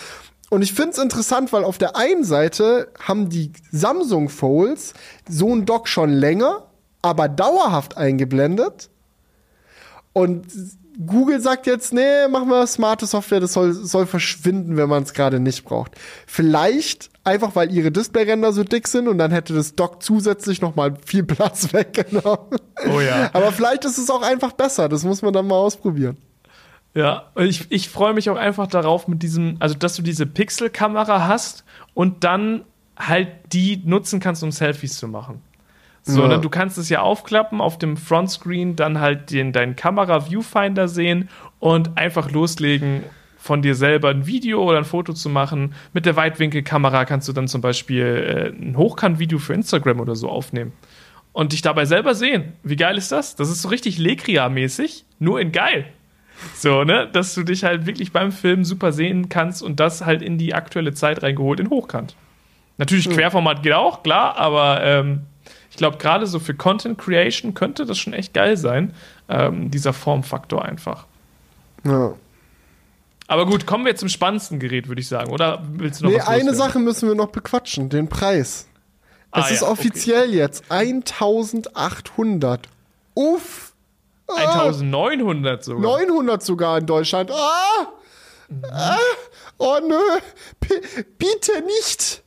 Und 0.50 0.62
ich 0.62 0.72
finde 0.72 0.90
es 0.90 0.98
interessant, 0.98 1.52
weil 1.52 1.64
auf 1.64 1.78
der 1.78 1.96
einen 1.96 2.24
Seite 2.24 2.88
haben 3.00 3.28
die 3.28 3.52
Samsung 3.72 4.28
Folds 4.28 4.94
so 5.28 5.54
ein 5.54 5.64
Dock 5.66 5.88
schon 5.88 6.10
länger, 6.10 6.66
aber 7.02 7.28
dauerhaft 7.28 7.96
eingeblendet. 7.96 8.90
Und 10.12 10.46
Google 11.04 11.40
sagt 11.40 11.66
jetzt, 11.66 11.92
nee, 11.92 12.28
machen 12.28 12.48
wir 12.48 12.66
smarte 12.66 13.06
Software, 13.06 13.40
das 13.40 13.52
soll, 13.52 13.72
soll 13.72 14.06
verschwinden, 14.06 14.76
wenn 14.76 14.88
man 14.88 15.02
es 15.02 15.12
gerade 15.12 15.40
nicht 15.40 15.64
braucht. 15.64 15.92
Vielleicht 16.26 17.10
einfach, 17.24 17.56
weil 17.56 17.72
ihre 17.72 17.90
Displayränder 17.90 18.52
so 18.52 18.62
dick 18.62 18.86
sind 18.86 19.08
und 19.08 19.18
dann 19.18 19.32
hätte 19.32 19.54
das 19.54 19.74
Dock 19.74 20.02
zusätzlich 20.02 20.60
noch 20.60 20.76
mal 20.76 20.94
viel 21.04 21.24
Platz 21.24 21.72
weggenommen. 21.72 22.60
Oh 22.92 23.00
ja. 23.00 23.30
Aber 23.32 23.50
vielleicht 23.50 23.84
ist 23.84 23.98
es 23.98 24.08
auch 24.08 24.22
einfach 24.22 24.52
besser, 24.52 24.88
das 24.88 25.02
muss 25.04 25.22
man 25.22 25.32
dann 25.32 25.48
mal 25.48 25.56
ausprobieren. 25.56 26.16
Ja, 26.94 27.30
ich, 27.36 27.70
ich 27.70 27.88
freue 27.88 28.14
mich 28.14 28.30
auch 28.30 28.36
einfach 28.36 28.68
darauf 28.68 29.08
mit 29.08 29.22
diesem, 29.22 29.56
also 29.58 29.74
dass 29.74 29.96
du 29.96 30.02
diese 30.02 30.26
Pixel-Kamera 30.26 31.26
hast 31.26 31.64
und 31.92 32.22
dann 32.22 32.62
halt 32.96 33.28
die 33.52 33.82
nutzen 33.84 34.20
kannst, 34.20 34.44
um 34.44 34.52
Selfies 34.52 34.96
zu 34.96 35.08
machen. 35.08 35.42
So, 36.02 36.22
ja. 36.22 36.28
ne, 36.28 36.38
du 36.38 36.50
kannst 36.50 36.78
es 36.78 36.88
ja 36.90 37.00
aufklappen, 37.00 37.60
auf 37.60 37.78
dem 37.78 37.96
Frontscreen 37.96 38.76
dann 38.76 39.00
halt 39.00 39.30
den, 39.30 39.52
deinen 39.52 39.74
Kamera-Viewfinder 39.74 40.86
sehen 40.86 41.30
und 41.58 41.96
einfach 41.96 42.30
loslegen, 42.30 43.04
von 43.38 43.60
dir 43.60 43.74
selber 43.74 44.08
ein 44.08 44.26
Video 44.26 44.62
oder 44.62 44.78
ein 44.78 44.84
Foto 44.84 45.12
zu 45.12 45.28
machen. 45.28 45.74
Mit 45.92 46.06
der 46.06 46.16
Weitwinkelkamera 46.16 47.04
kannst 47.04 47.28
du 47.28 47.32
dann 47.34 47.46
zum 47.46 47.60
Beispiel 47.60 48.04
äh, 48.04 48.58
ein 48.58 48.76
Hochkant-Video 48.76 49.38
für 49.38 49.52
Instagram 49.52 50.00
oder 50.00 50.16
so 50.16 50.30
aufnehmen. 50.30 50.72
Und 51.32 51.52
dich 51.52 51.60
dabei 51.60 51.84
selber 51.84 52.14
sehen. 52.14 52.52
Wie 52.62 52.76
geil 52.76 52.96
ist 52.96 53.12
das? 53.12 53.36
Das 53.36 53.50
ist 53.50 53.60
so 53.60 53.68
richtig 53.68 53.98
Lekria-mäßig, 53.98 55.04
nur 55.18 55.40
in 55.40 55.52
geil. 55.52 55.86
So, 56.54 56.84
ne? 56.84 57.08
Dass 57.12 57.34
du 57.34 57.42
dich 57.42 57.64
halt 57.64 57.86
wirklich 57.86 58.12
beim 58.12 58.32
Film 58.32 58.64
super 58.64 58.92
sehen 58.92 59.28
kannst 59.28 59.62
und 59.62 59.80
das 59.80 60.04
halt 60.04 60.22
in 60.22 60.38
die 60.38 60.54
aktuelle 60.54 60.94
Zeit 60.94 61.22
reingeholt 61.22 61.60
in 61.60 61.70
Hochkant. 61.70 62.16
Natürlich, 62.76 63.08
mhm. 63.08 63.14
Querformat 63.14 63.62
geht 63.62 63.72
auch, 63.72 64.02
klar, 64.02 64.36
aber 64.36 64.82
ähm, 64.82 65.20
ich 65.70 65.76
glaube, 65.76 65.98
gerade 65.98 66.26
so 66.26 66.38
für 66.38 66.54
Content 66.54 66.98
Creation 66.98 67.54
könnte 67.54 67.86
das 67.86 67.98
schon 67.98 68.12
echt 68.12 68.34
geil 68.34 68.56
sein, 68.56 68.94
ähm, 69.28 69.70
dieser 69.70 69.92
Formfaktor 69.92 70.64
einfach. 70.64 71.06
Ja. 71.84 72.14
Aber 73.26 73.46
gut, 73.46 73.66
kommen 73.66 73.86
wir 73.86 73.96
zum 73.96 74.08
spannendsten 74.08 74.58
Gerät, 74.58 74.88
würde 74.88 75.00
ich 75.00 75.08
sagen. 75.08 75.32
Oder 75.32 75.62
willst 75.72 76.00
du 76.00 76.04
noch 76.04 76.12
nee, 76.12 76.18
was 76.18 76.28
eine 76.28 76.54
Sache 76.54 76.78
müssen 76.78 77.08
wir 77.08 77.14
noch 77.14 77.28
bequatschen, 77.28 77.88
den 77.88 78.08
Preis. 78.08 78.68
Es 79.32 79.44
ah, 79.44 79.48
ist 79.48 79.62
ja, 79.62 79.68
offiziell 79.68 80.28
okay. 80.28 80.36
jetzt 80.36 80.70
1800. 80.70 82.68
Uff. 83.14 83.73
1900 84.28 85.64
sogar. 85.64 85.98
900 85.98 86.42
sogar 86.42 86.78
in 86.78 86.86
Deutschland. 86.86 87.30
Ah! 87.30 87.88
Mhm. 88.48 88.64
ah 88.70 88.98
oh 89.58 89.78
nö, 89.86 90.00
P 90.60 90.74
bitte 91.18 91.62
nicht. 91.66 92.22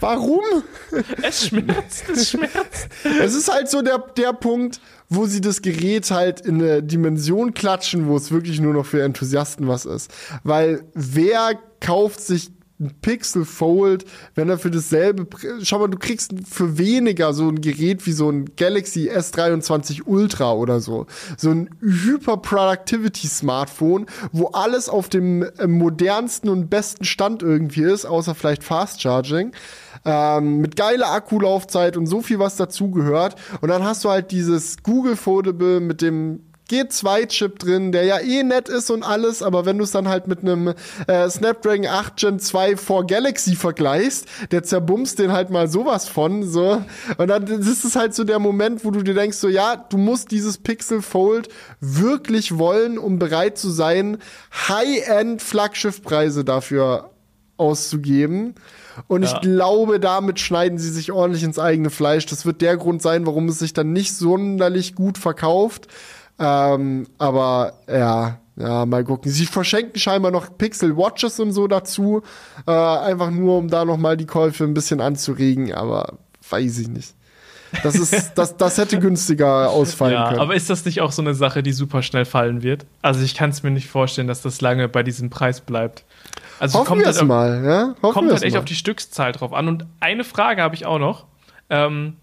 Warum? 0.00 0.42
Es 1.22 1.46
schmerzt, 1.46 2.08
es 2.08 2.30
schmerzt. 2.30 2.88
es 3.04 3.34
ist 3.34 3.52
halt 3.52 3.68
so 3.68 3.82
der, 3.82 3.98
der 3.98 4.32
Punkt, 4.32 4.80
wo 5.08 5.26
sie 5.26 5.40
das 5.40 5.62
Gerät 5.62 6.10
halt 6.10 6.40
in 6.40 6.60
eine 6.60 6.82
Dimension 6.82 7.54
klatschen, 7.54 8.08
wo 8.08 8.16
es 8.16 8.30
wirklich 8.30 8.60
nur 8.60 8.74
noch 8.74 8.86
für 8.86 9.02
Enthusiasten 9.02 9.68
was 9.68 9.84
ist. 9.84 10.10
Weil 10.42 10.84
wer 10.94 11.58
kauft 11.80 12.20
sich 12.20 12.50
ein 12.78 12.92
Pixel 13.00 13.44
Fold, 13.44 14.04
wenn 14.34 14.48
er 14.48 14.58
für 14.58 14.70
dasselbe, 14.70 15.26
schau 15.62 15.78
mal, 15.78 15.88
du 15.88 15.98
kriegst 15.98 16.32
für 16.48 16.78
weniger 16.78 17.32
so 17.32 17.48
ein 17.48 17.60
Gerät 17.60 18.06
wie 18.06 18.12
so 18.12 18.30
ein 18.30 18.50
Galaxy 18.56 19.10
S23 19.10 20.02
Ultra 20.04 20.52
oder 20.52 20.80
so. 20.80 21.06
So 21.36 21.50
ein 21.50 21.70
Hyper 21.80 22.36
Productivity 22.36 23.28
Smartphone, 23.28 24.06
wo 24.32 24.48
alles 24.48 24.88
auf 24.88 25.08
dem 25.08 25.42
äh, 25.42 25.66
modernsten 25.66 26.50
und 26.50 26.68
besten 26.68 27.04
Stand 27.04 27.42
irgendwie 27.42 27.82
ist, 27.82 28.04
außer 28.04 28.34
vielleicht 28.34 28.62
Fast 28.62 29.00
Charging. 29.00 29.52
Ähm, 30.04 30.58
mit 30.58 30.76
geiler 30.76 31.10
Akkulaufzeit 31.10 31.96
und 31.96 32.06
so 32.06 32.20
viel, 32.20 32.38
was 32.38 32.56
dazugehört. 32.56 33.34
Und 33.60 33.70
dann 33.70 33.82
hast 33.82 34.04
du 34.04 34.10
halt 34.10 34.30
dieses 34.30 34.82
Google 34.82 35.16
Foldable 35.16 35.80
mit 35.80 36.00
dem 36.00 36.40
G2-Chip 36.70 37.58
drin, 37.58 37.92
der 37.92 38.04
ja 38.04 38.18
eh 38.18 38.42
nett 38.42 38.68
ist 38.68 38.90
und 38.90 39.02
alles, 39.02 39.42
aber 39.42 39.66
wenn 39.66 39.78
du 39.78 39.84
es 39.84 39.92
dann 39.92 40.08
halt 40.08 40.26
mit 40.26 40.40
einem 40.40 40.74
äh, 41.06 41.30
Snapdragon 41.30 41.86
8 41.86 42.16
Gen 42.16 42.38
2 42.40 42.76
vor 42.76 43.06
Galaxy 43.06 43.54
vergleichst, 43.54 44.26
der 44.50 44.62
zerbumst 44.62 45.18
den 45.18 45.32
halt 45.32 45.50
mal 45.50 45.68
sowas 45.68 46.08
von, 46.08 46.42
so. 46.42 46.82
Und 47.18 47.28
dann 47.28 47.46
ist 47.46 47.84
es 47.84 47.94
halt 47.94 48.14
so 48.14 48.24
der 48.24 48.38
Moment, 48.38 48.84
wo 48.84 48.90
du 48.90 49.02
dir 49.02 49.14
denkst, 49.14 49.38
so, 49.38 49.48
ja, 49.48 49.76
du 49.76 49.96
musst 49.96 50.30
dieses 50.30 50.58
Pixel 50.58 51.02
Fold 51.02 51.48
wirklich 51.80 52.58
wollen, 52.58 52.98
um 52.98 53.18
bereit 53.18 53.58
zu 53.58 53.70
sein, 53.70 54.18
High-End 54.68 55.42
Flaggschiffpreise 55.42 56.44
dafür 56.44 57.10
auszugeben. 57.56 58.54
Und 59.08 59.22
ja. 59.22 59.32
ich 59.32 59.40
glaube, 59.40 60.00
damit 60.00 60.40
schneiden 60.40 60.78
sie 60.78 60.90
sich 60.90 61.12
ordentlich 61.12 61.42
ins 61.42 61.58
eigene 61.58 61.90
Fleisch. 61.90 62.26
Das 62.26 62.46
wird 62.46 62.60
der 62.60 62.76
Grund 62.76 63.02
sein, 63.02 63.26
warum 63.26 63.48
es 63.48 63.58
sich 63.58 63.72
dann 63.72 63.92
nicht 63.92 64.14
sonderlich 64.14 64.94
gut 64.94 65.18
verkauft. 65.18 65.88
Ähm, 66.38 67.06
aber 67.18 67.74
ja, 67.88 68.38
ja, 68.56 68.86
mal 68.86 69.04
gucken. 69.04 69.30
Sie 69.30 69.46
verschenken 69.46 69.98
scheinbar 69.98 70.30
noch 70.30 70.56
Pixel 70.56 70.96
Watches 70.96 71.38
und 71.40 71.52
so 71.52 71.66
dazu. 71.68 72.22
Äh, 72.66 72.70
einfach 72.70 73.30
nur, 73.30 73.58
um 73.58 73.68
da 73.68 73.84
noch 73.84 73.98
mal 73.98 74.16
die 74.16 74.26
Käufe 74.26 74.64
ein 74.64 74.74
bisschen 74.74 75.00
anzuregen. 75.00 75.74
Aber 75.74 76.14
weiß 76.48 76.78
ich 76.78 76.88
nicht. 76.88 77.14
Das, 77.82 77.94
ist, 77.94 78.32
das, 78.34 78.56
das 78.56 78.78
hätte 78.78 78.98
günstiger 78.98 79.70
ausfallen 79.70 80.14
ja, 80.14 80.28
können. 80.28 80.40
Aber 80.40 80.54
ist 80.54 80.70
das 80.70 80.84
nicht 80.86 81.02
auch 81.02 81.12
so 81.12 81.20
eine 81.20 81.34
Sache, 81.34 81.62
die 81.62 81.72
super 81.72 82.02
schnell 82.02 82.24
fallen 82.24 82.62
wird? 82.62 82.86
Also 83.02 83.22
ich 83.22 83.34
kann 83.34 83.50
es 83.50 83.62
mir 83.62 83.70
nicht 83.70 83.88
vorstellen, 83.88 84.28
dass 84.28 84.40
das 84.40 84.60
lange 84.62 84.88
bei 84.88 85.02
diesem 85.02 85.28
Preis 85.28 85.60
bleibt. 85.60 86.04
Also 86.58 86.78
Hoffen 86.78 87.02
kommt 87.02 87.06
halt, 87.06 87.22
mal, 87.24 87.62
ja? 87.62 87.94
Hoffen 88.02 88.14
kommt 88.14 88.32
halt 88.32 88.42
echt 88.42 88.54
mal. 88.54 88.60
auf 88.60 88.64
die 88.64 88.74
Stückszahl 88.74 89.32
drauf 89.32 89.52
an. 89.52 89.68
Und 89.68 89.84
eine 90.00 90.24
Frage 90.24 90.62
habe 90.62 90.74
ich 90.74 90.86
auch 90.86 90.98
noch. 90.98 91.26
Ähm, 91.68 92.16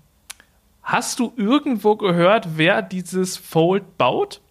Hast 0.83 1.19
du 1.19 1.33
irgendwo 1.37 1.95
gehört, 1.95 2.57
wer 2.57 2.81
dieses 2.81 3.37
Fold 3.37 3.97
baut? 3.97 4.41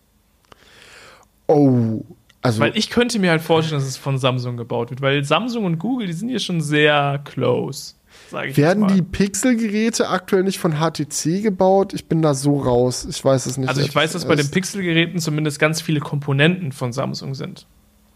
Oh, 1.46 2.00
also. 2.40 2.60
Weil 2.60 2.76
ich 2.76 2.90
könnte 2.90 3.18
mir 3.18 3.30
halt 3.30 3.42
vorstellen, 3.42 3.80
dass 3.80 3.88
es 3.88 3.96
von 3.96 4.18
Samsung 4.18 4.56
gebaut 4.56 4.90
wird, 4.90 5.00
weil 5.00 5.22
Samsung 5.24 5.64
und 5.64 5.78
Google, 5.78 6.06
die 6.06 6.12
sind 6.12 6.28
hier 6.28 6.40
schon 6.40 6.60
sehr 6.60 7.20
close. 7.24 7.94
Werden 8.30 8.88
die 8.88 9.02
Pixel-Geräte 9.02 10.08
aktuell 10.08 10.42
nicht 10.42 10.58
von 10.58 10.74
HTC 10.74 11.42
gebaut? 11.42 11.92
Ich 11.92 12.06
bin 12.06 12.22
da 12.22 12.34
so 12.34 12.60
raus. 12.60 13.06
Ich 13.08 13.22
weiß 13.22 13.46
es 13.46 13.58
nicht. 13.58 13.68
Also 13.68 13.82
ich 13.82 13.94
weiß, 13.94 14.12
dass 14.12 14.26
bei 14.26 14.34
den 14.34 14.50
Pixel-Geräten 14.50 15.18
zumindest 15.18 15.58
ganz 15.58 15.80
viele 15.80 16.00
Komponenten 16.00 16.72
von 16.72 16.92
Samsung 16.92 17.34
sind. 17.34 17.66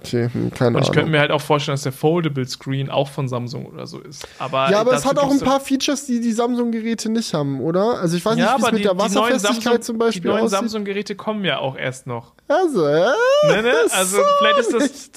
Okay, 0.01 0.29
keine 0.55 0.77
Und 0.77 0.85
ich 0.85 0.93
könnte 0.93 1.11
mir 1.11 1.21
halt 1.21 1.31
auch 1.31 1.41
vorstellen, 1.41 1.75
dass 1.75 1.83
der 1.83 1.93
Foldable 1.93 2.47
Screen 2.47 2.91
auch 2.91 3.09
von 3.09 3.29
Samsung 3.29 3.67
oder 3.67 3.87
so 3.87 4.01
ist. 4.01 4.27
Aber 4.39 4.71
ja, 4.71 4.81
aber 4.81 4.93
es 4.93 5.05
hat 5.05 5.19
auch 5.19 5.31
ein 5.31 5.41
paar 5.41 5.61
Features, 5.61 6.07
die 6.07 6.21
die 6.21 6.33
Samsung-Geräte 6.33 7.11
nicht 7.11 7.33
haben, 7.35 7.61
oder? 7.61 7.99
Also 8.01 8.17
ich 8.17 8.25
weiß 8.25 8.37
ja, 8.37 8.53
nicht, 8.53 8.63
wie 8.63 8.67
es 8.67 8.73
mit 8.73 8.85
der 8.85 8.99
Wasserfestigkeit 8.99 9.63
Samsung, 9.63 9.83
zum 9.83 9.99
Beispiel 9.99 10.23
Die 10.23 10.29
neuen 10.29 10.49
Samsung-Geräte 10.49 11.15
kommen 11.17 11.45
ja 11.45 11.59
auch 11.59 11.77
erst 11.77 12.07
noch. 12.07 12.35
Also, 12.47 12.87
äh, 12.87 13.11
ne, 13.49 13.63
ne? 13.63 13.75
Also 13.93 14.19
vielleicht 14.39 14.59
ist 14.59 14.75
das... 14.75 15.11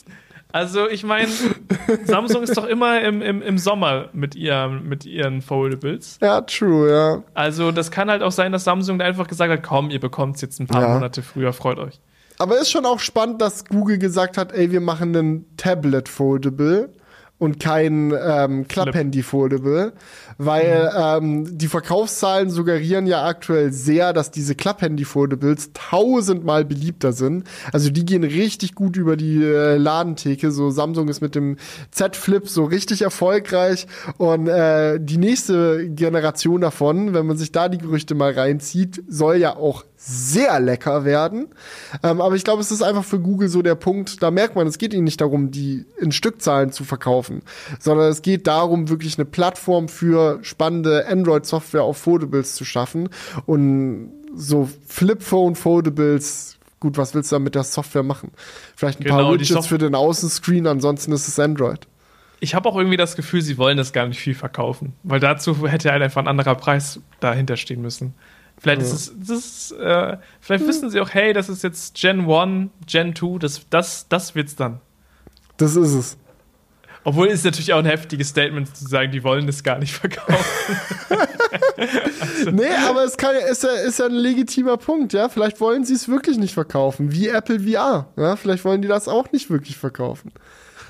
Also 0.52 0.90
ich 0.90 1.04
meine, 1.04 1.30
Samsung 2.06 2.42
ist 2.42 2.58
doch 2.58 2.66
immer 2.66 3.02
im, 3.02 3.22
im, 3.22 3.44
im 3.44 3.60
Sommer 3.60 4.10
mit, 4.14 4.34
ihr, 4.34 4.68
mit 4.68 5.06
ihren 5.06 5.44
Foldables. 5.44 6.18
Ja, 6.24 6.42
true, 6.42 6.92
ja. 6.92 7.24
Also 7.36 7.72
das 7.72 7.92
kann 7.92 8.10
halt 8.10 8.24
auch 8.24 8.32
sein, 8.32 8.52
dass 8.52 8.64
Samsung 8.64 8.98
da 8.98 9.06
einfach 9.06 9.28
gesagt 9.28 9.52
hat, 9.52 9.62
komm, 9.62 9.92
ihr 9.92 10.00
bekommt 10.00 10.38
es 10.38 10.42
jetzt 10.42 10.60
ein 10.60 10.66
paar 10.66 10.82
ja. 10.82 10.94
Monate 10.96 11.22
früher, 11.22 11.54
freut 11.54 11.78
euch. 11.78 12.00
Aber 12.40 12.58
ist 12.58 12.72
schon 12.72 12.86
auch 12.86 13.00
spannend, 13.00 13.42
dass 13.42 13.66
Google 13.66 13.98
gesagt 13.98 14.38
hat, 14.38 14.54
ey, 14.54 14.72
wir 14.72 14.80
machen 14.80 15.14
ein 15.14 15.46
Tablet 15.58 16.08
Foldable 16.08 16.90
und 17.38 17.60
kein 17.60 18.14
ähm, 18.22 18.68
Klapphandy 18.68 19.24
Foldable, 19.24 19.94
weil 20.38 20.84
mhm. 20.84 21.48
ähm, 21.48 21.58
die 21.58 21.68
Verkaufszahlen 21.68 22.50
suggerieren 22.50 23.08
ja 23.08 23.26
aktuell 23.26 23.72
sehr, 23.72 24.14
dass 24.14 24.30
diese 24.32 24.56
Klapphandy 24.56 25.06
Foldables 25.06 25.72
tausendmal 25.74 26.66
beliebter 26.66 27.14
sind. 27.14 27.46
Also 27.72 27.90
die 27.90 28.06
gehen 28.06 28.24
richtig 28.24 28.76
gut 28.76 28.98
über 28.98 29.16
die 29.16 29.44
äh, 29.44 29.78
Ladentheke. 29.78 30.52
So 30.52 30.70
Samsung 30.70 31.08
ist 31.08 31.22
mit 31.22 31.34
dem 31.34 31.58
Z 31.92 32.16
Flip 32.16 32.48
so 32.48 32.66
richtig 32.66 33.02
erfolgreich 33.02 33.88
und 34.18 34.48
äh, 34.48 35.00
die 35.00 35.18
nächste 35.18 35.90
Generation 35.90 36.62
davon, 36.62 37.14
wenn 37.14 37.26
man 37.26 37.38
sich 37.38 37.52
da 37.52 37.70
die 37.70 37.80
Gerüchte 37.80 38.16
mal 38.16 38.34
reinzieht, 38.34 39.04
soll 39.08 39.38
ja 39.38 39.56
auch 39.56 39.86
sehr 40.02 40.62
lecker 40.62 41.04
werden. 41.04 41.50
Ähm, 42.04 42.22
aber 42.22 42.36
ich 42.36 42.46
glaube, 42.46 42.62
es 42.62 42.72
ist 42.72 42.82
einfach 42.82 43.04
für 43.04 43.20
Google 43.20 43.50
so 43.50 43.62
der 43.62 43.76
Punkt, 43.76 44.24
da 44.24 44.32
merkt 44.32 44.56
man, 44.56 44.66
es 44.66 44.78
geht 44.78 44.94
ihnen 44.94 45.04
nicht 45.04 45.20
darum, 45.20 45.52
die 45.52 45.86
in 46.00 46.14
Stückzahlen 46.14 46.72
zu 46.72 46.86
verkaufen, 46.86 47.42
sondern 47.80 48.10
es 48.10 48.22
geht 48.22 48.48
darum, 48.48 48.88
wirklich 48.88 49.18
eine 49.18 49.26
Plattform 49.26 49.90
für 49.90 50.40
spannende 50.42 51.06
Android-Software 51.08 51.84
auf 51.84 51.98
Foldables 51.98 52.56
zu 52.56 52.64
schaffen. 52.64 53.10
Und 53.46 54.12
so 54.34 54.70
Flip-Phone-Foldables 54.88 56.56
gut, 56.80 56.98
was 56.98 57.14
willst 57.14 57.32
du 57.32 57.36
da 57.36 57.40
mit 57.40 57.56
der 57.56 57.64
Software 57.64 58.04
machen? 58.04 58.32
Vielleicht 58.78 59.02
ein 59.02 59.04
genau, 59.04 59.18
paar 59.18 59.34
Widgets 59.34 59.68
für 59.68 59.78
den 59.78 59.96
Außenscreen, 59.96 60.66
ansonsten 60.66 61.12
ist 61.12 61.28
es 61.28 61.38
Android. 61.38 61.88
Ich 62.40 62.56
habe 62.56 62.70
auch 62.70 62.78
irgendwie 62.78 62.96
das 62.96 63.18
Gefühl, 63.18 63.42
sie 63.42 63.58
wollen 63.58 63.76
das 63.76 63.92
gar 63.92 64.08
nicht 64.08 64.20
viel 64.22 64.34
verkaufen, 64.34 64.94
weil 65.04 65.20
dazu 65.20 65.68
hätte 65.68 65.92
halt 65.92 66.02
einfach 66.02 66.22
ein 66.22 66.28
anderer 66.30 66.56
Preis 66.56 67.02
dahinter 67.20 67.58
stehen 67.58 67.82
müssen. 67.82 68.14
Vielleicht 68.60 68.82
ja. 68.82 68.88
ist 68.88 68.94
es, 68.94 69.14
das 69.18 69.38
ist, 69.38 69.72
äh, 69.72 70.18
vielleicht 70.42 70.62
hm. 70.62 70.68
wissen 70.68 70.90
sie 70.90 71.00
auch, 71.00 71.10
hey, 71.14 71.34
das 71.34 71.48
ist 71.50 71.64
jetzt 71.64 71.96
Gen 71.96 72.30
1, 72.30 72.70
Gen 72.86 73.16
2, 73.16 73.40
das, 73.40 73.66
das, 73.70 74.08
das 74.10 74.36
wird's 74.36 74.56
dann. 74.56 74.82
Das 75.58 75.76
ist 75.76 75.94
es. 75.94 76.18
Obwohl 77.06 77.28
ist 77.28 77.46
natürlich 77.46 77.72
auch 77.74 77.80
ein 77.80 77.86
heftiges 77.86 78.30
Statement 78.30 78.76
zu 78.76 78.86
sagen, 78.86 79.12
die 79.12 79.24
wollen 79.24 79.48
es 79.48 79.64
gar 79.64 79.80
nicht 79.80 79.94
verkaufen. 79.94 80.46
also. 81.10 82.52
Nee, 82.52 82.70
aber 82.88 83.04
es 83.04 83.18
kann, 83.18 83.36
ist, 83.36 83.64
ja, 83.64 83.70
ist 83.70 84.00
ja 84.00 84.06
ein 84.06 84.14
legitimer 84.14 84.78
Punkt, 84.78 85.14
ja. 85.14 85.30
Vielleicht 85.30 85.60
wollen 85.60 85.84
sie 85.84 85.94
es 85.94 86.08
wirklich 86.08 86.38
nicht 86.38 86.54
verkaufen, 86.54 87.12
wie 87.12 87.28
Apple 87.28 87.62
VR. 87.62 88.08
Ja? 88.16 88.36
Vielleicht 88.36 88.64
wollen 88.64 88.82
die 88.82 88.88
das 88.88 89.08
auch 89.08 89.32
nicht 89.32 89.50
wirklich 89.50 89.78
verkaufen. 89.78 90.32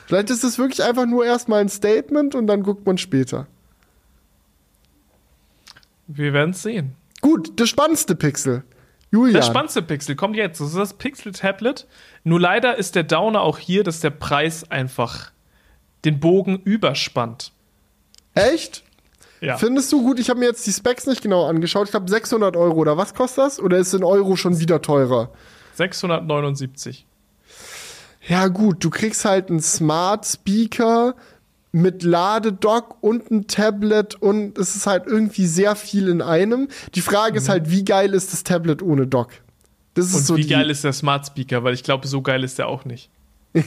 Vielleicht 0.08 0.30
ist 0.30 0.44
es 0.44 0.58
wirklich 0.58 0.84
einfach 0.84 1.06
nur 1.06 1.26
erstmal 1.26 1.62
ein 1.62 1.70
Statement 1.70 2.36
und 2.36 2.48
dann 2.48 2.64
guckt 2.64 2.86
man 2.86 2.98
später. 2.98 3.48
Wir 6.08 6.34
werden 6.34 6.52
es 6.52 6.64
sehen. 6.64 6.96
Gut, 7.22 7.60
das 7.60 7.70
spannendste 7.70 8.16
Pixel. 8.16 8.64
Julian. 9.12 9.34
Das 9.34 9.48
spannendste 9.48 9.82
Pixel 9.82 10.16
kommt 10.16 10.36
jetzt. 10.36 10.62
Das 10.62 10.70
ist 10.70 10.78
das 10.78 10.94
Pixel 10.94 11.32
Tablet. 11.32 11.88
Nur 12.24 12.40
leider 12.40 12.78
ist 12.78 12.96
der 12.96 13.04
Downer 13.04 13.42
auch 13.42 13.58
hier, 13.58 13.84
dass 13.84 14.02
der 14.02 14.12
Preis 14.12 14.70
einfach 14.70 15.32
den 16.06 16.20
Bogen 16.20 16.60
überspannt. 16.64 17.52
Echt? 18.36 18.84
Ja. 19.42 19.58
Findest 19.58 19.92
du 19.92 20.04
gut? 20.04 20.20
Ich 20.20 20.30
habe 20.30 20.40
mir 20.40 20.48
jetzt 20.48 20.66
die 20.68 20.72
Specs 20.72 21.08
nicht 21.08 21.22
genau 21.22 21.46
angeschaut. 21.48 21.86
Ich 21.86 21.92
glaube 21.92 22.10
600 22.10 22.56
Euro 22.56 22.76
oder 22.76 22.98
was 22.98 23.14
kostet 23.14 23.46
das? 23.46 23.60
Oder 23.60 23.78
ist 23.78 23.94
in 23.94 24.04
Euro 24.04 24.36
schon 24.36 24.60
wieder 24.60 24.82
teurer? 24.82 25.32
679. 25.76 27.06
Ja 28.28 28.48
gut, 28.48 28.84
du 28.84 28.90
kriegst 28.90 29.24
halt 29.26 29.50
einen 29.50 29.62
Smart 29.62 30.26
Speaker 30.26 31.16
mit 31.72 32.04
Ladedock 32.04 32.98
und 33.02 33.30
ein 33.32 33.48
Tablet 33.48 34.16
und 34.16 34.58
es 34.58 34.76
ist 34.76 34.88
halt 34.88 35.06
irgendwie 35.06 35.46
sehr 35.46 35.76
viel 35.76 36.08
in 36.08 36.22
einem. 36.22 36.68
Die 36.96 37.02
Frage 37.02 37.34
mhm. 37.34 37.38
ist 37.38 37.50
halt, 37.50 37.70
wie 37.70 37.86
geil 37.86 38.14
ist 38.14 38.34
das 38.34 38.44
Tablet 38.44 38.82
ohne 38.82 39.08
Dock? 39.08 39.32
Das 39.94 40.08
ist 40.08 40.16
und 40.16 40.26
so 40.26 40.38
wie 40.38 40.48
geil 40.48 40.70
ist 40.70 40.84
der 40.84 40.94
Smart 40.94 41.28
Speaker? 41.28 41.64
Weil 41.64 41.74
ich 41.74 41.84
glaube, 41.84 42.08
so 42.08 42.22
geil 42.22 42.44
ist 42.44 42.58
der 42.58 42.68
auch 42.68 42.86
nicht. 42.86 43.10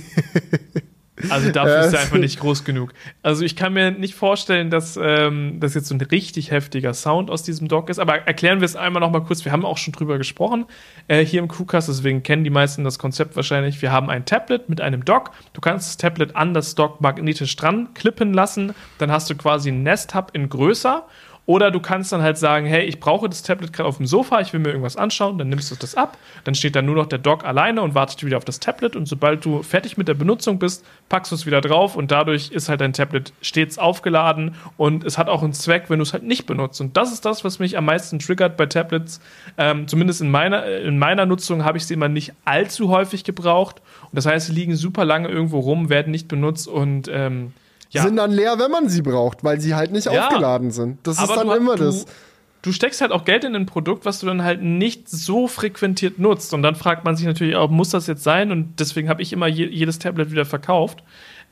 Also 1.29 1.51
dafür 1.51 1.81
ist 1.81 1.93
er 1.93 2.01
einfach 2.01 2.19
nicht 2.19 2.41
groß 2.41 2.65
genug. 2.65 2.93
Also 3.23 3.45
ich 3.45 3.57
kann 3.57 3.73
mir 3.73 3.91
nicht 3.91 4.15
vorstellen, 4.15 4.71
dass 4.71 4.99
ähm, 5.01 5.59
das 5.61 5.75
jetzt 5.75 5.89
so 5.89 5.95
ein 5.95 6.01
richtig 6.01 6.51
heftiger 6.51 6.95
Sound 6.95 7.31
aus 7.31 7.43
diesem 7.43 7.69
Dock 7.69 7.91
ist. 7.91 7.99
Aber 7.99 8.17
erklären 8.27 8.61
wir 8.61 8.65
es 8.65 8.77
einmal 8.77 9.01
noch 9.01 9.11
mal 9.11 9.23
kurz. 9.23 9.45
Wir 9.45 9.53
haben 9.53 9.65
auch 9.65 9.79
schon 9.79 9.93
drüber 9.93 10.19
gesprochen 10.19 10.67
äh, 11.09 11.25
hier 11.25 11.41
im 11.41 11.49
Crewcast, 11.49 11.89
deswegen 11.89 12.23
kennen 12.23 12.45
die 12.45 12.51
meisten 12.51 12.85
das 12.85 12.99
Konzept 12.99 13.37
wahrscheinlich. 13.37 13.81
Wir 13.83 13.93
haben 13.93 14.11
ein 14.11 14.25
Tablet 14.25 14.69
mit 14.69 14.81
einem 14.81 15.05
Dock. 15.05 15.31
Du 15.53 15.61
kannst 15.61 15.89
das 15.89 15.97
Tablet 15.97 16.37
an 16.37 16.55
das 16.55 16.75
Dock 16.75 17.01
magnetisch 17.01 17.55
dran 17.57 17.95
klippen 17.95 18.33
lassen. 18.33 18.75
Dann 18.99 19.11
hast 19.11 19.31
du 19.31 19.35
quasi 19.35 19.71
ein 19.71 19.83
Nest 19.83 20.15
Hub 20.15 20.31
in 20.33 20.49
größer 20.49 21.07
oder 21.47 21.71
du 21.71 21.81
kannst 21.81 22.13
dann 22.13 22.23
halt 22.23 22.39
sagen, 22.39 22.67
hey, 22.67 22.85
ich 22.85 23.01
brauche 23.01 23.29
das 23.29 23.43
Tablet 23.43 23.73
gerade 23.73 23.89
auf 23.89 23.97
dem 23.97 24.07
Sofa, 24.07 24.41
ich 24.41 24.53
will 24.53 24.61
mir 24.61 24.69
irgendwas 24.69 24.97
anschauen, 24.97 25.39
dann 25.39 25.49
nimmst 25.49 25.71
du 25.71 25.75
das 25.75 25.97
ab, 25.97 26.17
dann 26.45 26.55
steht 26.55 26.77
dann 26.77 26.87
nur 26.87 26.95
noch 26.95 27.07
der 27.07 27.19
Dock 27.19 27.45
alleine 27.45 27.83
und 27.83 27.95
wartet 27.95 28.25
wieder 28.25 28.37
auf 28.37 28.45
das 28.45 28.61
Tablet 28.61 28.95
und 28.95 29.07
sobald 29.07 29.45
du 29.45 29.63
fertig 29.63 29.97
mit 29.97 30.07
der 30.09 30.15
Benutzung 30.15 30.59
bist, 30.59 30.85
packst 31.09 31.33
du 31.33 31.37
es 31.37 31.45
wieder 31.45 31.61
drauf 31.61 31.97
und 31.97 32.11
dadurch 32.11 32.51
ist 32.53 32.69
halt 32.69 32.81
dein 32.81 32.93
Tablet 32.93 33.33
stets 33.41 33.79
aufgeladen 33.79 34.55
und 34.77 35.05
es 35.05 35.19
hat 35.19 35.29
auch 35.29 35.43
einen 35.43 35.53
Zweck, 35.53 35.85
wenn 35.89 35.99
du 35.99 36.05
es 36.05 36.13
halt 36.13 36.23
nicht 36.23 36.47
benutzt. 36.47 36.81
Und 36.81 36.97
das 36.97 37.13
ist 37.13 37.25
das, 37.25 37.45
was 37.45 37.59
mich 37.59 37.77
am 37.77 37.87
meisten 37.87 38.19
triggert 38.19 38.57
bei 38.57 38.67
Tablets. 38.67 39.21
Ähm, 39.59 39.89
zumindest 39.89 40.21
in 40.21 40.31
meiner, 40.31 40.65
in 40.67 40.99
meiner 40.99 41.27
Nutzung 41.27 41.65
habe 41.65 41.79
ich 41.79 41.87
sie 41.87 41.95
immer 41.95 42.09
nicht 42.09 42.33
allzu 42.45 42.89
häufig 42.89 43.25
gebraucht. 43.25 43.83
Und 44.03 44.17
das 44.17 44.27
heißt, 44.27 44.47
sie 44.47 44.53
liegen 44.53 44.77
super 44.77 45.05
lange 45.05 45.29
irgendwo 45.29 45.59
rum, 45.61 45.89
werden 45.89 46.11
nicht 46.11 46.29
benutzt 46.29 46.69
und 46.69 47.11
ähm, 47.13 47.53
ja. 47.93 48.03
sind 48.03 48.17
dann 48.17 48.31
leer, 48.31 48.59
wenn 48.59 48.71
man 48.71 48.89
sie 48.89 49.03
braucht, 49.03 49.45
weil 49.45 49.61
sie 49.61 49.75
halt 49.75 49.93
nicht 49.93 50.07
ja. 50.07 50.27
aufgeladen 50.27 50.71
sind. 50.71 50.99
Das 51.07 51.19
Aber 51.19 51.35
ist 51.35 51.41
dann 51.41 51.57
immer 51.57 51.77
du, 51.77 51.85
das. 51.85 52.07
Du 52.63 52.71
steckst 52.71 53.01
halt 53.01 53.11
auch 53.11 53.25
Geld 53.25 53.43
in 53.43 53.57
ein 53.57 53.67
Produkt, 53.67 54.05
was 54.05 54.21
du 54.21 54.27
dann 54.27 54.45
halt 54.45 54.63
nicht 54.63 55.09
so 55.09 55.49
frequentiert 55.49 56.21
nutzt. 56.21 56.55
Und 56.55 56.63
dann 56.63 56.77
fragt 56.77 57.05
man 57.05 57.17
sich 57.17 57.27
natürlich 57.27 57.57
auch, 57.57 57.71
muss 57.71 57.91
das 57.91 58.07
jetzt 58.07 58.23
sein? 58.23 58.53
Und 58.53 58.79
deswegen 58.79 59.09
habe 59.09 59.21
ich 59.21 59.33
immer 59.33 59.49
je, 59.49 59.67
jedes 59.67 59.99
Tablet 59.99 60.31
wieder 60.31 60.45
verkauft. 60.45 61.03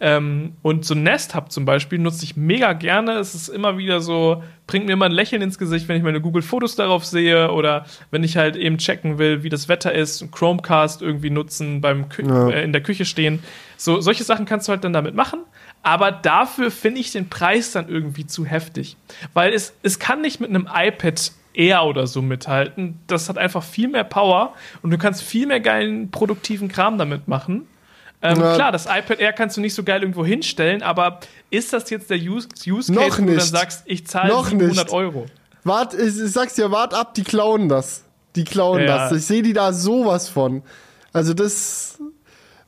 Ähm, 0.03 0.55
und 0.63 0.87
so 0.87 0.95
Nest 0.95 1.35
Hub 1.35 1.53
zum 1.53 1.67
Beispiel 1.67 1.99
nutze 1.99 2.25
ich 2.25 2.35
mega 2.35 2.73
gerne. 2.73 3.19
Es 3.19 3.35
ist 3.35 3.49
immer 3.49 3.77
wieder 3.77 4.01
so, 4.01 4.43
bringt 4.67 4.87
mir 4.87 4.93
immer 4.93 5.05
ein 5.05 5.13
Lächeln 5.13 5.43
ins 5.43 5.59
Gesicht, 5.59 5.89
wenn 5.89 5.97
ich 5.99 6.03
meine 6.03 6.23
Google-Fotos 6.23 6.75
darauf 6.75 7.05
sehe 7.05 7.51
oder 7.53 7.85
wenn 8.11 8.25
ich 8.25 8.39
halt 8.39 8.57
eben 8.57 8.79
checken 8.79 9.19
will, 9.19 9.43
wie 9.43 9.51
das 9.51 9.69
Wetter 9.69 9.93
ist, 9.93 10.33
Chromecast 10.33 11.03
irgendwie 11.03 11.29
nutzen, 11.29 11.83
beim 11.83 12.09
Kü 12.09 12.27
ja. 12.27 12.49
äh, 12.49 12.65
in 12.65 12.73
der 12.73 12.83
Küche 12.83 13.05
stehen. 13.05 13.43
So, 13.77 14.01
solche 14.01 14.25
Sachen 14.25 14.47
kannst 14.47 14.69
du 14.69 14.71
halt 14.71 14.85
dann 14.85 14.95
damit 14.95 15.15
machen. 15.15 15.41
Aber 15.83 16.13
dafür 16.13 16.71
finde 16.71 17.01
ich 17.01 17.13
den 17.13 17.29
Preis 17.29 17.73
dann 17.73 17.89
irgendwie 17.89 18.27
zu 18.27 18.45
heftig. 18.45 18.97
Weil 19.33 19.53
es, 19.55 19.73
es 19.83 19.99
kann 19.99 20.21
nicht 20.21 20.41
mit 20.41 20.51
einem 20.51 20.69
iPad 20.73 21.33
Air 21.55 21.85
oder 21.85 22.07
so 22.07 22.23
mithalten. 22.23 22.99
Das 23.07 23.29
hat 23.29 23.39
einfach 23.39 23.63
viel 23.63 23.89
mehr 23.89 24.05
Power 24.05 24.55
und 24.83 24.91
du 24.91 24.99
kannst 24.99 25.23
viel 25.23 25.47
mehr 25.47 25.61
geilen 25.61 26.11
produktiven 26.11 26.69
Kram 26.69 26.99
damit 26.99 27.29
machen. 27.29 27.67
Ähm, 28.23 28.37
klar, 28.37 28.71
das 28.71 28.85
iPad 28.85 29.19
Air 29.19 29.33
kannst 29.33 29.57
du 29.57 29.61
nicht 29.63 29.75
so 29.75 29.83
geil 29.83 30.03
irgendwo 30.03 30.25
hinstellen, 30.25 30.83
aber 30.83 31.21
ist 31.49 31.73
das 31.73 31.89
jetzt 31.89 32.11
der 32.11 32.19
Use, 32.19 32.49
Use 32.67 32.93
Case, 32.93 33.19
wo 33.19 33.27
du 33.27 33.35
dann 33.35 33.41
sagst, 33.41 33.83
ich 33.87 34.07
zahle 34.07 34.35
700 34.45 34.85
nicht. 34.85 34.91
Euro? 34.91 35.27
Wart, 35.65 35.95
ich, 35.95 36.19
ich 36.21 36.33
sag's 36.33 36.55
dir, 36.55 36.71
wart 36.71 36.93
ab, 36.93 37.15
die 37.15 37.25
klauen 37.25 37.69
das. 37.69 38.05
Die 38.37 38.45
klauen 38.45 38.83
ja. 38.83 39.09
das. 39.09 39.13
Ich 39.13 39.27
sehe 39.27 39.43
die 39.43 39.55
da 39.55 39.73
sowas 39.73 40.29
von. 40.29 40.63
Also 41.13 41.35
das 41.35 41.99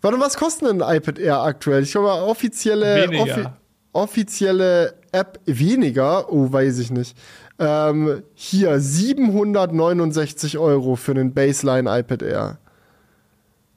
Warte, 0.02 0.20
was 0.20 0.36
kostet 0.36 0.68
denn 0.68 0.82
ein 0.82 0.96
iPad 0.96 1.18
Air 1.18 1.42
aktuell? 1.42 1.82
Ich 1.84 1.92
glaube, 1.92 2.08
offizielle, 2.08 3.08
offi 3.18 3.44
offizielle 3.92 4.94
App 5.12 5.38
weniger. 5.46 6.32
Oh, 6.32 6.52
weiß 6.52 6.78
ich 6.80 6.90
nicht. 6.90 7.16
Ähm, 7.58 8.22
hier 8.34 8.80
769 8.80 10.58
Euro 10.58 10.96
für 10.96 11.12
einen 11.12 11.32
Baseline 11.32 11.98
iPad 11.98 12.22
Air. 12.22 12.58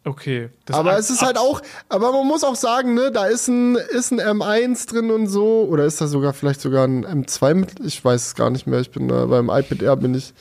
Okay. 0.08 0.50
aber 0.72 1.00
es 1.00 1.10
ist 1.10 1.24
halt 1.24 1.36
auch, 1.36 1.62
aber 1.90 2.12
man 2.12 2.28
muss 2.28 2.44
auch 2.44 2.56
sagen, 2.56 2.94
ne, 2.94 3.12
da 3.12 3.26
ist 3.26 3.48
ein, 3.48 3.76
ist 3.76 4.12
ein 4.12 4.22
M1 4.22 4.88
drin 4.88 5.10
und 5.10 5.26
so, 5.26 5.68
oder 5.68 5.86
ist 5.86 6.00
da 6.00 6.06
sogar 6.06 6.34
vielleicht 6.34 6.62
sogar 6.62 6.86
ein 6.86 7.04
M2 7.04 7.54
mit, 7.56 7.80
ich 7.84 8.06
weiß 8.06 8.28
es 8.28 8.36
gar 8.36 8.52
nicht 8.52 8.68
mehr, 8.68 8.80
ich 8.82 8.92
bin 8.92 9.10
äh, 9.10 9.26
beim 9.26 9.50
iPad 9.50 9.82
Air 9.82 9.96
bin 9.96 10.14
ich, 10.14 10.36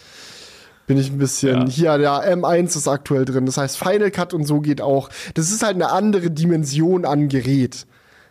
bin 0.87 0.99
ich 0.99 1.11
ein 1.11 1.19
bisschen. 1.19 1.67
Ja. 1.67 1.69
Hier, 1.69 1.99
der 1.99 2.37
M1 2.37 2.77
ist 2.77 2.89
aktuell 2.89 3.25
drin. 3.25 3.47
Das 3.47 3.57
heißt, 3.57 3.79
Final 3.79 4.11
Cut 4.11 4.35
und 4.35 4.45
so 4.45 4.61
geht 4.61 4.81
auch. 4.81 5.09
Das 5.35 5.51
ist 5.51 5.63
halt 5.63 5.75
eine 5.77 5.91
andere 5.91 6.31
Dimension 6.31 7.05
an 7.05 7.29
Gerät. 7.29 7.87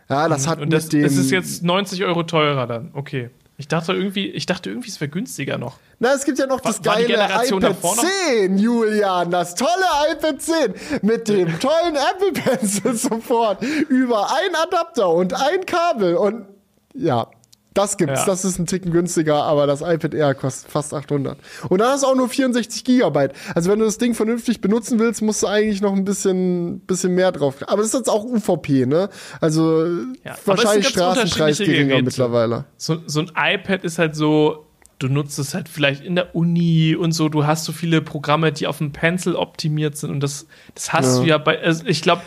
Ja, 0.08 0.28
das 0.28 0.46
mhm. 0.46 0.50
hat 0.50 0.60
und 0.60 0.72
das, 0.72 0.88
dem. 0.88 1.02
Das 1.02 1.16
ist 1.16 1.30
jetzt 1.30 1.62
90 1.62 2.04
Euro 2.04 2.22
teurer 2.22 2.66
dann. 2.66 2.90
Okay. 2.92 3.30
Ich 3.56 3.68
dachte 3.68 3.92
irgendwie, 3.92 4.30
ich 4.30 4.46
dachte 4.46 4.68
irgendwie, 4.68 4.88
es 4.88 5.00
wäre 5.00 5.08
günstiger 5.08 5.58
noch. 5.58 5.78
Na, 6.00 6.12
es 6.12 6.24
gibt 6.24 6.40
ja 6.40 6.46
noch 6.46 6.60
das 6.60 6.84
war, 6.84 6.96
geile 6.96 7.16
war 7.16 7.44
iPad 7.44 7.76
10, 8.26 8.58
Julian, 8.58 9.30
das 9.30 9.54
tolle 9.54 9.70
iPad 10.10 10.42
10 10.42 10.74
mit 11.02 11.28
dem 11.28 11.58
tollen 11.60 11.94
Apple 11.94 12.32
Pencil 12.32 12.94
Support 12.96 13.62
über 13.88 14.28
ein 14.28 14.56
Adapter 14.56 15.08
und 15.08 15.34
ein 15.34 15.64
Kabel 15.66 16.16
und 16.16 16.46
ja, 16.94 17.28
das 17.74 17.96
gibt's, 17.96 18.20
ja. 18.20 18.26
das 18.26 18.44
ist 18.44 18.58
ein 18.58 18.66
Ticken 18.66 18.92
günstiger, 18.92 19.42
aber 19.42 19.66
das 19.66 19.80
iPad 19.80 20.14
Air 20.14 20.34
kostet 20.34 20.70
fast 20.70 20.94
800. 20.94 21.36
Und 21.68 21.80
dann 21.80 21.88
hast 21.88 22.04
du 22.04 22.06
auch 22.06 22.14
nur 22.14 22.28
64 22.28 22.84
Gigabyte. 22.84 23.32
Also 23.54 23.70
wenn 23.70 23.80
du 23.80 23.84
das 23.84 23.98
Ding 23.98 24.14
vernünftig 24.14 24.60
benutzen 24.60 25.00
willst, 25.00 25.22
musst 25.22 25.42
du 25.42 25.48
eigentlich 25.48 25.82
noch 25.82 25.92
ein 25.92 26.04
bisschen, 26.04 26.80
bisschen 26.80 27.16
mehr 27.16 27.32
drauf. 27.32 27.56
Aber 27.66 27.78
das 27.78 27.88
ist 27.88 27.94
jetzt 27.94 28.08
auch 28.08 28.24
UVP, 28.24 28.86
ne? 28.86 29.08
Also 29.40 29.86
ja, 30.24 30.36
wahrscheinlich 30.44 30.88
Straßenpreis 30.88 31.58
geringer 31.58 32.00
mittlerweile. 32.00 32.64
So, 32.76 32.98
so 33.06 33.20
ein 33.20 33.32
iPad 33.34 33.82
ist 33.82 33.98
halt 33.98 34.14
so, 34.14 34.66
du 35.00 35.08
nutzt 35.08 35.38
es 35.40 35.52
halt 35.52 35.68
vielleicht 35.68 36.04
in 36.04 36.14
der 36.14 36.36
Uni 36.36 36.94
und 36.94 37.10
so, 37.10 37.28
du 37.28 37.44
hast 37.44 37.64
so 37.64 37.72
viele 37.72 38.00
Programme, 38.02 38.52
die 38.52 38.68
auf 38.68 38.78
dem 38.78 38.92
Pencil 38.92 39.34
optimiert 39.34 39.96
sind 39.96 40.10
und 40.10 40.20
das, 40.20 40.46
das 40.74 40.92
hast 40.92 41.16
ja. 41.16 41.20
du 41.22 41.28
ja 41.28 41.38
bei, 41.38 41.60
also 41.60 41.84
ich 41.86 42.02
glaube, 42.02 42.22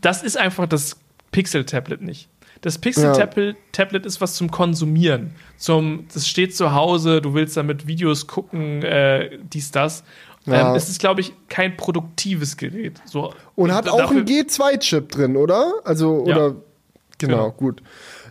das 0.00 0.24
ist 0.24 0.36
einfach 0.36 0.66
das 0.66 0.96
Pixel-Tablet 1.30 2.02
nicht. 2.02 2.28
Das 2.60 2.78
Pixel-Tablet 2.78 4.06
ist 4.06 4.20
was 4.20 4.34
zum 4.34 4.50
Konsumieren. 4.50 5.34
Zum, 5.56 6.06
das 6.12 6.26
steht 6.26 6.56
zu 6.56 6.72
Hause, 6.72 7.20
du 7.20 7.34
willst 7.34 7.56
damit 7.56 7.86
Videos 7.86 8.26
gucken, 8.26 8.82
äh, 8.82 9.38
dies, 9.42 9.70
das. 9.70 10.02
Ja. 10.46 10.70
Ähm, 10.70 10.76
es 10.76 10.88
ist, 10.88 10.98
glaube 10.98 11.20
ich, 11.20 11.32
kein 11.48 11.76
produktives 11.76 12.56
Gerät. 12.56 13.00
So, 13.04 13.32
und 13.54 13.72
hat 13.72 13.88
auch 13.88 14.10
einen 14.10 14.24
G2-Chip 14.24 15.10
drin, 15.10 15.36
oder? 15.36 15.72
Also, 15.84 16.22
oder. 16.22 16.48
Ja. 16.48 16.54
Genau, 17.18 17.36
genau, 17.36 17.50
gut. 17.50 17.82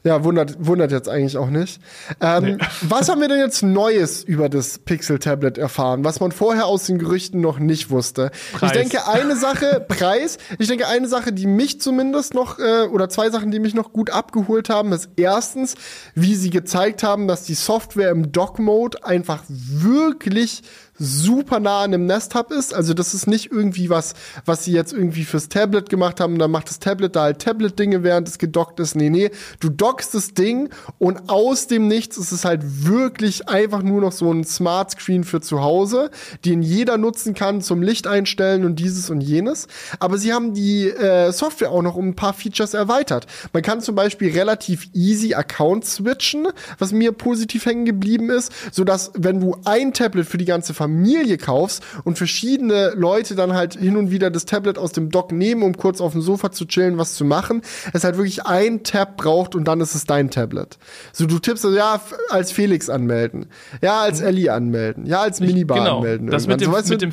Ja, 0.07 0.23
wundert, 0.23 0.55
wundert 0.65 0.93
jetzt 0.93 1.09
eigentlich 1.09 1.35
auch 1.35 1.49
nicht. 1.49 1.81
Ähm, 2.21 2.43
nee. 2.43 2.57
Was 2.81 3.09
haben 3.09 3.19
wir 3.19 3.27
denn 3.27 3.39
jetzt 3.39 3.61
Neues 3.61 4.23
über 4.23 4.47
das 4.47 4.79
Pixel-Tablet 4.79 5.57
erfahren, 5.57 6.05
was 6.05 6.21
man 6.21 6.31
vorher 6.31 6.65
aus 6.65 6.85
den 6.85 6.97
Gerüchten 6.97 7.41
noch 7.41 7.59
nicht 7.59 7.89
wusste? 7.89 8.31
Preis. 8.53 8.71
Ich 8.71 8.77
denke, 8.77 9.05
eine 9.05 9.35
Sache, 9.35 9.85
Preis, 9.87 10.37
ich 10.59 10.69
denke, 10.69 10.87
eine 10.87 11.09
Sache, 11.09 11.33
die 11.33 11.45
mich 11.45 11.81
zumindest 11.81 12.33
noch, 12.33 12.57
äh, 12.57 12.83
oder 12.83 13.09
zwei 13.09 13.29
Sachen, 13.29 13.51
die 13.51 13.59
mich 13.59 13.73
noch 13.73 13.91
gut 13.91 14.09
abgeholt 14.09 14.69
haben, 14.69 14.93
ist 14.93 15.09
erstens, 15.17 15.75
wie 16.15 16.35
sie 16.35 16.51
gezeigt 16.51 17.03
haben, 17.03 17.27
dass 17.27 17.43
die 17.43 17.55
Software 17.55 18.11
im 18.11 18.31
Dock-Mode 18.31 19.03
einfach 19.03 19.43
wirklich 19.49 20.63
super 20.99 21.59
nah 21.59 21.81
an 21.81 21.91
dem 21.91 22.05
Nest 22.05 22.35
Hub 22.35 22.51
ist. 22.51 22.73
Also 22.73 22.93
das 22.93 23.13
ist 23.13 23.27
nicht 23.27 23.51
irgendwie 23.51 23.89
was, 23.89 24.13
was 24.45 24.63
sie 24.63 24.71
jetzt 24.71 24.93
irgendwie 24.93 25.23
fürs 25.23 25.49
Tablet 25.49 25.89
gemacht 25.89 26.19
haben. 26.19 26.39
Dann 26.39 26.51
macht 26.51 26.69
das 26.69 26.79
Tablet 26.79 27.15
da 27.15 27.23
halt 27.23 27.39
Tablet-Dinge, 27.39 28.03
während 28.03 28.27
es 28.27 28.37
gedockt 28.37 28.79
ist. 28.79 28.95
Nee, 28.95 29.09
nee. 29.09 29.31
Du 29.59 29.69
dockst 29.69 30.13
das 30.13 30.33
Ding 30.33 30.69
und 30.97 31.29
aus 31.29 31.67
dem 31.67 31.87
Nichts 31.87 32.17
ist 32.17 32.31
es 32.31 32.45
halt 32.45 32.61
wirklich 32.85 33.47
einfach 33.47 33.83
nur 33.83 34.01
noch 34.01 34.11
so 34.11 34.31
ein 34.31 34.43
Smart 34.43 34.91
Screen 34.91 35.23
für 35.23 35.41
zu 35.41 35.61
Hause, 35.61 36.09
den 36.45 36.61
jeder 36.61 36.97
nutzen 36.97 37.33
kann 37.33 37.61
zum 37.61 37.81
Licht 37.81 38.07
einstellen 38.07 38.65
und 38.65 38.77
dieses 38.77 39.09
und 39.09 39.21
jenes. 39.21 39.67
Aber 39.99 40.17
sie 40.17 40.33
haben 40.33 40.53
die 40.53 40.89
äh, 40.89 41.31
Software 41.31 41.71
auch 41.71 41.81
noch 41.81 41.95
um 41.95 42.09
ein 42.09 42.15
paar 42.15 42.33
Features 42.33 42.73
erweitert. 42.73 43.27
Man 43.53 43.61
kann 43.61 43.81
zum 43.81 43.95
Beispiel 43.95 44.31
relativ 44.31 44.89
easy 44.93 45.33
Account 45.33 45.85
switchen, 45.85 46.47
was 46.79 46.91
mir 46.91 47.11
positiv 47.11 47.65
hängen 47.65 47.85
geblieben 47.85 48.29
ist, 48.29 48.51
so 48.71 48.83
dass 48.83 49.11
wenn 49.15 49.39
du 49.39 49.57
ein 49.65 49.93
Tablet 49.93 50.27
für 50.27 50.37
die 50.37 50.45
ganze 50.45 50.73
Familie 50.73 50.86
Familie 50.87 51.37
kaufst 51.37 51.83
und 52.05 52.17
verschiedene 52.17 52.93
Leute 52.95 53.35
dann 53.35 53.53
halt 53.53 53.73
hin 53.75 53.97
und 53.97 54.09
wieder 54.09 54.31
das 54.31 54.45
Tablet 54.45 54.77
aus 54.77 54.93
dem 54.93 55.09
Dock 55.09 55.33
nehmen, 55.33 55.63
um 55.63 55.75
kurz 55.75 55.99
auf 55.99 56.13
dem 56.13 56.21
Sofa 56.21 56.53
zu 56.53 56.65
chillen, 56.65 56.97
was 56.97 57.15
zu 57.15 57.25
machen, 57.25 57.61
es 57.91 58.05
halt 58.05 58.15
wirklich 58.15 58.45
ein 58.45 58.83
Tab 58.83 59.17
braucht 59.17 59.53
und 59.53 59.65
dann 59.67 59.81
ist 59.81 59.95
es 59.95 60.05
dein 60.05 60.31
Tablet. 60.31 60.77
So, 61.11 61.25
du 61.25 61.39
tippst 61.39 61.65
also, 61.65 61.77
ja, 61.77 61.99
als 62.29 62.53
Felix 62.53 62.89
anmelden, 62.89 63.47
ja, 63.81 63.99
als. 63.99 64.21
Ellie 64.21 64.51
anmelden, 64.51 65.05
ja, 65.05 65.21
als 65.21 65.41
Minibar 65.41 65.79
genau. 65.79 65.97
anmelden. 65.97 66.27
Das 66.27 66.47
mit 66.47 66.61
dem, 66.61 66.71
so, 66.71 66.93
mit 66.93 67.01
dem 67.01 67.11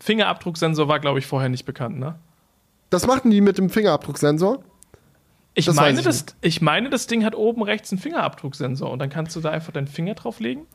Fingerabdrucksensor 0.00 0.86
war, 0.86 1.00
glaube 1.00 1.18
ich, 1.18 1.26
vorher 1.26 1.48
nicht 1.48 1.64
bekannt, 1.64 1.98
ne? 1.98 2.16
Das 2.90 3.06
machten 3.06 3.30
die 3.30 3.40
mit 3.40 3.56
dem 3.56 3.70
Fingerabdrucksensor? 3.70 4.62
Ich, 5.54 5.64
das 5.64 5.76
meine, 5.76 5.98
ich, 5.98 6.04
das, 6.04 6.26
ich 6.42 6.60
meine, 6.60 6.90
das 6.90 7.06
Ding 7.06 7.24
hat 7.24 7.34
oben 7.34 7.62
rechts 7.62 7.90
einen 7.90 8.00
Fingerabdrucksensor 8.00 8.90
und 8.90 8.98
dann 8.98 9.08
kannst 9.08 9.34
du 9.34 9.40
da 9.40 9.50
einfach 9.50 9.72
deinen 9.72 9.86
Finger 9.86 10.14
drauflegen 10.14 10.66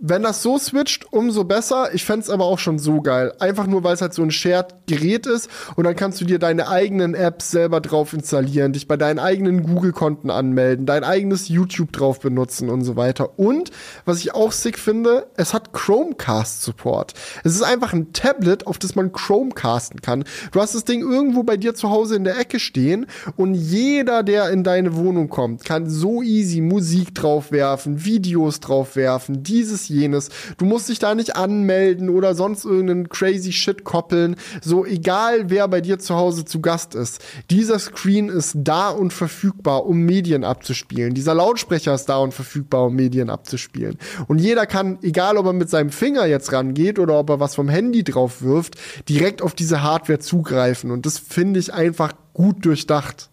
wenn 0.00 0.22
das 0.22 0.42
so 0.42 0.58
switcht, 0.58 1.12
umso 1.12 1.44
besser. 1.44 1.94
Ich 1.94 2.04
fände 2.04 2.32
aber 2.32 2.44
auch 2.44 2.58
schon 2.58 2.78
so 2.78 3.00
geil. 3.00 3.32
Einfach 3.40 3.66
nur, 3.66 3.82
weil 3.84 3.94
es 3.94 4.00
halt 4.00 4.14
so 4.14 4.22
ein 4.22 4.30
Shared-Gerät 4.30 5.26
ist 5.26 5.48
und 5.76 5.84
dann 5.84 5.96
kannst 5.96 6.20
du 6.20 6.24
dir 6.24 6.38
deine 6.38 6.68
eigenen 6.68 7.14
Apps 7.14 7.50
selber 7.50 7.80
drauf 7.80 8.12
installieren, 8.12 8.72
dich 8.72 8.86
bei 8.86 8.96
deinen 8.96 9.18
eigenen 9.18 9.64
Google-Konten 9.64 10.30
anmelden, 10.30 10.86
dein 10.86 11.04
eigenes 11.04 11.48
YouTube 11.48 11.92
drauf 11.92 12.20
benutzen 12.20 12.70
und 12.70 12.82
so 12.82 12.96
weiter. 12.96 13.38
Und, 13.38 13.70
was 14.04 14.20
ich 14.20 14.34
auch 14.34 14.52
sick 14.52 14.78
finde, 14.78 15.26
es 15.36 15.52
hat 15.52 15.72
Chromecast-Support. 15.72 17.14
Es 17.44 17.54
ist 17.54 17.62
einfach 17.62 17.92
ein 17.92 18.12
Tablet, 18.12 18.66
auf 18.66 18.78
das 18.78 18.94
man 18.94 19.12
Chromecasten 19.12 20.00
kann. 20.00 20.24
Du 20.52 20.60
hast 20.60 20.74
das 20.74 20.84
Ding 20.84 21.00
irgendwo 21.00 21.42
bei 21.42 21.56
dir 21.56 21.74
zu 21.74 21.90
Hause 21.90 22.16
in 22.16 22.24
der 22.24 22.38
Ecke 22.38 22.60
stehen 22.60 23.06
und 23.36 23.54
jeder, 23.54 24.22
der 24.22 24.50
in 24.50 24.62
deine 24.62 24.96
Wohnung 24.96 25.28
kommt, 25.28 25.64
kann 25.64 25.88
so 25.88 26.22
easy 26.22 26.60
Musik 26.60 27.14
draufwerfen, 27.14 28.04
Videos 28.04 28.60
draufwerfen, 28.60 29.42
dieses 29.42 29.87
jenes. 29.88 30.30
Du 30.56 30.64
musst 30.64 30.88
dich 30.88 30.98
da 30.98 31.14
nicht 31.14 31.36
anmelden 31.36 32.08
oder 32.08 32.34
sonst 32.34 32.64
irgendeinen 32.64 33.08
crazy 33.08 33.52
Shit 33.52 33.84
koppeln. 33.84 34.36
So 34.62 34.84
egal, 34.84 35.50
wer 35.50 35.68
bei 35.68 35.80
dir 35.80 35.98
zu 35.98 36.14
Hause 36.14 36.44
zu 36.44 36.60
Gast 36.60 36.94
ist. 36.94 37.24
Dieser 37.50 37.78
Screen 37.78 38.28
ist 38.28 38.56
da 38.56 38.90
und 38.90 39.12
verfügbar, 39.12 39.86
um 39.86 40.00
Medien 40.00 40.44
abzuspielen. 40.44 41.14
Dieser 41.14 41.34
Lautsprecher 41.34 41.94
ist 41.94 42.06
da 42.06 42.18
und 42.18 42.34
verfügbar, 42.34 42.86
um 42.86 42.94
Medien 42.94 43.30
abzuspielen. 43.30 43.98
Und 44.26 44.38
jeder 44.38 44.66
kann, 44.66 44.98
egal 45.02 45.36
ob 45.36 45.46
er 45.46 45.52
mit 45.52 45.70
seinem 45.70 45.90
Finger 45.90 46.26
jetzt 46.26 46.52
rangeht 46.52 46.98
oder 46.98 47.18
ob 47.18 47.30
er 47.30 47.40
was 47.40 47.54
vom 47.54 47.68
Handy 47.68 48.04
drauf 48.04 48.42
wirft, 48.42 48.76
direkt 49.08 49.42
auf 49.42 49.54
diese 49.54 49.82
Hardware 49.82 50.18
zugreifen. 50.18 50.90
Und 50.90 51.06
das 51.06 51.18
finde 51.18 51.60
ich 51.60 51.72
einfach 51.72 52.12
gut 52.34 52.64
durchdacht. 52.64 53.30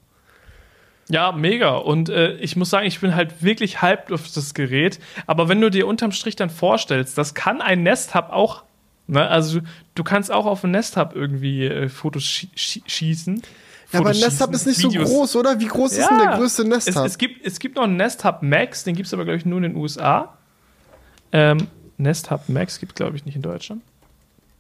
Ja, 1.08 1.32
mega. 1.32 1.76
Und 1.76 2.10
äh, 2.10 2.34
ich 2.38 2.56
muss 2.56 2.70
sagen, 2.70 2.88
ich 2.88 3.00
bin 3.00 3.16
halt 3.16 3.44
wirklich 3.44 3.82
hyped 3.82 4.12
auf 4.12 4.24
das 4.34 4.54
Gerät. 4.54 5.00
Aber 5.28 5.48
wenn 5.50 5.62
du 5.62 5.70
dir 5.70 5.88
unterm 5.88 6.12
Strich 6.12 6.36
dann 6.36 6.50
vorstellst, 6.50 7.18
das 7.18 7.36
kann 7.36 7.62
ein 7.62 7.84
Nest 7.84 8.16
Hub 8.16 8.30
auch. 8.32 8.64
Ne? 9.08 9.28
Also 9.28 9.60
du 9.94 10.04
kannst 10.04 10.32
auch 10.32 10.48
auf 10.48 10.64
ein 10.64 10.72
Nest 10.72 10.98
Hub 10.98 11.16
irgendwie 11.16 11.66
äh, 11.66 11.90
Fotos 11.90 12.24
schie 12.24 12.50
schießen. 12.56 13.42
Ja, 13.92 14.00
aber 14.00 14.10
ein 14.10 14.20
Nest 14.20 14.42
Hub 14.42 14.52
ist 14.54 14.66
nicht 14.66 14.80
Videos. 14.80 15.10
so 15.10 15.16
groß, 15.16 15.36
oder? 15.36 15.60
Wie 15.60 15.68
groß 15.68 15.96
ja, 15.96 16.04
ist 16.04 16.10
denn 16.10 16.18
der 16.18 16.38
größte 16.38 16.68
Nest 16.68 16.96
Hub? 16.96 17.06
Es, 17.06 17.12
es, 17.12 17.18
gibt, 17.20 17.46
es 17.46 17.60
gibt 17.60 17.76
noch 17.76 17.84
einen 17.84 17.98
Nest 17.98 18.26
Hub 18.26 18.42
Max, 18.42 18.84
den 18.84 18.96
gibt 18.96 19.06
es 19.06 19.14
aber, 19.14 19.26
glaube 19.26 19.38
ich, 19.38 19.46
nur 19.46 19.58
in 19.58 19.64
den 19.64 19.76
USA. 19.76 20.38
Ähm, 21.32 21.68
Nest 21.98 22.32
Hub 22.32 22.50
Max 22.50 22.80
gibt 22.80 22.96
glaube 22.96 23.16
ich, 23.16 23.26
nicht 23.26 23.36
in 23.36 23.44
Deutschland. 23.44 23.84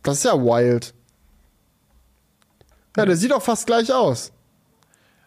Das 0.04 0.20
ist 0.20 0.26
ja 0.26 0.34
wild. 0.34 0.94
Ja, 2.96 3.06
der 3.06 3.16
sieht 3.18 3.34
auch 3.34 3.42
fast 3.42 3.66
gleich 3.66 3.92
aus. 3.92 4.32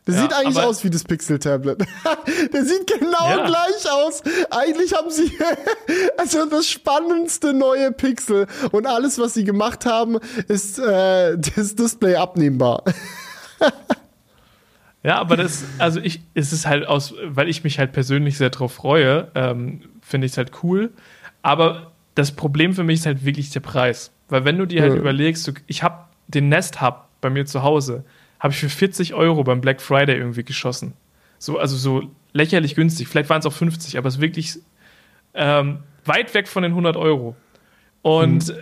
Der 0.09 0.15
ja, 0.15 0.23
sieht 0.23 0.33
eigentlich 0.33 0.59
aus 0.59 0.83
wie 0.85 0.91
das 0.91 1.05
Pixel-Tablet. 1.05 1.81
Der 2.53 2.65
sieht 2.65 2.87
genau 2.87 3.29
ja. 3.29 3.47
gleich 3.47 3.93
aus. 3.93 4.23
Eigentlich 4.51 4.95
haben 4.95 5.11
sie 5.11 5.31
also 6.17 6.47
das 6.47 6.67
spannendste 6.67 7.53
neue 7.53 7.93
Pixel 7.93 8.47
und 8.73 8.87
alles, 8.87 9.19
was 9.19 9.35
sie 9.35 9.45
gemacht 9.45 9.85
haben, 9.85 10.19
ist 10.49 10.79
äh, 10.79 11.37
das 11.57 11.77
Display 11.77 12.15
abnehmbar. 12.15 12.85
ja, 15.03 15.19
aber 15.19 15.37
das, 15.37 15.65
also 15.77 16.01
ich, 16.01 16.23
es 16.33 16.55
ist 16.55 16.67
halt 16.67 16.87
aus, 16.87 17.13
weil 17.25 17.51
ich 17.51 17.63
mich 17.63 17.79
halt 17.79 17.93
persönlich 17.93 18.39
sehr 18.39 18.49
drauf 18.49 18.73
freue, 18.73 19.31
ähm, 19.35 19.83
finde 20.01 20.25
ich 20.25 20.33
es 20.33 20.39
halt 20.39 20.53
cool. 20.63 20.91
Aber 21.43 21.93
das 22.15 22.33
Problem 22.33 22.73
für 22.73 22.83
mich 22.83 23.01
ist 23.01 23.07
halt 23.07 23.27
wirklich 23.27 23.51
der 23.51 23.61
Preis. 23.61 24.11
Weil 24.31 24.47
wenn 24.47 24.57
du 24.57 24.65
dir 24.65 24.81
halt 24.81 24.95
ja. 24.95 24.99
überlegst, 24.99 25.47
du, 25.47 25.53
ich 25.67 25.83
habe 25.83 26.07
den 26.29 26.49
Nest 26.49 26.81
Hub 26.81 27.09
bei 27.21 27.29
mir 27.29 27.45
zu 27.45 27.63
Hause 27.63 28.05
habe 28.41 28.53
ich 28.53 28.61
für 28.61 28.69
40 28.69 29.15
Euro 29.15 29.45
beim 29.45 29.61
Black 29.61 29.81
Friday 29.81 30.17
irgendwie 30.17 30.45
geschossen. 30.45 30.95
So, 31.39 31.59
also 31.59 31.77
so 31.77 32.11
lächerlich 32.33 32.75
günstig. 32.75 33.09
Vielleicht 33.09 33.31
waren 33.31 33.41
es 33.41 33.47
auch 33.47 33.53
50, 33.53 33.99
aber 33.99 34.09
es 34.09 34.17
ist 34.17 34.21
wirklich 34.21 34.59
ähm, 35.35 35.81
weit 36.05 36.35
weg 36.35 36.49
von 36.49 36.63
den 36.63 36.73
100 36.73 36.97
Euro. 36.97 37.37
Und 38.03 38.49
mhm. 38.49 38.55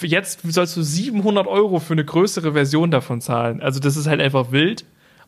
jetzt 0.00 0.40
sollst 0.42 0.76
du 0.76 0.82
700 0.82 1.46
Euro 1.46 1.78
für 1.78 1.94
eine 1.94 2.04
größere 2.04 2.52
Version 2.52 2.90
davon 2.90 3.20
zahlen. 3.20 3.60
Also 3.60 3.80
das 3.80 3.96
ist 3.96 4.06
halt 4.06 4.20
einfach 4.20 4.52
wild. 4.52 4.84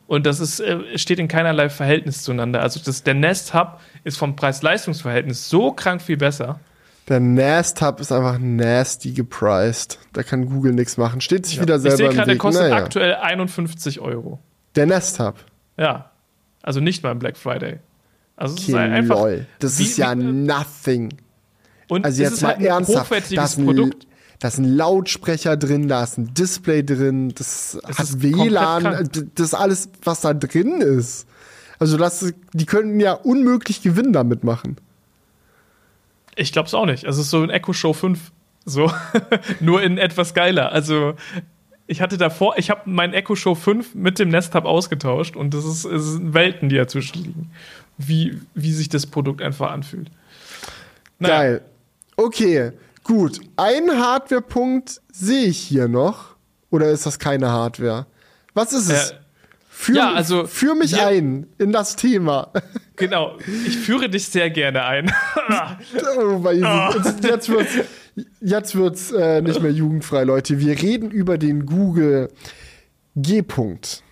Und 0.07 0.27
das 0.27 0.41
ist, 0.41 0.61
äh, 0.61 0.99
steht 0.99 1.19
in 1.19 1.29
keinerlei 1.29 1.71
Verhältnis 1.71 2.23
zueinander. 2.23 2.61
Also 2.61 2.81
das, 2.85 3.03
der 3.03 3.15
Nest 3.15 3.55
Hub 3.55 3.81
ist 4.05 4.19
vom 4.19 4.37
Preis-Leistungs-Verhältnis 4.37 5.49
so 5.49 5.73
krank 5.73 6.03
viel 6.03 6.19
besser. 6.19 6.61
Der 7.09 7.21
Nast 7.21 7.83
Hub 7.83 8.01
ist 8.01 8.13
einfach 8.13 8.39
nasty 8.39 9.13
gepriced. 9.13 9.99
Da 10.13 10.23
kann 10.23 10.47
Google 10.47 10.73
nichts 10.73 10.97
machen. 10.97 11.21
Steht 11.21 11.47
sich 11.47 11.57
ja. 11.57 11.63
wieder 11.63 11.79
selber 11.79 11.95
ich 11.95 11.99
sehe 11.99 12.09
gerade, 12.09 12.27
der 12.31 12.39
kostet 12.39 12.71
naja. 12.71 12.77
aktuell 12.77 13.15
51 13.15 14.01
Euro. 14.01 14.39
Der 14.75 14.87
Nest 14.87 15.21
Hub? 15.21 15.37
Ja. 15.77 16.11
Also 16.63 16.81
nicht 16.81 17.03
beim 17.03 17.19
Black 17.19 17.37
Friday. 17.37 17.81
Also 18.37 18.55
okay, 18.55 18.63
es 18.63 18.69
ist 18.69 18.75
einfach. 18.75 19.19
Lol. 19.19 19.47
Das 19.59 19.79
wie, 19.79 19.83
ist 19.83 19.99
ja 19.99 20.17
wie, 20.17 20.23
nothing. 20.23 21.15
Und 21.89 22.07
also 22.07 22.23
jetzt 22.23 22.43
mal 22.43 22.57
halt 22.57 22.63
ernsthaft. 22.63 23.11
Da 23.13 23.45
ist, 23.45 23.59
ein, 23.59 23.95
da 24.39 24.49
ist 24.49 24.59
ein 24.59 24.77
Lautsprecher 24.77 25.57
drin, 25.59 25.89
da 25.89 26.03
ist 26.03 26.17
ein 26.17 26.33
Display 26.33 26.83
drin, 26.83 27.35
das 27.37 27.79
es 27.87 27.99
hat 27.99 28.23
WLAN, 28.23 29.11
das 29.35 29.47
ist 29.49 29.55
alles, 29.55 29.91
was 30.03 30.23
da 30.23 30.33
drin 30.33 30.81
ist. 30.81 31.27
Also 31.79 31.99
das, 31.99 32.33
die 32.55 32.67
könnten 32.67 32.99
ja 33.01 33.13
unmöglich 33.13 33.83
Gewinn 33.83 34.15
damit 34.15 34.43
machen. 34.43 34.77
Ich 36.37 36.53
glaube 36.53 36.67
es 36.67 36.75
auch 36.75 36.87
nicht. 36.87 37.07
Also 37.07 37.21
es 37.21 37.27
ist 37.27 37.31
so 37.31 37.43
ein 37.43 37.51
Echo 37.51 37.73
Show 37.73 37.93
5. 37.93 38.33
So. 38.65 38.91
Nur 39.61 39.83
in 39.83 39.99
etwas 39.99 40.35
geiler. 40.35 40.73
Also 40.73 41.15
ich 41.87 42.01
hatte 42.01 42.17
davor, 42.17 42.57
ich 42.57 42.71
habe 42.71 42.83
mein 42.87 43.13
Echo 43.13 43.37
Show 43.37 43.55
5 43.55 43.95
mit 43.95 44.19
dem 44.19 44.31
Nest 44.31 44.55
Hub 44.55 44.65
ausgetauscht 44.65 45.37
und 45.37 45.53
das 45.53 45.65
ist, 45.65 45.85
es 45.85 46.05
sind 46.13 46.35
Welten, 46.35 46.69
die 46.69 46.77
dazwischen 46.77 47.23
liegen. 47.23 47.51
Wie, 47.99 48.41
wie 48.55 48.73
sich 48.73 48.89
das 48.89 49.07
Produkt 49.07 49.43
einfach 49.43 49.71
anfühlt. 49.71 50.11
Naja. 51.19 51.35
Geil. 51.35 51.61
Okay, 52.17 52.73
gut. 53.03 53.41
Ein 53.57 53.91
Hardware-Punkt 53.91 55.01
sehe 55.13 55.47
ich 55.47 55.59
hier 55.59 55.89
noch. 55.89 56.35
Oder 56.71 56.91
ist 56.91 57.07
das 57.07 57.19
keine 57.19 57.51
Hardware? 57.51 58.07
Was 58.55 58.73
ist 58.73 58.91
es? 58.91 59.11
Äh, 59.11 59.15
Führ, 59.85 59.97
ja, 59.97 60.15
also, 60.15 60.47
führ 60.47 60.75
mich 60.75 60.93
ja, 60.93 61.09
ein 61.09 61.47
in 61.59 61.71
das 61.71 61.95
Thema. 61.95 62.51
Genau, 62.97 63.37
ich 63.67 63.77
fühführe 63.77 64.09
dich 64.09 64.29
sehr 64.29 64.49
gerne 64.49 64.83
ein. 64.87 65.13
oh, 66.17 66.43
jetzt 66.49 67.51
wird's, 67.51 67.73
jetzt 68.41 68.77
wird's 68.77 69.13
äh, 69.13 69.43
nicht 69.43 69.61
mehr 69.61 69.73
jugendfrei, 69.73 70.25
Leute. 70.25 70.59
Wir 70.59 70.81
reden 70.81 71.11
über 71.11 71.37
den 71.37 71.67
Google 71.67 72.31
G-Punkt, 73.17 74.03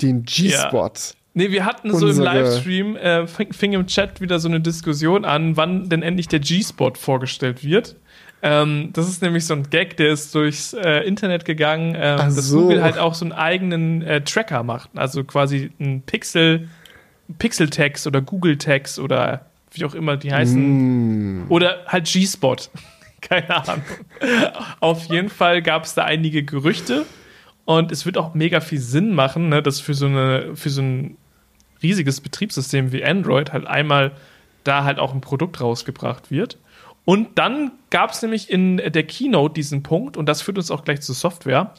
den 0.00 0.22
G-Spot. 0.22 0.86
Ja. 0.86 1.14
Nee, 1.34 1.50
wir 1.50 1.66
hatten 1.66 1.94
so 1.94 2.08
im 2.08 2.18
Livestream, 2.18 2.96
äh, 2.96 3.26
fing, 3.26 3.52
fing, 3.52 3.74
im 3.74 3.86
Chat 3.86 4.22
wieder 4.22 4.38
so 4.38 4.48
eine 4.48 4.60
Diskussion 4.62 5.26
an, 5.26 5.54
wann 5.58 5.90
denn 5.90 6.02
endlich 6.02 6.28
der 6.28 6.40
G-Spot 6.40 6.94
vorgestellt 6.94 7.62
wird. 7.62 7.96
Ähm, 8.42 8.90
das 8.92 9.08
ist 9.08 9.22
nämlich 9.22 9.44
so 9.44 9.54
ein 9.54 9.68
Gag, 9.68 9.96
der 9.96 10.12
ist 10.12 10.34
durchs 10.34 10.72
äh, 10.72 11.00
Internet 11.00 11.44
gegangen, 11.44 11.94
ähm, 11.96 12.16
dass 12.16 12.36
so. 12.36 12.62
Google 12.62 12.82
halt 12.82 12.98
auch 12.98 13.14
so 13.14 13.24
einen 13.24 13.32
eigenen 13.32 14.02
äh, 14.02 14.22
Tracker 14.22 14.62
macht. 14.62 14.90
Also 14.94 15.24
quasi 15.24 15.70
ein 15.78 16.02
Pixel, 16.02 16.68
Pixel-Tags 17.38 18.06
oder 18.06 18.22
Google-Tags 18.22 18.98
oder 18.98 19.46
wie 19.72 19.84
auch 19.84 19.94
immer 19.94 20.16
die 20.16 20.32
heißen. 20.32 21.44
Mm. 21.44 21.50
Oder 21.50 21.84
halt 21.86 22.06
G-Spot. 22.06 22.56
Keine 23.20 23.54
Ahnung. 23.54 23.84
Auf 24.80 25.04
jeden 25.04 25.28
Fall 25.28 25.60
gab 25.60 25.84
es 25.84 25.94
da 25.94 26.04
einige 26.04 26.42
Gerüchte 26.42 27.04
und 27.66 27.92
es 27.92 28.06
wird 28.06 28.16
auch 28.16 28.34
mega 28.34 28.60
viel 28.60 28.80
Sinn 28.80 29.14
machen, 29.14 29.50
ne, 29.50 29.62
dass 29.62 29.78
für 29.78 29.94
so, 29.94 30.06
eine, 30.06 30.56
für 30.56 30.70
so 30.70 30.80
ein 30.80 31.16
riesiges 31.82 32.20
Betriebssystem 32.20 32.92
wie 32.92 33.04
Android 33.04 33.52
halt 33.52 33.66
einmal 33.66 34.12
da 34.64 34.84
halt 34.84 34.98
auch 34.98 35.14
ein 35.14 35.20
Produkt 35.20 35.60
rausgebracht 35.60 36.30
wird. 36.30 36.58
Und 37.04 37.38
dann 37.38 37.72
gab 37.90 38.10
es 38.10 38.22
nämlich 38.22 38.50
in 38.50 38.76
der 38.76 39.02
Keynote 39.02 39.54
diesen 39.54 39.82
Punkt, 39.82 40.16
und 40.16 40.26
das 40.26 40.42
führt 40.42 40.58
uns 40.58 40.70
auch 40.70 40.84
gleich 40.84 41.00
zur 41.00 41.14
Software, 41.14 41.74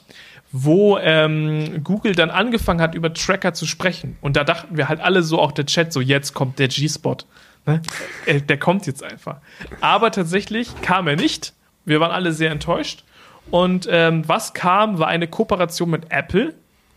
wo 0.52 0.98
ähm, 0.98 1.84
Google 1.84 2.14
dann 2.14 2.30
angefangen 2.30 2.82
hat, 2.82 2.96
über 2.96 3.14
Tracker 3.14 3.54
zu 3.54 3.66
sprechen. 3.66 4.18
Und 4.22 4.36
da 4.36 4.44
dachten 4.44 4.76
wir 4.76 4.90
halt 4.90 5.00
alle 5.00 5.24
so, 5.24 5.40
auch 5.40 5.52
der 5.52 5.66
Chat, 5.66 5.94
so 5.94 6.02
jetzt 6.02 6.34
kommt 6.34 6.60
der 6.60 6.68
G-Spot. 6.68 7.18
Ne? 7.66 7.82
Äh, 8.26 8.42
der 8.42 8.58
kommt 8.58 8.88
jetzt 8.88 9.04
einfach. 9.04 9.38
Aber 9.80 10.12
tatsächlich 10.12 10.70
kam 10.82 11.08
er 11.08 11.16
nicht. 11.16 11.54
Wir 11.86 12.00
waren 12.00 12.12
alle 12.12 12.34
sehr 12.34 12.52
enttäuscht. 12.52 13.06
Und 13.50 13.88
ähm, 13.90 14.28
was 14.28 14.54
kam, 14.54 15.00
war 15.00 15.08
eine 15.08 15.28
Kooperation 15.28 15.90
mit 15.90 16.06
Apple, 16.10 16.54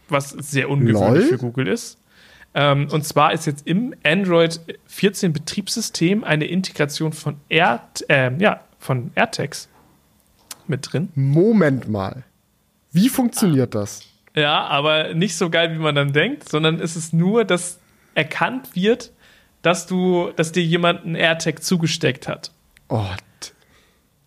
was 0.09 0.31
sehr 0.31 0.69
ungewöhnlich 0.69 1.23
Lol. 1.23 1.23
für 1.23 1.39
Google 1.39 1.69
ist. 1.69 1.99
Ähm, 2.55 2.89
und 2.91 3.05
zwar 3.05 3.33
ist 3.33 3.47
jetzt 3.47 3.67
im 3.67 3.95
Android 4.05 4.61
14 4.87 5.33
Betriebssystem 5.33 6.23
eine 6.23 6.47
Integration 6.47 7.13
von, 7.13 7.37
Air, 7.49 7.83
äh, 8.09 8.31
ja, 8.39 8.61
von 8.79 9.11
AirTags 9.15 9.69
mit 10.67 10.93
drin. 10.93 11.09
Moment 11.15 11.89
mal. 11.89 12.23
Wie 12.93 13.09
funktioniert 13.09 13.75
ah. 13.75 13.81
das? 13.81 14.03
Ja, 14.37 14.67
aber 14.67 15.15
nicht 15.15 15.37
so 15.37 15.51
geil, 15.51 15.73
wie 15.75 15.79
man 15.79 15.95
dann 15.95 16.13
denkt, 16.13 16.49
sondern 16.49 16.81
es 16.81 16.97
ist 16.97 17.13
nur, 17.13 17.45
dass 17.45 17.79
erkannt 18.15 18.75
wird, 18.75 19.13
dass 19.63 19.87
du, 19.87 20.31
dass 20.37 20.53
dir 20.53 20.63
jemand 20.63 21.05
einen 21.05 21.15
AirTag 21.15 21.63
zugesteckt 21.63 22.29
hat. 22.29 22.53
Oh. 22.89 23.05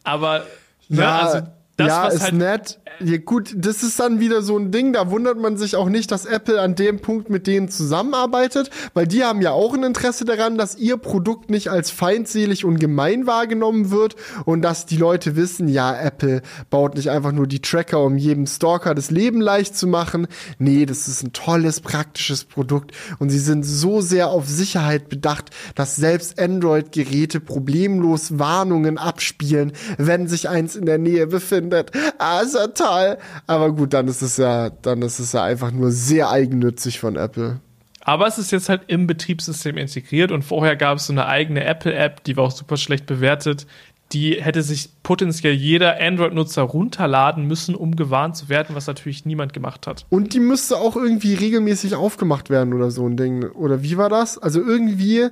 Aber 0.03 0.45
ne, 0.89 1.01
ja, 1.01 1.19
also 1.19 1.47
das, 1.78 1.88
ja, 1.89 2.07
ist 2.07 2.23
halt 2.23 2.34
nett. 2.34 2.80
Ja, 2.99 3.17
gut, 3.17 3.53
das 3.55 3.84
ist 3.84 3.99
dann 3.99 4.19
wieder 4.19 4.41
so 4.41 4.57
ein 4.57 4.71
Ding, 4.71 4.93
da 4.93 5.11
wundert 5.11 5.38
man 5.38 5.57
sich 5.57 5.75
auch 5.75 5.89
nicht, 5.89 6.11
dass 6.11 6.25
Apple 6.25 6.59
an 6.59 6.73
dem 6.73 6.99
Punkt 6.99 7.30
mit 7.30 7.45
denen 7.45 7.69
zusammenarbeitet, 7.69 8.71
weil 8.95 9.05
die 9.05 9.23
haben 9.23 9.43
ja 9.43 9.51
auch 9.51 9.75
ein 9.75 9.84
Interesse 9.84 10.25
daran, 10.25 10.57
dass 10.57 10.75
ihr 10.75 10.97
Produkt 10.97 11.51
nicht 11.51 11.69
als 11.69 11.91
feindselig 11.91 12.65
und 12.65 12.80
gemein 12.80 13.28
wahrgenommen 13.28 13.91
wird 13.91 14.15
und 14.45 14.63
dass 14.63 14.88
die 14.88 14.97
Leute 14.97 15.36
wissen, 15.36 15.67
ja, 15.67 15.95
Apple 15.95 16.41
baut 16.71 16.95
nicht 16.95 17.11
einfach 17.11 17.32
nur 17.32 17.45
die 17.45 17.61
Tracker, 17.61 18.03
um 18.03 18.17
jedem 18.17 18.47
Stalker 18.47 18.95
das 18.95 19.11
Leben 19.11 19.39
leicht 19.39 19.78
zu 19.78 19.86
machen. 19.86 20.25
Nee, 20.57 20.88
das 20.88 21.07
ist 21.07 21.21
ein 21.21 21.32
tolles, 21.32 21.82
praktisches 21.82 22.43
Produkt 22.43 22.91
und 23.19 23.30
sie 23.30 23.38
sind 23.38 23.63
so 23.63 24.01
sehr 24.01 24.30
auf 24.30 24.47
Sicherheit 24.47 25.09
bedacht, 25.09 25.51
dass 25.75 25.95
selbst 25.95 26.39
Android-Geräte 26.41 27.39
problemlos 27.39 28.39
Warnungen 28.39 28.97
abspielen, 28.97 29.73
wenn 29.99 30.28
sich 30.28 30.49
eins 30.49 30.75
in 30.75 30.88
der 30.88 30.97
Nähe 30.97 31.28
befindet 31.28 31.66
findet. 31.68 31.91
Ah, 32.18 32.39
ist 32.41 32.55
ja 32.55 32.68
toll. 32.68 33.18
Aber 33.45 33.72
gut, 33.72 33.93
dann 33.93 34.07
ist 34.07 34.22
es 34.22 34.38
ja, 34.38 34.70
dann 34.70 35.01
ist 35.01 35.20
es 35.20 35.34
ja 35.34 35.43
einfach 35.43 35.72
nur 35.72 35.91
sehr 35.91 36.30
eigennützig 36.30 36.99
von 36.99 37.15
Apple. 37.15 37.59
Aber 38.01 38.26
es 38.26 38.38
ist 38.38 38.51
jetzt 38.51 38.70
halt 38.70 38.84
im 38.88 39.05
Betriebssystem 39.05 39.78
integriert 39.78 40.32
und 40.32 40.43
vorher 40.43 40.78
gab 40.78 40.97
es 40.97 41.07
so 41.07 41.13
eine 41.13 41.26
eigene 41.26 41.65
Apple-App, 41.65 42.24
die 42.24 42.38
war 42.38 42.45
auch 42.45 42.51
super 42.51 42.78
schlecht 42.78 43.05
bewertet. 43.05 43.68
Die 44.13 44.41
hätte 44.41 44.61
sich 44.61 44.91
potenziell 45.03 45.53
jeder 45.53 45.99
Android-Nutzer 45.99 46.61
runterladen 46.61 47.45
müssen, 47.45 47.76
um 47.76 47.97
gewarnt 47.97 48.38
zu 48.38 48.47
werden, 48.47 48.74
was 48.74 48.88
natürlich 48.88 49.26
niemand 49.26 49.51
gemacht 49.51 49.86
hat. 49.86 50.05
Und 50.09 50.34
die 50.34 50.39
müsste 50.39 50.78
auch 50.78 50.95
irgendwie 50.95 51.34
regelmäßig 51.34 51.95
aufgemacht 51.95 52.49
werden 52.49 52.74
oder 52.74 52.89
so 52.89 53.05
ein 53.05 53.18
Ding. 53.18 53.43
Oder 53.51 53.84
wie 53.84 53.97
war 53.97 54.07
das? 54.07 54.38
Also 54.38 54.61
irgendwie, 54.61 55.28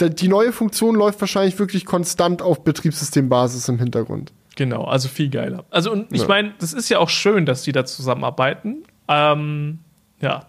die 0.00 0.28
neue 0.28 0.52
Funktion 0.52 0.94
läuft 0.94 1.20
wahrscheinlich 1.20 1.58
wirklich 1.58 1.84
konstant 1.84 2.40
auf 2.40 2.62
Betriebssystembasis 2.62 3.68
im 3.68 3.80
Hintergrund. 3.80 4.32
Genau, 4.56 4.84
also 4.84 5.08
viel 5.08 5.30
geiler. 5.30 5.64
Also, 5.70 5.92
und 5.92 6.12
ich 6.12 6.22
ja. 6.22 6.28
meine, 6.28 6.54
das 6.58 6.72
ist 6.72 6.88
ja 6.88 6.98
auch 6.98 7.08
schön, 7.08 7.46
dass 7.46 7.62
die 7.62 7.72
da 7.72 7.84
zusammenarbeiten. 7.84 8.84
Ähm, 9.08 9.78
ja. 10.20 10.46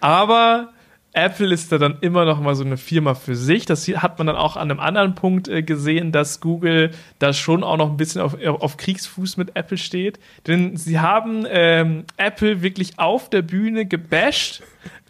Aber 0.00 0.70
Apple 1.14 1.54
ist 1.54 1.70
da 1.70 1.78
dann 1.78 1.98
immer 2.00 2.24
noch 2.24 2.40
mal 2.40 2.54
so 2.56 2.64
eine 2.64 2.76
Firma 2.76 3.14
für 3.14 3.36
sich. 3.36 3.66
Das 3.66 3.86
hat 3.86 4.18
man 4.18 4.26
dann 4.26 4.36
auch 4.36 4.56
an 4.56 4.70
einem 4.70 4.80
anderen 4.80 5.14
Punkt 5.14 5.48
äh, 5.48 5.62
gesehen, 5.62 6.10
dass 6.10 6.40
Google 6.40 6.90
da 7.20 7.32
schon 7.32 7.62
auch 7.62 7.76
noch 7.76 7.88
ein 7.88 7.96
bisschen 7.96 8.20
auf, 8.20 8.36
auf 8.44 8.76
Kriegsfuß 8.76 9.36
mit 9.36 9.56
Apple 9.56 9.78
steht. 9.78 10.18
Denn 10.46 10.76
sie 10.76 10.98
haben 10.98 11.46
ähm, 11.48 12.04
Apple 12.16 12.62
wirklich 12.62 12.98
auf 12.98 13.30
der 13.30 13.42
Bühne 13.42 13.86
gebasht, 13.86 14.62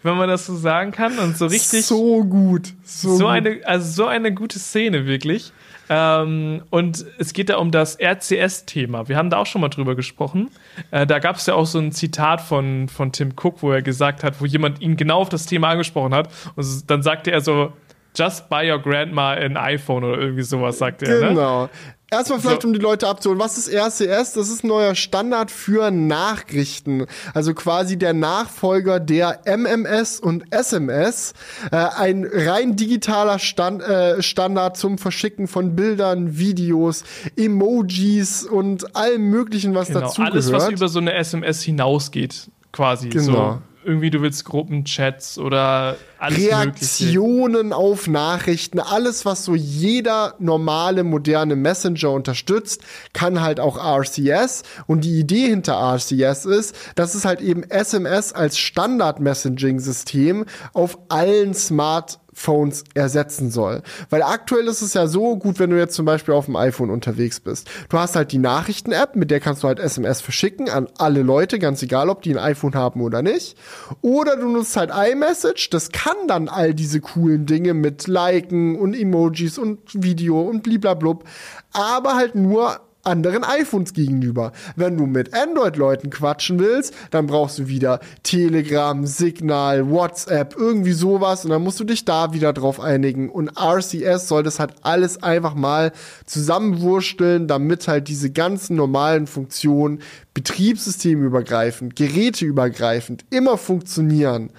wenn 0.02 0.18
man 0.18 0.28
das 0.28 0.44
so 0.44 0.54
sagen 0.54 0.92
kann. 0.92 1.18
Und 1.18 1.38
so 1.38 1.46
richtig. 1.46 1.86
So 1.86 2.22
gut. 2.22 2.74
So, 2.84 3.16
so 3.16 3.24
gut. 3.24 3.32
eine, 3.32 3.60
also 3.64 3.90
so 3.90 4.06
eine 4.06 4.34
gute 4.34 4.58
Szene, 4.58 5.06
wirklich. 5.06 5.52
Ähm, 5.88 6.62
und 6.70 7.04
es 7.18 7.32
geht 7.32 7.50
da 7.50 7.56
um 7.56 7.70
das 7.70 7.98
RCS-Thema. 8.00 9.08
Wir 9.08 9.16
haben 9.16 9.30
da 9.30 9.38
auch 9.38 9.46
schon 9.46 9.60
mal 9.60 9.68
drüber 9.68 9.94
gesprochen. 9.94 10.50
Äh, 10.90 11.06
da 11.06 11.18
gab 11.18 11.36
es 11.36 11.46
ja 11.46 11.54
auch 11.54 11.66
so 11.66 11.78
ein 11.78 11.92
Zitat 11.92 12.40
von, 12.40 12.88
von 12.88 13.12
Tim 13.12 13.32
Cook, 13.40 13.62
wo 13.62 13.70
er 13.70 13.82
gesagt 13.82 14.24
hat, 14.24 14.40
wo 14.40 14.46
jemand 14.46 14.80
ihn 14.80 14.96
genau 14.96 15.20
auf 15.20 15.28
das 15.28 15.46
Thema 15.46 15.68
angesprochen 15.68 16.14
hat. 16.14 16.28
Und 16.56 16.90
dann 16.90 17.02
sagte 17.02 17.30
er 17.30 17.40
so, 17.40 17.72
Just 18.16 18.48
buy 18.48 18.70
your 18.70 18.78
grandma 18.78 19.32
an 19.32 19.56
iPhone 19.56 20.04
oder 20.04 20.20
irgendwie 20.20 20.42
sowas, 20.42 20.78
sagte 20.78 21.06
er. 21.06 21.20
Ne? 21.20 21.28
Genau. 21.30 21.64
Ne? 21.64 21.70
Erstmal 22.14 22.40
vielleicht, 22.40 22.62
so. 22.62 22.68
um 22.68 22.74
die 22.74 22.80
Leute 22.80 23.08
abzuholen. 23.08 23.40
Was 23.40 23.58
ist 23.58 23.68
RCS? 23.68 24.32
Das 24.32 24.48
ist 24.48 24.64
ein 24.64 24.68
neuer 24.68 24.94
Standard 24.94 25.50
für 25.50 25.90
Nachrichten. 25.90 27.06
Also 27.34 27.54
quasi 27.54 27.96
der 27.96 28.12
Nachfolger 28.12 29.00
der 29.00 29.40
MMS 29.46 30.20
und 30.20 30.44
SMS. 30.52 31.34
Äh, 31.70 31.76
ein 31.76 32.28
rein 32.30 32.76
digitaler 32.76 33.38
Stand, 33.38 33.82
äh, 33.82 34.22
Standard 34.22 34.76
zum 34.76 34.98
Verschicken 34.98 35.48
von 35.48 35.76
Bildern, 35.76 36.38
Videos, 36.38 37.04
Emojis 37.36 38.44
und 38.44 38.94
allem 38.96 39.22
Möglichen, 39.30 39.74
was 39.74 39.88
genau, 39.88 40.00
dazu 40.00 40.22
alles, 40.22 40.46
gehört. 40.46 40.62
Alles, 40.62 40.72
was 40.72 40.80
über 40.80 40.88
so 40.88 40.98
eine 41.00 41.14
SMS 41.14 41.62
hinausgeht, 41.62 42.50
quasi. 42.72 43.08
Genau. 43.08 43.24
So 43.24 43.58
irgendwie 43.84 44.10
du 44.10 44.22
willst 44.22 44.44
Gruppenchats 44.44 45.38
oder 45.38 45.96
alles 46.18 46.38
Reaktionen 46.38 47.52
mögliche. 47.52 47.76
auf 47.76 48.08
Nachrichten, 48.08 48.80
alles 48.80 49.24
was 49.24 49.44
so 49.44 49.54
jeder 49.54 50.34
normale 50.38 51.04
moderne 51.04 51.56
Messenger 51.56 52.10
unterstützt, 52.10 52.82
kann 53.12 53.40
halt 53.40 53.60
auch 53.60 53.76
RCS 53.76 54.62
und 54.86 55.04
die 55.04 55.18
Idee 55.18 55.48
hinter 55.48 55.74
RCS 55.74 56.44
ist, 56.46 56.74
dass 56.94 57.14
es 57.14 57.24
halt 57.24 57.40
eben 57.40 57.62
SMS 57.64 58.32
als 58.32 58.58
Standard 58.58 59.20
Messaging 59.20 59.80
System 59.80 60.46
auf 60.72 60.98
allen 61.08 61.54
Smart 61.54 62.18
Phones 62.34 62.84
ersetzen 62.94 63.50
soll. 63.50 63.82
Weil 64.10 64.22
aktuell 64.22 64.66
ist 64.66 64.82
es 64.82 64.94
ja 64.94 65.06
so 65.06 65.36
gut, 65.36 65.58
wenn 65.58 65.70
du 65.70 65.78
jetzt 65.78 65.94
zum 65.94 66.04
Beispiel 66.04 66.34
auf 66.34 66.46
dem 66.46 66.56
iPhone 66.56 66.90
unterwegs 66.90 67.40
bist. 67.40 67.70
Du 67.88 67.98
hast 67.98 68.16
halt 68.16 68.32
die 68.32 68.38
Nachrichten-App, 68.38 69.16
mit 69.16 69.30
der 69.30 69.40
kannst 69.40 69.62
du 69.62 69.68
halt 69.68 69.78
SMS 69.78 70.20
verschicken 70.20 70.68
an 70.68 70.88
alle 70.98 71.22
Leute, 71.22 71.58
ganz 71.58 71.82
egal, 71.82 72.08
ob 72.08 72.22
die 72.22 72.32
ein 72.32 72.38
iPhone 72.38 72.74
haben 72.74 73.00
oder 73.00 73.22
nicht. 73.22 73.56
Oder 74.02 74.36
du 74.36 74.48
nutzt 74.48 74.76
halt 74.76 74.90
iMessage, 74.90 75.70
das 75.70 75.90
kann 75.90 76.16
dann 76.26 76.48
all 76.48 76.74
diese 76.74 77.00
coolen 77.00 77.46
Dinge 77.46 77.74
mit 77.74 78.06
Liken 78.06 78.76
und 78.76 78.94
Emojis 78.94 79.58
und 79.58 79.80
Video 79.92 80.42
und 80.42 80.62
bliblablub, 80.62 81.24
aber 81.72 82.16
halt 82.16 82.34
nur 82.34 82.80
anderen 83.04 83.44
iPhones 83.44 83.92
gegenüber. 83.92 84.52
Wenn 84.76 84.96
du 84.96 85.06
mit 85.06 85.34
Android-Leuten 85.34 86.10
quatschen 86.10 86.58
willst, 86.58 86.94
dann 87.10 87.26
brauchst 87.26 87.58
du 87.58 87.68
wieder 87.68 88.00
Telegram, 88.22 89.06
Signal, 89.06 89.90
WhatsApp, 89.90 90.54
irgendwie 90.56 90.92
sowas 90.92 91.44
und 91.44 91.50
dann 91.50 91.62
musst 91.62 91.80
du 91.80 91.84
dich 91.84 92.04
da 92.04 92.32
wieder 92.32 92.52
drauf 92.52 92.80
einigen. 92.80 93.30
Und 93.30 93.52
RCS 93.58 94.28
soll 94.28 94.42
das 94.42 94.58
halt 94.58 94.74
alles 94.82 95.22
einfach 95.22 95.54
mal 95.54 95.92
zusammenwursteln, 96.26 97.46
damit 97.46 97.88
halt 97.88 98.08
diese 98.08 98.30
ganzen 98.30 98.76
normalen 98.76 99.26
Funktionen 99.26 100.00
betriebssystemübergreifend, 100.34 101.96
geräteübergreifend 101.96 103.24
immer 103.30 103.56
funktionieren. 103.56 104.50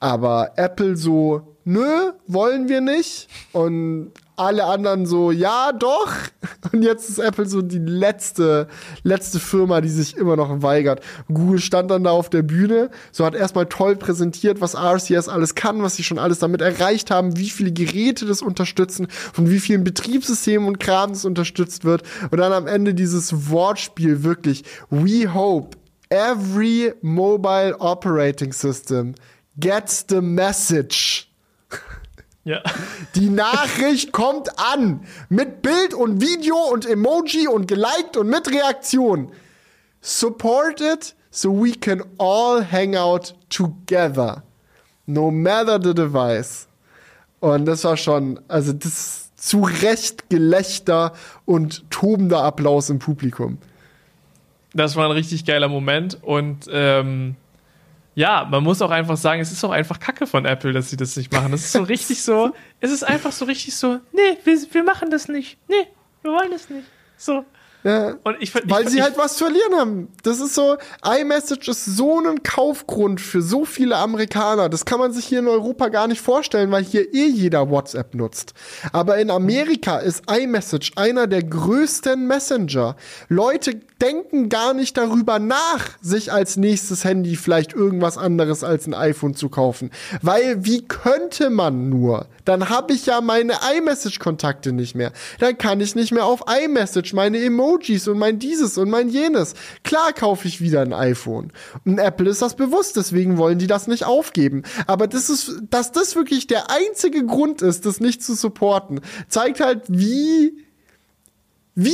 Aber 0.00 0.52
Apple 0.56 0.96
so, 0.96 1.56
nö, 1.64 2.12
wollen 2.26 2.68
wir 2.68 2.80
nicht. 2.80 3.28
Und 3.52 4.12
alle 4.38 4.64
anderen 4.64 5.06
so, 5.06 5.30
ja, 5.30 5.72
doch. 5.72 6.12
Und 6.72 6.82
jetzt 6.82 7.08
ist 7.08 7.18
Apple 7.18 7.46
so 7.46 7.62
die 7.62 7.78
letzte, 7.78 8.68
letzte 9.02 9.40
Firma, 9.40 9.80
die 9.80 9.88
sich 9.88 10.16
immer 10.16 10.36
noch 10.36 10.62
weigert. 10.62 11.00
Google 11.28 11.60
stand 11.60 11.90
dann 11.90 12.04
da 12.04 12.10
auf 12.10 12.30
der 12.30 12.42
Bühne, 12.42 12.90
so 13.12 13.24
hat 13.24 13.34
erstmal 13.34 13.66
toll 13.66 13.96
präsentiert, 13.96 14.60
was 14.60 14.74
RCS 14.74 15.28
alles 15.28 15.54
kann, 15.54 15.82
was 15.82 15.96
sie 15.96 16.04
schon 16.04 16.18
alles 16.18 16.38
damit 16.38 16.60
erreicht 16.60 17.10
haben, 17.10 17.36
wie 17.36 17.50
viele 17.50 17.72
Geräte 17.72 18.26
das 18.26 18.42
unterstützen, 18.42 19.08
von 19.10 19.50
wie 19.50 19.60
vielen 19.60 19.84
Betriebssystemen 19.84 20.68
und 20.68 20.78
Kram 20.78 21.10
das 21.10 21.24
unterstützt 21.24 21.84
wird. 21.84 22.02
Und 22.30 22.38
dann 22.38 22.52
am 22.52 22.66
Ende 22.66 22.94
dieses 22.94 23.50
Wortspiel 23.50 24.24
wirklich, 24.24 24.64
we 24.90 25.32
hope 25.32 25.76
every 26.10 26.92
mobile 27.02 27.76
operating 27.78 28.52
system 28.52 29.14
gets 29.58 30.04
the 30.08 30.20
message. 30.20 31.27
Ja. 32.44 32.62
Die 33.14 33.30
Nachricht 33.30 34.12
kommt 34.12 34.58
an. 34.58 35.00
Mit 35.28 35.62
Bild 35.62 35.94
und 35.94 36.20
Video 36.20 36.56
und 36.56 36.86
Emoji 36.86 37.48
und 37.48 37.68
geliked 37.68 38.16
und 38.16 38.28
mit 38.28 38.48
Reaktion. 38.50 39.32
Support 40.00 40.80
it 40.80 41.14
so 41.30 41.50
we 41.52 41.72
can 41.72 42.02
all 42.18 42.64
hang 42.64 42.96
out 42.96 43.34
together. 43.50 44.42
No 45.06 45.30
matter 45.30 45.80
the 45.82 45.94
device. 45.94 46.68
Und 47.40 47.66
das 47.66 47.84
war 47.84 47.96
schon, 47.96 48.40
also 48.48 48.72
das 48.72 49.30
zu 49.36 49.62
Recht 49.62 50.28
Gelächter 50.28 51.12
und 51.44 51.88
tobender 51.90 52.42
Applaus 52.42 52.90
im 52.90 52.98
Publikum. 52.98 53.58
Das 54.74 54.96
war 54.96 55.06
ein 55.06 55.12
richtig 55.12 55.44
geiler 55.44 55.68
Moment 55.68 56.22
und 56.22 56.68
ähm, 56.70 57.36
ja, 58.18 58.44
man 58.50 58.64
muss 58.64 58.82
auch 58.82 58.90
einfach 58.90 59.16
sagen, 59.16 59.40
es 59.40 59.52
ist 59.52 59.62
auch 59.62 59.70
einfach 59.70 60.00
Kacke 60.00 60.26
von 60.26 60.44
Apple, 60.44 60.72
dass 60.72 60.90
sie 60.90 60.96
das 60.96 61.16
nicht 61.16 61.32
machen. 61.32 61.52
Das 61.52 61.60
ist 61.60 61.70
so 61.70 61.84
richtig 61.84 62.20
so, 62.20 62.52
es 62.80 62.90
ist 62.90 63.04
einfach 63.04 63.30
so 63.30 63.44
richtig 63.44 63.76
so, 63.76 64.00
nee, 64.12 64.36
wir, 64.42 64.58
wir 64.72 64.82
machen 64.82 65.12
das 65.12 65.28
nicht. 65.28 65.56
Nee, 65.68 65.86
wir 66.22 66.32
wollen 66.32 66.50
das 66.50 66.68
nicht. 66.68 66.88
So. 67.16 67.44
Ja. 67.84 68.16
Und 68.24 68.36
ich, 68.40 68.52
Weil 68.54 68.84
ich, 68.84 68.90
sie 68.90 68.98
ich, 68.98 69.02
halt 69.02 69.16
was 69.16 69.36
zu 69.36 69.44
verlieren 69.44 69.74
haben. 69.76 70.08
Das 70.22 70.40
ist 70.40 70.54
so, 70.54 70.76
iMessage 71.04 71.68
ist 71.68 71.84
so 71.84 72.18
ein 72.18 72.42
Kaufgrund 72.42 73.20
für 73.20 73.40
so 73.40 73.64
viele 73.64 73.96
Amerikaner. 73.96 74.68
Das 74.68 74.84
kann 74.84 74.98
man 74.98 75.12
sich 75.12 75.26
hier 75.26 75.38
in 75.38 75.48
Europa 75.48 75.88
gar 75.88 76.08
nicht 76.08 76.20
vorstellen, 76.20 76.70
weil 76.70 76.84
hier 76.84 77.14
eh 77.14 77.26
jeder 77.26 77.70
WhatsApp 77.70 78.14
nutzt. 78.14 78.54
Aber 78.92 79.18
in 79.18 79.30
Amerika 79.30 79.98
ist 79.98 80.24
iMessage 80.30 80.92
einer 80.96 81.26
der 81.26 81.44
größten 81.44 82.26
Messenger. 82.26 82.96
Leute 83.28 83.80
denken 84.00 84.48
gar 84.48 84.74
nicht 84.74 84.96
darüber 84.96 85.38
nach, 85.38 85.88
sich 86.00 86.32
als 86.32 86.56
nächstes 86.56 87.04
Handy 87.04 87.36
vielleicht 87.36 87.72
irgendwas 87.72 88.16
anderes 88.18 88.62
als 88.64 88.86
ein 88.86 88.94
iPhone 88.94 89.34
zu 89.34 89.48
kaufen. 89.48 89.90
Weil 90.22 90.64
wie 90.64 90.86
könnte 90.86 91.50
man 91.50 91.88
nur? 91.88 92.26
Dann 92.44 92.68
habe 92.68 92.92
ich 92.92 93.06
ja 93.06 93.20
meine 93.20 93.54
iMessage-Kontakte 93.76 94.72
nicht 94.72 94.94
mehr. 94.94 95.12
Dann 95.38 95.58
kann 95.58 95.80
ich 95.80 95.94
nicht 95.94 96.12
mehr 96.12 96.24
auf 96.24 96.44
iMessage 96.48 97.12
meine 97.12 97.38
Emojis 97.68 98.08
und 98.08 98.18
mein 98.18 98.38
dieses 98.38 98.78
und 98.78 98.90
mein 98.90 99.08
jenes. 99.08 99.54
Klar 99.84 100.12
kaufe 100.12 100.48
ich 100.48 100.60
wieder 100.60 100.80
ein 100.80 100.92
iPhone. 100.92 101.52
Und 101.84 101.98
Apple 101.98 102.28
ist 102.28 102.42
das 102.42 102.56
bewusst, 102.56 102.96
deswegen 102.96 103.38
wollen 103.38 103.58
die 103.58 103.66
das 103.66 103.86
nicht 103.86 104.04
aufgeben. 104.04 104.62
Aber 104.86 105.06
das 105.06 105.30
ist, 105.30 105.52
dass 105.70 105.92
das 105.92 106.16
wirklich 106.16 106.46
der 106.46 106.70
einzige 106.70 107.24
Grund 107.24 107.62
ist, 107.62 107.86
das 107.86 108.00
nicht 108.00 108.22
zu 108.22 108.34
supporten, 108.34 109.00
zeigt 109.28 109.60
halt, 109.60 109.82
wie, 109.88 110.64
wie 111.74 111.92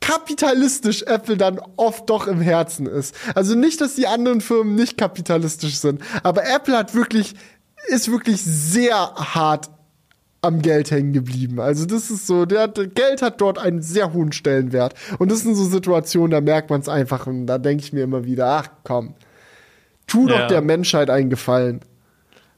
kapitalistisch 0.00 1.02
Apple 1.02 1.36
dann 1.36 1.60
oft 1.76 2.08
doch 2.08 2.26
im 2.26 2.40
Herzen 2.40 2.86
ist. 2.86 3.14
Also 3.34 3.54
nicht, 3.54 3.80
dass 3.80 3.94
die 3.94 4.06
anderen 4.06 4.40
Firmen 4.40 4.74
nicht 4.74 4.96
kapitalistisch 4.96 5.76
sind, 5.76 6.02
aber 6.22 6.48
Apple 6.48 6.76
hat 6.76 6.94
wirklich, 6.94 7.34
ist 7.88 8.10
wirklich 8.10 8.42
sehr 8.42 8.96
hart 9.14 9.70
am 10.42 10.62
Geld 10.62 10.90
hängen 10.90 11.12
geblieben. 11.12 11.60
Also 11.60 11.84
das 11.86 12.10
ist 12.10 12.26
so, 12.26 12.46
der, 12.46 12.68
der 12.68 12.86
Geld 12.86 13.22
hat 13.22 13.40
dort 13.40 13.58
einen 13.58 13.82
sehr 13.82 14.12
hohen 14.12 14.32
Stellenwert. 14.32 14.94
Und 15.18 15.30
das 15.30 15.42
sind 15.42 15.54
so 15.54 15.64
Situationen, 15.64 16.30
da 16.30 16.40
merkt 16.40 16.70
man 16.70 16.80
es 16.80 16.88
einfach 16.88 17.26
und 17.26 17.46
da 17.46 17.58
denke 17.58 17.84
ich 17.84 17.92
mir 17.92 18.04
immer 18.04 18.24
wieder, 18.24 18.46
ach 18.46 18.70
komm, 18.84 19.14
tu 20.06 20.26
doch 20.26 20.40
ja. 20.40 20.46
der 20.46 20.62
Menschheit 20.62 21.10
einen 21.10 21.30
Gefallen. 21.30 21.80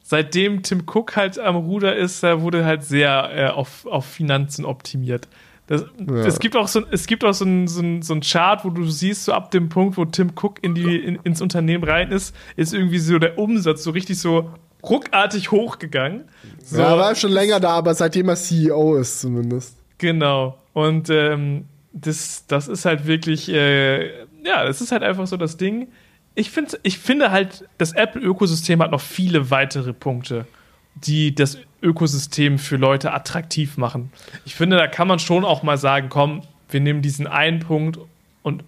Seitdem 0.02 0.62
Tim 0.62 0.82
Cook 0.86 1.16
halt 1.16 1.38
am 1.38 1.56
Ruder 1.56 1.96
ist, 1.96 2.22
da 2.22 2.40
wurde 2.40 2.64
halt 2.64 2.84
sehr 2.84 3.30
äh, 3.34 3.46
auf, 3.48 3.86
auf 3.86 4.04
Finanzen 4.04 4.64
optimiert. 4.64 5.28
Das, 5.68 5.84
ja. 5.98 6.16
Es 6.26 6.38
gibt 6.40 6.56
auch, 6.56 6.68
so, 6.68 6.82
es 6.90 7.06
gibt 7.06 7.24
auch 7.24 7.32
so 7.32 7.44
ein, 7.44 7.68
so, 7.68 7.80
ein, 7.80 8.02
so 8.02 8.14
ein 8.14 8.20
Chart, 8.20 8.64
wo 8.64 8.70
du 8.70 8.84
siehst, 8.84 9.24
so 9.24 9.32
ab 9.32 9.52
dem 9.52 9.68
Punkt, 9.68 9.96
wo 9.96 10.04
Tim 10.04 10.32
Cook 10.34 10.58
in 10.60 10.74
die, 10.74 10.96
in, 10.96 11.18
ins 11.22 11.40
Unternehmen 11.40 11.84
rein 11.84 12.10
ist, 12.10 12.34
ist 12.56 12.74
irgendwie 12.74 12.98
so 12.98 13.18
der 13.18 13.38
Umsatz 13.38 13.84
so 13.84 13.92
richtig 13.92 14.18
so 14.18 14.50
ruckartig 14.82 15.50
hochgegangen. 15.50 16.24
So. 16.62 16.80
Ja, 16.80 16.96
war 16.98 17.14
schon 17.14 17.32
länger 17.32 17.60
da, 17.60 17.70
aber 17.70 17.94
seitdem 17.94 18.28
er 18.28 18.36
CEO 18.36 18.96
ist 18.96 19.20
zumindest. 19.20 19.76
Genau. 19.98 20.58
Und 20.72 21.10
ähm, 21.10 21.66
das, 21.92 22.46
das 22.46 22.68
ist 22.68 22.84
halt 22.84 23.06
wirklich, 23.06 23.48
äh, 23.48 24.22
ja, 24.44 24.64
das 24.64 24.80
ist 24.80 24.92
halt 24.92 25.02
einfach 25.02 25.26
so 25.26 25.36
das 25.36 25.56
Ding. 25.56 25.88
Ich, 26.34 26.50
find, 26.50 26.78
ich 26.82 26.98
finde 26.98 27.30
halt, 27.30 27.68
das 27.78 27.92
Apple-Ökosystem 27.92 28.82
hat 28.82 28.90
noch 28.90 29.00
viele 29.00 29.50
weitere 29.50 29.92
Punkte, 29.92 30.46
die 30.94 31.34
das 31.34 31.58
Ökosystem 31.82 32.58
für 32.58 32.76
Leute 32.76 33.12
attraktiv 33.12 33.76
machen. 33.76 34.10
Ich 34.44 34.54
finde, 34.54 34.76
da 34.76 34.86
kann 34.86 35.08
man 35.08 35.18
schon 35.18 35.44
auch 35.44 35.62
mal 35.62 35.76
sagen, 35.76 36.08
komm, 36.08 36.42
wir 36.70 36.80
nehmen 36.80 37.02
diesen 37.02 37.26
einen 37.26 37.60
Punkt 37.60 37.98
und 38.42 38.64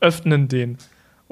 öffnen 0.00 0.48
den. 0.48 0.78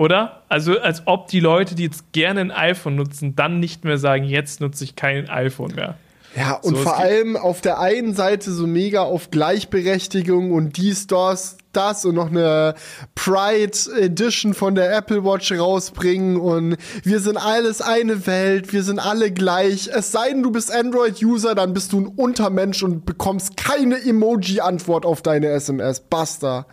Oder? 0.01 0.41
Also, 0.49 0.81
als 0.81 1.03
ob 1.05 1.27
die 1.27 1.41
Leute, 1.41 1.75
die 1.75 1.83
jetzt 1.85 2.11
gerne 2.13 2.41
ein 2.41 2.51
iPhone 2.51 2.97
nutzen, 2.97 3.37
dann 3.37 3.61
nicht 3.61 3.85
mehr 3.85 3.99
sagen, 3.99 4.25
jetzt 4.25 4.63
nutze 4.63 4.83
ich 4.83 4.97
kein 4.97 5.29
iPhone 5.29 5.75
mehr. 5.75 5.95
Ja, 6.35 6.55
und 6.55 6.75
so, 6.77 6.83
vor 6.85 6.97
allem 6.97 7.37
auf 7.37 7.61
der 7.61 7.81
einen 7.81 8.15
Seite 8.15 8.51
so 8.51 8.67
mega 8.67 9.03
auf 9.03 9.31
Gleichberechtigung 9.31 10.53
und 10.53 10.79
die 10.79 10.95
Stores 10.95 11.59
das 11.73 12.07
und 12.07 12.15
noch 12.15 12.31
eine 12.31 12.77
Pride 13.15 13.77
Edition 13.99 14.55
von 14.55 14.75
der 14.75 14.97
Apple 14.97 15.23
Watch 15.23 15.53
rausbringen 15.53 16.39
und 16.39 16.79
wir 17.03 17.21
sind 17.21 17.37
alles 17.37 17.83
eine 17.83 18.27
Welt, 18.27 18.73
wir 18.73 18.83
sind 18.83 19.01
alle 19.01 19.31
gleich. 19.31 19.91
Es 19.93 20.13
sei 20.13 20.31
denn, 20.31 20.43
du 20.43 20.51
bist 20.51 20.73
Android-User, 20.73 21.55
dann 21.55 21.75
bist 21.75 21.93
du 21.93 22.01
ein 22.01 22.07
Untermensch 22.07 22.83
und 22.83 23.05
bekommst 23.05 23.59
keine 23.59 24.03
Emoji-Antwort 24.03 25.05
auf 25.05 25.21
deine 25.21 25.49
SMS. 25.49 26.01
Basta. 26.01 26.67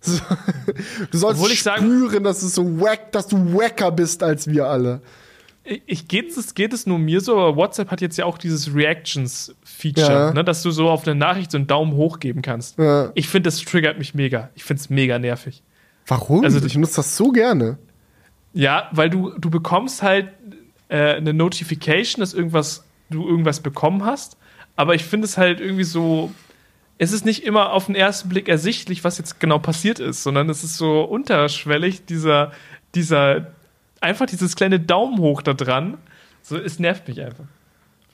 So, 0.00 0.20
du 1.10 1.18
sollst 1.18 1.44
spüren, 1.44 2.08
sagen, 2.08 2.24
dass 2.24 2.42
es 2.42 2.54
so 2.54 2.80
wack, 2.80 3.10
dass 3.12 3.26
du 3.26 3.54
wacker 3.54 3.90
bist 3.90 4.22
als 4.22 4.46
wir 4.46 4.66
alle 4.66 5.00
ich, 5.86 6.08
geht, 6.08 6.36
es, 6.36 6.54
geht 6.54 6.72
es 6.72 6.86
nur 6.86 6.98
mir 6.98 7.20
so, 7.20 7.38
aber 7.38 7.56
WhatsApp 7.56 7.90
hat 7.90 8.00
jetzt 8.00 8.16
ja 8.16 8.24
auch 8.24 8.38
dieses 8.38 8.74
Reactions-Feature, 8.74 10.12
ja. 10.12 10.32
ne, 10.32 10.44
dass 10.44 10.62
du 10.62 10.70
so 10.70 10.88
auf 10.88 11.06
eine 11.06 11.14
Nachricht 11.14 11.50
so 11.50 11.58
einen 11.58 11.66
Daumen 11.66 11.94
hoch 11.94 12.20
geben 12.20 12.42
kannst. 12.42 12.78
Ja. 12.78 13.10
Ich 13.14 13.28
finde, 13.28 13.48
das 13.48 13.58
triggert 13.60 13.98
mich 13.98 14.14
mega. 14.14 14.50
Ich 14.54 14.64
finde 14.64 14.80
es 14.80 14.90
mega 14.90 15.18
nervig. 15.18 15.62
Warum? 16.06 16.44
Also, 16.44 16.64
ich 16.64 16.76
nutze 16.76 16.96
das 16.96 17.16
so 17.16 17.30
gerne. 17.30 17.78
Ja, 18.54 18.88
weil 18.92 19.10
du, 19.10 19.32
du 19.38 19.50
bekommst 19.50 20.02
halt 20.02 20.28
äh, 20.88 21.14
eine 21.14 21.34
Notification, 21.34 22.20
dass 22.20 22.32
irgendwas, 22.32 22.84
du 23.10 23.28
irgendwas 23.28 23.60
bekommen 23.60 24.04
hast, 24.04 24.38
aber 24.74 24.94
ich 24.94 25.04
finde 25.04 25.26
es 25.26 25.36
halt 25.36 25.60
irgendwie 25.60 25.84
so. 25.84 26.32
Es 26.98 27.12
ist 27.12 27.24
nicht 27.24 27.44
immer 27.44 27.72
auf 27.72 27.86
den 27.86 27.94
ersten 27.94 28.28
Blick 28.28 28.48
ersichtlich, 28.48 29.04
was 29.04 29.18
jetzt 29.18 29.40
genau 29.40 29.58
passiert 29.58 30.00
ist, 30.00 30.22
sondern 30.22 30.50
es 30.50 30.64
ist 30.64 30.76
so 30.76 31.02
unterschwellig, 31.02 32.04
dieser, 32.04 32.52
dieser, 32.94 33.52
einfach 34.00 34.26
dieses 34.26 34.56
kleine 34.56 34.80
Daumen 34.80 35.18
hoch 35.18 35.42
da 35.42 35.54
dran. 35.54 35.98
So, 36.42 36.56
es 36.56 36.78
nervt 36.78 37.06
mich 37.06 37.20
einfach. 37.20 37.44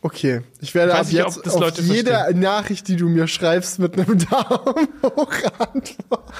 Okay, 0.02 0.42
ich 0.60 0.74
werde 0.74 0.94
ab 0.94 1.06
jetzt 1.08 1.46
auf 1.46 1.60
Leute 1.60 1.80
jede 1.80 2.10
verstehen. 2.10 2.40
Nachricht, 2.40 2.88
die 2.88 2.96
du 2.96 3.08
mir 3.08 3.26
schreibst, 3.26 3.78
mit 3.78 3.98
einem 3.98 4.18
Daumen 4.30 4.88
hoch 5.02 5.32
antworten. 5.58 6.32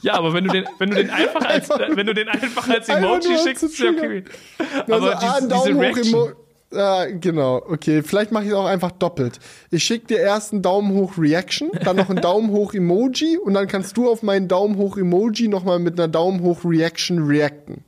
Ja, 0.00 0.14
aber 0.14 0.32
wenn 0.32 0.44
du 0.44 0.50
den, 0.50 0.64
wenn 0.78 0.90
du 0.90 0.96
den 0.96 1.10
einfach 1.10 1.44
als, 1.44 1.68
wenn 1.94 2.06
du 2.06 2.14
den 2.14 2.28
einfach 2.28 2.68
als 2.68 2.88
Emoji 2.88 3.36
schickst, 3.42 3.64
ist 3.64 3.78
ja 3.80 3.90
okay. 3.90 4.24
Also, 4.88 5.08
aber 5.08 5.18
also, 5.22 5.40
dies, 5.40 5.48
Daumen 5.48 6.14
hoch 6.14 6.32
Ja, 6.74 7.06
genau, 7.06 7.56
okay. 7.56 8.02
Vielleicht 8.02 8.32
mache 8.32 8.44
ich 8.44 8.50
es 8.50 8.54
auch 8.54 8.66
einfach 8.66 8.92
doppelt. 8.92 9.38
Ich 9.70 9.84
schicke 9.84 10.06
dir 10.08 10.18
erst 10.18 10.52
einen 10.52 10.62
Daumen 10.62 10.92
hoch 10.94 11.18
Reaction, 11.18 11.70
dann 11.84 11.96
noch 11.96 12.08
einen 12.08 12.20
Daumen 12.22 12.50
hoch 12.50 12.74
Emoji 12.74 13.38
und 13.38 13.54
dann 13.54 13.68
kannst 13.68 13.96
du 13.96 14.10
auf 14.10 14.22
meinen 14.22 14.48
Daumen 14.48 14.76
hoch 14.76 14.96
Emoji 14.96 15.48
nochmal 15.48 15.78
mit 15.78 15.98
einer 15.98 16.08
Daumen 16.08 16.40
hoch 16.40 16.64
Reaction 16.64 17.18
reacten. 17.18 17.84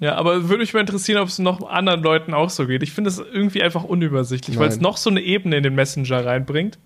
Ja, 0.00 0.14
aber 0.14 0.44
würde 0.44 0.58
mich 0.58 0.74
mal 0.74 0.80
interessieren, 0.80 1.20
ob 1.20 1.28
es 1.28 1.40
noch 1.40 1.68
anderen 1.68 2.02
Leuten 2.02 2.32
auch 2.32 2.50
so 2.50 2.66
geht. 2.66 2.84
Ich 2.84 2.92
finde 2.92 3.10
es 3.10 3.18
irgendwie 3.18 3.62
einfach 3.62 3.82
unübersichtlich, 3.82 4.58
weil 4.58 4.68
es 4.68 4.80
noch 4.80 4.96
so 4.96 5.10
eine 5.10 5.20
Ebene 5.20 5.56
in 5.56 5.64
den 5.64 5.74
Messenger 5.74 6.24
reinbringt. 6.24 6.78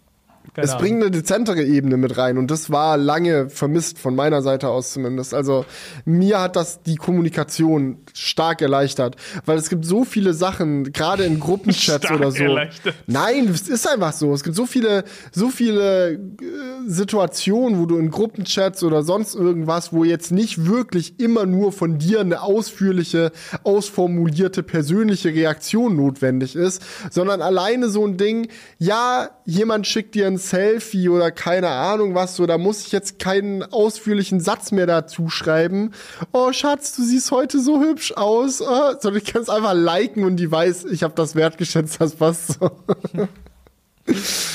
Keine 0.54 0.66
es 0.66 0.72
Ahnung. 0.72 0.82
bringt 0.82 1.02
eine 1.02 1.10
dezentere 1.10 1.62
Ebene 1.62 1.96
mit 1.96 2.18
rein 2.18 2.36
und 2.36 2.50
das 2.50 2.70
war 2.70 2.98
lange 2.98 3.48
vermisst 3.48 3.98
von 3.98 4.14
meiner 4.14 4.42
Seite 4.42 4.68
aus 4.68 4.92
zumindest. 4.92 5.32
Also 5.32 5.64
mir 6.04 6.40
hat 6.40 6.56
das 6.56 6.82
die 6.82 6.96
Kommunikation 6.96 7.98
stark 8.12 8.60
erleichtert, 8.60 9.16
weil 9.46 9.56
es 9.56 9.70
gibt 9.70 9.86
so 9.86 10.04
viele 10.04 10.34
Sachen, 10.34 10.92
gerade 10.92 11.24
in 11.24 11.40
Gruppenchats 11.40 12.10
oder 12.10 12.32
so. 12.32 12.42
Erleichtert. 12.42 12.94
Nein, 13.06 13.48
es 13.48 13.68
ist 13.68 13.88
einfach 13.88 14.12
so. 14.12 14.34
Es 14.34 14.42
gibt 14.42 14.56
so 14.56 14.66
viele, 14.66 15.04
so 15.30 15.48
viele 15.48 16.12
äh, 16.12 16.18
Situationen, 16.86 17.80
wo 17.80 17.86
du 17.86 17.96
in 17.96 18.10
Gruppenchats 18.10 18.82
oder 18.82 19.02
sonst 19.04 19.34
irgendwas, 19.34 19.92
wo 19.92 20.04
jetzt 20.04 20.32
nicht 20.32 20.66
wirklich 20.66 21.18
immer 21.18 21.46
nur 21.46 21.72
von 21.72 21.98
dir 21.98 22.20
eine 22.20 22.42
ausführliche, 22.42 23.32
ausformulierte 23.62 24.62
persönliche 24.62 25.30
Reaktion 25.30 25.96
notwendig 25.96 26.56
ist, 26.56 26.82
sondern 27.10 27.40
alleine 27.40 27.88
so 27.88 28.04
ein 28.06 28.16
Ding, 28.16 28.48
ja, 28.78 29.30
jemand 29.46 29.86
schickt 29.86 30.14
dir 30.14 30.26
ein 30.32 30.38
Selfie 30.38 31.08
oder 31.08 31.30
keine 31.30 31.68
Ahnung 31.68 32.14
was, 32.14 32.36
so, 32.36 32.46
da 32.46 32.58
muss 32.58 32.86
ich 32.86 32.92
jetzt 32.92 33.18
keinen 33.18 33.62
ausführlichen 33.62 34.40
Satz 34.40 34.72
mehr 34.72 34.86
dazu 34.86 35.28
schreiben. 35.28 35.92
Oh, 36.32 36.52
Schatz, 36.52 36.96
du 36.96 37.02
siehst 37.02 37.30
heute 37.30 37.60
so 37.60 37.80
hübsch 37.80 38.12
aus. 38.12 38.60
Oh, 38.60 38.92
sondern 39.00 39.22
ich 39.22 39.32
kann 39.32 39.42
es 39.42 39.48
einfach 39.48 39.74
liken 39.74 40.24
und 40.24 40.36
die 40.36 40.50
weiß, 40.50 40.86
ich 40.86 41.02
habe 41.02 41.14
das 41.14 41.34
wertgeschätzt, 41.34 42.00
das 42.00 42.16
passt 42.16 42.58
so. 42.60 42.70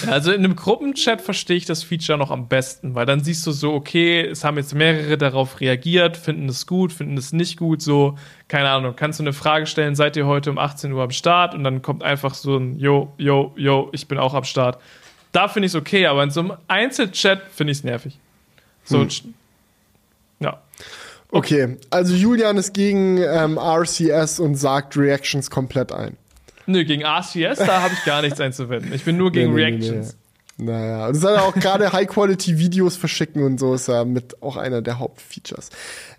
Also 0.08 0.32
in 0.32 0.44
einem 0.44 0.56
Gruppenchat 0.56 1.22
verstehe 1.22 1.56
ich 1.56 1.66
das 1.66 1.82
Feature 1.82 2.18
noch 2.18 2.32
am 2.32 2.50
besten, 2.50 2.96
weil 2.96 3.06
dann 3.06 3.24
siehst 3.24 3.48
du 3.48 3.52
so, 3.52 3.74
okay, 3.74 4.22
es 4.22 4.44
haben 4.44 4.58
jetzt 4.58 4.76
mehrere 4.76 5.18
darauf 5.18 5.62
reagiert, 5.62 6.18
finden 6.18 6.50
es 6.50 6.68
gut, 6.68 6.92
finden 6.92 7.18
es 7.18 7.32
nicht 7.32 7.58
gut, 7.58 7.82
so, 7.82 8.18
keine 8.50 8.70
Ahnung, 8.70 8.96
kannst 8.96 9.20
du 9.20 9.24
eine 9.24 9.34
Frage 9.34 9.66
stellen, 9.66 9.96
seid 9.96 10.18
ihr 10.18 10.28
heute 10.28 10.52
um 10.52 10.58
18 10.58 10.92
Uhr 10.92 11.02
am 11.02 11.12
Start 11.12 11.56
und 11.56 11.64
dann 11.64 11.82
kommt 11.82 12.04
einfach 12.04 12.34
so 12.34 12.58
ein, 12.58 12.78
yo, 12.78 13.14
yo, 13.18 13.54
yo, 13.56 13.90
ich 13.94 14.08
bin 14.08 14.18
auch 14.18 14.34
am 14.34 14.44
Start 14.44 14.80
da 15.38 15.48
finde 15.48 15.68
ich 15.68 15.74
es 15.74 15.76
okay, 15.76 16.08
aber 16.08 16.24
in 16.24 16.32
so 16.32 16.40
einem 16.40 16.54
Einzelchat 16.68 17.44
finde 17.54 17.72
ich 17.72 17.78
es 17.78 17.84
nervig. 17.84 18.18
So, 18.86 19.02
hm. 19.02 19.34
ja. 20.40 20.60
Okay. 21.30 21.64
okay, 21.66 21.78
also 21.92 22.16
Julian 22.16 22.58
ist 22.58 22.74
gegen 22.74 23.18
ähm, 23.18 23.60
RCS 23.60 24.40
und 24.40 24.56
sagt 24.56 24.98
Reactions 24.98 25.52
komplett 25.52 25.92
ein. 25.92 26.18
Nö, 26.66 26.84
gegen 26.86 27.04
RCS, 27.04 27.60
da 27.60 27.84
habe 27.84 27.94
ich 27.94 28.04
gar 28.04 28.24
nichts 28.24 28.42
einzuwenden. 28.42 28.92
Ich 28.94 29.04
bin 29.04 29.18
nur 29.18 29.32
gegen 29.32 29.54
nee, 29.54 29.70
nee, 29.70 29.78
Reactions. 29.78 30.18
Naja, 30.60 31.08
und 31.08 31.16
es 31.16 31.22
soll 31.22 31.36
ja 31.36 31.42
auch 31.42 31.54
gerade 31.54 31.94
High-Quality-Videos 31.94 32.96
verschicken 32.96 33.44
und 33.44 33.60
so 33.60 33.76
ist 33.76 33.88
ja 33.88 34.04
mit 34.06 34.42
auch 34.42 34.58
einer 34.58 34.82
der 34.82 34.98
Hauptfeatures. 34.98 35.70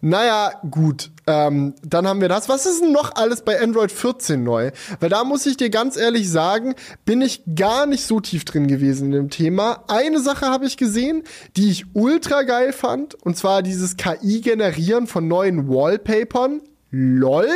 Naja, 0.01 0.53
gut. 0.71 1.11
Ähm, 1.27 1.75
dann 1.83 2.07
haben 2.07 2.21
wir 2.21 2.29
das. 2.29 2.49
Was 2.49 2.65
ist 2.65 2.81
denn 2.81 2.93
noch 2.93 3.17
alles 3.17 3.43
bei 3.43 3.61
Android 3.61 3.91
14 3.91 4.43
neu? 4.45 4.71
Weil 5.01 5.09
da 5.09 5.25
muss 5.25 5.45
ich 5.45 5.57
dir 5.57 5.71
ganz 5.71 5.97
ehrlich 5.97 6.31
sagen, 6.31 6.77
bin 7.05 7.21
ich 7.21 7.43
gar 7.57 7.87
nicht 7.87 8.05
so 8.05 8.21
tief 8.21 8.45
drin 8.45 8.69
gewesen 8.69 9.07
in 9.07 9.13
dem 9.13 9.31
Thema. 9.31 9.83
Eine 9.89 10.21
Sache 10.21 10.47
habe 10.47 10.67
ich 10.67 10.77
gesehen, 10.77 11.25
die 11.57 11.71
ich 11.71 11.87
ultra 11.95 12.43
geil 12.43 12.73
fand, 12.73 13.15
und 13.15 13.37
zwar 13.37 13.63
dieses 13.63 13.97
KI-Generieren 13.97 15.09
von 15.09 15.27
neuen 15.27 15.69
Wallpapern. 15.69 16.61
LOL? 16.91 17.49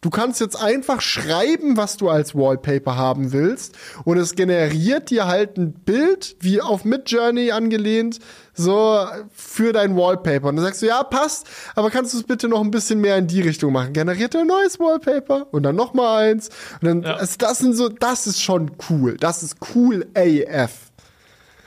Du 0.00 0.10
kannst 0.10 0.40
jetzt 0.40 0.54
einfach 0.54 1.00
schreiben, 1.00 1.76
was 1.76 1.96
du 1.96 2.08
als 2.08 2.34
Wallpaper 2.34 2.96
haben 2.96 3.32
willst 3.32 3.76
und 4.04 4.16
es 4.16 4.36
generiert 4.36 5.10
dir 5.10 5.26
halt 5.26 5.56
ein 5.56 5.72
Bild, 5.72 6.36
wie 6.38 6.60
auf 6.60 6.84
Midjourney 6.84 7.50
angelehnt, 7.50 8.20
so 8.54 9.04
für 9.32 9.72
dein 9.72 9.96
Wallpaper. 9.96 10.48
Und 10.48 10.56
dann 10.56 10.66
sagst 10.66 10.82
du, 10.82 10.86
ja, 10.86 11.02
passt, 11.02 11.48
aber 11.74 11.90
kannst 11.90 12.14
du 12.14 12.18
es 12.18 12.24
bitte 12.24 12.48
noch 12.48 12.60
ein 12.60 12.70
bisschen 12.70 13.00
mehr 13.00 13.16
in 13.16 13.26
die 13.26 13.40
Richtung 13.40 13.72
machen? 13.72 13.92
Generiert 13.92 14.36
ein 14.36 14.46
neues 14.46 14.78
Wallpaper 14.78 15.48
und 15.50 15.64
dann 15.64 15.74
noch 15.74 15.94
mal 15.94 16.28
eins. 16.28 16.48
Und 16.80 16.88
dann, 16.88 17.02
ja. 17.02 17.14
also 17.16 17.34
das 17.36 17.58
sind 17.58 17.74
so, 17.74 17.88
das 17.88 18.28
ist 18.28 18.40
schon 18.40 18.70
cool. 18.88 19.16
Das 19.18 19.42
ist 19.42 19.56
cool 19.74 20.06
AF. 20.14 20.88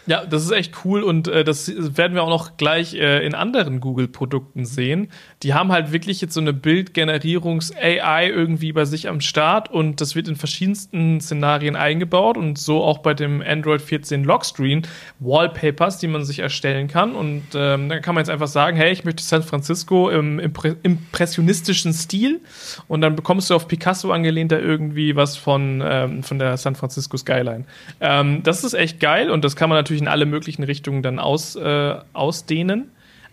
Ja, 0.07 0.25
das 0.25 0.43
ist 0.43 0.51
echt 0.51 0.83
cool 0.83 1.03
und 1.03 1.27
äh, 1.27 1.43
das 1.43 1.71
werden 1.95 2.15
wir 2.15 2.23
auch 2.23 2.29
noch 2.29 2.57
gleich 2.57 2.95
äh, 2.95 3.25
in 3.25 3.35
anderen 3.35 3.79
Google-Produkten 3.79 4.65
sehen. 4.65 5.09
Die 5.43 5.53
haben 5.53 5.71
halt 5.71 5.91
wirklich 5.91 6.21
jetzt 6.21 6.33
so 6.33 6.39
eine 6.39 6.53
Bildgenerierungs-AI 6.53 8.29
irgendwie 8.29 8.71
bei 8.73 8.85
sich 8.85 9.09
am 9.09 9.21
Start 9.21 9.71
und 9.71 9.99
das 9.99 10.15
wird 10.15 10.27
in 10.27 10.35
verschiedensten 10.35 11.19
Szenarien 11.19 11.75
eingebaut 11.75 12.37
und 12.37 12.57
so 12.57 12.83
auch 12.83 12.99
bei 12.99 13.13
dem 13.13 13.41
Android 13.41 13.81
14 13.81 14.23
Lockscreen 14.23 14.83
Wallpapers, 15.19 15.97
die 15.97 16.07
man 16.07 16.23
sich 16.23 16.39
erstellen 16.39 16.87
kann. 16.87 17.15
Und 17.15 17.43
ähm, 17.55 17.89
dann 17.89 18.01
kann 18.01 18.13
man 18.13 18.23
jetzt 18.23 18.29
einfach 18.29 18.47
sagen, 18.47 18.77
hey, 18.77 18.91
ich 18.91 19.03
möchte 19.03 19.23
San 19.23 19.41
Francisco 19.41 20.09
im 20.09 20.39
impre 20.39 20.75
impressionistischen 20.83 21.93
Stil 21.93 22.41
und 22.87 23.01
dann 23.01 23.15
bekommst 23.15 23.49
du 23.49 23.55
auf 23.55 23.67
Picasso 23.67 24.11
angelehnt 24.11 24.51
da 24.51 24.59
irgendwie 24.59 25.15
was 25.15 25.37
von, 25.37 25.83
ähm, 25.83 26.23
von 26.23 26.37
der 26.37 26.57
San 26.57 26.75
Francisco 26.75 27.17
Skyline. 27.17 27.65
Ähm, 27.99 28.43
das 28.43 28.63
ist 28.63 28.73
echt 28.73 28.99
geil 28.99 29.31
und 29.31 29.43
das 29.43 29.55
kann 29.55 29.69
man 29.69 29.77
natürlich 29.77 30.01
in 30.01 30.07
alle 30.07 30.25
möglichen 30.25 30.63
Richtungen 30.63 31.01
dann 31.01 31.19
aus, 31.19 31.55
äh, 31.55 31.95
ausdehnen. 32.13 32.91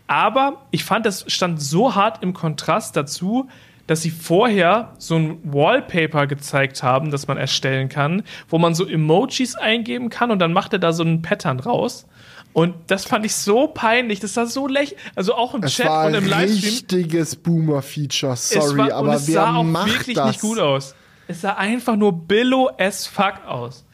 Aber 0.08 0.66
ich 0.70 0.84
fand, 0.84 1.06
das 1.06 1.24
stand 1.28 1.62
so 1.62 1.94
hart 1.94 2.22
im 2.22 2.32
Kontrast 2.34 2.96
dazu, 2.96 3.48
dass 3.86 4.02
sie 4.02 4.10
vorher 4.10 4.92
so 4.98 5.16
ein 5.16 5.38
Wallpaper 5.44 6.26
gezeigt 6.26 6.82
haben, 6.82 7.10
das 7.10 7.26
man 7.26 7.38
erstellen 7.38 7.88
kann, 7.88 8.22
wo 8.48 8.58
man 8.58 8.74
so 8.74 8.86
Emojis 8.86 9.54
eingeben 9.54 10.10
kann 10.10 10.30
und 10.30 10.40
dann 10.40 10.52
macht 10.52 10.72
er 10.72 10.78
da 10.78 10.92
so 10.92 11.02
einen 11.02 11.22
Pattern 11.22 11.60
raus. 11.60 12.06
Und 12.52 12.74
das 12.88 13.04
fand 13.04 13.24
ich 13.24 13.34
so 13.34 13.68
peinlich, 13.68 14.20
das 14.20 14.36
war 14.36 14.46
so 14.46 14.66
lächerlich. 14.66 14.98
Also 15.14 15.34
auch 15.34 15.54
im 15.54 15.62
es 15.62 15.74
Chat 15.74 15.86
war 15.86 16.06
und 16.06 16.14
im 16.14 16.26
Livestream. 16.26 16.70
richtiges 16.70 17.36
Boomer-Feature, 17.36 18.36
sorry, 18.36 18.78
war, 18.78 18.92
aber 18.92 19.14
es 19.14 19.28
wer 19.28 19.34
sah 19.34 19.56
auch 19.56 19.62
macht 19.62 19.88
wirklich 19.88 20.16
das? 20.16 20.26
nicht 20.26 20.40
gut 20.40 20.58
aus. 20.58 20.94
Es 21.26 21.42
sah 21.42 21.54
einfach 21.54 21.96
nur 21.96 22.12
billow 22.12 22.70
as 22.78 23.06
fuck 23.06 23.44
aus. 23.46 23.84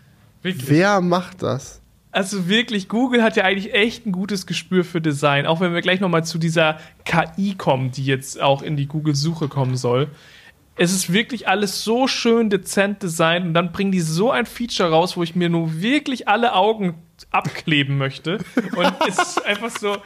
Wirklich. 0.43 0.69
Wer 0.69 1.01
macht 1.01 1.43
das? 1.43 1.81
Also 2.15 2.49
wirklich, 2.49 2.89
Google 2.89 3.25
hat 3.25 3.37
ja 3.37 3.43
eigentlich 3.43 3.75
echt 3.75 4.07
ein 4.07 4.13
gutes 4.13 4.47
Gespür 4.47 4.85
für 4.85 5.01
Design. 5.01 5.47
Auch 5.47 5.59
wenn 5.59 5.75
wir 5.75 5.81
gleich 5.81 5.99
nochmal 5.99 6.25
zu 6.25 6.39
dieser 6.39 6.79
KI 7.05 7.57
kommen, 7.57 7.91
die 7.91 8.05
jetzt 8.05 8.41
auch 8.41 8.63
in 8.63 8.77
die 8.77 8.87
Google-Suche 8.87 9.49
kommen 9.49 9.77
soll. 9.77 10.07
Es 10.77 10.93
ist 10.93 11.13
wirklich 11.13 11.49
alles 11.49 11.83
so 11.83 12.07
schön 12.07 12.51
dezent 12.51 13.03
designt 13.03 13.47
und 13.47 13.55
dann 13.55 13.73
bringen 13.73 13.91
die 13.91 14.01
so 14.01 14.31
ein 14.31 14.47
Feature 14.47 14.91
raus, 14.91 15.17
wo 15.17 15.25
ich 15.25 15.35
mir 15.35 15.49
nur 15.49 15.83
wirklich 15.83 16.29
alle 16.29 16.55
Augen 16.55 16.95
abkleben 17.33 17.99
möchte. 17.99 18.39
Und 18.77 18.93
es 19.09 19.19
ist 19.19 19.45
einfach 19.45 19.71
so, 19.71 19.97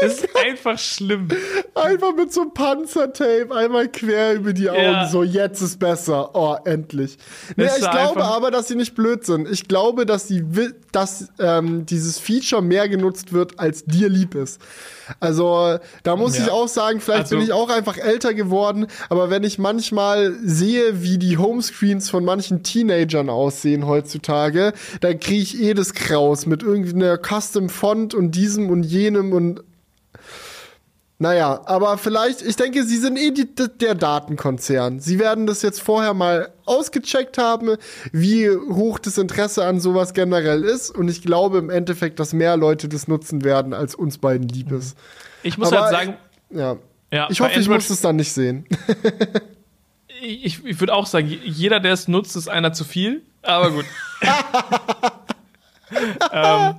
das 0.00 0.18
ist 0.18 0.28
einfach 0.36 0.78
schlimm. 0.78 1.28
Einfach 1.74 2.14
mit 2.14 2.32
so 2.32 2.42
einem 2.42 2.54
Panzertape 2.54 3.54
einmal 3.54 3.88
quer 3.88 4.34
über 4.34 4.52
die 4.52 4.70
Augen. 4.70 4.80
Ja. 4.80 5.08
So, 5.08 5.22
jetzt 5.22 5.60
ist 5.60 5.78
besser. 5.78 6.34
Oh, 6.34 6.56
endlich. 6.64 7.18
Nee, 7.56 7.66
ich 7.66 7.90
glaube 7.90 8.24
aber, 8.24 8.50
dass 8.50 8.68
sie 8.68 8.76
nicht 8.76 8.94
blöd 8.94 9.24
sind. 9.24 9.48
Ich 9.48 9.68
glaube, 9.68 10.06
dass, 10.06 10.28
sie, 10.28 10.44
dass 10.92 11.28
ähm, 11.38 11.86
dieses 11.86 12.18
Feature 12.18 12.62
mehr 12.62 12.88
genutzt 12.88 13.32
wird, 13.32 13.58
als 13.58 13.84
dir 13.84 14.08
lieb 14.08 14.34
ist. 14.34 14.60
Also, 15.20 15.78
da 16.02 16.16
muss 16.16 16.36
ja. 16.36 16.44
ich 16.44 16.50
auch 16.50 16.68
sagen, 16.68 17.00
vielleicht 17.00 17.24
also, 17.24 17.36
bin 17.36 17.44
ich 17.44 17.52
auch 17.52 17.68
einfach 17.68 17.98
älter 17.98 18.34
geworden, 18.34 18.86
aber 19.08 19.30
wenn 19.30 19.42
ich 19.42 19.58
manchmal 19.58 20.34
sehe, 20.42 21.02
wie 21.02 21.18
die 21.18 21.36
Homescreens 21.36 22.10
von 22.10 22.24
manchen 22.24 22.62
Teenagern 22.62 23.28
aussehen 23.28 23.86
heutzutage, 23.86 24.72
dann 25.00 25.20
kriege 25.20 25.42
ich 25.42 25.60
eh 25.60 25.74
das 25.74 25.92
Kraus 25.94 26.46
mit 26.46 26.62
irgendeiner 26.62 27.18
Custom 27.18 27.68
Font 27.68 28.14
und 28.14 28.32
diesem 28.32 28.70
und 28.70 28.84
jenem 28.84 29.32
und 29.34 29.62
naja, 31.18 31.60
aber 31.66 31.96
vielleicht, 31.96 32.42
ich 32.42 32.56
denke, 32.56 32.84
sie 32.84 32.96
sind 32.96 33.16
eh 33.16 33.30
die, 33.30 33.46
der 33.46 33.94
Datenkonzern. 33.94 34.98
Sie 34.98 35.20
werden 35.20 35.46
das 35.46 35.62
jetzt 35.62 35.80
vorher 35.80 36.12
mal 36.12 36.52
ausgecheckt 36.64 37.38
haben, 37.38 37.76
wie 38.10 38.50
hoch 38.50 38.98
das 38.98 39.16
Interesse 39.16 39.64
an 39.64 39.80
sowas 39.80 40.12
generell 40.12 40.64
ist. 40.64 40.90
Und 40.90 41.08
ich 41.08 41.22
glaube 41.22 41.58
im 41.58 41.70
Endeffekt, 41.70 42.18
dass 42.18 42.32
mehr 42.32 42.56
Leute 42.56 42.88
das 42.88 43.06
nutzen 43.06 43.44
werden, 43.44 43.74
als 43.74 43.94
uns 43.94 44.18
beiden 44.18 44.48
lieb 44.48 44.72
ist. 44.72 44.98
Ich 45.44 45.56
muss 45.56 45.72
aber 45.72 45.82
halt 45.82 45.92
sagen, 45.92 46.16
ja. 46.50 46.76
ja 47.12 47.28
ich 47.30 47.40
hoffe, 47.40 47.60
ich 47.60 47.68
muss 47.68 47.88
es 47.90 48.00
dann 48.00 48.16
nicht 48.16 48.32
sehen. 48.32 48.66
ich, 50.20 50.64
ich 50.64 50.80
würde 50.80 50.94
auch 50.94 51.06
sagen, 51.06 51.28
jeder, 51.28 51.78
der 51.78 51.92
es 51.92 52.08
nutzt, 52.08 52.34
ist 52.34 52.48
einer 52.48 52.72
zu 52.72 52.82
viel. 52.82 53.22
Aber 53.42 53.70
gut. 53.70 53.84
ähm, 56.32 56.74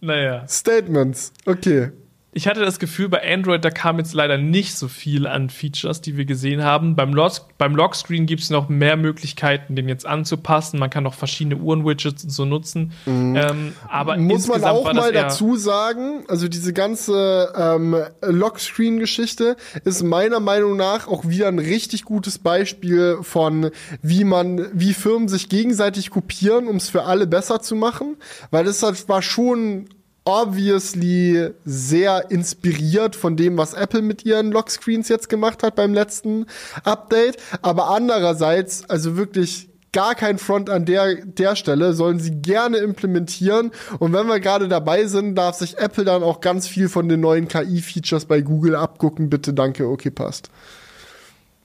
naja. 0.00 0.46
Statements, 0.48 1.32
okay 1.46 1.90
ich 2.38 2.46
hatte 2.46 2.60
das 2.60 2.78
Gefühl, 2.78 3.08
bei 3.08 3.34
Android, 3.34 3.64
da 3.64 3.70
kam 3.70 3.98
jetzt 3.98 4.14
leider 4.14 4.38
nicht 4.38 4.76
so 4.76 4.86
viel 4.86 5.26
an 5.26 5.50
Features, 5.50 6.00
die 6.00 6.16
wir 6.16 6.24
gesehen 6.24 6.62
haben. 6.62 6.94
Beim, 6.94 7.12
Lock, 7.12 7.32
beim 7.58 7.74
Lockscreen 7.74 8.26
gibt 8.26 8.42
es 8.42 8.50
noch 8.50 8.68
mehr 8.68 8.96
Möglichkeiten, 8.96 9.74
den 9.74 9.88
jetzt 9.88 10.06
anzupassen. 10.06 10.78
Man 10.78 10.88
kann 10.88 11.02
noch 11.02 11.14
verschiedene 11.14 11.56
Uhren-Widgets 11.56 12.22
und 12.22 12.30
so 12.30 12.44
nutzen. 12.44 12.92
Mhm. 13.06 13.34
Ähm, 13.34 13.72
aber 13.88 14.16
muss 14.18 14.46
man 14.46 14.62
auch 14.62 14.92
mal 14.92 15.12
dazu 15.12 15.56
sagen, 15.56 16.26
also 16.28 16.46
diese 16.46 16.72
ganze 16.72 17.52
ähm, 17.56 17.96
Lockscreen-Geschichte 18.22 19.56
ist 19.84 20.04
meiner 20.04 20.38
Meinung 20.38 20.76
nach 20.76 21.08
auch 21.08 21.26
wieder 21.26 21.48
ein 21.48 21.58
richtig 21.58 22.04
gutes 22.04 22.38
Beispiel 22.38 23.18
von, 23.22 23.72
wie 24.00 24.22
man, 24.22 24.64
wie 24.72 24.94
Firmen 24.94 25.26
sich 25.26 25.48
gegenseitig 25.48 26.10
kopieren, 26.10 26.68
um 26.68 26.76
es 26.76 26.88
für 26.88 27.02
alle 27.02 27.26
besser 27.26 27.60
zu 27.62 27.74
machen. 27.74 28.16
Weil 28.52 28.64
das 28.64 29.08
war 29.08 29.22
schon 29.22 29.88
obviously 30.28 31.52
sehr 31.64 32.30
inspiriert 32.30 33.16
von 33.16 33.34
dem, 33.34 33.56
was 33.56 33.72
Apple 33.72 34.02
mit 34.02 34.26
ihren 34.26 34.52
Lockscreens 34.52 35.08
jetzt 35.08 35.30
gemacht 35.30 35.62
hat 35.62 35.74
beim 35.74 35.94
letzten 35.94 36.44
Update. 36.84 37.38
Aber 37.62 37.88
andererseits, 37.88 38.88
also 38.90 39.16
wirklich 39.16 39.70
gar 39.92 40.14
kein 40.14 40.36
Front 40.36 40.68
an 40.68 40.84
der, 40.84 41.24
der 41.24 41.56
Stelle, 41.56 41.94
sollen 41.94 42.20
sie 42.20 42.42
gerne 42.42 42.76
implementieren. 42.76 43.70
Und 43.98 44.12
wenn 44.12 44.26
wir 44.26 44.38
gerade 44.38 44.68
dabei 44.68 45.06
sind, 45.06 45.34
darf 45.34 45.56
sich 45.56 45.78
Apple 45.78 46.04
dann 46.04 46.22
auch 46.22 46.42
ganz 46.42 46.68
viel 46.68 46.90
von 46.90 47.08
den 47.08 47.20
neuen 47.20 47.48
KI-Features 47.48 48.26
bei 48.26 48.42
Google 48.42 48.76
abgucken. 48.76 49.30
Bitte, 49.30 49.54
danke, 49.54 49.88
okay, 49.88 50.10
passt. 50.10 50.50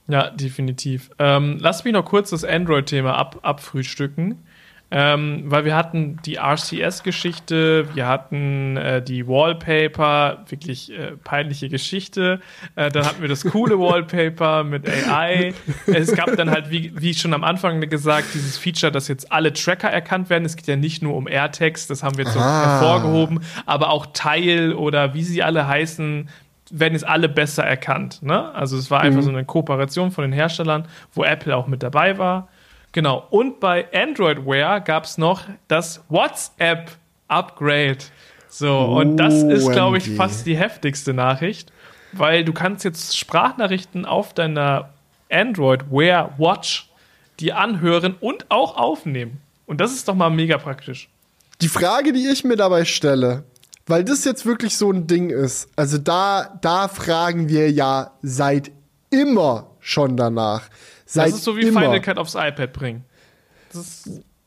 Ja, 0.07 0.30
definitiv. 0.30 1.09
Ähm, 1.20 1.57
lass 1.59 1.84
mich 1.84 1.91
noch 1.91 2.05
kurz 2.05 2.30
das 2.30 2.45
Android-Thema 2.45 3.14
ab, 3.14 3.39
abfrühstücken. 3.41 4.38
Ähm, 4.95 5.45
weil 5.47 5.65
wir 5.65 5.75
hatten 5.75 6.19
die 6.23 6.35
RCS-Geschichte, 6.35 7.87
wir 7.95 8.07
hatten 8.07 8.77
äh, 8.77 9.01
die 9.01 9.27
Wallpaper, 9.27 10.45
wirklich 10.47 10.91
äh, 10.91 11.13
peinliche 11.23 11.67
Geschichte. 11.67 12.41
Äh, 12.75 12.91
dann 12.91 13.03
hatten 13.03 13.19
wir 13.19 13.27
das 13.27 13.43
coole 13.43 13.79
Wallpaper 13.79 14.63
mit 14.63 14.87
AI. 14.87 15.55
Es 15.87 16.15
gab 16.15 16.37
dann 16.37 16.51
halt, 16.51 16.69
wie, 16.69 16.91
wie 16.95 17.15
schon 17.15 17.33
am 17.33 17.43
Anfang 17.43 17.81
gesagt, 17.89 18.35
dieses 18.35 18.59
Feature, 18.59 18.91
dass 18.91 19.07
jetzt 19.07 19.31
alle 19.31 19.51
Tracker 19.51 19.89
erkannt 19.89 20.29
werden. 20.29 20.45
Es 20.45 20.55
geht 20.55 20.67
ja 20.67 20.75
nicht 20.75 21.01
nur 21.01 21.15
um 21.15 21.27
AirTags, 21.27 21.87
das 21.87 22.03
haben 22.03 22.19
wir 22.19 22.25
jetzt 22.25 22.35
so 22.35 22.39
hervorgehoben, 22.39 23.39
aber 23.65 23.89
auch 23.89 24.05
Tile 24.13 24.77
oder 24.77 25.15
wie 25.15 25.23
sie 25.23 25.41
alle 25.41 25.67
heißen, 25.67 26.29
werden 26.69 26.93
jetzt 26.93 27.07
alle 27.07 27.29
besser 27.29 27.63
erkannt. 27.63 28.21
Ne? 28.21 28.53
Also 28.53 28.77
es 28.77 28.91
war 28.91 29.01
einfach 29.01 29.21
mhm. 29.21 29.25
so 29.25 29.29
eine 29.31 29.43
Kooperation 29.43 30.11
von 30.11 30.21
den 30.21 30.33
Herstellern, 30.33 30.87
wo 31.13 31.23
Apple 31.23 31.55
auch 31.57 31.65
mit 31.65 31.81
dabei 31.81 32.19
war. 32.19 32.47
Genau. 32.93 33.27
Und 33.29 33.59
bei 33.59 33.87
Android 33.93 34.45
Wear 34.45 34.79
gab 34.79 35.03
es 35.03 35.17
noch 35.17 35.43
das 35.67 36.01
WhatsApp 36.09 36.91
Upgrade. 37.27 37.97
So, 38.47 38.69
oh, 38.69 38.99
und 38.99 39.17
das 39.17 39.41
ist, 39.41 39.69
glaube 39.71 39.97
ich, 39.97 40.11
fast 40.11 40.45
die 40.45 40.55
heftigste 40.55 41.13
Nachricht, 41.13 41.73
weil 42.11 42.45
du 42.45 42.53
kannst 42.53 42.85
jetzt 42.85 43.17
Sprachnachrichten 43.17 44.05
auf 44.05 44.33
deiner 44.33 44.93
Android 45.31 45.91
Wear 45.91 46.33
Watch 46.37 46.89
die 47.39 47.51
anhören 47.51 48.15
und 48.19 48.45
auch 48.49 48.77
aufnehmen. 48.77 49.41
Und 49.65 49.81
das 49.81 49.91
ist 49.91 50.07
doch 50.07 50.13
mal 50.13 50.29
mega 50.29 50.59
praktisch. 50.59 51.09
Die 51.61 51.67
Frage, 51.67 52.13
die 52.13 52.27
ich 52.27 52.43
mir 52.43 52.55
dabei 52.55 52.85
stelle, 52.85 53.43
weil 53.87 54.03
das 54.03 54.23
jetzt 54.23 54.45
wirklich 54.45 54.77
so 54.77 54.91
ein 54.91 55.07
Ding 55.07 55.31
ist, 55.31 55.67
also 55.75 55.97
da, 55.97 56.59
da 56.61 56.87
fragen 56.87 57.49
wir 57.49 57.71
ja 57.71 58.11
seit 58.21 58.71
immer 59.09 59.71
schon 59.79 60.15
danach. 60.15 60.69
Seit 61.14 61.28
das 61.28 61.36
ist 61.36 61.43
so 61.43 61.55
wie 61.55 61.61
immer. 61.61 61.82
Final 61.82 62.01
Cut 62.01 62.18
aufs 62.18 62.34
iPad 62.34 62.74
bringen. 62.74 63.05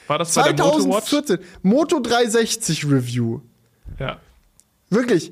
War 0.07 0.17
das 0.17 0.33
bei 0.33 0.43
2014. 0.43 1.39
Moto 1.61 1.99
360 1.99 2.85
Review. 2.85 3.41
Ja. 3.99 4.21
Wirklich. 4.89 5.31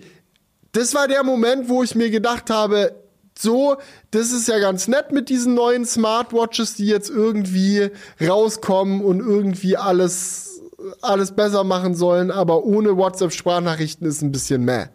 Das 0.71 0.93
war 0.93 1.07
der 1.07 1.23
Moment, 1.23 1.69
wo 1.69 1.83
ich 1.83 1.95
mir 1.95 2.09
gedacht 2.09 2.49
habe, 2.49 2.95
so, 3.37 3.77
das 4.11 4.31
ist 4.31 4.47
ja 4.47 4.59
ganz 4.59 4.87
nett 4.87 5.11
mit 5.11 5.29
diesen 5.29 5.53
neuen 5.53 5.85
Smartwatches, 5.85 6.75
die 6.75 6.85
jetzt 6.85 7.09
irgendwie 7.09 7.91
rauskommen 8.25 9.03
und 9.03 9.19
irgendwie 9.19 9.77
alles, 9.77 10.61
alles 11.01 11.33
besser 11.33 11.63
machen 11.63 11.95
sollen, 11.95 12.31
aber 12.31 12.63
ohne 12.63 12.97
WhatsApp-Sprachnachrichten 12.97 14.07
ist 14.07 14.21
ein 14.21 14.31
bisschen 14.31 14.63
meh. 14.63 14.85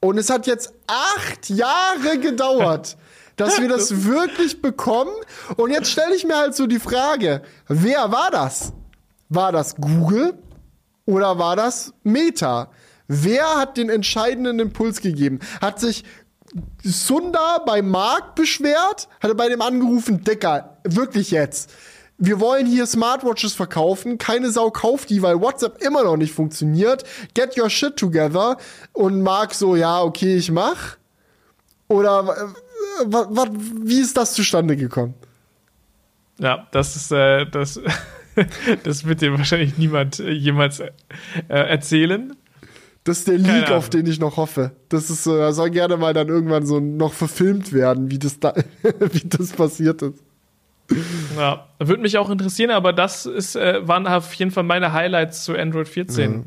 Und 0.00 0.18
es 0.18 0.30
hat 0.30 0.46
jetzt 0.46 0.72
acht 0.86 1.48
Jahre 1.48 2.18
gedauert, 2.20 2.96
dass 3.36 3.60
wir 3.60 3.68
das 3.68 4.04
wirklich 4.04 4.60
bekommen. 4.60 5.12
Und 5.56 5.70
jetzt 5.70 5.90
stelle 5.90 6.14
ich 6.14 6.24
mir 6.24 6.36
halt 6.36 6.54
so 6.54 6.66
die 6.66 6.80
Frage, 6.80 7.42
wer 7.68 8.12
war 8.12 8.30
das? 8.30 8.72
War 9.28 9.52
das 9.52 9.76
Google 9.76 10.34
oder 11.06 11.38
war 11.38 11.56
das 11.56 11.94
Meta? 12.02 12.70
Wer 13.08 13.56
hat 13.56 13.76
den 13.76 13.90
entscheidenden 13.90 14.58
Impuls 14.58 15.00
gegeben? 15.00 15.40
Hat 15.60 15.80
sich 15.80 16.04
Sundar 16.82 17.64
bei 17.64 17.82
Mark 17.82 18.34
beschwert? 18.34 19.08
Hat 19.20 19.30
er 19.30 19.34
bei 19.34 19.48
dem 19.48 19.62
angerufen, 19.62 20.22
Dicker, 20.24 20.78
wirklich 20.84 21.30
jetzt? 21.30 21.70
wir 22.24 22.38
wollen 22.38 22.66
hier 22.66 22.86
Smartwatches 22.86 23.52
verkaufen, 23.52 24.16
keine 24.16 24.52
Sau 24.52 24.70
kauft 24.70 25.10
die, 25.10 25.22
weil 25.22 25.40
WhatsApp 25.40 25.82
immer 25.82 26.04
noch 26.04 26.16
nicht 26.16 26.32
funktioniert. 26.32 27.02
Get 27.34 27.58
your 27.58 27.68
shit 27.68 27.96
together. 27.96 28.58
Und 28.92 29.22
Mark 29.22 29.54
so, 29.54 29.74
ja, 29.74 30.00
okay, 30.00 30.36
ich 30.36 30.52
mach. 30.52 30.96
Oder 31.88 32.54
äh, 33.04 33.48
wie 33.82 34.00
ist 34.00 34.16
das 34.16 34.34
zustande 34.34 34.76
gekommen? 34.76 35.14
Ja, 36.38 36.68
das 36.70 36.94
ist 36.94 37.10
äh, 37.10 37.44
das, 37.44 37.80
das 38.84 39.04
wird 39.04 39.20
dir 39.20 39.36
wahrscheinlich 39.36 39.76
niemand 39.76 40.20
äh, 40.20 40.30
jemals 40.30 40.78
äh, 40.78 40.92
erzählen. 41.48 42.36
Das 43.04 43.18
ist 43.18 43.28
der 43.28 43.38
Leak, 43.38 43.70
auf 43.70 43.90
den 43.90 44.06
ich 44.06 44.20
noch 44.20 44.36
hoffe. 44.36 44.72
Das 44.88 45.10
ist, 45.10 45.26
äh, 45.26 45.52
soll 45.52 45.70
gerne 45.70 45.96
mal 45.96 46.14
dann 46.14 46.28
irgendwann 46.28 46.66
so 46.66 46.78
noch 46.78 47.12
verfilmt 47.12 47.72
werden, 47.72 48.10
wie 48.10 48.18
das 48.18 48.38
da, 48.38 48.54
wie 48.82 49.28
das 49.28 49.52
passiert 49.52 50.02
ist. 50.02 50.22
Ja, 51.36 51.68
würde 51.78 52.02
mich 52.02 52.18
auch 52.18 52.30
interessieren, 52.30 52.70
aber 52.70 52.92
das 52.92 53.26
ist, 53.26 53.56
äh, 53.56 53.86
waren 53.86 54.06
auf 54.06 54.32
jeden 54.34 54.50
Fall 54.50 54.62
meine 54.62 54.92
Highlights 54.92 55.44
zu 55.44 55.56
Android 55.56 55.88
14. 55.88 56.32
Ja. 56.32 56.40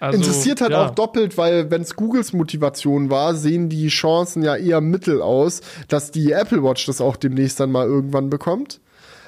Also, 0.00 0.18
Interessiert 0.18 0.60
halt 0.60 0.72
ja. 0.72 0.84
auch 0.84 0.90
doppelt, 0.90 1.38
weil 1.38 1.70
wenn 1.70 1.80
es 1.80 1.96
Googles 1.96 2.34
Motivation 2.34 3.08
war, 3.08 3.34
sehen 3.34 3.70
die 3.70 3.88
Chancen 3.88 4.42
ja 4.42 4.56
eher 4.56 4.82
mittel 4.82 5.22
aus, 5.22 5.62
dass 5.88 6.10
die 6.10 6.32
Apple 6.32 6.62
Watch 6.62 6.84
das 6.84 7.00
auch 7.00 7.16
demnächst 7.16 7.60
dann 7.60 7.70
mal 7.70 7.86
irgendwann 7.86 8.28
bekommt. 8.28 8.80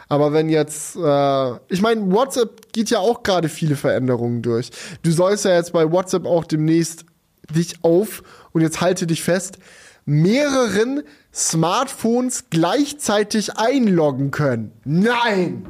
Aber 0.08 0.32
wenn 0.32 0.48
jetzt, 0.48 0.96
äh, 0.96 1.52
ich 1.68 1.82
meine, 1.82 2.10
WhatsApp 2.12 2.72
geht 2.72 2.90
ja 2.90 3.00
auch 3.00 3.22
gerade 3.22 3.48
viele 3.48 3.76
Veränderungen 3.76 4.42
durch. 4.42 4.70
Du 5.02 5.10
sollst 5.10 5.44
ja 5.44 5.54
jetzt 5.54 5.72
bei 5.72 5.90
WhatsApp 5.90 6.26
auch 6.26 6.44
demnächst 6.44 7.04
dich 7.50 7.82
auf 7.82 8.22
und 8.52 8.60
jetzt 8.60 8.80
halte 8.80 9.06
dich 9.06 9.22
fest, 9.22 9.58
mehreren 10.04 11.02
Smartphones 11.34 12.44
gleichzeitig 12.50 13.56
einloggen 13.56 14.30
können. 14.30 14.72
Nein! 14.84 15.66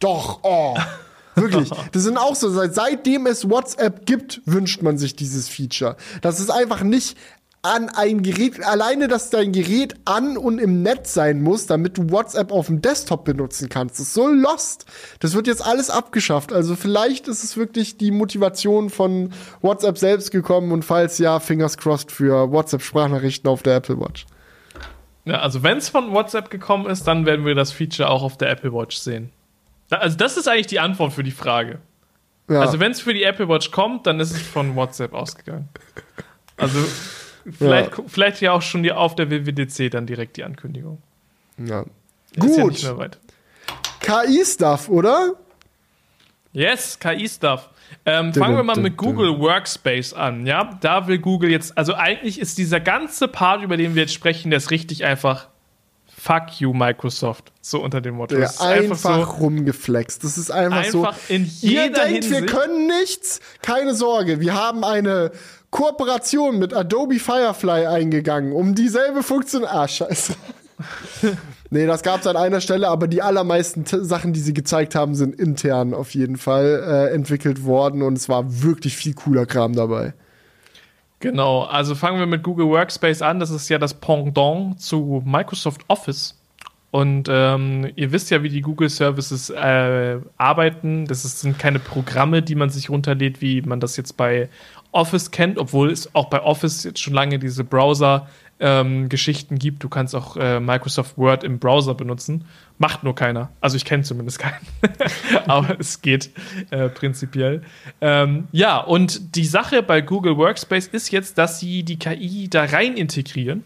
Doch, 0.00 0.40
oh. 0.42 0.76
Wirklich. 1.34 1.70
Das 1.92 2.02
sind 2.02 2.16
auch 2.16 2.34
so, 2.34 2.48
seitdem 2.50 3.26
es 3.26 3.48
WhatsApp 3.50 4.06
gibt, 4.06 4.40
wünscht 4.46 4.80
man 4.80 4.96
sich 4.96 5.16
dieses 5.16 5.48
Feature. 5.48 5.96
Das 6.22 6.40
ist 6.40 6.50
einfach 6.50 6.82
nicht 6.82 7.18
an 7.66 7.88
ein 7.88 8.22
Gerät, 8.22 8.64
alleine, 8.64 9.08
dass 9.08 9.30
dein 9.30 9.50
Gerät 9.50 9.94
an 10.04 10.36
und 10.36 10.58
im 10.58 10.82
Netz 10.82 11.12
sein 11.14 11.42
muss, 11.42 11.66
damit 11.66 11.98
du 11.98 12.10
WhatsApp 12.10 12.52
auf 12.52 12.66
dem 12.66 12.80
Desktop 12.80 13.24
benutzen 13.24 13.68
kannst. 13.68 13.96
Das 13.96 14.06
ist 14.06 14.14
so 14.14 14.28
lost. 14.28 14.86
Das 15.18 15.34
wird 15.34 15.48
jetzt 15.48 15.66
alles 15.66 15.90
abgeschafft. 15.90 16.52
Also 16.52 16.76
vielleicht 16.76 17.26
ist 17.26 17.42
es 17.42 17.56
wirklich 17.56 17.98
die 17.98 18.12
Motivation 18.12 18.88
von 18.88 19.32
WhatsApp 19.62 19.98
selbst 19.98 20.30
gekommen 20.30 20.70
und 20.70 20.84
falls 20.84 21.18
ja, 21.18 21.40
fingers 21.40 21.76
crossed 21.76 22.12
für 22.12 22.52
WhatsApp-Sprachnachrichten 22.52 23.50
auf 23.50 23.62
der 23.62 23.76
Apple 23.76 23.98
Watch. 23.98 24.26
Ja, 25.24 25.40
also 25.40 25.64
wenn 25.64 25.78
es 25.78 25.88
von 25.88 26.12
WhatsApp 26.12 26.50
gekommen 26.50 26.86
ist, 26.86 27.04
dann 27.04 27.26
werden 27.26 27.44
wir 27.44 27.56
das 27.56 27.72
Feature 27.72 28.08
auch 28.08 28.22
auf 28.22 28.38
der 28.38 28.50
Apple 28.50 28.72
Watch 28.72 28.96
sehen. 28.96 29.32
Also 29.90 30.16
das 30.16 30.36
ist 30.36 30.48
eigentlich 30.48 30.68
die 30.68 30.78
Antwort 30.78 31.12
für 31.12 31.24
die 31.24 31.32
Frage. 31.32 31.80
Ja. 32.48 32.60
Also 32.60 32.78
wenn 32.78 32.92
es 32.92 33.00
für 33.00 33.12
die 33.12 33.24
Apple 33.24 33.48
Watch 33.48 33.72
kommt, 33.72 34.06
dann 34.06 34.20
ist 34.20 34.30
es 34.30 34.42
von 34.42 34.76
WhatsApp 34.76 35.14
ausgegangen. 35.14 35.68
Also 36.56 36.78
Vielleicht, 37.50 37.98
ja. 37.98 38.04
vielleicht 38.06 38.40
ja 38.40 38.52
auch 38.52 38.62
schon 38.62 38.82
die, 38.82 38.92
auf 38.92 39.14
der 39.14 39.30
WWDC 39.30 39.90
dann 39.90 40.06
direkt 40.06 40.36
die 40.36 40.44
Ankündigung. 40.44 40.98
Ja. 41.58 41.84
Gut. 42.38 42.82
Ja 42.82 43.08
KI-Stuff, 44.00 44.88
oder? 44.88 45.34
Yes, 46.52 46.98
KI-Stuff. 46.98 47.68
Ähm, 48.04 48.32
fangen 48.32 48.56
wir 48.56 48.62
mal 48.62 48.76
mit 48.78 48.96
Google 48.96 49.38
Workspace 49.38 50.14
an. 50.14 50.46
Ja, 50.46 50.78
da 50.80 51.06
will 51.06 51.18
Google 51.18 51.50
jetzt, 51.50 51.76
also 51.76 51.94
eigentlich 51.94 52.40
ist 52.40 52.58
dieser 52.58 52.80
ganze 52.80 53.28
Part, 53.28 53.62
über 53.62 53.76
den 53.76 53.94
wir 53.94 54.02
jetzt 54.02 54.14
sprechen, 54.14 54.50
der 54.50 54.58
ist 54.58 54.70
richtig 54.70 55.04
einfach 55.04 55.48
Fuck 56.26 56.60
you, 56.60 56.72
Microsoft. 56.72 57.52
So 57.60 57.80
unter 57.80 58.00
dem 58.00 58.16
Motto. 58.16 58.36
Ja, 58.36 58.48
einfach, 58.58 59.04
einfach 59.04 59.28
so 59.28 59.38
rumgeflext. 59.42 60.24
Das 60.24 60.36
ist 60.36 60.50
einfach, 60.50 60.78
einfach 60.78 61.16
so. 61.16 61.32
In 61.32 61.44
jeder 61.44 61.82
ihr 61.84 61.90
denkt, 61.92 62.24
Hinsicht. 62.24 62.40
wir 62.40 62.46
können 62.46 62.86
nichts? 62.88 63.40
Keine 63.62 63.94
Sorge. 63.94 64.40
Wir 64.40 64.54
haben 64.54 64.82
eine 64.82 65.30
Kooperation 65.76 66.58
mit 66.58 66.72
Adobe 66.72 67.18
Firefly 67.18 67.84
eingegangen, 67.84 68.54
um 68.54 68.74
dieselbe 68.74 69.22
Funktion. 69.22 69.66
Ah, 69.66 69.86
scheiße. 69.86 70.34
nee, 71.70 71.84
das 71.84 72.02
gab 72.02 72.20
es 72.20 72.26
an 72.26 72.34
einer 72.34 72.62
Stelle, 72.62 72.88
aber 72.88 73.06
die 73.08 73.20
allermeisten 73.20 73.84
T 73.84 74.02
Sachen, 74.02 74.32
die 74.32 74.40
sie 74.40 74.54
gezeigt 74.54 74.94
haben, 74.94 75.14
sind 75.14 75.38
intern 75.38 75.92
auf 75.92 76.14
jeden 76.14 76.38
Fall 76.38 76.82
äh, 76.82 77.14
entwickelt 77.14 77.64
worden 77.64 78.00
und 78.00 78.16
es 78.16 78.26
war 78.30 78.62
wirklich 78.62 78.96
viel 78.96 79.12
cooler 79.12 79.44
Kram 79.44 79.74
dabei. 79.74 80.14
Genau, 81.20 81.64
also 81.64 81.94
fangen 81.94 82.18
wir 82.20 82.26
mit 82.26 82.42
Google 82.42 82.68
Workspace 82.68 83.20
an. 83.20 83.38
Das 83.38 83.50
ist 83.50 83.68
ja 83.68 83.76
das 83.76 83.92
Pendant 83.92 84.80
zu 84.80 85.22
Microsoft 85.26 85.82
Office. 85.88 86.36
Und 86.90 87.28
ähm, 87.30 87.90
ihr 87.96 88.10
wisst 88.12 88.30
ja, 88.30 88.42
wie 88.42 88.48
die 88.48 88.62
Google 88.62 88.88
Services 88.88 89.50
äh, 89.50 90.18
arbeiten. 90.38 91.04
Das 91.04 91.24
sind 91.24 91.58
keine 91.58 91.78
Programme, 91.78 92.40
die 92.40 92.54
man 92.54 92.70
sich 92.70 92.88
runterlädt, 92.88 93.42
wie 93.42 93.60
man 93.60 93.80
das 93.80 93.98
jetzt 93.98 94.16
bei 94.16 94.48
Office 94.96 95.30
kennt, 95.30 95.58
obwohl 95.58 95.90
es 95.90 96.14
auch 96.14 96.30
bei 96.30 96.42
Office 96.42 96.82
jetzt 96.84 97.00
schon 97.00 97.14
lange 97.14 97.38
diese 97.38 97.62
Browser-Geschichten 97.62 99.54
ähm, 99.54 99.58
gibt. 99.58 99.84
Du 99.84 99.88
kannst 99.88 100.14
auch 100.14 100.36
äh, 100.36 100.58
Microsoft 100.58 101.16
Word 101.16 101.44
im 101.44 101.58
Browser 101.58 101.94
benutzen. 101.94 102.44
Macht 102.78 103.04
nur 103.04 103.14
keiner. 103.14 103.50
Also 103.60 103.76
ich 103.76 103.84
kenne 103.84 104.02
zumindest 104.02 104.38
keinen. 104.38 104.66
Aber 105.46 105.78
es 105.78 106.02
geht 106.02 106.30
äh, 106.70 106.88
prinzipiell. 106.88 107.62
Ähm, 108.00 108.48
ja, 108.52 108.78
und 108.78 109.36
die 109.36 109.46
Sache 109.46 109.82
bei 109.82 110.00
Google 110.00 110.36
Workspace 110.36 110.88
ist 110.88 111.10
jetzt, 111.10 111.38
dass 111.38 111.60
sie 111.60 111.82
die 111.82 111.98
KI 111.98 112.48
da 112.48 112.64
rein 112.64 112.96
integrieren. 112.96 113.64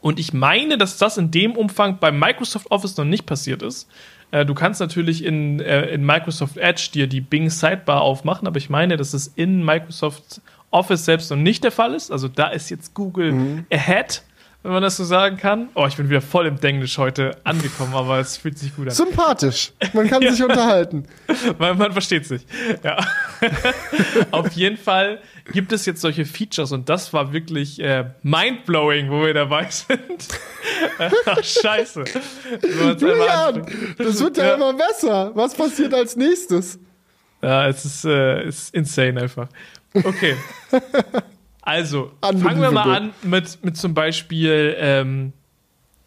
Und 0.00 0.18
ich 0.20 0.32
meine, 0.32 0.76
dass 0.76 0.98
das 0.98 1.16
in 1.16 1.30
dem 1.30 1.52
Umfang 1.52 1.98
bei 1.98 2.12
Microsoft 2.12 2.70
Office 2.70 2.96
noch 2.96 3.06
nicht 3.06 3.26
passiert 3.26 3.62
ist. 3.62 3.88
Äh, 4.34 4.44
du 4.44 4.54
kannst 4.54 4.80
natürlich 4.80 5.24
in, 5.24 5.60
äh, 5.60 5.86
in 5.86 6.04
Microsoft 6.04 6.56
Edge 6.56 6.88
dir 6.92 7.06
die 7.06 7.20
Bing 7.20 7.50
Sidebar 7.50 8.02
aufmachen, 8.02 8.48
aber 8.48 8.56
ich 8.56 8.68
meine, 8.68 8.96
dass 8.96 9.14
es 9.14 9.28
in 9.28 9.64
Microsoft 9.64 10.40
Office 10.72 11.04
selbst 11.04 11.30
noch 11.30 11.38
nicht 11.38 11.62
der 11.62 11.70
Fall 11.70 11.94
ist. 11.94 12.10
Also 12.10 12.26
da 12.26 12.48
ist 12.48 12.68
jetzt 12.68 12.94
Google 12.94 13.30
mhm. 13.30 13.66
ahead 13.70 14.24
wenn 14.64 14.72
man 14.72 14.82
das 14.82 14.96
so 14.96 15.04
sagen 15.04 15.36
kann. 15.36 15.68
Oh, 15.74 15.86
ich 15.86 15.96
bin 15.96 16.08
wieder 16.08 16.22
voll 16.22 16.46
im 16.46 16.58
Denglisch 16.58 16.96
heute 16.96 17.36
angekommen, 17.44 17.94
aber 17.94 18.18
es 18.18 18.38
fühlt 18.38 18.58
sich 18.58 18.74
gut 18.74 18.88
an. 18.88 18.94
Sympathisch. 18.94 19.72
Man 19.92 20.08
kann 20.08 20.22
ja. 20.22 20.32
sich 20.32 20.42
unterhalten. 20.42 21.04
man, 21.58 21.76
man 21.76 21.92
versteht 21.92 22.24
sich. 22.26 22.46
Ja. 22.82 22.96
Auf 24.30 24.50
jeden 24.52 24.78
Fall 24.78 25.20
gibt 25.52 25.70
es 25.72 25.84
jetzt 25.84 26.00
solche 26.00 26.24
Features 26.24 26.72
und 26.72 26.88
das 26.88 27.12
war 27.12 27.34
wirklich 27.34 27.78
äh, 27.78 28.06
mindblowing, 28.22 29.10
wo 29.10 29.26
wir 29.26 29.34
dabei 29.34 29.66
sind. 29.68 30.28
Ach, 31.26 31.44
scheiße. 31.44 32.04
Julian, 32.98 33.66
das 33.98 34.18
wird 34.18 34.38
ja, 34.38 34.46
ja, 34.46 34.54
immer 34.54 34.72
besser. 34.72 35.30
Was 35.34 35.54
passiert 35.54 35.92
als 35.92 36.16
nächstes? 36.16 36.78
Ja, 37.42 37.68
es 37.68 37.84
ist, 37.84 38.06
äh, 38.06 38.48
ist 38.48 38.74
insane 38.74 39.20
einfach. 39.20 39.48
Okay. 39.92 40.36
Also, 41.64 42.12
fangen 42.20 42.60
wir 42.60 42.70
mal 42.70 42.96
an 42.96 43.10
mit, 43.22 43.64
mit 43.64 43.76
zum 43.76 43.94
Beispiel 43.94 44.76
ähm, 44.78 45.32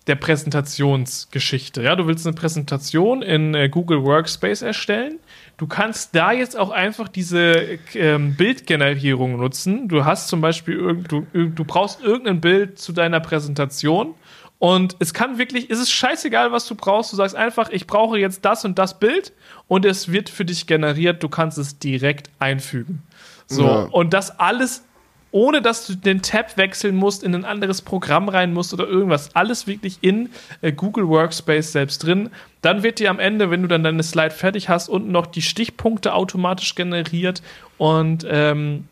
der 0.05 0.15
Präsentationsgeschichte. 0.15 1.81
Ja, 1.81 1.95
du 1.95 2.07
willst 2.07 2.27
eine 2.27 2.35
Präsentation 2.35 3.21
in 3.23 3.55
äh, 3.55 3.67
Google 3.67 4.03
Workspace 4.03 4.61
erstellen. 4.61 5.19
Du 5.57 5.65
kannst 5.65 6.15
da 6.15 6.31
jetzt 6.31 6.55
auch 6.55 6.69
einfach 6.69 7.07
diese 7.07 7.79
ähm, 7.95 8.35
Bildgenerierung 8.35 9.37
nutzen. 9.37 9.87
Du 9.87 10.05
hast 10.05 10.27
zum 10.27 10.41
Beispiel 10.41 11.03
du, 11.07 11.25
du 11.33 11.65
brauchst 11.65 12.01
irgendein 12.01 12.39
Bild 12.39 12.77
zu 12.77 12.93
deiner 12.93 13.19
Präsentation 13.19 14.13
und 14.59 14.95
es 14.99 15.13
kann 15.13 15.37
wirklich, 15.37 15.69
es 15.69 15.79
ist 15.79 15.91
scheißegal, 15.91 16.51
was 16.51 16.67
du 16.67 16.75
brauchst. 16.75 17.11
Du 17.11 17.15
sagst 17.15 17.35
einfach, 17.35 17.69
ich 17.69 17.85
brauche 17.85 18.17
jetzt 18.17 18.43
das 18.43 18.65
und 18.65 18.79
das 18.79 18.99
Bild 18.99 19.33
und 19.67 19.85
es 19.85 20.11
wird 20.11 20.29
für 20.29 20.45
dich 20.45 20.65
generiert. 20.65 21.21
Du 21.21 21.29
kannst 21.29 21.57
es 21.57 21.77
direkt 21.77 22.29
einfügen. 22.39 23.03
So, 23.45 23.65
ja. 23.65 23.81
und 23.83 24.13
das 24.13 24.39
alles 24.39 24.83
ohne 25.31 25.61
dass 25.61 25.87
du 25.87 25.95
den 25.95 26.21
Tab 26.21 26.57
wechseln 26.57 26.95
musst, 26.95 27.23
in 27.23 27.35
ein 27.35 27.45
anderes 27.45 27.81
Programm 27.81 28.29
rein 28.29 28.53
musst 28.53 28.73
oder 28.73 28.87
irgendwas. 28.87 29.35
Alles 29.35 29.67
wirklich 29.67 29.97
in 30.01 30.29
äh, 30.61 30.71
Google 30.71 31.07
Workspace 31.07 31.71
selbst 31.71 31.99
drin. 31.99 32.29
Dann 32.61 32.83
wird 32.83 32.99
dir 32.99 33.09
am 33.09 33.19
Ende, 33.19 33.51
wenn 33.51 33.61
du 33.61 33.67
dann 33.67 33.83
deine 33.83 34.03
Slide 34.03 34.31
fertig 34.31 34.69
hast, 34.69 34.89
unten 34.89 35.11
noch 35.11 35.27
die 35.27 35.41
Stichpunkte 35.41 36.13
automatisch 36.13 36.75
generiert 36.75 37.41
und 37.77 38.25
ähm, 38.29 38.87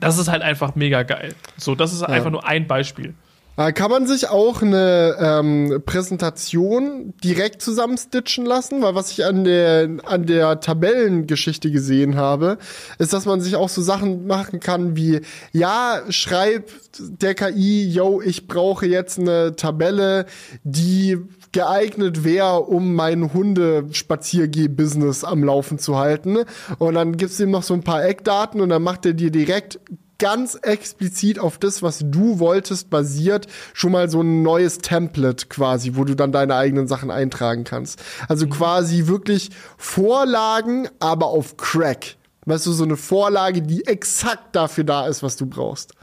das 0.00 0.18
ist 0.18 0.28
halt 0.28 0.42
einfach 0.42 0.74
mega 0.74 1.02
geil. 1.02 1.34
So, 1.56 1.74
das 1.74 1.92
ist 1.92 2.02
ja. 2.02 2.08
einfach 2.08 2.30
nur 2.30 2.46
ein 2.46 2.66
Beispiel. 2.66 3.14
Äh, 3.56 3.72
kann 3.72 3.90
man 3.90 4.06
sich 4.06 4.28
auch 4.28 4.60
eine 4.60 5.16
ähm, 5.18 5.82
Präsentation 5.84 7.14
direkt 7.24 7.62
zusammenstitchen 7.62 8.44
lassen? 8.44 8.82
Weil 8.82 8.94
was 8.94 9.10
ich 9.10 9.24
an 9.24 9.44
der, 9.44 9.88
an 10.04 10.26
der 10.26 10.60
Tabellengeschichte 10.60 11.70
gesehen 11.70 12.16
habe, 12.16 12.58
ist, 12.98 13.12
dass 13.12 13.24
man 13.24 13.40
sich 13.40 13.56
auch 13.56 13.70
so 13.70 13.80
Sachen 13.80 14.26
machen 14.26 14.60
kann 14.60 14.96
wie, 14.96 15.20
ja, 15.52 16.02
schreib 16.10 16.70
der 16.98 17.34
KI, 17.34 17.88
yo, 17.88 18.20
ich 18.20 18.46
brauche 18.46 18.86
jetzt 18.86 19.18
eine 19.18 19.56
Tabelle, 19.56 20.26
die 20.62 21.18
geeignet 21.52 22.24
wäre, 22.24 22.60
um 22.60 22.94
mein 22.94 23.32
Hundespaziergeh-Business 23.32 25.24
am 25.24 25.42
Laufen 25.42 25.78
zu 25.78 25.96
halten. 25.96 26.40
Und 26.78 26.94
dann 26.94 27.16
gibt's 27.16 27.40
ihm 27.40 27.50
noch 27.50 27.62
so 27.62 27.72
ein 27.72 27.82
paar 27.82 28.04
Eckdaten 28.04 28.60
und 28.60 28.68
dann 28.68 28.82
macht 28.82 29.06
er 29.06 29.14
dir 29.14 29.30
direkt 29.30 29.80
ganz 30.18 30.54
explizit 30.54 31.38
auf 31.38 31.58
das, 31.58 31.82
was 31.82 32.00
du 32.04 32.38
wolltest, 32.38 32.90
basiert 32.90 33.46
schon 33.74 33.92
mal 33.92 34.08
so 34.08 34.22
ein 34.22 34.42
neues 34.42 34.78
Template 34.78 35.46
quasi, 35.48 35.92
wo 35.94 36.04
du 36.04 36.14
dann 36.14 36.32
deine 36.32 36.54
eigenen 36.54 36.88
Sachen 36.88 37.10
eintragen 37.10 37.64
kannst. 37.64 38.02
Also 38.28 38.46
mhm. 38.46 38.50
quasi 38.50 39.06
wirklich 39.06 39.50
Vorlagen, 39.76 40.88
aber 40.98 41.26
auf 41.26 41.56
Crack. 41.56 42.16
Weißt 42.46 42.66
du, 42.66 42.72
so 42.72 42.84
eine 42.84 42.96
Vorlage, 42.96 43.60
die 43.60 43.86
exakt 43.86 44.54
dafür 44.54 44.84
da 44.84 45.08
ist, 45.08 45.22
was 45.22 45.36
du 45.36 45.46
brauchst. 45.46 45.94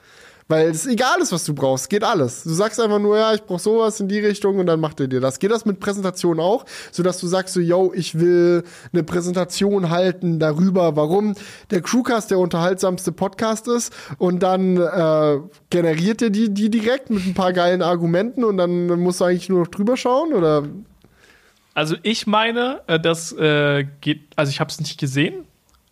Weil 0.47 0.69
es 0.69 0.85
egal 0.85 1.19
ist, 1.21 1.31
was 1.31 1.45
du 1.45 1.53
brauchst, 1.53 1.89
geht 1.89 2.03
alles. 2.03 2.43
Du 2.43 2.51
sagst 2.51 2.79
einfach 2.79 2.99
nur, 2.99 3.17
ja, 3.17 3.33
ich 3.33 3.43
brauche 3.43 3.59
sowas 3.59 3.99
in 3.99 4.07
die 4.07 4.19
Richtung 4.19 4.59
und 4.59 4.65
dann 4.65 4.79
macht 4.79 4.99
er 4.99 5.07
dir 5.07 5.21
das. 5.21 5.39
Geht 5.39 5.51
das 5.51 5.65
mit 5.65 5.79
Präsentation 5.79 6.39
auch, 6.39 6.65
sodass 6.91 7.19
du 7.19 7.27
sagst 7.27 7.53
so, 7.53 7.59
yo, 7.59 7.91
ich 7.95 8.19
will 8.19 8.63
eine 8.91 9.03
Präsentation 9.03 9.89
halten 9.89 10.39
darüber, 10.39 10.95
warum 10.95 11.35
der 11.71 11.81
Crewcast 11.81 12.31
der 12.31 12.39
unterhaltsamste 12.39 13.11
Podcast 13.11 13.67
ist 13.67 13.93
und 14.17 14.43
dann 14.43 14.77
äh, 14.77 15.39
generiert 15.69 16.21
er 16.21 16.29
die, 16.29 16.53
die 16.53 16.69
direkt 16.69 17.09
mit 17.09 17.25
ein 17.25 17.33
paar 17.33 17.53
geilen 17.53 17.81
Argumenten 17.81 18.43
und 18.43 18.57
dann 18.57 18.87
musst 18.99 19.21
du 19.21 19.25
eigentlich 19.25 19.49
nur 19.49 19.61
noch 19.61 19.67
drüber 19.67 19.97
schauen 19.97 20.33
oder? 20.33 20.63
Also 21.73 21.95
ich 22.03 22.27
meine, 22.27 22.81
äh, 22.87 22.99
das 22.99 23.31
äh, 23.33 23.85
geht, 24.01 24.21
also 24.35 24.49
ich 24.49 24.59
habe 24.59 24.69
es 24.69 24.79
nicht 24.79 24.99
gesehen, 24.99 25.45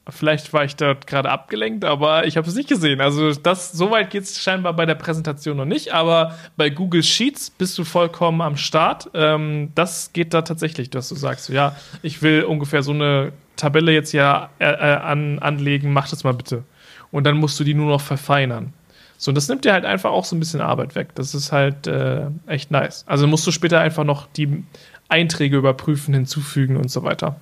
Vielleicht 0.10 0.52
war 0.52 0.64
ich 0.64 0.76
dort 0.76 1.06
gerade 1.06 1.30
abgelenkt, 1.30 1.86
aber 1.86 2.26
ich 2.26 2.36
habe 2.36 2.48
es 2.48 2.56
nicht 2.56 2.68
gesehen. 2.68 3.02
Also 3.02 3.34
das, 3.34 3.72
so 3.72 3.92
weit 3.92 4.10
geht 4.10 4.24
es 4.24 4.42
scheinbar 4.42 4.74
bei 4.74 4.88
der 4.88 4.96
Präsentation 4.96 5.58
noch 5.58 5.66
nicht, 5.66 5.94
aber 5.94 6.36
bei 6.58 6.72
Google 6.72 7.04
Sheets 7.04 7.52
bist 7.52 7.78
du 7.78 7.84
vollkommen 7.84 8.42
am 8.42 8.58
Start. 8.58 9.12
Ähm, 9.14 9.72
das 9.76 10.12
geht 10.12 10.34
da 10.34 10.42
tatsächlich, 10.42 10.90
dass 10.90 11.08
du 11.10 11.16
sagst, 11.16 11.50
ja, 11.50 11.76
ich 12.02 12.24
will 12.24 12.44
ungefähr 12.44 12.82
so 12.82 12.92
eine 12.92 13.32
Tabelle 13.58 13.92
jetzt 13.92 14.12
ja 14.12 14.50
äh, 14.58 14.66
äh, 14.66 14.96
an, 14.96 15.38
anlegen, 15.38 15.94
mach 15.94 16.10
das 16.10 16.24
mal 16.24 16.34
bitte. 16.34 16.64
Und 17.12 17.26
dann 17.26 17.38
musst 17.38 17.60
du 17.60 17.64
die 17.64 17.76
nur 17.76 17.88
noch 17.88 18.02
verfeinern. 18.02 18.74
So, 19.18 19.30
und 19.30 19.36
das 19.36 19.48
nimmt 19.50 19.66
dir 19.66 19.74
halt 19.74 19.86
einfach 19.86 20.10
auch 20.10 20.26
so 20.26 20.36
ein 20.36 20.40
bisschen 20.40 20.62
Arbeit 20.62 20.96
weg. 20.96 21.10
Das 21.14 21.36
ist 21.36 21.52
halt 21.52 21.86
äh, 21.86 22.26
echt 22.48 22.72
nice. 22.72 23.04
Also 23.06 23.28
musst 23.28 23.46
du 23.46 23.52
später 23.52 23.80
einfach 23.80 24.04
noch 24.04 24.26
die 24.26 24.64
Einträge 25.10 25.58
überprüfen, 25.58 26.16
hinzufügen 26.16 26.76
und 26.76 26.90
so 26.90 27.04
weiter. 27.04 27.36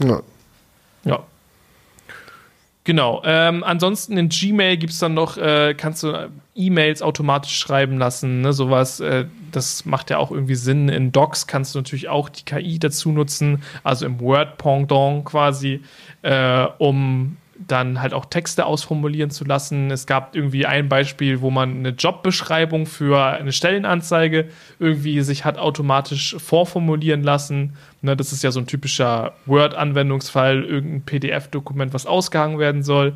Ja. 0.00 0.22
Ja. 1.04 1.24
Genau. 2.88 3.20
Ähm, 3.22 3.64
ansonsten 3.64 4.16
in 4.16 4.30
Gmail 4.30 4.78
gibt 4.78 4.94
es 4.94 4.98
dann 4.98 5.12
noch, 5.12 5.36
äh, 5.36 5.74
kannst 5.74 6.04
du 6.04 6.30
E-Mails 6.54 7.02
automatisch 7.02 7.58
schreiben 7.58 7.98
lassen, 7.98 8.40
ne, 8.40 8.54
sowas. 8.54 8.98
Äh, 9.00 9.26
das 9.52 9.84
macht 9.84 10.08
ja 10.08 10.16
auch 10.16 10.30
irgendwie 10.30 10.54
Sinn. 10.54 10.88
In 10.88 11.12
Docs 11.12 11.46
kannst 11.46 11.74
du 11.74 11.80
natürlich 11.80 12.08
auch 12.08 12.30
die 12.30 12.46
KI 12.46 12.78
dazu 12.78 13.12
nutzen, 13.12 13.62
also 13.84 14.06
im 14.06 14.18
Word-Pendant 14.20 15.26
quasi, 15.26 15.82
äh, 16.22 16.64
um 16.78 17.36
dann 17.66 18.00
halt 18.00 18.14
auch 18.14 18.26
Texte 18.26 18.66
ausformulieren 18.66 19.30
zu 19.30 19.44
lassen. 19.44 19.90
Es 19.90 20.06
gab 20.06 20.36
irgendwie 20.36 20.66
ein 20.66 20.88
Beispiel, 20.88 21.40
wo 21.40 21.50
man 21.50 21.78
eine 21.78 21.88
Jobbeschreibung 21.90 22.86
für 22.86 23.24
eine 23.24 23.52
Stellenanzeige 23.52 24.48
irgendwie 24.78 25.20
sich 25.22 25.44
hat 25.44 25.58
automatisch 25.58 26.36
vorformulieren 26.38 27.22
lassen. 27.22 27.76
Ne, 28.00 28.16
das 28.16 28.32
ist 28.32 28.44
ja 28.44 28.52
so 28.52 28.60
ein 28.60 28.66
typischer 28.66 29.34
Word-Anwendungsfall, 29.46 30.64
irgendein 30.64 31.02
PDF-Dokument, 31.02 31.92
was 31.92 32.06
ausgehangen 32.06 32.60
werden 32.60 32.84
soll. 32.84 33.14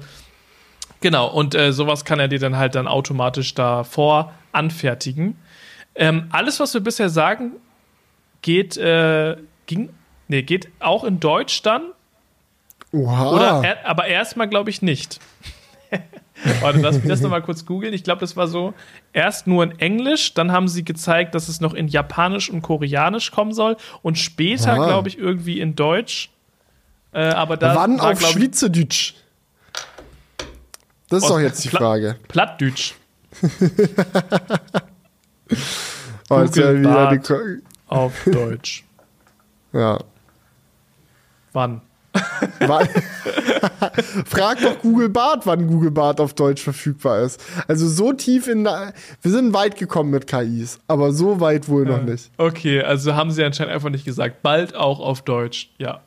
Genau, 1.00 1.28
und 1.28 1.54
äh, 1.54 1.72
sowas 1.72 2.04
kann 2.04 2.18
er 2.18 2.28
dir 2.28 2.38
dann 2.38 2.56
halt 2.56 2.74
dann 2.74 2.88
automatisch 2.88 3.54
davor 3.54 4.32
anfertigen. 4.50 5.36
Ähm, 5.94 6.26
alles, 6.30 6.58
was 6.58 6.74
wir 6.74 6.80
bisher 6.80 7.10
sagen, 7.10 7.52
geht, 8.40 8.76
äh, 8.76 9.36
ging, 9.66 9.90
nee, 10.28 10.42
geht 10.42 10.68
auch 10.80 11.04
in 11.04 11.20
Deutsch 11.20 11.62
dann 11.62 11.82
Oha. 12.92 13.30
Oder, 13.30 13.64
er, 13.64 13.86
aber 13.88 14.06
erstmal 14.06 14.48
glaube 14.48 14.70
ich 14.70 14.82
nicht. 14.82 15.18
Warte, 16.60 16.80
lass 16.80 16.96
mich 16.96 17.06
das 17.06 17.20
nochmal 17.20 17.42
kurz 17.42 17.66
googeln. 17.66 17.94
Ich 17.94 18.04
glaube, 18.04 18.20
das 18.20 18.36
war 18.36 18.48
so: 18.48 18.74
erst 19.12 19.46
nur 19.46 19.62
in 19.64 19.78
Englisch, 19.78 20.34
dann 20.34 20.52
haben 20.52 20.68
sie 20.68 20.84
gezeigt, 20.84 21.34
dass 21.34 21.48
es 21.48 21.60
noch 21.60 21.74
in 21.74 21.88
Japanisch 21.88 22.50
und 22.50 22.62
Koreanisch 22.62 23.30
kommen 23.30 23.52
soll 23.52 23.76
und 24.02 24.18
später, 24.18 24.74
glaube 24.74 25.08
ich, 25.08 25.18
irgendwie 25.18 25.60
in 25.60 25.76
Deutsch. 25.76 26.30
Äh, 27.12 27.24
aber 27.24 27.56
da 27.56 27.74
Wann 27.74 27.98
war, 27.98 28.12
auf 28.12 28.20
Schweizerdeutsch? 28.20 29.14
Das 31.08 31.22
ist 31.22 31.28
doch 31.28 31.40
jetzt 31.40 31.62
die 31.62 31.68
Pla 31.68 31.78
Frage. 31.78 32.16
Plattdeutsch. 32.28 32.94
oh, 36.30 36.40
jetzt 36.40 36.56
ja 36.56 36.74
wieder 36.74 37.60
auf 37.88 38.24
Deutsch. 38.24 38.84
Ja. 39.74 39.98
Wann? 41.54 41.80
Frag 44.26 44.60
doch 44.60 44.78
Google 44.80 45.08
Bart, 45.08 45.46
wann 45.46 45.66
Google 45.66 45.90
Bart 45.90 46.20
auf 46.20 46.34
Deutsch 46.34 46.62
verfügbar 46.62 47.22
ist. 47.22 47.42
Also 47.68 47.88
so 47.88 48.12
tief 48.12 48.48
in 48.48 48.64
wir 48.64 49.30
sind 49.30 49.52
weit 49.52 49.76
gekommen 49.76 50.10
mit 50.10 50.26
KIs, 50.26 50.80
aber 50.88 51.12
so 51.12 51.40
weit 51.40 51.68
wohl 51.68 51.84
noch 51.84 52.02
nicht. 52.02 52.30
Okay, 52.36 52.82
also 52.82 53.14
haben 53.14 53.30
sie 53.30 53.44
anscheinend 53.44 53.74
einfach 53.74 53.90
nicht 53.90 54.04
gesagt. 54.04 54.42
Bald 54.42 54.74
auch 54.74 55.00
auf 55.00 55.22
Deutsch, 55.22 55.70
ja. 55.78 56.00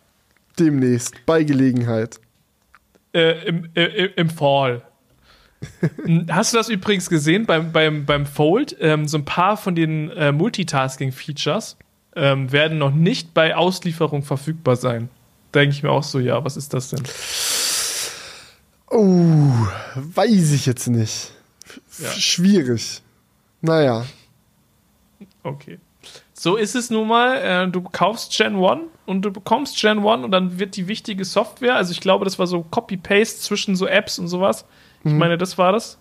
Demnächst, 0.60 1.26
bei 1.26 1.44
Gelegenheit. 1.44 2.20
Äh, 3.14 3.48
im, 3.48 3.70
äh, 3.76 4.10
Im 4.16 4.30
Fall. 4.30 4.82
Hast 6.30 6.54
du 6.54 6.58
das 6.58 6.70
übrigens 6.70 7.10
gesehen 7.10 7.46
beim, 7.46 7.72
beim, 7.72 8.06
beim 8.06 8.26
Fold? 8.26 8.76
Ähm, 8.80 9.08
so 9.08 9.18
ein 9.18 9.26
paar 9.26 9.58
von 9.58 9.76
den 9.76 10.12
äh, 10.12 10.32
Multitasking-Features 10.32 11.78
ähm, 12.16 12.52
werden 12.52 12.78
noch 12.78 12.94
nicht 12.94 13.34
bei 13.34 13.56
Auslieferung 13.56 14.24
verfügbar 14.24 14.76
sein 14.76 15.10
denke 15.56 15.76
ich 15.76 15.84
mir 15.84 15.92
auch 15.92 16.04
so, 16.04 16.20
ja, 16.20 16.44
was 16.44 16.58
ist 16.58 16.74
das 16.74 16.90
denn? 16.90 17.04
Oh, 18.92 19.52
weiß 19.96 20.52
ich 20.52 20.66
jetzt 20.66 20.88
nicht. 20.88 21.32
Ja. 22.00 22.10
Schwierig. 22.12 23.02
Naja. 23.62 24.06
Okay. 25.44 25.80
So 26.34 26.58
ist 26.58 26.76
es 26.76 26.90
nun 26.90 27.08
mal. 27.08 27.38
Äh, 27.38 27.72
du 27.72 27.82
kaufst 27.82 28.36
Gen 28.38 28.56
1 28.56 28.82
und 29.06 29.24
du 29.24 29.32
bekommst 29.32 29.80
Gen 29.82 30.06
1 30.06 30.24
und 30.26 30.32
dann 30.32 30.60
wird 30.60 30.76
die 30.76 30.88
wichtige 30.88 31.26
Software, 31.26 31.76
also 31.76 31.92
ich 31.92 32.02
glaube, 32.02 32.26
das 32.26 32.38
war 32.38 32.48
so 32.48 32.64
Copy-Paste 32.64 33.40
zwischen 33.42 33.76
so 33.76 33.88
Apps 33.88 34.20
und 34.20 34.28
sowas. 34.28 34.66
Ich 35.04 35.12
mhm. 35.12 35.18
meine, 35.18 35.38
das 35.38 35.58
war 35.58 35.72
das. 35.72 35.98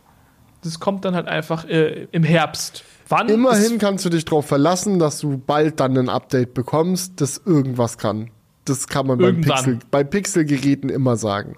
Das 0.63 0.81
kommt 0.81 1.05
dann 1.05 1.15
halt 1.15 1.29
einfach 1.29 1.67
äh, 1.67 2.09
im 2.11 2.25
Herbst. 2.25 2.85
Wann 3.09 3.29
Immerhin 3.29 3.79
kannst 3.79 4.05
du 4.05 4.09
dich 4.11 4.25
darauf 4.25 4.47
verlassen, 4.47 4.99
dass 4.99 5.21
du 5.21 5.37
bald 5.39 5.79
dann 5.79 5.97
ein 5.97 6.09
Update 6.09 6.55
bekommst, 6.55 7.21
das 7.21 7.41
irgendwas 7.45 7.99
kann. 7.99 8.31
Das 8.65 8.87
kann 8.87 9.07
man 9.07 9.19
beim 9.19 9.41
Pixel, 9.41 9.79
bei 9.91 10.05
Pixel-Geräten 10.05 10.89
immer 10.89 11.17
sagen. 11.17 11.57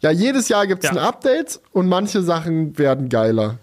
Ja, 0.00 0.10
jedes 0.10 0.48
Jahr 0.48 0.66
gibt 0.66 0.84
es 0.84 0.90
ja. 0.90 0.96
ein 0.96 1.02
Update 1.02 1.60
und 1.72 1.88
manche 1.88 2.22
Sachen 2.22 2.78
werden 2.78 3.08
geiler. 3.08 3.58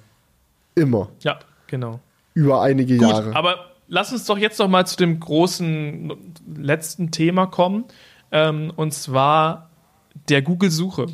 Immer. 0.75 1.09
Ja, 1.21 1.39
genau. 1.65 1.99
Über 2.35 2.61
einige 2.61 2.97
Gut, 2.97 3.09
Jahre. 3.09 3.35
Aber 3.35 3.71
lass 3.87 4.11
uns 4.11 4.25
doch 4.25 4.37
jetzt 4.37 4.59
noch 4.59 4.67
mal 4.67 4.85
zu 4.85 4.97
dem 4.97 5.19
großen 5.19 6.13
letzten 6.55 7.09
Thema 7.09 7.47
kommen. 7.47 7.85
Ähm, 8.31 8.71
und 8.75 8.93
zwar 8.93 9.69
der 10.29 10.43
Google-Suche. 10.43 11.07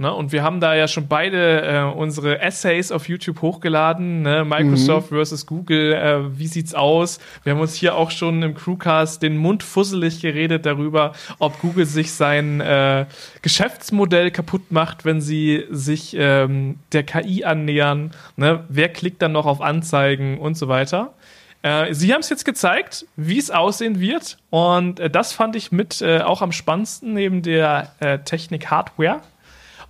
Ne? 0.00 0.14
Und 0.14 0.30
wir 0.30 0.44
haben 0.44 0.60
da 0.60 0.76
ja 0.76 0.86
schon 0.86 1.08
beide 1.08 1.62
äh, 1.62 1.82
unsere 1.82 2.40
Essays 2.40 2.92
auf 2.92 3.08
YouTube 3.08 3.42
hochgeladen. 3.42 4.22
Ne? 4.22 4.44
Microsoft 4.44 5.10
mhm. 5.10 5.16
versus 5.16 5.44
Google, 5.44 5.92
äh, 5.92 6.38
wie 6.38 6.46
sieht's 6.46 6.72
aus? 6.72 7.18
Wir 7.42 7.52
haben 7.52 7.60
uns 7.60 7.74
hier 7.74 7.96
auch 7.96 8.12
schon 8.12 8.40
im 8.44 8.54
Crewcast 8.54 9.20
den 9.20 9.36
Mund 9.36 9.64
fusselig 9.64 10.20
geredet 10.20 10.66
darüber, 10.66 11.14
ob 11.40 11.60
Google 11.60 11.84
sich 11.84 12.12
sein 12.12 12.60
äh, 12.60 13.06
Geschäftsmodell 13.42 14.30
kaputt 14.30 14.70
macht, 14.70 15.04
wenn 15.04 15.20
sie 15.20 15.64
sich 15.68 16.14
ähm, 16.16 16.78
der 16.92 17.02
KI 17.02 17.42
annähern. 17.42 18.12
Ne? 18.36 18.62
Wer 18.68 18.90
klickt 18.90 19.20
dann 19.20 19.32
noch 19.32 19.46
auf 19.46 19.60
Anzeigen 19.60 20.38
und 20.38 20.56
so 20.56 20.68
weiter? 20.68 21.12
Äh, 21.62 21.92
sie 21.92 22.14
haben 22.14 22.20
es 22.20 22.28
jetzt 22.28 22.44
gezeigt, 22.44 23.04
wie 23.16 23.38
es 23.38 23.50
aussehen 23.50 23.98
wird. 23.98 24.38
Und 24.50 25.00
äh, 25.00 25.10
das 25.10 25.32
fand 25.32 25.56
ich 25.56 25.72
mit 25.72 26.00
äh, 26.02 26.20
auch 26.20 26.40
am 26.40 26.52
spannendsten 26.52 27.14
neben 27.14 27.42
der 27.42 27.94
äh, 27.98 28.20
Technik 28.20 28.70
Hardware. 28.70 29.22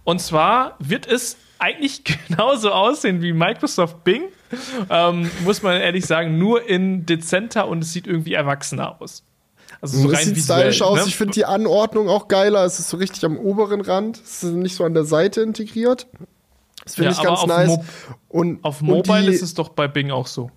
Und 0.05 0.21
zwar 0.21 0.77
wird 0.79 1.07
es 1.07 1.37
eigentlich 1.59 2.03
genauso 2.29 2.71
aussehen 2.71 3.23
wie 3.23 3.33
Microsoft 3.33 4.05
Bing. 4.05 4.25
Ähm, 4.89 5.31
muss 5.45 5.63
man 5.63 5.81
ehrlich 5.81 6.07
sagen, 6.07 6.39
nur 6.39 6.67
in 6.67 7.05
dezenter 7.05 7.69
und 7.69 7.83
es 7.83 7.93
sieht 7.93 8.07
irgendwie 8.07 8.33
erwachsener 8.33 9.01
aus. 9.01 9.23
Also 9.81 9.99
so 9.99 10.11
das 10.11 10.21
rein 10.21 10.35
sieht 10.35 10.45
stylisch 10.45 10.83
aus. 10.83 11.01
Ne? 11.01 11.05
Ich 11.07 11.17
finde 11.17 11.35
die 11.35 11.45
Anordnung 11.45 12.09
auch 12.09 12.29
geiler. 12.29 12.65
Es 12.65 12.79
ist 12.79 12.89
so 12.89 12.97
richtig 12.97 13.25
am 13.25 13.37
oberen 13.37 13.81
Rand. 13.81 14.21
Es 14.23 14.43
ist 14.43 14.53
nicht 14.53 14.75
so 14.75 14.85
an 14.85 14.95
der 14.95 15.05
Seite 15.05 15.43
integriert. 15.43 16.07
Das 16.85 16.95
finde 16.95 17.11
ja, 17.11 17.17
ich 17.17 17.23
ganz 17.23 17.47
nice. 17.47 17.69
Mo 17.69 17.85
und 18.29 18.65
auf 18.65 18.81
Mobile 18.81 19.27
und 19.27 19.33
ist 19.33 19.43
es 19.43 19.55
doch 19.55 19.69
bei 19.69 19.89
Bing 19.89 20.11
auch 20.11 20.27
so. 20.27 20.51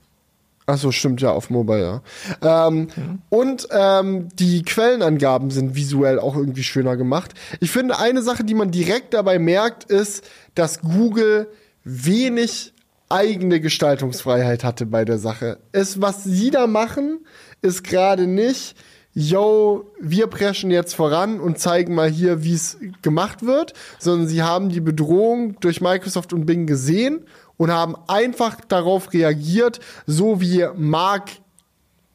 Achso, 0.72 0.93
stimmt 0.93 1.19
ja, 1.19 1.31
auf 1.31 1.49
Mobile, 1.49 2.02
ja. 2.41 2.68
Ähm, 2.68 2.88
mhm. 2.95 3.22
Und 3.27 3.68
ähm, 3.72 4.30
die 4.35 4.64
Quellenangaben 4.64 5.52
sind 5.52 5.76
visuell 5.76 6.18
auch 6.18 6.38
irgendwie 6.38 6.64
schöner 6.64 6.95
gemacht. 6.95 7.34
Ich 7.60 7.72
finde, 7.72 7.99
eine 7.99 8.22
Sache, 8.22 8.45
die 8.45 8.53
man 8.53 8.72
direkt 8.72 9.14
dabei 9.14 9.38
merkt, 9.38 9.84
ist, 9.84 10.23
dass 10.56 10.80
Google 10.80 11.49
wenig 11.84 12.73
eigene 13.10 13.60
Gestaltungsfreiheit 13.60 14.64
hatte 14.64 14.85
bei 14.85 15.03
der 15.03 15.18
Sache. 15.18 15.60
Es, 15.73 15.99
was 15.99 16.23
sie 16.23 16.52
da 16.52 16.68
machen, 16.68 17.19
ist 17.61 17.84
gerade 17.84 18.26
nicht, 18.26 18.77
yo, 19.14 19.92
wir 20.00 20.28
preschen 20.28 20.72
jetzt 20.72 20.96
voran 20.96 21.40
und 21.40 21.60
zeigen 21.60 21.96
mal 21.96 22.10
hier, 22.10 22.44
wie 22.44 22.54
es 22.54 22.78
gemacht 23.02 23.46
wird, 23.46 23.74
sondern 24.00 24.28
sie 24.28 24.42
haben 24.42 24.70
die 24.70 24.80
Bedrohung 24.80 25.60
durch 25.60 25.82
Microsoft 25.82 26.34
und 26.34 26.46
Bing 26.46 26.66
gesehen 26.66 27.26
und 27.58 27.72
haben 27.72 27.96
einfach 28.08 28.62
darauf 28.62 29.14
reagiert, 29.14 29.80
so 30.08 30.40
wie 30.40 30.66
Mark 30.76 31.30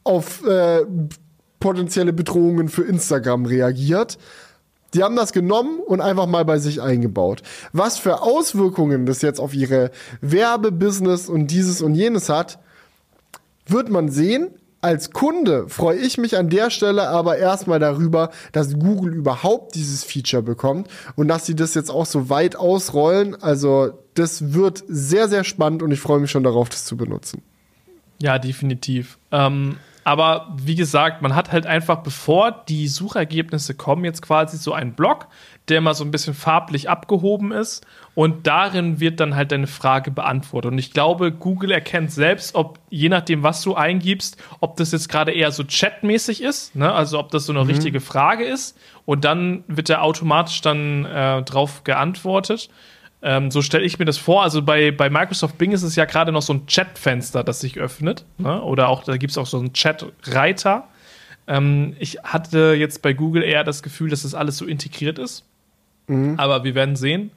auf 0.05 0.47
äh, 0.47 0.85
potenzielle 1.61 2.13
Bedrohungen 2.13 2.69
für 2.69 2.85
Instagram 2.85 3.45
reagiert. 3.45 4.19
Die 4.95 5.03
haben 5.03 5.17
das 5.17 5.33
genommen 5.33 5.81
und 5.81 6.01
einfach 6.01 6.27
mal 6.27 6.45
bei 6.45 6.59
sich 6.59 6.81
eingebaut. 6.81 7.43
Was 7.73 7.99
für 7.99 8.23
Auswirkungen 8.23 9.05
das 9.05 9.21
jetzt 9.21 9.41
auf 9.41 9.53
ihre 9.53 9.91
Werbebusiness 10.21 11.29
und 11.29 11.49
dieses 11.49 11.83
und 11.83 11.95
jenes 11.95 12.29
hat, 12.29 12.59
wird 13.67 13.91
man 13.91 14.09
sehen. 14.09 14.51
Als 14.87 15.11
Kunde 15.11 15.69
freue 15.69 15.99
ich 15.99 16.17
mich 16.17 16.37
an 16.37 16.49
der 16.49 16.71
Stelle 16.71 17.09
aber 17.09 17.39
erstmal 17.39 17.81
darüber, 17.81 18.31
dass 18.53 18.79
Google 18.79 19.15
überhaupt 19.15 19.75
dieses 19.75 20.05
Feature 20.05 20.45
bekommt 20.45 20.87
und 21.17 21.27
dass 21.27 21.45
sie 21.45 21.57
das 21.57 21.75
jetzt 21.75 21.91
auch 21.91 22.07
so 22.07 22.31
weit 22.31 22.55
ausrollen. 22.55 23.35
Also 23.43 23.99
das 24.15 24.53
wird 24.55 24.85
sehr, 24.87 25.27
sehr 25.27 25.43
spannend 25.43 25.83
und 25.83 25.91
ich 25.91 25.99
freue 25.99 26.21
mich 26.21 26.31
schon 26.31 26.45
darauf, 26.45 26.69
das 26.69 26.85
zu 26.85 26.97
benutzen. 26.97 27.43
Ja, 28.21 28.39
definitiv. 28.39 29.19
Ähm, 29.33 29.79
aber 30.05 30.55
wie 30.57 30.77
gesagt, 30.77 31.21
man 31.21 31.35
hat 31.35 31.51
halt 31.51 31.67
einfach, 31.67 32.05
bevor 32.05 32.53
die 32.69 32.87
Suchergebnisse 32.87 33.75
kommen, 33.75 34.05
jetzt 34.05 34.23
quasi 34.23 34.57
so 34.57 34.73
einen 34.73 34.93
Block, 34.93 35.27
der 35.69 35.81
mal 35.81 35.95
so 35.95 36.05
ein 36.05 36.11
bisschen 36.11 36.35
farblich 36.35 36.89
abgehoben 36.89 37.53
ist. 37.53 37.85
Und 38.15 38.47
darin 38.47 39.01
wird 39.01 39.21
dann 39.21 39.35
halt 39.35 39.53
deine 39.53 39.67
Frage 39.67 40.11
beantwortet. 40.11 40.73
Und 40.73 40.79
ich 40.79 40.93
glaube, 40.93 41.33
Google 41.33 41.71
erkennt 41.71 42.11
selbst, 42.13 42.55
ob 42.55 42.79
je 42.89 43.09
nachdem, 43.09 43.43
was 43.43 43.63
du 43.63 43.75
eingibst, 43.75 44.43
ob 44.61 44.77
das 44.77 44.93
jetzt 44.93 45.09
gerade 45.09 45.33
eher 45.33 45.51
so 45.51 45.65
chatmäßig 45.65 46.43
ist, 46.43 46.75
ne? 46.77 46.93
also 46.93 47.19
ob 47.19 47.31
das 47.31 47.47
so 47.47 47.53
eine 47.53 47.63
mhm. 47.63 47.71
richtige 47.71 48.01
Frage 48.01 48.45
ist. 48.45 48.79
Und 49.05 49.25
dann 49.25 49.65
wird 49.67 49.91
er 49.91 50.03
automatisch 50.03 50.61
dann 50.63 51.05
äh, 51.05 51.43
drauf 51.43 51.85
geantwortet. 51.85 52.71
Ähm, 53.23 53.51
so 53.51 53.61
stelle 53.61 53.85
ich 53.85 53.99
mir 53.99 54.05
das 54.05 54.19
vor. 54.19 54.43
Also 54.43 54.63
bei, 54.63 54.93
bei 54.93 55.11
Microsoft 55.11 55.59
Bing 55.59 55.73
ist 55.73 55.83
es 55.83 55.97
ja 55.97 56.05
gerade 56.05 56.33
noch 56.33 56.43
so 56.43 56.55
ein 56.55 56.67
Chatfenster, 56.67 57.43
das 57.43 57.61
sich 57.61 57.79
öffnet. 57.79 58.25
Ne? 58.39 58.63
Oder 58.63 58.89
auch, 58.89 59.05
da 59.05 59.17
gibt 59.17 59.33
es 59.33 59.39
auch 59.39 59.47
so 59.47 59.59
einen 59.59 59.73
Chat-Reiter. 59.73 60.89
Ähm, 61.49 61.97
ich 61.99 62.19
hatte 62.23 62.75
jetzt 62.79 63.03
bei 63.03 63.13
Google 63.13 63.43
eher 63.43 63.65
das 63.65 63.83
Gefühl, 63.83 64.11
dass 64.11 64.23
das 64.23 64.35
alles 64.35 64.57
so 64.57 64.65
integriert 64.65 65.19
ist. 65.19 65.45
Mhm. 66.07 66.39
Aber 66.39 66.65
wir 66.65 66.75
werden 66.75 66.97
sehen. 66.97 67.31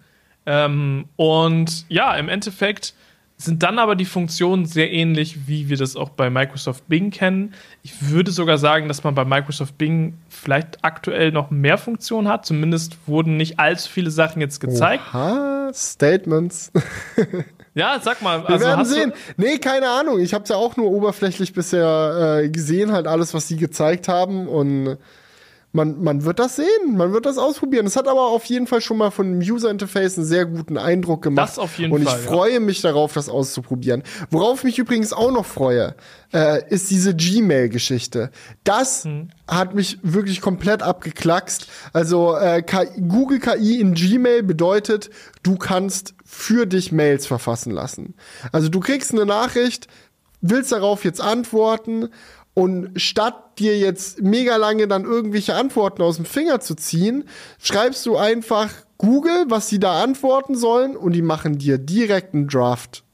Ähm, 0.45 1.05
und 1.15 1.85
ja, 1.89 2.15
im 2.15 2.29
Endeffekt 2.29 2.93
sind 3.41 3.63
dann 3.63 3.79
aber 3.79 3.95
die 3.95 4.05
Funktionen 4.05 4.65
sehr 4.65 4.91
ähnlich, 4.91 5.47
wie 5.47 5.69
wir 5.69 5.77
das 5.77 5.95
auch 5.95 6.09
bei 6.09 6.29
Microsoft 6.29 6.89
Bing 6.89 7.09
kennen. 7.09 7.53
Ich 7.83 8.09
würde 8.09 8.31
sogar 8.31 8.57
sagen, 8.57 8.89
dass 8.89 9.05
man 9.05 9.15
bei 9.15 9.23
Microsoft 9.23 9.77
Bing 9.77 10.17
vielleicht 10.27 10.83
aktuell 10.83 11.31
noch 11.31 11.49
mehr 11.49 11.77
Funktionen 11.77 12.27
hat. 12.27 12.45
Zumindest 12.45 12.97
wurden 13.07 13.37
nicht 13.37 13.57
allzu 13.57 13.89
viele 13.89 14.11
Sachen 14.11 14.41
jetzt 14.41 14.59
gezeigt. 14.59 15.03
Oha, 15.13 15.71
Statements. 15.73 16.73
ja, 17.75 17.97
sag 18.03 18.21
mal. 18.21 18.41
Wir 18.43 18.49
also 18.49 18.65
werden 18.65 18.85
sehen. 18.85 19.13
Nee, 19.37 19.57
keine 19.57 19.87
Ahnung. 19.87 20.19
Ich 20.19 20.33
habe 20.33 20.43
es 20.43 20.49
ja 20.49 20.57
auch 20.57 20.75
nur 20.75 20.91
oberflächlich 20.91 21.53
bisher 21.53 22.41
äh, 22.41 22.49
gesehen, 22.49 22.91
halt 22.91 23.07
alles, 23.07 23.33
was 23.33 23.47
sie 23.47 23.55
gezeigt 23.55 24.09
haben. 24.09 24.49
Und 24.49 24.97
man, 25.71 26.03
man 26.03 26.23
wird 26.23 26.39
das 26.39 26.55
sehen, 26.55 26.97
man 26.97 27.13
wird 27.13 27.27
das 27.27 27.37
ausprobieren. 27.37 27.85
Es 27.85 27.95
hat 27.95 28.07
aber 28.07 28.27
auf 28.27 28.45
jeden 28.45 28.65
Fall 28.65 28.81
schon 28.81 28.97
mal 28.97 29.11
von 29.11 29.31
dem 29.31 29.39
User 29.39 29.69
Interface 29.69 30.17
einen 30.17 30.25
sehr 30.25 30.45
guten 30.45 30.77
Eindruck 30.77 31.21
gemacht. 31.21 31.47
Das 31.47 31.59
auf 31.59 31.77
jeden 31.77 31.93
und 31.93 32.03
Fall. 32.03 32.15
Und 32.15 32.19
ich 32.19 32.27
freue 32.27 32.53
ja. 32.53 32.59
mich 32.59 32.81
darauf, 32.81 33.13
das 33.13 33.29
auszuprobieren. 33.29 34.01
Worauf 34.31 34.59
ich 34.59 34.63
mich 34.63 34.79
übrigens 34.79 35.13
auch 35.13 35.31
noch 35.31 35.45
freue, 35.45 35.95
äh, 36.33 36.67
ist 36.69 36.89
diese 36.89 37.15
Gmail-Geschichte. 37.15 38.31
Das 38.63 39.03
hm. 39.03 39.29
hat 39.47 39.75
mich 39.75 39.99
wirklich 40.01 40.41
komplett 40.41 40.81
abgeklackst. 40.81 41.67
Also 41.93 42.35
äh, 42.35 42.63
Google 43.07 43.39
KI 43.39 43.79
in 43.79 43.93
Gmail 43.93 44.41
bedeutet, 44.41 45.11
du 45.43 45.55
kannst 45.57 46.15
für 46.25 46.65
dich 46.65 46.91
Mails 46.91 47.27
verfassen 47.27 47.71
lassen. 47.71 48.15
Also 48.51 48.69
du 48.69 48.79
kriegst 48.79 49.11
eine 49.11 49.27
Nachricht, 49.27 49.87
willst 50.41 50.71
darauf 50.71 51.03
jetzt 51.03 51.21
antworten 51.21 52.09
und 52.60 52.91
statt 52.99 53.57
dir 53.57 53.77
jetzt 53.77 54.22
mega 54.22 54.57
lange 54.57 54.90
dann 54.90 55.06
irgendwelche 55.06 55.56
Antworten 55.56 56.02
aus 56.02 56.18
dem 56.18 56.26
Finger 56.26 56.60
zu 56.60 56.76
ziehen, 56.76 57.23
schreibst 57.57 58.06
du 58.06 58.18
einfach 58.18 58.69
Google, 58.98 59.45
was 59.48 59.69
sie 59.69 59.80
da 59.80 60.03
antworten 60.03 60.56
sollen 60.56 60.98
und 60.98 61.14
die 61.14 61.22
machen 61.22 61.57
dir 61.57 61.77
direkt 61.77 62.34
einen 62.34 62.49
Draft 62.49 63.06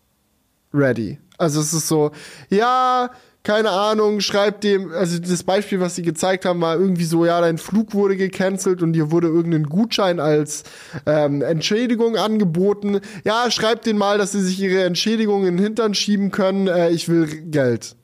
ready. 0.74 1.20
Also 1.38 1.60
es 1.60 1.74
ist 1.74 1.88
so, 1.88 2.10
ja, 2.50 3.12
keine 3.44 3.70
Ahnung, 3.70 4.20
schreib 4.20 4.62
dem, 4.62 4.92
also 4.92 5.20
das 5.20 5.44
Beispiel, 5.44 5.80
was 5.80 5.94
sie 5.94 6.02
gezeigt 6.02 6.46
haben, 6.46 6.60
war 6.62 6.80
irgendwie 6.80 7.06
so, 7.06 7.24
ja, 7.24 7.40
dein 7.40 7.60
Flug 7.60 7.94
wurde 7.94 8.18
gecancelt 8.18 8.82
und 8.82 8.94
dir 8.94 9.12
wurde 9.12 9.28
irgendein 9.28 9.66
Gutschein 9.66 10.20
als 10.20 10.64
ähm, 11.06 11.44
Entschädigung 11.44 12.18
angeboten. 12.18 13.00
Ja, 13.24 13.52
schreib 13.52 13.84
denen 13.84 14.00
mal, 14.00 14.18
dass 14.18 14.32
sie 14.32 14.42
sich 14.42 14.60
ihre 14.60 14.86
Entschädigung 14.86 15.46
in 15.46 15.58
den 15.58 15.64
Hintern 15.64 15.94
schieben 15.94 16.32
können, 16.32 16.66
äh, 16.68 16.90
ich 16.90 17.10
will 17.10 17.28
Geld. 17.28 17.96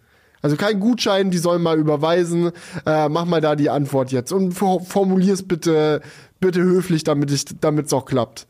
Also 0.42 0.56
kein 0.56 0.80
Gutschein, 0.80 1.32
die 1.32 1.38
sollen 1.38 1.62
mal 1.62 1.78
überweisen. 1.78 2.52
Äh, 2.86 3.10
mach 3.10 3.26
mal 3.26 3.42
da 3.42 3.56
die 3.56 3.70
Antwort 3.70 4.12
jetzt 4.12 4.32
und 4.32 4.54
formulier's 4.54 5.44
bitte, 5.44 6.02
bitte 6.40 6.62
höflich, 6.62 7.04
damit 7.04 7.32
ich, 7.32 7.46
damit's 7.60 7.94
auch 7.94 8.06
klappt. 8.06 8.48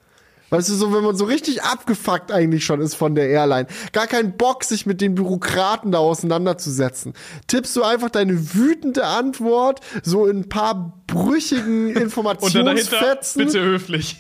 Weißt 0.52 0.68
du, 0.68 0.74
so, 0.74 0.94
wenn 0.94 1.04
man 1.04 1.16
so 1.16 1.24
richtig 1.24 1.64
abgefuckt 1.64 2.30
eigentlich 2.30 2.66
schon 2.66 2.82
ist 2.82 2.96
von 2.96 3.16
der 3.16 3.30
Airline, 3.30 3.68
gar 3.94 4.06
keinen 4.06 4.36
Bock, 4.36 4.66
sich 4.66 4.86
mit 4.86 5.00
den 5.00 5.16
Bürokraten 5.16 5.94
da 5.94 6.00
auseinanderzusetzen, 6.00 7.14
tippst 7.48 7.74
du 7.78 7.84
einfach 7.84 8.10
deine 8.10 8.54
wütende 8.54 9.06
Antwort 9.06 9.80
so 10.04 10.28
in 10.28 10.40
ein 10.40 10.50
paar 10.50 11.02
brüchigen 11.08 11.90
Informationsfetzen. 11.96 13.46
bitte 13.46 13.62
höflich. 13.62 14.18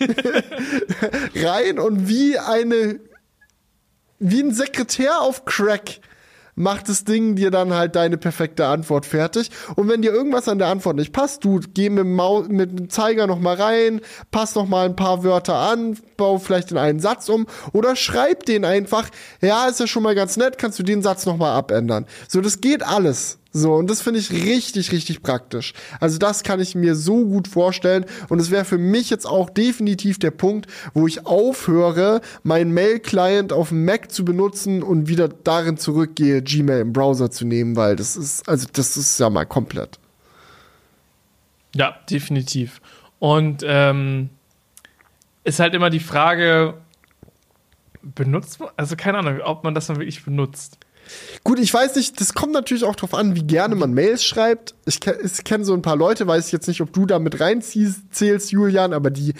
rein 1.35 1.79
und 1.79 2.07
wie 2.07 2.39
eine, 2.39 3.01
wie 4.19 4.41
ein 4.41 4.53
Sekretär 4.53 5.19
auf 5.19 5.43
Crack 5.43 5.99
macht 6.55 6.89
das 6.89 7.03
Ding 7.03 7.35
dir 7.35 7.51
dann 7.51 7.73
halt 7.73 7.95
deine 7.95 8.17
perfekte 8.17 8.65
Antwort 8.65 9.05
fertig. 9.05 9.49
Und 9.75 9.89
wenn 9.89 10.01
dir 10.01 10.11
irgendwas 10.11 10.47
an 10.47 10.59
der 10.59 10.67
Antwort 10.67 10.95
nicht 10.95 11.13
passt, 11.13 11.43
du 11.43 11.59
geh 11.73 11.89
mit 11.89 11.99
dem, 11.99 12.15
Maus, 12.15 12.47
mit 12.47 12.77
dem 12.77 12.89
Zeiger 12.89 13.27
noch 13.27 13.39
mal 13.39 13.55
rein, 13.55 14.01
pass 14.31 14.55
noch 14.55 14.67
mal 14.67 14.85
ein 14.85 14.95
paar 14.95 15.23
Wörter 15.23 15.55
an, 15.55 15.97
bau 16.17 16.37
vielleicht 16.37 16.71
in 16.71 16.77
einen 16.77 16.99
Satz 16.99 17.29
um 17.29 17.47
oder 17.73 17.95
schreib 17.95 18.45
den 18.45 18.65
einfach. 18.65 19.09
Ja, 19.41 19.67
ist 19.67 19.79
ja 19.79 19.87
schon 19.87 20.03
mal 20.03 20.15
ganz 20.15 20.37
nett, 20.37 20.57
kannst 20.57 20.79
du 20.79 20.83
den 20.83 21.01
Satz 21.01 21.25
noch 21.25 21.37
mal 21.37 21.53
abändern. 21.55 22.05
So, 22.27 22.41
das 22.41 22.61
geht 22.61 22.83
alles. 22.83 23.40
So, 23.53 23.73
und 23.73 23.89
das 23.89 24.01
finde 24.01 24.19
ich 24.19 24.31
richtig, 24.31 24.93
richtig 24.93 25.21
praktisch. 25.21 25.73
Also 25.99 26.17
das 26.17 26.43
kann 26.43 26.61
ich 26.61 26.73
mir 26.73 26.95
so 26.95 27.25
gut 27.25 27.49
vorstellen. 27.49 28.05
Und 28.29 28.39
es 28.39 28.49
wäre 28.49 28.63
für 28.63 28.77
mich 28.77 29.09
jetzt 29.09 29.25
auch 29.25 29.49
definitiv 29.49 30.19
der 30.19 30.31
Punkt, 30.31 30.67
wo 30.93 31.05
ich 31.05 31.25
aufhöre, 31.25 32.21
meinen 32.43 32.73
Mail-Client 32.73 33.51
auf 33.51 33.69
dem 33.69 33.83
Mac 33.83 34.09
zu 34.09 34.23
benutzen 34.23 34.81
und 34.81 35.09
wieder 35.09 35.27
darin 35.27 35.77
zurückgehe, 35.77 36.41
Gmail 36.41 36.79
im 36.79 36.93
Browser 36.93 37.29
zu 37.29 37.45
nehmen, 37.45 37.75
weil 37.75 37.97
das 37.97 38.15
ist, 38.15 38.47
also 38.47 38.67
das 38.71 38.95
ist 38.95 39.19
ja 39.19 39.29
mal 39.29 39.45
komplett. 39.45 39.99
Ja, 41.75 41.97
definitiv. 42.09 42.81
Und 43.19 43.63
ähm, 43.65 44.29
ist 45.43 45.59
halt 45.59 45.73
immer 45.73 45.89
die 45.89 45.99
Frage, 45.99 46.75
benutzt 48.01 48.61
man, 48.61 48.69
also 48.77 48.95
keine 48.95 49.19
Ahnung, 49.19 49.41
ob 49.41 49.63
man 49.63 49.75
das 49.75 49.87
dann 49.87 49.97
wirklich 49.97 50.23
benutzt. 50.23 50.77
Gut, 51.43 51.59
ich 51.59 51.73
weiß 51.73 51.95
nicht, 51.95 52.21
das 52.21 52.33
kommt 52.33 52.53
natürlich 52.53 52.83
auch 52.83 52.95
darauf 52.95 53.13
an, 53.13 53.35
wie 53.35 53.43
gerne 53.43 53.75
man 53.75 53.93
Mails 53.93 54.23
schreibt. 54.23 54.75
Ich, 54.85 54.99
ich 55.05 55.43
kenne 55.43 55.65
so 55.65 55.73
ein 55.73 55.81
paar 55.81 55.95
Leute, 55.95 56.27
weiß 56.27 56.51
jetzt 56.51 56.67
nicht, 56.67 56.81
ob 56.81 56.93
du 56.93 57.05
da 57.05 57.19
mit 57.19 57.39
reinziehst, 57.39 58.01
zählst, 58.11 58.51
Julian, 58.51 58.93
aber 58.93 59.09
die 59.09 59.33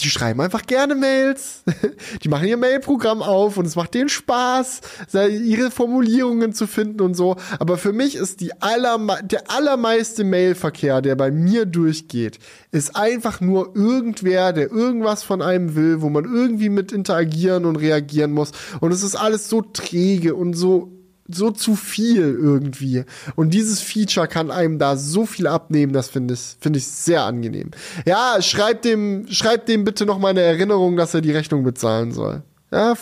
die 0.00 0.08
schreiben 0.08 0.40
einfach 0.40 0.62
gerne 0.66 0.94
Mails. 0.94 1.64
Die 2.22 2.28
machen 2.28 2.48
ihr 2.48 2.56
Mailprogramm 2.56 3.22
auf 3.22 3.58
und 3.58 3.66
es 3.66 3.76
macht 3.76 3.92
denen 3.94 4.08
Spaß, 4.08 4.80
ihre 5.12 5.70
Formulierungen 5.70 6.54
zu 6.54 6.66
finden 6.66 7.02
und 7.02 7.14
so. 7.14 7.36
Aber 7.58 7.76
für 7.76 7.92
mich 7.92 8.16
ist 8.16 8.40
die 8.40 8.60
allerme 8.62 9.18
der 9.22 9.50
allermeiste 9.50 10.24
Mailverkehr, 10.24 11.02
der 11.02 11.14
bei 11.14 11.30
mir 11.30 11.66
durchgeht, 11.66 12.38
ist 12.70 12.96
einfach 12.96 13.40
nur 13.40 13.76
irgendwer, 13.76 14.52
der 14.52 14.70
irgendwas 14.70 15.22
von 15.22 15.42
einem 15.42 15.74
will, 15.74 16.00
wo 16.00 16.08
man 16.08 16.24
irgendwie 16.24 16.70
mit 16.70 16.90
interagieren 16.90 17.66
und 17.66 17.76
reagieren 17.76 18.32
muss. 18.32 18.52
Und 18.80 18.92
es 18.92 19.02
ist 19.02 19.14
alles 19.14 19.48
so 19.48 19.60
träge 19.60 20.34
und 20.34 20.54
so 20.54 21.01
so 21.28 21.50
zu 21.50 21.76
viel 21.76 22.20
irgendwie. 22.20 23.04
Und 23.36 23.54
dieses 23.54 23.80
Feature 23.80 24.28
kann 24.28 24.50
einem 24.50 24.78
da 24.78 24.96
so 24.96 25.26
viel 25.26 25.46
abnehmen, 25.46 25.92
das 25.92 26.08
finde 26.08 26.34
ich, 26.34 26.56
finde 26.60 26.78
ich 26.78 26.86
sehr 26.86 27.22
angenehm. 27.24 27.70
Ja, 28.06 28.40
schreibt 28.40 28.84
dem, 28.84 29.26
schreibt 29.28 29.68
dem 29.68 29.84
bitte 29.84 30.06
noch 30.06 30.18
mal 30.18 30.28
eine 30.28 30.42
Erinnerung, 30.42 30.96
dass 30.96 31.14
er 31.14 31.20
die 31.20 31.32
Rechnung 31.32 31.62
bezahlen 31.64 32.12
soll. 32.12 32.42
Ja, 32.70 32.94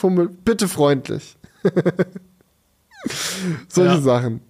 bitte 0.44 0.68
freundlich. 0.68 1.36
Solche 3.68 3.94
ja. 3.94 4.00
Sachen. 4.00 4.40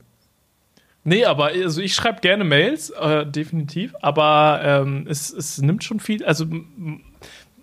Nee, 1.03 1.25
aber 1.25 1.47
also 1.47 1.81
ich 1.81 1.95
schreibe 1.95 2.21
gerne 2.21 2.45
Mails, 2.45 2.91
äh, 2.91 3.25
definitiv, 3.25 3.95
aber 4.03 4.61
ähm, 4.63 5.07
es, 5.09 5.33
es 5.33 5.59
nimmt 5.59 5.83
schon 5.83 5.99
viel, 5.99 6.25
also 6.25 6.45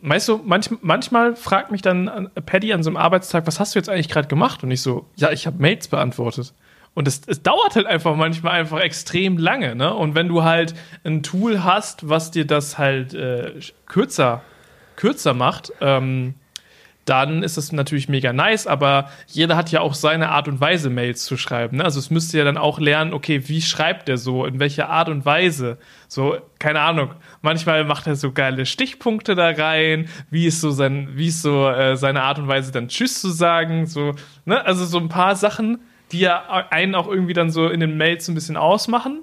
Weißt 0.02 0.28
du, 0.28 0.41
manch, 0.44 0.69
manchmal 0.82 1.36
fragt 1.36 1.72
mich 1.72 1.82
dann 1.82 2.30
Paddy 2.45 2.74
an 2.74 2.84
so 2.84 2.90
einem 2.90 2.98
Arbeitstag, 2.98 3.48
was 3.48 3.60
hast 3.60 3.76
du 3.76 3.80
jetzt 3.80 3.90
eigentlich 3.90 4.10
gerade 4.10 4.28
gemacht? 4.28 4.64
Und 4.64 4.72
ich 4.72 4.82
so, 4.82 5.07
ja, 5.15 5.32
ich 5.32 5.48
habe 5.48 5.57
Mails 5.60 5.88
beantwortet. 5.88 6.53
Und 6.94 7.07
es, 7.07 7.22
es 7.28 7.44
dauert 7.44 7.76
halt 7.76 7.86
einfach 7.86 8.15
manchmal 8.15 8.53
einfach 8.53 8.80
extrem 8.80 9.38
lange, 9.38 9.76
ne? 9.76 9.94
Und 9.94 10.15
wenn 10.15 10.28
du 10.28 10.44
halt 10.44 10.74
ein 11.03 11.22
Tool 11.22 11.64
hast, 11.64 12.10
was 12.10 12.32
dir 12.32 12.45
das 12.45 12.80
halt 12.80 13.14
äh, 13.14 13.53
kürzer, 13.86 14.41
kürzer 14.95 15.36
macht, 15.36 15.74
ähm, 15.80 16.34
dann 17.07 17.41
ist 17.41 17.55
das 17.55 17.71
natürlich 17.71 18.09
mega 18.09 18.34
nice, 18.34 18.67
aber 18.67 19.09
jeder 19.27 19.55
hat 19.55 19.71
ja 19.71 19.79
auch 19.79 19.93
seine 19.93 20.29
Art 20.29 20.49
und 20.49 20.59
Weise, 20.59 20.89
Mails 20.89 21.23
zu 21.23 21.38
schreiben. 21.38 21.77
Ne? 21.77 21.84
Also 21.85 21.99
es 21.99 22.11
müsste 22.11 22.38
ja 22.38 22.43
dann 22.43 22.57
auch 22.57 22.79
lernen, 22.79 23.13
okay, 23.13 23.47
wie 23.47 23.61
schreibt 23.61 24.09
er 24.09 24.17
so, 24.17 24.45
in 24.45 24.59
welcher 24.59 24.89
Art 24.89 25.07
und 25.07 25.25
Weise. 25.25 25.77
So, 26.09 26.38
keine 26.59 26.81
Ahnung. 26.81 27.11
Manchmal 27.41 27.85
macht 27.85 28.07
er 28.07 28.17
so 28.17 28.34
geile 28.34 28.65
Stichpunkte 28.65 29.35
da 29.35 29.51
rein. 29.51 30.09
Wie 30.29 30.47
ist 30.47 30.59
so 30.59 30.71
sein, 30.71 31.09
wie 31.13 31.27
ist 31.27 31.41
so 31.41 31.69
äh, 31.69 31.95
seine 31.95 32.23
Art 32.23 32.39
und 32.39 32.49
Weise, 32.49 32.73
dann 32.73 32.89
Tschüss 32.89 33.21
zu 33.21 33.29
sagen. 33.29 33.85
So, 33.85 34.13
ne? 34.43 34.65
Also 34.65 34.84
so 34.85 34.97
ein 34.97 35.07
paar 35.07 35.38
Sachen, 35.38 35.79
die 36.11 36.19
ja 36.19 36.67
einen 36.69 36.93
auch 36.93 37.07
irgendwie 37.07 37.34
dann 37.34 37.51
so 37.51 37.69
in 37.69 37.79
den 37.79 37.95
Mails 37.95 38.27
ein 38.27 38.35
bisschen 38.35 38.57
ausmachen 38.57 39.21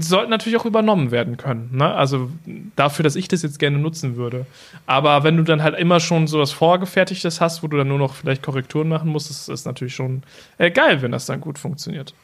sollten 0.00 0.30
natürlich 0.30 0.58
auch 0.58 0.64
übernommen 0.64 1.10
werden 1.10 1.36
können. 1.36 1.70
Ne? 1.72 1.92
Also 1.92 2.30
dafür, 2.76 3.02
dass 3.02 3.16
ich 3.16 3.28
das 3.28 3.42
jetzt 3.42 3.58
gerne 3.58 3.78
nutzen 3.78 4.16
würde. 4.16 4.46
Aber 4.86 5.24
wenn 5.24 5.36
du 5.36 5.42
dann 5.42 5.62
halt 5.62 5.78
immer 5.78 6.00
schon 6.00 6.26
so 6.26 6.38
was 6.38 6.52
Vorgefertigtes 6.52 7.40
hast, 7.40 7.62
wo 7.62 7.66
du 7.66 7.76
dann 7.76 7.88
nur 7.88 7.98
noch 7.98 8.14
vielleicht 8.14 8.42
Korrekturen 8.42 8.88
machen 8.88 9.10
musst, 9.10 9.30
ist 9.30 9.48
das 9.48 9.64
natürlich 9.64 9.94
schon 9.94 10.22
äh, 10.58 10.70
geil, 10.70 11.02
wenn 11.02 11.12
das 11.12 11.26
dann 11.26 11.40
gut 11.40 11.58
funktioniert. 11.58 12.14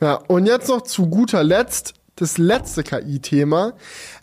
Ja, 0.00 0.14
und 0.14 0.46
jetzt 0.46 0.68
noch 0.68 0.82
zu 0.82 1.08
guter 1.08 1.44
Letzt 1.44 1.94
das 2.16 2.38
letzte 2.38 2.82
KI-Thema. 2.82 3.74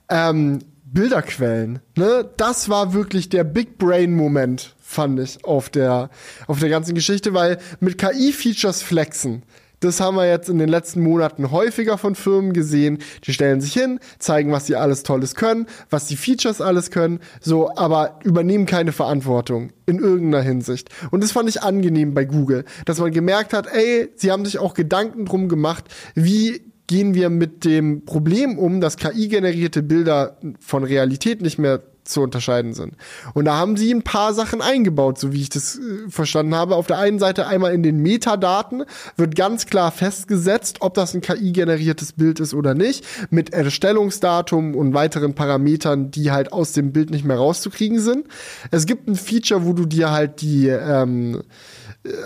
Ähm, 0.10 0.60
Bilderquellen. 0.92 1.80
Ne? 1.96 2.30
Das 2.38 2.70
war 2.70 2.94
wirklich 2.94 3.30
der 3.30 3.44
Big 3.44 3.78
Brain-Moment, 3.78 4.76
fand 4.82 5.20
ich, 5.20 5.46
auf 5.46 5.70
der, 5.70 6.10
auf 6.48 6.60
der 6.60 6.70
ganzen 6.70 6.96
Geschichte, 6.96 7.34
weil 7.34 7.60
mit 7.80 7.98
KI-Features 7.98 8.82
flexen 8.82 9.44
das 9.80 10.00
haben 10.00 10.16
wir 10.16 10.28
jetzt 10.28 10.50
in 10.50 10.58
den 10.58 10.70
letzten 10.70 11.02
Monaten 11.02 11.52
häufiger 11.52 11.98
von 11.98 12.16
Firmen 12.16 12.54
gesehen. 12.54 13.00
Die 13.24 13.34
stellen 13.34 13.62
sich 13.62 13.74
hin, 13.74 14.00
zeigen, 14.20 14.52
was 14.52 14.66
sie 14.66 14.76
alles 14.76 15.04
Tolles 15.04 15.36
können, 15.36 15.68
was 15.90 16.08
die 16.08 16.18
Features 16.18 16.62
alles 16.62 16.92
können, 16.92 17.20
so, 17.42 17.76
aber 17.76 18.20
übernehmen 18.24 18.66
keine 18.66 18.92
Verantwortung 18.92 19.72
in 19.86 20.00
irgendeiner 20.00 20.44
Hinsicht. 20.44 20.90
Und 21.12 21.24
das 21.24 21.32
fand 21.32 21.50
ich 21.50 21.64
angenehm 21.64 22.14
bei 22.14 22.26
Google, 22.26 22.66
dass 22.86 23.00
man 23.00 23.12
gemerkt 23.12 23.54
hat, 23.54 23.68
ey, 23.68 24.10
sie 24.16 24.32
haben 24.32 24.46
sich 24.46 24.60
auch 24.60 24.74
Gedanken 24.74 25.26
drum 25.26 25.50
gemacht, 25.50 25.86
wie 26.16 26.62
gehen 26.88 27.14
wir 27.14 27.30
mit 27.30 27.66
dem 27.66 28.04
Problem 28.04 28.58
um, 28.58 28.82
dass 28.82 28.98
KI-generierte 28.98 29.84
Bilder 29.84 30.38
von 30.60 30.84
Realität 30.84 31.42
nicht 31.42 31.60
mehr 31.60 31.84
zu 32.10 32.22
unterscheiden 32.22 32.74
sind. 32.74 32.96
Und 33.34 33.46
da 33.46 33.56
haben 33.56 33.78
sie 33.78 33.94
ein 33.94 34.04
paar 34.04 34.34
Sachen 34.34 34.62
eingebaut, 34.62 35.20
so 35.20 35.32
wie 35.34 35.42
ich 35.42 35.50
das 35.50 35.78
äh, 35.78 36.10
verstanden 36.10 36.56
habe. 36.56 36.76
Auf 36.76 36.88
der 36.88 36.98
einen 36.98 37.20
Seite 37.20 37.48
einmal 37.48 37.74
in 37.74 37.84
den 37.84 37.98
Metadaten 37.98 38.84
wird 39.16 39.36
ganz 39.36 39.66
klar 39.66 39.92
festgesetzt, 39.92 40.78
ob 40.82 40.94
das 40.94 41.14
ein 41.14 41.22
KI-generiertes 41.22 42.14
Bild 42.14 42.40
ist 42.40 42.54
oder 42.54 42.74
nicht, 42.74 43.06
mit 43.30 43.54
Erstellungsdatum 43.54 44.76
und 44.76 44.94
weiteren 44.94 45.36
Parametern, 45.36 46.12
die 46.12 46.32
halt 46.32 46.54
aus 46.54 46.74
dem 46.74 46.92
Bild 46.92 47.12
nicht 47.12 47.26
mehr 47.26 47.38
rauszukriegen 47.38 48.00
sind. 48.00 48.28
Es 48.72 48.86
gibt 48.86 49.08
ein 49.08 49.16
Feature, 49.16 49.66
wo 49.66 49.74
du 49.74 49.86
dir 49.86 50.12
halt 50.12 50.42
die 50.42 50.68
ähm, 50.68 51.44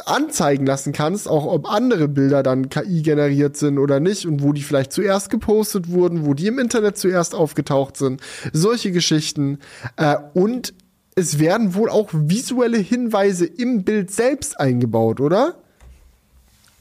anzeigen 0.05 0.65
lassen 0.65 0.93
kannst, 0.93 1.27
auch 1.27 1.45
ob 1.45 1.67
andere 1.69 2.07
Bilder 2.07 2.43
dann 2.43 2.69
KI 2.69 3.01
generiert 3.01 3.57
sind 3.57 3.79
oder 3.79 3.99
nicht 3.99 4.25
und 4.25 4.43
wo 4.43 4.53
die 4.53 4.61
vielleicht 4.61 4.93
zuerst 4.93 5.29
gepostet 5.29 5.89
wurden, 5.89 6.25
wo 6.25 6.33
die 6.33 6.47
im 6.47 6.59
Internet 6.59 6.97
zuerst 6.97 7.33
aufgetaucht 7.33 7.97
sind. 7.97 8.21
Solche 8.51 8.91
Geschichten. 8.91 9.59
Äh, 9.97 10.17
und 10.33 10.73
es 11.15 11.39
werden 11.39 11.75
wohl 11.75 11.89
auch 11.89 12.09
visuelle 12.11 12.77
Hinweise 12.77 13.45
im 13.45 13.83
Bild 13.83 14.11
selbst 14.11 14.59
eingebaut, 14.59 15.19
oder? 15.19 15.55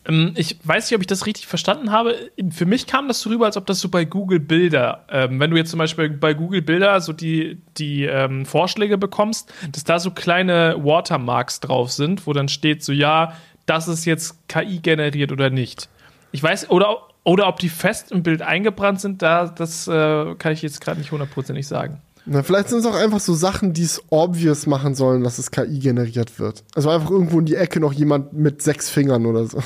Ähm, 0.09 0.33
ich 0.37 0.57
weiß 0.62 0.91
nicht, 0.91 0.97
ob 0.97 1.01
ich 1.01 1.07
das 1.07 1.27
richtig 1.27 1.47
verstanden 1.47 1.91
habe. 1.91 2.16
Für 2.51 2.66
mich 2.66 2.87
kam 2.87 3.09
das 3.09 3.20
so 3.20 3.31
rüber, 3.31 3.47
als 3.47 3.57
ob 3.57 3.66
das 3.66 3.81
so 3.81 3.89
bei 3.89 4.05
Google 4.05 4.41
Bilder, 4.41 5.05
ähm, 5.11 5.39
wenn 5.41 5.51
du 5.51 5.57
jetzt 5.57 5.70
zum 5.70 5.79
Beispiel 5.79 6.11
bei 6.11 6.35
Google 6.35 6.62
Bilder 6.62 7.01
so 7.01 7.12
die, 7.12 7.61
die 7.79 8.05
ähm, 8.05 8.47
Vorschläge 8.47 8.99
bekommst, 8.99 9.53
dass 9.70 9.85
da 9.85 9.99
so 9.99 10.11
kleine 10.11 10.77
Watermarks 10.79 11.61
drauf 11.61 11.93
sind, 11.93 12.27
wo 12.27 12.33
dann 12.33 12.49
steht 12.49 12.83
so, 12.83 12.93
ja, 12.93 13.37
das 13.66 13.89
ist 13.89 14.05
jetzt 14.05 14.49
KI 14.49 14.81
generiert 14.81 15.33
oder 15.33 15.51
nicht. 15.51 15.89
Ich 16.33 16.43
weiß, 16.43 16.70
oder, 16.70 16.97
oder 17.24 17.47
ob 17.47 17.59
die 17.59 17.69
fest 17.69 18.11
im 18.11 18.23
Bild 18.23 18.43
eingebrannt 18.43 19.01
sind, 19.01 19.23
da, 19.23 19.47
das 19.47 19.87
äh, 19.87 20.35
kann 20.37 20.53
ich 20.53 20.62
jetzt 20.62 20.81
gerade 20.81 20.99
nicht 20.99 21.12
hundertprozentig 21.12 21.66
sagen. 21.66 22.01
Na, 22.24 22.43
vielleicht 22.43 22.69
sind 22.69 22.78
es 22.78 22.86
auch 22.86 22.94
einfach 22.94 23.20
so 23.20 23.35
Sachen, 23.35 23.73
die 23.73 23.82
es 23.82 24.01
obvious 24.11 24.66
machen 24.66 24.94
sollen, 24.94 25.24
dass 25.24 25.39
es 25.39 25.51
KI 25.51 25.81
generiert 25.81 26.39
wird. 26.39 26.62
Also 26.74 26.90
einfach 26.90 27.11
irgendwo 27.11 27.40
in 27.40 27.47
die 27.47 27.57
Ecke 27.57 27.81
noch 27.81 27.93
jemand 27.93 28.32
mit 28.32 28.62
sechs 28.62 28.90
Fingern 28.90 29.27
oder 29.27 29.47
so. 29.47 29.61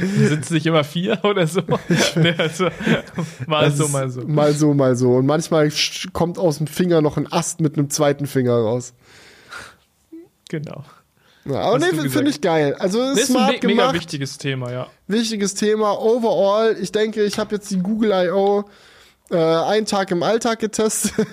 Sind 0.00 0.44
es 0.44 0.50
nicht 0.50 0.66
immer 0.66 0.84
vier 0.84 1.20
oder 1.24 1.46
so? 1.46 1.62
nee, 2.16 2.34
also, 2.36 2.68
mal 3.46 3.66
das 3.66 3.78
so, 3.78 3.88
mal 3.88 4.10
so. 4.10 4.20
Mal 4.22 4.52
so, 4.52 4.74
mal 4.74 4.96
so. 4.96 5.14
Und 5.14 5.26
manchmal 5.26 5.72
kommt 6.12 6.38
aus 6.38 6.58
dem 6.58 6.66
Finger 6.66 7.00
noch 7.00 7.16
ein 7.16 7.32
Ast 7.32 7.60
mit 7.60 7.78
einem 7.78 7.88
zweiten 7.88 8.26
Finger 8.26 8.54
raus. 8.54 8.92
Genau. 10.48 10.84
Ja, 11.46 11.60
aber 11.60 11.78
nee, 11.78 12.08
finde 12.08 12.30
ich 12.30 12.40
geil. 12.40 12.74
Also 12.74 13.00
ist, 13.12 13.20
ist 13.20 13.26
smart 13.28 13.54
ein 13.54 13.60
gemacht. 13.60 13.76
mega 13.76 13.94
wichtiges 13.94 14.36
Thema, 14.36 14.72
ja. 14.72 14.88
Wichtiges 15.06 15.54
Thema. 15.54 15.92
Overall, 16.00 16.76
ich 16.80 16.90
denke, 16.90 17.22
ich 17.22 17.38
habe 17.38 17.54
jetzt 17.54 17.70
die 17.70 17.78
Google 17.78 18.10
I.O 18.12 18.64
äh, 19.30 19.36
einen 19.36 19.86
Tag 19.86 20.10
im 20.10 20.22
Alltag 20.22 20.58
getestet. 20.58 21.14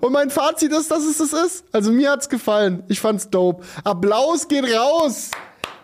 Und 0.00 0.12
mein 0.12 0.30
Fazit 0.30 0.72
ist, 0.72 0.90
dass 0.90 1.04
es 1.04 1.18
das 1.18 1.32
ist. 1.32 1.64
Also 1.72 1.92
mir 1.92 2.10
hat's 2.10 2.28
gefallen. 2.28 2.84
Ich 2.88 3.00
fand's 3.00 3.28
dope. 3.28 3.64
Applaus 3.84 4.48
geht 4.48 4.64
raus 4.74 5.30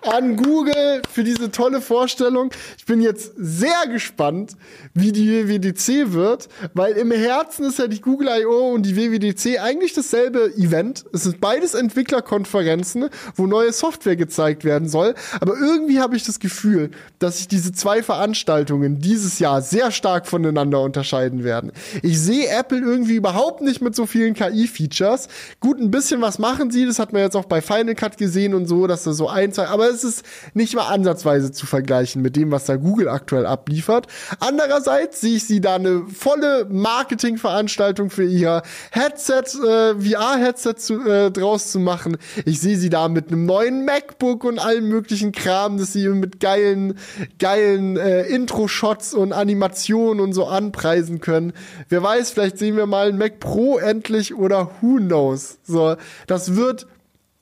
an 0.07 0.37
Google 0.37 1.03
für 1.11 1.25
diese 1.25 1.51
tolle 1.51 1.81
Vorstellung. 1.81 2.51
Ich 2.79 2.85
bin 2.85 3.01
jetzt 3.01 3.33
sehr 3.37 3.87
gespannt, 3.91 4.53
wie 4.93 5.13
die 5.13 5.49
WWDC 5.49 6.13
wird, 6.13 6.49
weil 6.75 6.93
im 6.95 7.11
Herzen 7.11 7.67
ist 7.67 7.79
ja 7.79 7.87
die 7.87 8.01
Google 8.01 8.29
I.O. 8.29 8.73
und 8.73 8.85
die 8.85 8.97
WWDC 8.97 9.61
eigentlich 9.61 9.93
dasselbe 9.93 10.53
Event. 10.57 11.05
Es 11.13 11.25
sind 11.25 11.41
beides 11.41 11.75
Entwicklerkonferenzen, 11.75 13.09
wo 13.37 13.47
neue 13.47 13.73
Software 13.73 14.17
gezeigt 14.17 14.65
werden 14.65 14.89
soll. 14.89 15.15
Aber 15.41 15.57
irgendwie 15.57 16.01
habe 16.01 16.17
ich 16.17 16.25
das 16.25 16.41
Gefühl, 16.41 16.91
dass 17.19 17.39
sich 17.39 17.49
diese 17.49 17.73
zwei 17.73 18.03
Veranstaltungen 18.03 19.01
dieses 19.01 19.39
Jahr 19.39 19.63
sehr 19.63 19.91
stark 19.91 20.27
voneinander 20.27 20.81
unterscheiden 20.81 21.45
werden. 21.45 21.73
Ich 22.03 22.21
sehe 22.21 22.49
Apple 22.49 22.79
irgendwie 22.79 23.17
überhaupt 23.17 23.63
nicht 23.63 23.81
mit 23.81 23.95
so 23.95 24.07
vielen 24.07 24.35
KI-Features. 24.35 25.29
Gut, 25.61 25.81
ein 25.81 25.91
bisschen 25.91 26.21
was 26.21 26.39
machen 26.39 26.71
sie, 26.71 26.87
das 26.87 26.99
hat 26.99 27.13
man 27.13 27.23
jetzt 27.23 27.37
auch 27.37 27.47
bei 27.47 27.61
Final 27.61 27.95
Cut 27.95 28.19
gesehen 28.19 28.55
und 28.55 28.67
so, 28.67 28.87
dass 28.87 29.05
da 29.05 29.13
so 29.13 29.29
ein, 29.29 29.53
zwei, 29.53 29.67
aber 29.69 29.94
es 29.95 30.05
ist 30.05 30.25
nicht 30.53 30.75
mal 30.75 30.89
ansatzweise 30.89 31.53
zu 31.53 31.67
vergleichen 31.67 32.23
mit 32.23 32.37
dem, 32.37 32.51
was 32.51 32.65
da 32.65 32.77
Google 32.77 33.09
aktuell 33.09 33.47
abliefert. 33.47 34.07
Andererseits 34.41 35.21
sehe 35.21 35.37
ich 35.37 35.47
sie 35.47 35.61
da 35.61 35.77
eine 35.77 36.07
volle 36.09 36.67
Marketingveranstaltung 36.69 38.11
für 38.11 38.25
ihr 38.25 38.63
Headset, 38.91 39.45
äh, 39.65 39.95
VR-Headset 39.95 40.75
zu, 40.77 41.01
äh, 41.01 41.31
draus 41.31 41.71
zu 41.71 41.79
machen. 41.79 42.17
Ich 42.45 42.61
sehe 42.61 42.77
sie 42.77 42.91
da 42.91 43.09
mit 43.09 43.29
einem 43.29 43.47
neuen 43.47 43.85
MacBook 43.85 44.45
und 44.45 44.59
allen 44.59 44.89
möglichen 44.89 45.33
Kram, 45.33 45.79
dass 45.79 45.93
sie 45.93 46.09
mit 46.09 46.41
geilen, 46.41 46.99
geilen 47.39 47.97
äh, 47.97 48.23
Intro-Shots 48.23 49.15
und 49.15 49.33
Animationen 49.33 50.21
und 50.21 50.33
so 50.33 50.47
anpreisen 50.47 51.21
können. 51.21 51.53
Wer 51.89 52.03
weiß, 52.03 52.31
vielleicht 52.31 52.59
sehen 52.59 52.77
wir 52.77 52.87
mal 52.87 53.09
ein 53.09 53.19
Mac 53.19 53.41
Pro 53.41 53.79
endlich 53.79 54.35
oder 54.35 54.71
who 54.81 54.97
knows. 54.97 55.59
So, 55.65 55.97
das 56.27 56.57
wird 56.57 56.87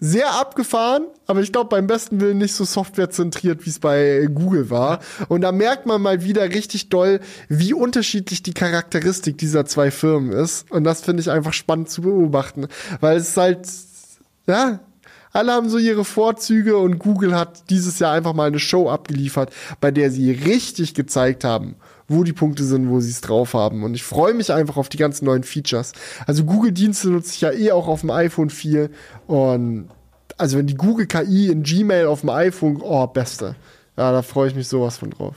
sehr 0.05 0.35
abgefahren, 0.35 1.05
aber 1.29 1.43
ich 1.43 1.53
glaube 1.53 1.69
beim 1.69 1.87
besten 1.87 2.20
Willen 2.20 2.39
nicht 2.39 2.55
so 2.55 2.65
softwarezentriert, 2.65 3.65
wie 3.65 3.70
es 3.70 3.79
bei 3.79 4.27
Google 4.35 4.69
war. 4.69 4.99
Und 5.29 5.43
da 5.43 5.53
merkt 5.53 5.87
man 5.87 6.03
mal 6.03 6.24
wieder 6.24 6.43
richtig 6.43 6.89
doll, 6.89 7.20
wie 7.49 7.73
unterschiedlich 7.73 8.43
die 8.43 8.53
Charakteristik 8.53 9.39
dieser 9.39 9.65
zwei 9.65 9.93
Firmen 9.93 10.33
ist. 10.33 10.69
Und 10.73 10.83
das 10.83 11.03
finde 11.03 11.20
ich 11.20 11.31
einfach 11.31 11.53
spannend 11.53 11.89
zu 11.89 12.03
beobachten, 12.03 12.66
weil 12.99 13.19
es 13.19 13.37
halt, 13.37 13.69
ja, 14.49 14.81
alle 15.33 15.53
haben 15.53 15.69
so 15.70 15.79
ihre 15.79 16.05
Vorzüge 16.05 16.79
und 16.79 16.99
Google 16.99 17.37
hat 17.37 17.70
dieses 17.70 18.01
Jahr 18.01 18.12
einfach 18.12 18.35
mal 18.35 18.49
eine 18.49 18.59
Show 18.59 18.91
abgeliefert, 18.91 19.53
bei 19.81 19.93
der 19.93 20.11
sie 20.11 20.33
richtig 20.33 20.95
gezeigt 20.95 21.45
haben, 21.45 21.77
wo 22.12 22.24
die 22.24 22.32
Punkte 22.32 22.64
sind, 22.64 22.89
wo 22.89 23.01
sie 23.01 23.10
es 23.10 23.20
drauf 23.20 23.55
haben. 23.55 23.82
Und 23.82 23.94
ich 23.94 24.05
freue 24.05 24.34
mich 24.34 24.52
einfach 24.52 24.76
auf 24.76 24.89
die 24.89 24.98
ganzen 24.98 25.24
neuen 25.24 25.43
Features. 25.43 25.93
Also 26.26 26.44
Google-Dienste 26.44 27.10
nutze 27.10 27.34
ich 27.34 27.40
ja 27.40 27.52
eh 27.52 27.72
auch 27.72 27.89
auf 27.89 28.02
dem 28.02 28.10
iPhone 28.10 28.51
viel. 28.51 28.90
Und 29.26 29.89
also 30.39 30.59
wenn 30.59 30.66
die 30.66 30.74
Google 30.74 31.06
KI 31.06 31.48
in 31.48 31.62
Gmail 31.62 32.06
auf 32.06 32.20
dem 32.20 32.30
iPhone, 32.30 32.78
oh, 32.80 33.06
beste. 33.06 33.56
Ja, 33.97 34.12
da 34.12 34.22
freue 34.22 34.48
ich 34.48 34.55
mich 34.55 34.68
sowas 34.68 34.98
von 34.98 35.10
drauf. 35.10 35.36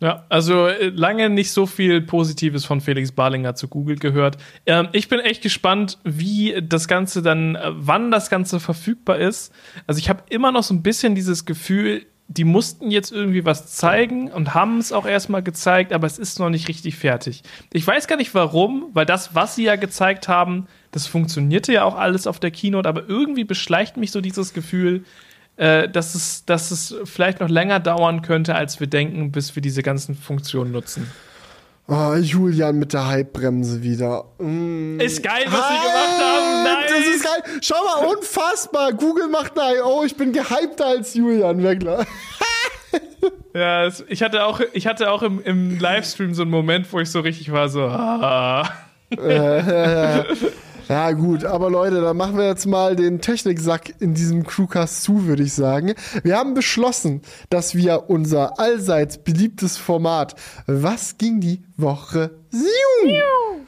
Ja, 0.00 0.24
also 0.30 0.66
äh, 0.66 0.88
lange 0.88 1.28
nicht 1.28 1.52
so 1.52 1.66
viel 1.66 2.00
Positives 2.00 2.64
von 2.64 2.80
Felix 2.80 3.12
Barlinger 3.12 3.54
zu 3.54 3.68
Google 3.68 3.96
gehört. 3.96 4.38
Ähm, 4.64 4.88
ich 4.92 5.10
bin 5.10 5.20
echt 5.20 5.42
gespannt, 5.42 5.98
wie 6.04 6.56
das 6.62 6.88
Ganze 6.88 7.20
dann, 7.20 7.54
äh, 7.54 7.70
wann 7.74 8.10
das 8.10 8.30
Ganze 8.30 8.60
verfügbar 8.60 9.18
ist. 9.18 9.52
Also 9.86 9.98
ich 9.98 10.08
habe 10.08 10.22
immer 10.30 10.52
noch 10.52 10.62
so 10.62 10.72
ein 10.72 10.82
bisschen 10.82 11.14
dieses 11.14 11.44
Gefühl, 11.44 12.06
die 12.32 12.44
mussten 12.44 12.92
jetzt 12.92 13.10
irgendwie 13.10 13.44
was 13.44 13.74
zeigen 13.74 14.30
und 14.30 14.54
haben 14.54 14.78
es 14.78 14.92
auch 14.92 15.04
erstmal 15.04 15.42
gezeigt, 15.42 15.92
aber 15.92 16.06
es 16.06 16.16
ist 16.16 16.38
noch 16.38 16.48
nicht 16.48 16.68
richtig 16.68 16.94
fertig. 16.94 17.42
Ich 17.72 17.84
weiß 17.84 18.06
gar 18.06 18.14
nicht 18.14 18.32
warum, 18.34 18.86
weil 18.92 19.04
das, 19.04 19.34
was 19.34 19.56
sie 19.56 19.64
ja 19.64 19.74
gezeigt 19.74 20.28
haben, 20.28 20.68
das 20.92 21.08
funktionierte 21.08 21.72
ja 21.72 21.82
auch 21.82 21.96
alles 21.96 22.28
auf 22.28 22.38
der 22.38 22.52
Keynote, 22.52 22.88
aber 22.88 23.08
irgendwie 23.08 23.42
beschleicht 23.42 23.96
mich 23.96 24.12
so 24.12 24.20
dieses 24.20 24.54
Gefühl, 24.54 25.04
äh, 25.56 25.88
dass, 25.88 26.14
es, 26.14 26.44
dass 26.44 26.70
es 26.70 26.94
vielleicht 27.04 27.40
noch 27.40 27.48
länger 27.48 27.80
dauern 27.80 28.22
könnte, 28.22 28.54
als 28.54 28.78
wir 28.78 28.86
denken, 28.86 29.32
bis 29.32 29.56
wir 29.56 29.60
diese 29.60 29.82
ganzen 29.82 30.14
Funktionen 30.14 30.70
nutzen. 30.70 31.10
Oh, 31.92 32.14
Julian 32.14 32.78
mit 32.78 32.92
der 32.92 33.10
Hypebremse 33.10 33.82
wieder. 33.82 34.24
Mm. 34.38 35.00
Ist 35.00 35.24
geil, 35.24 35.42
was 35.46 35.68
sie 35.68 35.74
gemacht 35.74 36.22
haben. 36.22 36.62
Nein. 36.62 36.84
Das 36.88 37.16
ist 37.16 37.24
geil. 37.24 37.60
Schau 37.62 37.74
mal, 37.84 38.06
unfassbar. 38.14 38.92
Google 38.92 39.26
macht 39.26 39.58
eine 39.58 39.78
I.O. 39.78 40.04
Ich 40.04 40.16
bin 40.16 40.32
gehypter 40.32 40.86
als 40.86 41.14
Julian 41.14 41.60
Wegler. 41.64 42.06
ja, 43.54 43.88
ich 44.06 44.22
hatte 44.22 44.44
auch, 44.44 44.60
ich 44.72 44.86
hatte 44.86 45.10
auch 45.10 45.24
im, 45.24 45.42
im 45.42 45.80
Livestream 45.80 46.32
so 46.32 46.42
einen 46.42 46.52
Moment, 46.52 46.86
wo 46.92 47.00
ich 47.00 47.10
so 47.10 47.18
richtig 47.18 47.50
war, 47.50 47.68
so. 47.68 47.82
Ah. 47.82 48.70
Ja, 50.90 51.12
gut, 51.12 51.44
aber 51.44 51.70
Leute, 51.70 52.00
dann 52.00 52.16
machen 52.16 52.36
wir 52.36 52.48
jetzt 52.48 52.66
mal 52.66 52.96
den 52.96 53.20
Techniksack 53.20 53.94
in 54.00 54.12
diesem 54.12 54.42
Crewcast 54.42 55.04
zu, 55.04 55.24
würde 55.28 55.44
ich 55.44 55.52
sagen. 55.52 55.94
Wir 56.24 56.36
haben 56.36 56.52
beschlossen, 56.52 57.22
dass 57.48 57.76
wir 57.76 58.10
unser 58.10 58.58
allseits 58.58 59.18
beliebtes 59.18 59.76
Format 59.76 60.34
Was 60.66 61.16
ging 61.16 61.38
die 61.38 61.62
Woche? 61.76 62.32
Ziu! 62.50 63.59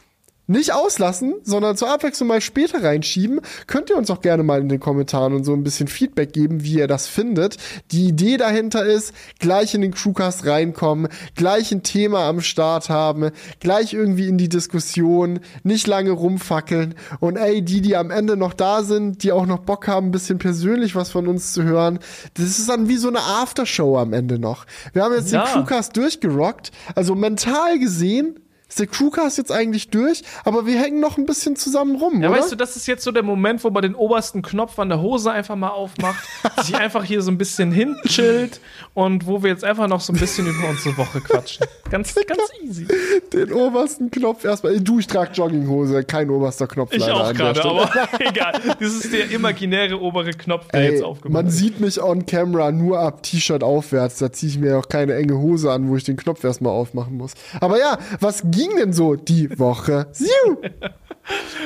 Nicht 0.53 0.73
auslassen, 0.73 1.35
sondern 1.43 1.77
zur 1.77 1.91
Abwechslung 1.91 2.29
mal 2.29 2.41
später 2.41 2.83
reinschieben. 2.83 3.41
Könnt 3.67 3.91
ihr 3.91 3.97
uns 3.97 4.11
auch 4.11 4.21
gerne 4.21 4.43
mal 4.43 4.61
in 4.61 4.69
den 4.69 4.81
Kommentaren 4.81 5.35
und 5.35 5.45
so 5.45 5.53
ein 5.53 5.65
bisschen 5.65 5.89
Feedback 5.89 6.33
geben, 6.33 6.63
wie 6.63 6.79
ihr 6.79 6.87
das 6.87 7.09
findet. 7.09 7.57
Die 7.91 8.07
Idee 8.07 8.37
dahinter 8.37 8.85
ist, 8.85 9.13
gleich 9.39 9.75
in 9.75 9.81
den 9.81 9.93
Crewcast 9.93 10.47
reinkommen, 10.47 11.09
gleich 11.35 11.73
ein 11.73 11.83
Thema 11.83 12.29
am 12.29 12.41
Start 12.41 12.89
haben, 12.89 13.31
gleich 13.61 13.93
irgendwie 13.93 14.29
in 14.29 14.39
die 14.39 14.49
Diskussion, 14.49 15.41
nicht 15.63 15.87
lange 15.87 16.11
rumfackeln 16.11 16.95
und 17.21 17.37
ey, 17.37 17.63
die, 17.63 17.81
die 17.81 17.97
am 17.97 18.11
Ende 18.11 18.37
noch 18.37 18.55
da 18.55 18.83
sind, 18.83 19.23
die 19.23 19.33
auch 19.33 19.47
noch 19.47 19.61
Bock 19.61 19.89
haben, 19.89 20.09
ein 20.09 20.13
bisschen 20.13 20.39
persönlich 20.39 20.95
was 20.95 21.11
von 21.11 21.27
uns 21.27 21.53
zu 21.53 21.63
hören, 21.63 21.99
das 22.35 22.59
ist 22.59 22.69
dann 22.69 22.89
wie 22.89 22.97
so 22.97 23.09
eine 23.09 23.21
Aftershow 23.21 23.99
am 23.99 24.13
Ende 24.13 24.39
noch. 24.39 24.67
Wir 24.93 25.03
haben 25.03 25.15
jetzt 25.15 25.33
ja. 25.33 25.45
den 25.45 25.53
Crewcast 25.53 25.97
durchgerockt, 25.97 26.71
also 26.95 27.15
mental 27.15 27.79
gesehen 27.79 28.37
ist 28.73 28.81
der 28.81 28.87
Crewcast 28.87 29.37
jetzt 29.37 29.53
eigentlich 29.53 29.91
durch, 29.91 30.23
aber 30.45 30.65
wir 30.65 30.81
hängen 30.81 30.99
noch 30.99 31.19
ein 31.19 31.27
bisschen 31.27 31.57
zusammen 31.57 31.97
rum, 31.97 32.23
ja, 32.23 32.31
oder? 32.31 32.39
weißt 32.39 32.53
du, 32.53 32.57
das 32.57 32.75
ist 32.75 32.87
jetzt 32.87 33.05
so 33.05 33.13
der 33.13 33.23
Moment, 33.23 33.63
wo 33.65 33.69
man 33.69 33.83
den 33.83 33.95
obersten 33.95 34.41
Knopf 34.41 34.79
an 34.79 34.89
der 34.89 35.03
Hose 35.03 35.31
einfach 35.31 35.57
mal 35.57 35.69
aufmacht, 35.69 36.25
sich 36.63 36.75
einfach 36.75 37.05
hier 37.05 37.21
so 37.21 37.31
ein 37.31 37.37
bisschen 37.37 37.71
hinchillt 37.71 38.61
und 38.95 39.27
wo 39.27 39.43
wir 39.43 39.51
jetzt 39.51 39.63
einfach 39.63 39.89
noch 39.89 40.01
so 40.01 40.15
ein 40.15 40.19
bisschen 40.19 40.47
über 40.47 40.71
unsere 40.71 40.97
Woche 40.97 41.21
quatschen. 41.21 41.67
Ganz, 41.91 42.15
ganz 42.27 42.41
easy. 42.63 42.87
Den 43.31 43.53
obersten 43.53 44.11
Knopf 44.11 44.43
erstmal. 44.45 44.81
Du, 44.81 44.99
ich 44.99 45.07
trage 45.07 45.33
Jogginghose, 45.33 46.05
kein 46.05 46.31
oberster 46.31 46.67
Knopf. 46.67 46.95
Ich 46.95 47.03
auch 47.05 47.31
gerade, 47.35 47.63
aber 47.63 47.91
egal. 48.21 48.55
Das 48.81 48.93
ist 48.93 49.13
der 49.13 49.31
imaginäre 49.31 50.01
obere 50.01 50.31
Knopf, 50.31 50.69
der 50.69 50.81
Ey, 50.81 50.93
jetzt 50.93 51.05
aufgemacht 51.05 51.45
Man 51.45 51.53
sieht 51.53 51.79
mich 51.79 52.03
on 52.03 52.25
camera 52.25 52.73
nur 52.73 53.01
ab 53.01 53.23
T-Shirt 53.23 53.63
aufwärts. 53.63 54.17
Da 54.19 54.33
ziehe 54.33 54.53
ich 54.53 54.59
mir 54.59 54.79
auch 54.79 54.89
keine 54.89 55.15
enge 55.15 55.37
Hose 55.37 55.71
an, 55.71 55.91
wo 55.91 55.97
ich 55.97 56.05
den 56.05 56.17
Knopf 56.17 56.43
erstmal 56.43 56.73
aufmachen 56.73 57.19
muss. 57.19 57.35
Aber 57.61 57.79
ja, 57.79 57.99
was 58.21 58.43
ging 58.63 58.77
denn 58.77 58.93
so 58.93 59.17
die 59.17 59.59
Woche? 59.59 60.09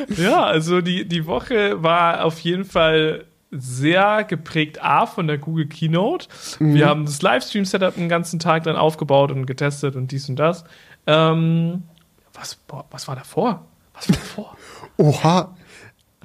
ja, 0.16 0.44
also 0.44 0.80
die, 0.80 1.06
die 1.06 1.26
Woche 1.26 1.82
war 1.82 2.24
auf 2.24 2.38
jeden 2.40 2.64
Fall 2.64 3.24
sehr 3.50 4.24
geprägt 4.24 4.82
A 4.82 5.06
von 5.06 5.26
der 5.26 5.38
Google 5.38 5.66
Keynote. 5.66 6.28
Mhm. 6.58 6.74
Wir 6.74 6.86
haben 6.86 7.04
das 7.04 7.22
Livestream-Setup 7.22 7.94
den 7.94 8.08
ganzen 8.08 8.38
Tag 8.38 8.64
dann 8.64 8.76
aufgebaut 8.76 9.30
und 9.30 9.46
getestet 9.46 9.96
und 9.96 10.10
dies 10.10 10.28
und 10.28 10.36
das. 10.36 10.64
Ähm, 11.06 11.84
was, 12.34 12.56
boah, 12.56 12.84
was 12.90 13.08
war 13.08 13.16
davor? 13.16 13.64
Was 13.94 14.08
war 14.08 14.16
davor? 14.16 14.56
Oha. 14.96 15.56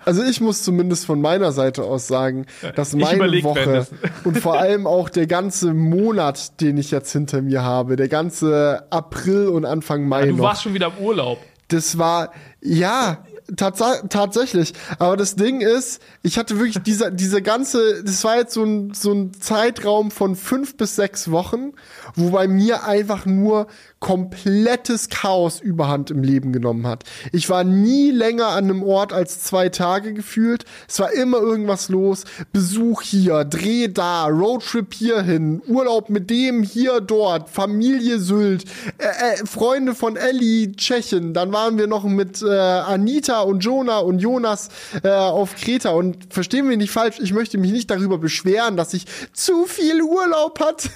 Also 0.05 0.23
ich 0.23 0.41
muss 0.41 0.63
zumindest 0.63 1.05
von 1.05 1.21
meiner 1.21 1.51
Seite 1.51 1.83
aus 1.83 2.07
sagen, 2.07 2.45
dass 2.75 2.93
meine 2.93 3.43
Woche 3.43 3.87
und 4.23 4.39
vor 4.39 4.59
allem 4.59 4.87
auch 4.87 5.09
der 5.09 5.27
ganze 5.27 5.73
Monat, 5.73 6.59
den 6.61 6.77
ich 6.77 6.91
jetzt 6.91 7.11
hinter 7.11 7.41
mir 7.41 7.63
habe, 7.63 7.95
der 7.95 8.07
ganze 8.07 8.85
April 8.89 9.47
und 9.47 9.65
Anfang 9.65 10.07
Mai. 10.07 10.21
Ja, 10.21 10.25
du 10.27 10.35
noch, 10.37 10.43
warst 10.45 10.63
schon 10.63 10.73
wieder 10.73 10.91
im 10.97 11.03
Urlaub. 11.03 11.39
Das 11.67 11.97
war, 11.97 12.31
ja, 12.61 13.23
tats 13.55 13.81
tatsächlich. 14.09 14.73
Aber 14.99 15.17
das 15.17 15.35
Ding 15.35 15.61
ist, 15.61 16.01
ich 16.23 16.37
hatte 16.37 16.57
wirklich 16.57 16.79
diese, 16.85 17.11
diese 17.11 17.41
ganze, 17.41 18.03
das 18.03 18.23
war 18.23 18.37
jetzt 18.37 18.53
so 18.53 18.63
ein, 18.63 18.93
so 18.93 19.13
ein 19.13 19.33
Zeitraum 19.33 20.11
von 20.11 20.35
fünf 20.35 20.77
bis 20.77 20.95
sechs 20.95 21.31
Wochen, 21.31 21.73
wo 22.15 22.29
bei 22.29 22.47
mir 22.47 22.83
einfach 22.83 23.25
nur 23.25 23.67
komplettes 24.01 25.09
Chaos 25.09 25.61
überhand 25.61 26.09
im 26.09 26.23
Leben 26.23 26.51
genommen 26.51 26.87
hat. 26.87 27.03
Ich 27.31 27.49
war 27.49 27.63
nie 27.63 28.09
länger 28.09 28.47
an 28.47 28.65
einem 28.65 28.83
Ort 28.83 29.13
als 29.13 29.43
zwei 29.43 29.69
Tage 29.69 30.13
gefühlt. 30.13 30.65
Es 30.89 30.99
war 30.99 31.13
immer 31.13 31.37
irgendwas 31.37 31.87
los. 31.87 32.25
Besuch 32.51 33.03
hier, 33.03 33.45
Dreh 33.45 33.87
da, 33.87 34.25
Roadtrip 34.25 34.93
hierhin, 34.93 35.61
Urlaub 35.67 36.09
mit 36.09 36.31
dem 36.31 36.63
hier 36.63 36.99
dort, 36.99 37.49
Familie 37.49 38.19
Sylt, 38.19 38.65
äh, 38.97 39.05
äh, 39.05 39.45
Freunde 39.45 39.93
von 39.93 40.15
Ellie, 40.15 40.71
Tschechien. 40.71 41.35
Dann 41.35 41.53
waren 41.53 41.77
wir 41.77 41.85
noch 41.85 42.03
mit 42.03 42.41
äh, 42.41 42.49
Anita 42.49 43.41
und 43.41 43.63
Jonah 43.63 43.99
und 43.99 44.17
Jonas 44.17 44.69
äh, 45.03 45.09
auf 45.09 45.55
Kreta. 45.55 45.91
Und 45.91 46.33
verstehen 46.33 46.67
wir 46.67 46.75
nicht 46.75 46.91
falsch, 46.91 47.19
ich 47.21 47.33
möchte 47.33 47.59
mich 47.59 47.71
nicht 47.71 47.91
darüber 47.91 48.17
beschweren, 48.17 48.77
dass 48.77 48.95
ich 48.95 49.05
zu 49.31 49.67
viel 49.67 50.01
Urlaub 50.01 50.59
hatte. 50.59 50.89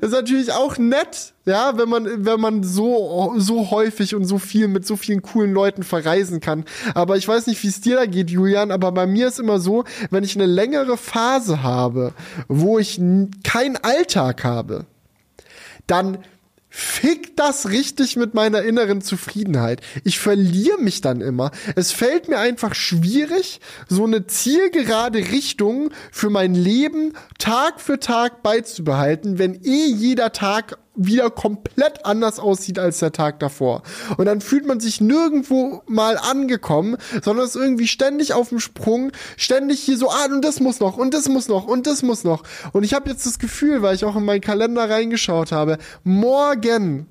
Das 0.00 0.10
ist 0.10 0.12
natürlich 0.12 0.52
auch 0.52 0.76
nett, 0.76 1.34
ja, 1.44 1.78
wenn 1.78 1.88
man, 1.88 2.24
wenn 2.24 2.40
man 2.40 2.64
so, 2.64 3.34
so 3.36 3.70
häufig 3.70 4.14
und 4.14 4.24
so 4.24 4.38
viel 4.38 4.66
mit 4.66 4.86
so 4.86 4.96
vielen 4.96 5.22
coolen 5.22 5.52
Leuten 5.52 5.84
verreisen 5.84 6.40
kann. 6.40 6.64
Aber 6.94 7.16
ich 7.16 7.28
weiß 7.28 7.46
nicht, 7.46 7.62
wie 7.62 7.68
es 7.68 7.80
dir 7.80 7.96
da 7.96 8.06
geht, 8.06 8.30
Julian, 8.30 8.72
aber 8.72 8.90
bei 8.90 9.06
mir 9.06 9.28
ist 9.28 9.38
immer 9.38 9.60
so, 9.60 9.84
wenn 10.10 10.24
ich 10.24 10.34
eine 10.34 10.46
längere 10.46 10.96
Phase 10.96 11.62
habe, 11.62 12.12
wo 12.48 12.78
ich 12.78 13.00
keinen 13.44 13.76
Alltag 13.76 14.42
habe, 14.42 14.86
dann 15.86 16.18
fickt 16.74 17.38
das 17.38 17.68
richtig 17.68 18.16
mit 18.16 18.32
meiner 18.32 18.62
inneren 18.62 19.02
Zufriedenheit. 19.02 19.82
Ich 20.04 20.18
verliere 20.18 20.78
mich 20.78 21.02
dann 21.02 21.20
immer. 21.20 21.50
Es 21.76 21.92
fällt 21.92 22.28
mir 22.28 22.38
einfach 22.38 22.74
schwierig, 22.74 23.60
so 23.88 24.04
eine 24.04 24.26
zielgerade 24.26 25.18
Richtung 25.18 25.90
für 26.10 26.30
mein 26.30 26.54
Leben 26.54 27.12
Tag 27.38 27.78
für 27.78 28.00
Tag 28.00 28.42
beizubehalten, 28.42 29.38
wenn 29.38 29.62
eh 29.62 29.84
jeder 29.84 30.32
Tag 30.32 30.78
wieder 30.94 31.30
komplett 31.30 32.04
anders 32.04 32.38
aussieht 32.38 32.78
als 32.78 32.98
der 32.98 33.12
Tag 33.12 33.40
davor. 33.40 33.82
Und 34.16 34.26
dann 34.26 34.40
fühlt 34.40 34.66
man 34.66 34.80
sich 34.80 35.00
nirgendwo 35.00 35.82
mal 35.86 36.18
angekommen, 36.18 36.96
sondern 37.22 37.46
ist 37.46 37.56
irgendwie 37.56 37.88
ständig 37.88 38.34
auf 38.34 38.50
dem 38.50 38.60
Sprung, 38.60 39.12
ständig 39.36 39.80
hier 39.80 39.96
so, 39.96 40.10
ah, 40.10 40.26
und 40.30 40.44
das 40.44 40.60
muss 40.60 40.80
noch, 40.80 40.96
und 40.96 41.14
das 41.14 41.28
muss 41.28 41.48
noch, 41.48 41.66
und 41.66 41.86
das 41.86 42.02
muss 42.02 42.24
noch. 42.24 42.42
Und 42.72 42.84
ich 42.84 42.94
habe 42.94 43.10
jetzt 43.10 43.26
das 43.26 43.38
Gefühl, 43.38 43.82
weil 43.82 43.94
ich 43.94 44.04
auch 44.04 44.16
in 44.16 44.24
meinen 44.24 44.40
Kalender 44.40 44.88
reingeschaut 44.88 45.52
habe, 45.52 45.78
morgen 46.04 47.06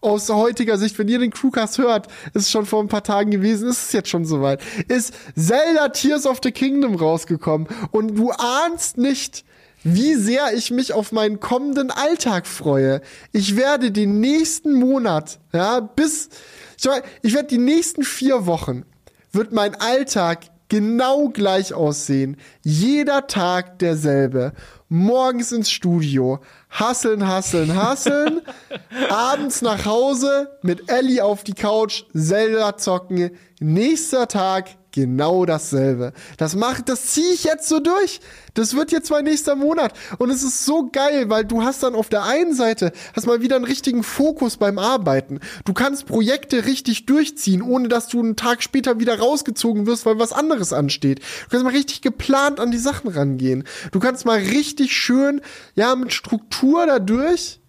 aus 0.00 0.28
heutiger 0.28 0.78
Sicht, 0.78 0.98
wenn 0.98 1.08
ihr 1.08 1.18
den 1.18 1.32
Crewcast 1.32 1.78
hört, 1.78 2.06
ist 2.32 2.42
es 2.42 2.50
schon 2.50 2.66
vor 2.66 2.80
ein 2.80 2.88
paar 2.88 3.02
Tagen 3.02 3.30
gewesen, 3.30 3.68
ist 3.68 3.86
es 3.86 3.92
jetzt 3.92 4.08
schon 4.08 4.24
soweit, 4.24 4.62
ist 4.86 5.12
Zelda 5.36 5.88
Tears 5.88 6.24
of 6.24 6.38
the 6.42 6.52
Kingdom 6.52 6.94
rausgekommen 6.94 7.66
und 7.90 8.16
du 8.16 8.30
ahnst 8.30 8.96
nicht, 8.96 9.44
wie 9.84 10.14
sehr 10.14 10.54
ich 10.54 10.70
mich 10.70 10.92
auf 10.92 11.12
meinen 11.12 11.40
kommenden 11.40 11.90
Alltag 11.90 12.46
freue. 12.46 13.00
Ich 13.32 13.56
werde 13.56 13.90
den 13.90 14.20
nächsten 14.20 14.74
Monat, 14.74 15.38
ja, 15.52 15.80
bis, 15.80 16.28
ich, 16.76 16.88
ich 17.22 17.34
werde 17.34 17.48
die 17.48 17.58
nächsten 17.58 18.02
vier 18.02 18.46
Wochen, 18.46 18.84
wird 19.32 19.52
mein 19.52 19.74
Alltag 19.74 20.50
genau 20.68 21.28
gleich 21.28 21.72
aussehen. 21.74 22.36
Jeder 22.62 23.26
Tag 23.26 23.78
derselbe. 23.78 24.52
Morgens 24.90 25.52
ins 25.52 25.70
Studio, 25.70 26.40
hasseln, 26.70 27.26
hasseln, 27.26 27.74
hasseln. 27.76 28.40
abends 29.10 29.60
nach 29.62 29.84
Hause 29.84 30.58
mit 30.62 30.90
Ellie 30.90 31.22
auf 31.22 31.44
die 31.44 31.54
Couch, 31.54 32.04
Zelda 32.14 32.76
zocken. 32.76 33.30
Nächster 33.60 34.28
Tag 34.28 34.77
genau 34.92 35.44
dasselbe. 35.44 36.12
Das 36.36 36.54
macht, 36.54 36.88
das 36.88 37.06
ziehe 37.06 37.32
ich 37.32 37.44
jetzt 37.44 37.68
so 37.68 37.80
durch. 37.80 38.20
Das 38.54 38.74
wird 38.74 38.90
jetzt 38.90 39.10
mein 39.10 39.24
nächster 39.24 39.54
Monat. 39.54 39.92
Und 40.18 40.30
es 40.30 40.42
ist 40.42 40.64
so 40.64 40.88
geil, 40.90 41.28
weil 41.30 41.44
du 41.44 41.62
hast 41.62 41.82
dann 41.82 41.94
auf 41.94 42.08
der 42.08 42.24
einen 42.24 42.54
Seite, 42.54 42.92
hast 43.14 43.26
mal 43.26 43.40
wieder 43.40 43.56
einen 43.56 43.64
richtigen 43.64 44.02
Fokus 44.02 44.56
beim 44.56 44.78
Arbeiten. 44.78 45.40
Du 45.64 45.72
kannst 45.72 46.06
Projekte 46.06 46.66
richtig 46.66 47.06
durchziehen, 47.06 47.62
ohne 47.62 47.88
dass 47.88 48.08
du 48.08 48.20
einen 48.20 48.36
Tag 48.36 48.62
später 48.62 48.98
wieder 48.98 49.18
rausgezogen 49.18 49.86
wirst, 49.86 50.06
weil 50.06 50.18
was 50.18 50.32
anderes 50.32 50.72
ansteht. 50.72 51.20
Du 51.20 51.50
kannst 51.50 51.64
mal 51.64 51.74
richtig 51.74 52.02
geplant 52.02 52.60
an 52.60 52.70
die 52.70 52.78
Sachen 52.78 53.10
rangehen. 53.10 53.64
Du 53.92 54.00
kannst 54.00 54.24
mal 54.24 54.38
richtig 54.38 54.92
schön, 54.92 55.40
ja, 55.74 55.94
mit 55.94 56.12
Struktur 56.12 56.86
da 56.86 56.98
durch 56.98 57.60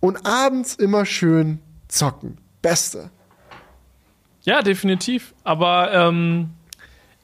und 0.00 0.26
abends 0.26 0.74
immer 0.74 1.06
schön 1.06 1.60
zocken. 1.88 2.38
Beste. 2.62 3.10
Ja, 4.46 4.62
definitiv. 4.62 5.34
Aber 5.44 5.92
ähm, 5.92 6.50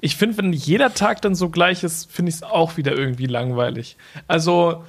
ich 0.00 0.16
finde, 0.16 0.36
wenn 0.38 0.52
jeder 0.52 0.92
Tag 0.92 1.22
dann 1.22 1.34
so 1.36 1.48
gleich 1.48 1.84
ist, 1.84 2.10
finde 2.12 2.30
ich 2.30 2.36
es 2.36 2.42
auch 2.42 2.76
wieder 2.76 2.92
irgendwie 2.92 3.26
langweilig. 3.26 3.96
Also, 4.26 4.82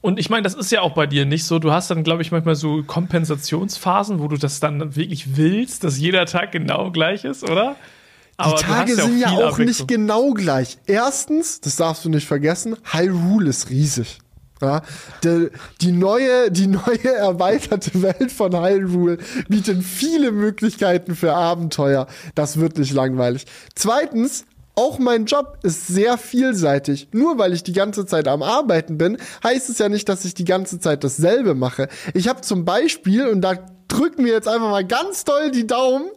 und 0.00 0.18
ich 0.18 0.30
meine, 0.30 0.42
das 0.42 0.54
ist 0.54 0.72
ja 0.72 0.80
auch 0.80 0.94
bei 0.94 1.06
dir 1.06 1.26
nicht 1.26 1.44
so. 1.44 1.58
Du 1.58 1.72
hast 1.72 1.90
dann, 1.90 2.02
glaube 2.02 2.22
ich, 2.22 2.32
manchmal 2.32 2.54
so 2.54 2.82
Kompensationsphasen, 2.82 4.18
wo 4.18 4.28
du 4.28 4.38
das 4.38 4.58
dann 4.60 4.96
wirklich 4.96 5.36
willst, 5.36 5.84
dass 5.84 5.98
jeder 5.98 6.24
Tag 6.24 6.52
genau 6.52 6.90
gleich 6.90 7.24
ist, 7.24 7.44
oder? 7.44 7.76
Aber 8.38 8.56
die 8.56 8.64
Tage 8.64 8.96
ja 8.96 9.04
sind 9.04 9.18
ja 9.18 9.28
auch 9.28 9.58
nicht 9.58 9.86
genau 9.86 10.32
gleich. 10.32 10.78
Erstens, 10.86 11.60
das 11.60 11.76
darfst 11.76 12.04
du 12.04 12.08
nicht 12.08 12.26
vergessen, 12.26 12.76
Hyrule 12.84 13.50
ist 13.50 13.68
riesig. 13.68 14.18
Ja, 14.62 14.80
die, 15.22 15.50
die, 15.82 15.92
neue, 15.92 16.50
die 16.50 16.66
neue 16.66 17.12
erweiterte 17.12 18.00
Welt 18.00 18.32
von 18.32 18.56
Hyrule 18.56 19.18
bietet 19.48 19.82
viele 19.82 20.32
Möglichkeiten 20.32 21.14
für 21.14 21.34
Abenteuer. 21.34 22.06
Das 22.34 22.58
wird 22.58 22.78
nicht 22.78 22.94
langweilig. 22.94 23.44
Zweitens, 23.74 24.46
auch 24.74 24.98
mein 24.98 25.26
Job 25.26 25.58
ist 25.62 25.86
sehr 25.86 26.16
vielseitig. 26.16 27.08
Nur 27.12 27.38
weil 27.38 27.52
ich 27.52 27.64
die 27.64 27.72
ganze 27.72 28.06
Zeit 28.06 28.28
am 28.28 28.42
Arbeiten 28.42 28.96
bin, 28.98 29.18
heißt 29.42 29.68
es 29.68 29.78
ja 29.78 29.88
nicht, 29.88 30.08
dass 30.08 30.24
ich 30.24 30.34
die 30.34 30.44
ganze 30.44 30.80
Zeit 30.80 31.04
dasselbe 31.04 31.54
mache. 31.54 31.88
Ich 32.14 32.28
habe 32.28 32.40
zum 32.40 32.64
Beispiel, 32.64 33.26
und 33.26 33.40
da 33.40 33.54
drücken 33.88 34.24
wir 34.24 34.32
jetzt 34.32 34.48
einfach 34.48 34.70
mal 34.70 34.86
ganz 34.86 35.24
doll 35.24 35.50
die 35.50 35.66
Daumen, 35.66 36.10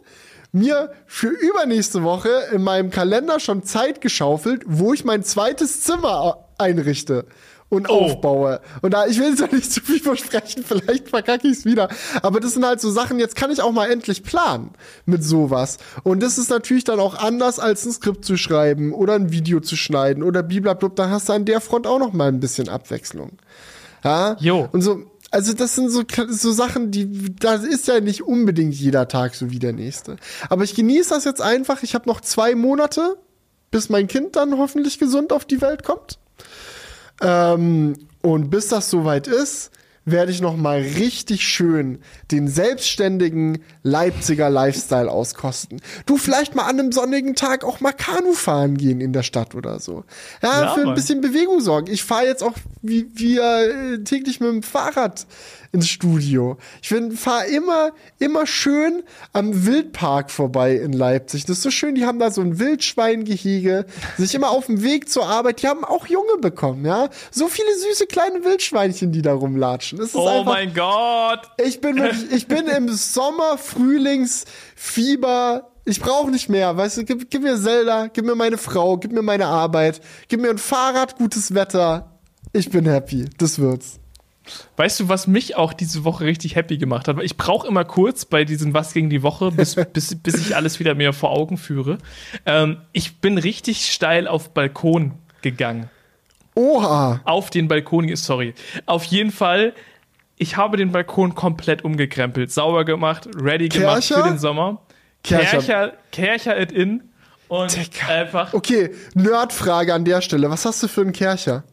mir 0.52 0.92
für 1.06 1.28
übernächste 1.28 2.02
Woche 2.02 2.30
in 2.52 2.62
meinem 2.62 2.90
Kalender 2.90 3.38
schon 3.38 3.62
Zeit 3.62 4.00
geschaufelt, 4.00 4.62
wo 4.66 4.92
ich 4.92 5.04
mein 5.04 5.22
zweites 5.22 5.82
Zimmer 5.82 6.48
einrichte 6.58 7.26
und 7.70 7.88
oh. 7.88 7.94
aufbaue. 7.94 8.60
Und 8.82 8.92
da, 8.92 9.06
ich 9.06 9.18
will 9.18 9.30
jetzt 9.30 9.52
nicht 9.52 9.72
zu 9.72 9.80
viel 9.80 10.00
versprechen, 10.00 10.62
vielleicht 10.66 11.08
verkacke 11.08 11.48
ich 11.48 11.58
es 11.58 11.64
wieder. 11.64 11.88
Aber 12.20 12.40
das 12.40 12.52
sind 12.52 12.66
halt 12.66 12.80
so 12.80 12.90
Sachen, 12.90 13.18
jetzt 13.18 13.36
kann 13.36 13.50
ich 13.50 13.62
auch 13.62 13.72
mal 13.72 13.90
endlich 13.90 14.22
planen 14.22 14.72
mit 15.06 15.24
sowas. 15.24 15.78
Und 16.02 16.22
das 16.22 16.36
ist 16.36 16.50
natürlich 16.50 16.84
dann 16.84 17.00
auch 17.00 17.14
anders, 17.14 17.58
als 17.58 17.86
ein 17.86 17.92
Skript 17.92 18.24
zu 18.24 18.36
schreiben 18.36 18.92
oder 18.92 19.14
ein 19.14 19.32
Video 19.32 19.60
zu 19.60 19.76
schneiden 19.76 20.22
oder 20.22 20.42
bliblablub. 20.42 20.96
Da 20.96 21.08
hast 21.08 21.30
du 21.30 21.32
an 21.32 21.46
der 21.46 21.60
Front 21.60 21.86
auch 21.86 21.98
noch 21.98 22.12
mal 22.12 22.28
ein 22.28 22.40
bisschen 22.40 22.68
Abwechslung. 22.68 23.38
Ja? 24.04 24.36
Jo. 24.40 24.68
Und 24.72 24.82
so, 24.82 25.04
also 25.30 25.52
das 25.52 25.76
sind 25.76 25.90
so, 25.90 26.02
so 26.28 26.50
Sachen, 26.50 26.90
die, 26.90 27.36
da 27.36 27.54
ist 27.54 27.86
ja 27.86 28.00
nicht 28.00 28.22
unbedingt 28.22 28.74
jeder 28.74 29.06
Tag 29.06 29.36
so 29.36 29.50
wie 29.50 29.60
der 29.60 29.72
nächste. 29.72 30.16
Aber 30.48 30.64
ich 30.64 30.74
genieße 30.74 31.10
das 31.10 31.24
jetzt 31.24 31.40
einfach. 31.40 31.84
Ich 31.84 31.94
habe 31.94 32.08
noch 32.08 32.20
zwei 32.20 32.56
Monate, 32.56 33.16
bis 33.70 33.88
mein 33.88 34.08
Kind 34.08 34.34
dann 34.34 34.58
hoffentlich 34.58 34.98
gesund 34.98 35.32
auf 35.32 35.44
die 35.44 35.60
Welt 35.60 35.84
kommt. 35.84 36.18
Ähm, 37.20 37.94
und 38.22 38.50
bis 38.50 38.68
das 38.68 38.90
soweit 38.90 39.26
ist, 39.26 39.70
werde 40.04 40.32
ich 40.32 40.40
noch 40.40 40.56
mal 40.56 40.80
richtig 40.80 41.46
schön 41.46 41.98
den 42.30 42.48
selbstständigen 42.48 43.62
Leipziger 43.82 44.48
Lifestyle 44.48 45.10
auskosten. 45.10 45.80
Du 46.06 46.16
vielleicht 46.16 46.54
mal 46.54 46.64
an 46.64 46.80
einem 46.80 46.92
sonnigen 46.92 47.34
Tag 47.34 47.64
auch 47.64 47.80
mal 47.80 47.92
Kanu 47.92 48.32
fahren 48.32 48.76
gehen 48.76 49.00
in 49.00 49.12
der 49.12 49.22
Stadt 49.22 49.54
oder 49.54 49.78
so. 49.78 50.04
Ja, 50.42 50.62
ja 50.62 50.74
für 50.74 50.88
ein 50.88 50.94
bisschen 50.94 51.20
Bewegung 51.20 51.60
sorgen. 51.60 51.92
Ich 51.92 52.02
fahre 52.02 52.26
jetzt 52.26 52.42
auch 52.42 52.54
wie 52.82 53.08
wir 53.14 53.42
äh, 53.42 53.98
täglich 54.04 54.40
mit 54.40 54.48
dem 54.48 54.62
Fahrrad 54.62 55.26
ins 55.72 55.88
Studio. 55.88 56.56
Ich 56.82 56.94
fahre 57.16 57.46
immer, 57.46 57.92
immer 58.18 58.46
schön 58.46 59.02
am 59.32 59.66
Wildpark 59.66 60.30
vorbei 60.30 60.76
in 60.76 60.92
Leipzig. 60.92 61.44
Das 61.44 61.58
ist 61.58 61.62
so 61.62 61.70
schön, 61.70 61.94
die 61.94 62.06
haben 62.06 62.18
da 62.18 62.30
so 62.30 62.40
ein 62.40 62.58
Wildschweingehege, 62.58 63.86
sich 64.16 64.34
immer 64.34 64.50
auf 64.50 64.66
dem 64.66 64.82
Weg 64.82 65.08
zur 65.08 65.26
Arbeit, 65.26 65.62
die 65.62 65.68
haben 65.68 65.84
auch 65.84 66.06
Junge 66.06 66.38
bekommen, 66.40 66.84
ja. 66.84 67.08
So 67.30 67.48
viele 67.48 67.74
süße 67.76 68.06
kleine 68.06 68.44
Wildschweinchen, 68.44 69.12
die 69.12 69.22
da 69.22 69.32
rumlatschen. 69.32 70.00
oh 70.12 70.26
einfach, 70.26 70.44
mein 70.44 70.74
Gott! 70.74 71.42
Ich 71.64 71.80
bin 71.80 71.96
wirklich, 71.96 72.32
ich 72.32 72.48
bin 72.48 72.66
im 72.66 72.88
Sommer, 72.88 73.58
Frühlingsfieber 73.58 75.70
ich 75.86 76.00
brauche 76.00 76.30
nicht 76.30 76.48
mehr, 76.48 76.76
weißt 76.76 76.98
du, 76.98 77.04
gib, 77.04 77.30
gib, 77.30 77.42
mir 77.42 77.56
Zelda, 77.56 78.08
gib 78.08 78.24
mir 78.24 78.34
meine 78.34 78.58
Frau, 78.58 78.98
gib 78.98 79.12
mir 79.12 79.22
meine 79.22 79.46
Arbeit, 79.46 80.00
gib 80.28 80.40
mir 80.40 80.50
ein 80.50 80.58
Fahrrad, 80.58 81.16
gutes 81.16 81.54
Wetter. 81.54 82.18
Ich 82.52 82.70
bin 82.70 82.84
happy, 82.84 83.28
das 83.38 83.58
wird's. 83.58 83.99
Weißt 84.76 85.00
du, 85.00 85.08
was 85.08 85.26
mich 85.26 85.56
auch 85.56 85.72
diese 85.72 86.04
Woche 86.04 86.24
richtig 86.24 86.56
happy 86.56 86.78
gemacht 86.78 87.08
hat? 87.08 87.16
Ich 87.22 87.36
brauche 87.36 87.66
immer 87.66 87.84
kurz 87.84 88.24
bei 88.24 88.44
diesem 88.44 88.74
Was 88.74 88.92
gegen 88.92 89.10
die 89.10 89.22
Woche, 89.22 89.50
bis, 89.50 89.74
bis, 89.92 90.14
bis 90.14 90.34
ich 90.36 90.56
alles 90.56 90.78
wieder 90.80 90.94
mir 90.94 91.12
vor 91.12 91.30
Augen 91.30 91.56
führe. 91.56 91.98
Ähm, 92.46 92.78
ich 92.92 93.18
bin 93.18 93.38
richtig 93.38 93.90
steil 93.92 94.26
auf 94.26 94.50
Balkon 94.50 95.12
gegangen. 95.42 95.90
Oha! 96.54 97.20
Auf 97.24 97.50
den 97.50 97.68
Balkon, 97.68 98.14
sorry. 98.16 98.54
Auf 98.86 99.04
jeden 99.04 99.30
Fall, 99.30 99.72
ich 100.36 100.56
habe 100.56 100.76
den 100.76 100.92
Balkon 100.92 101.34
komplett 101.34 101.84
umgekrempelt, 101.84 102.50
sauber 102.52 102.84
gemacht, 102.84 103.28
ready 103.36 103.68
gemacht 103.68 104.08
Kercher? 104.08 104.22
für 104.22 104.28
den 104.28 104.38
Sommer. 104.38 104.82
Kercher, 105.22 105.58
Kercher, 105.58 105.92
Kercher 106.12 106.60
it 106.60 106.72
in. 106.72 107.02
Und 107.48 107.76
Dicker. 107.76 108.08
einfach. 108.08 108.54
Okay, 108.54 108.94
Nerdfrage 109.14 109.92
an 109.92 110.04
der 110.04 110.20
Stelle. 110.20 110.48
Was 110.50 110.64
hast 110.64 110.82
du 110.82 110.88
für 110.88 111.00
einen 111.00 111.12
Kercher? 111.12 111.64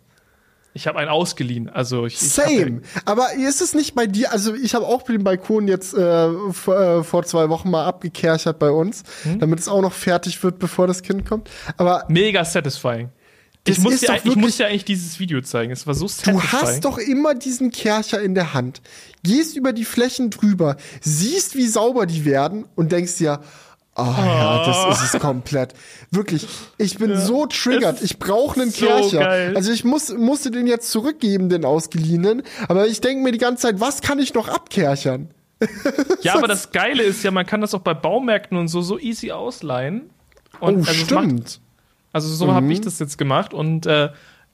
Ich 0.77 0.85
habe 0.85 0.99
einen 0.99 1.09
ausgeliehen. 1.09 1.69
Also 1.69 2.05
ich, 2.05 2.13
ich 2.13 2.19
Same. 2.19 2.81
Aber 3.05 3.33
ist 3.33 3.61
es 3.61 3.73
nicht 3.73 3.95
bei 3.95 4.05
dir? 4.05 4.31
Also 4.31 4.53
ich 4.53 4.75
habe 4.75 4.85
auch 4.85 5.01
den 5.01 5.23
Balkon 5.23 5.67
jetzt 5.67 5.95
äh, 5.95 6.29
vor, 6.51 6.79
äh, 6.79 7.03
vor, 7.03 7.23
zwei 7.23 7.49
Wochen 7.49 7.71
mal 7.71 7.83
abgekerchert 7.85 8.59
bei 8.59 8.69
uns, 8.69 9.03
hm? 9.23 9.39
damit 9.39 9.57
es 9.57 9.67
auch 9.67 9.81
noch 9.81 9.93
fertig 9.93 10.43
wird, 10.43 10.59
bevor 10.59 10.85
das 10.85 11.01
Kind 11.01 11.25
kommt. 11.25 11.49
Aber 11.77 12.05
mega 12.09 12.45
satisfying. 12.45 13.09
Ich 13.65 13.79
muss, 13.79 13.99
dir, 13.99 14.19
ich 14.23 14.35
muss 14.35 14.57
dir 14.57 14.67
eigentlich 14.67 14.85
dieses 14.85 15.19
Video 15.19 15.41
zeigen. 15.41 15.71
Es 15.71 15.87
war 15.87 15.95
so 15.95 16.07
satisfying. 16.07 16.39
Du 16.39 16.51
hast 16.51 16.85
doch 16.85 16.99
immer 16.99 17.33
diesen 17.33 17.71
Kercher 17.71 18.21
in 18.21 18.35
der 18.35 18.53
Hand, 18.53 18.81
gehst 19.23 19.57
über 19.57 19.73
die 19.73 19.83
Flächen 19.83 20.29
drüber, 20.29 20.77
siehst, 21.01 21.55
wie 21.55 21.67
sauber 21.67 22.05
die 22.05 22.23
werden 22.23 22.65
und 22.75 22.91
denkst 22.91 23.15
dir, 23.17 23.41
Oh, 23.99 24.03
ja, 24.03 24.63
das 24.63 25.01
ist 25.01 25.15
es 25.15 25.19
komplett. 25.19 25.73
Wirklich, 26.11 26.47
ich 26.77 26.99
bin 26.99 27.11
ja, 27.11 27.19
so 27.19 27.47
triggert. 27.47 28.03
Ich 28.03 28.19
brauche 28.19 28.61
einen 28.61 28.69
so 28.69 28.85
Kercher. 28.85 29.19
Geil. 29.19 29.55
Also 29.55 29.71
ich 29.71 29.83
muss, 29.83 30.13
musste 30.13 30.51
den 30.51 30.67
jetzt 30.67 30.91
zurückgeben, 30.91 31.49
den 31.49 31.65
ausgeliehenen. 31.65 32.43
Aber 32.67 32.85
ich 32.85 33.01
denke 33.01 33.23
mir 33.23 33.31
die 33.31 33.39
ganze 33.39 33.63
Zeit, 33.63 33.79
was 33.79 34.01
kann 34.01 34.19
ich 34.19 34.35
noch 34.35 34.49
abkerchern? 34.49 35.29
ja, 36.21 36.35
aber 36.35 36.47
das 36.47 36.71
Geile 36.71 37.01
ist 37.01 37.23
ja, 37.23 37.31
man 37.31 37.47
kann 37.47 37.61
das 37.61 37.73
auch 37.73 37.81
bei 37.81 37.95
Baumärkten 37.95 38.55
und 38.55 38.67
so 38.67 38.81
so 38.81 38.99
easy 38.99 39.31
ausleihen. 39.31 40.11
Und 40.59 40.75
oh, 40.75 40.87
also 40.87 40.93
stimmt. 40.93 41.33
Macht, 41.33 41.61
also 42.13 42.29
so 42.29 42.45
mhm. 42.45 42.51
habe 42.51 42.71
ich 42.71 42.81
das 42.81 42.99
jetzt 42.99 43.17
gemacht 43.17 43.55
und 43.55 43.87
äh, 43.87 44.09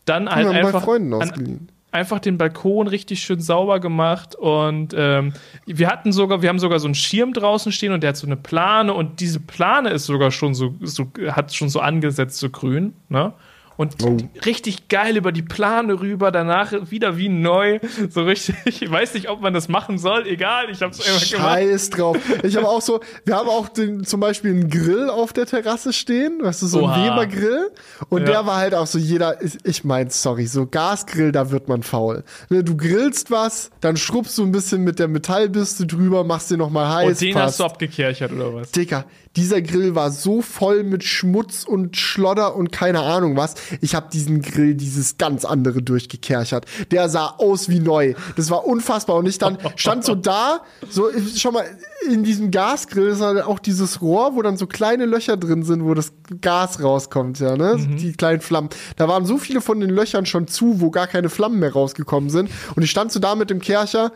dann 0.06 0.30
halt 0.30 0.48
einfach 0.48 0.72
bei 0.72 0.80
Freunden 0.80 1.14
ausgeliehen 1.14 1.70
einfach 1.94 2.20
den 2.20 2.38
Balkon 2.38 2.88
richtig 2.88 3.22
schön 3.22 3.40
sauber 3.40 3.80
gemacht 3.80 4.36
und 4.36 4.94
ähm, 4.98 5.34
wir 5.65 5.88
hatten 5.88 6.11
sogar, 6.11 6.41
wir 6.41 6.49
haben 6.49 6.60
sogar 6.60 6.80
so 6.80 6.88
einen 6.88 6.95
Schirm 6.95 7.34
draußen 7.34 7.72
stehen 7.72 7.94
und 7.94 8.02
der 8.02 8.10
hat 8.10 8.18
so 8.18 8.26
eine 8.28 8.36
Plane 8.36 8.94
und 8.94 9.20
diese 9.20 9.40
Plane 9.40 9.90
ist 9.90 10.06
sogar 10.06 10.32
schon 10.32 10.56
so, 10.56 10.74
so 10.82 11.11
hat 11.28 11.53
schon 11.53 11.70
so 11.70 11.80
angesetzt 11.80 12.40
so 12.40 12.49
grün, 12.49 12.94
ne? 13.10 13.34
Und 13.78 13.95
oh. 14.04 14.18
richtig 14.45 14.88
geil 14.88 15.18
über 15.18 15.32
die 15.32 15.41
Plane 15.41 16.00
rüber, 16.00 16.32
danach 16.32 16.74
wieder 16.90 17.18
wie 17.18 17.30
neu, 17.30 17.80
so 18.10 18.24
richtig. 18.24 18.56
Ich 18.84 18.91
weiß 18.91 19.14
nicht, 19.14 19.30
ob 19.30 19.41
man 19.41 19.54
das 19.54 19.70
machen 19.70 19.98
soll, 19.98 20.28
egal, 20.28 20.70
ich 20.70 20.82
hab's 20.82 21.00
einfach 21.00 21.30
gemacht. 21.30 21.45
Scheiß 21.45 21.90
drauf. 21.91 22.18
Ich 22.44 22.56
habe 22.58 22.68
auch 22.68 22.82
so, 22.82 23.00
wir 23.24 23.36
haben 23.36 23.48
auch 23.48 23.70
den, 23.70 24.04
zum 24.04 24.20
Beispiel 24.20 24.52
einen 24.52 24.70
Grill 24.70 25.10
auf 25.10 25.32
der 25.32 25.45
Terrasse 25.45 25.94
stehen, 25.94 26.40
weißt 26.41 26.64
du, 26.64 26.68
so 26.68 26.86
ein 26.86 27.04
Weber-Grill 27.04 27.72
und 28.10 28.22
ja. 28.22 28.28
der 28.28 28.45
war 28.45 28.58
halt 28.58 28.76
auch 28.76 28.88
so 28.88 28.98
jeder, 28.98 29.41
ich, 29.41 29.58
ich 29.64 29.84
mein, 29.84 30.10
sorry, 30.10 30.48
so 30.48 30.66
Gasgrill, 30.66 31.32
da 31.32 31.52
wird 31.52 31.68
man 31.68 31.84
faul. 31.84 32.24
Ne, 32.50 32.64
du 32.64 32.76
grillst 32.76 33.32
was, 33.32 33.72
dann 33.80 33.95
schrubbst 33.98 34.38
du 34.38 34.44
ein 34.44 34.52
bisschen 34.52 34.84
mit 34.84 35.00
der 35.00 35.08
Metallbürste 35.08 35.86
drüber, 35.86 36.24
machst 36.24 36.52
den 36.52 36.60
nochmal 36.60 36.94
heiß. 36.94 37.08
Und 37.10 37.22
den 37.22 37.34
passt. 37.34 37.45
hast 37.45 37.60
du 37.60 37.64
abgekerchert 37.66 38.32
oder 38.32 38.54
was? 38.54 38.72
Dicker, 38.72 39.06
dieser 39.36 39.62
Grill 39.62 39.96
war 39.96 40.12
so 40.12 40.42
voll 40.42 40.84
mit 40.84 41.04
Schmutz 41.04 41.64
und 41.64 41.98
Schlodder 41.98 42.56
und 42.56 42.72
keine 42.72 43.02
Ahnung 43.02 43.36
was. 43.36 43.56
Ich 43.82 43.96
habe 43.96 44.10
diesen 44.12 44.42
Grill, 44.42 44.76
dieses 44.76 45.18
ganz 45.18 45.44
andere 45.44 45.82
durchgekerchert. 45.82 46.66
Der 46.92 47.10
sah 47.10 47.36
aus 47.38 47.68
wie 47.68 47.80
neu. 47.80 48.14
Das 48.36 48.52
war 48.52 48.66
unfassbar. 48.66 49.16
Und 49.16 49.28
ich 49.28 49.40
dann 49.40 49.58
stand 49.76 50.06
so 50.06 50.14
da, 50.14 50.62
so 50.90 51.10
schon 51.36 51.54
mal 51.54 51.66
in 52.10 52.24
diesem 52.24 52.52
Gasgrill 52.52 53.08
ist 53.08 53.22
halt 53.22 53.44
auch 53.44 53.60
dieses 53.60 54.02
Rohr, 54.02 54.36
wo 54.36 54.42
dann 54.42 54.58
so 54.58 54.68
kleine 54.68 55.06
Löcher 55.06 55.38
drin 55.38 55.64
sind, 55.64 55.84
wo 55.84 55.94
das 55.94 56.12
Gas 56.42 56.84
rauskommt, 56.84 57.40
ja, 57.40 57.56
ne? 57.56 57.78
Mhm. 57.78 57.98
Die 57.98 58.14
kleinen 58.14 58.42
Flammen. 58.42 58.70
Da 58.98 59.08
waren 59.08 59.26
so 59.26 59.38
viele 59.38 59.62
von 59.62 59.80
den 59.80 59.90
Löchern 59.90 60.26
schon 60.26 60.48
zu, 60.48 60.82
wo 60.82 60.92
gar 60.92 61.08
keine 61.08 61.30
Flammen 61.30 61.60
mehr 61.60 61.74
rausgekommen 61.74 62.30
sind. 62.30 62.50
Und 62.76 62.84
ich 62.84 62.92
stand 62.92 63.12
so 63.12 63.20
da 63.20 63.36
mit 63.36 63.50
dem 63.50 63.62
Kercher. 63.62 64.12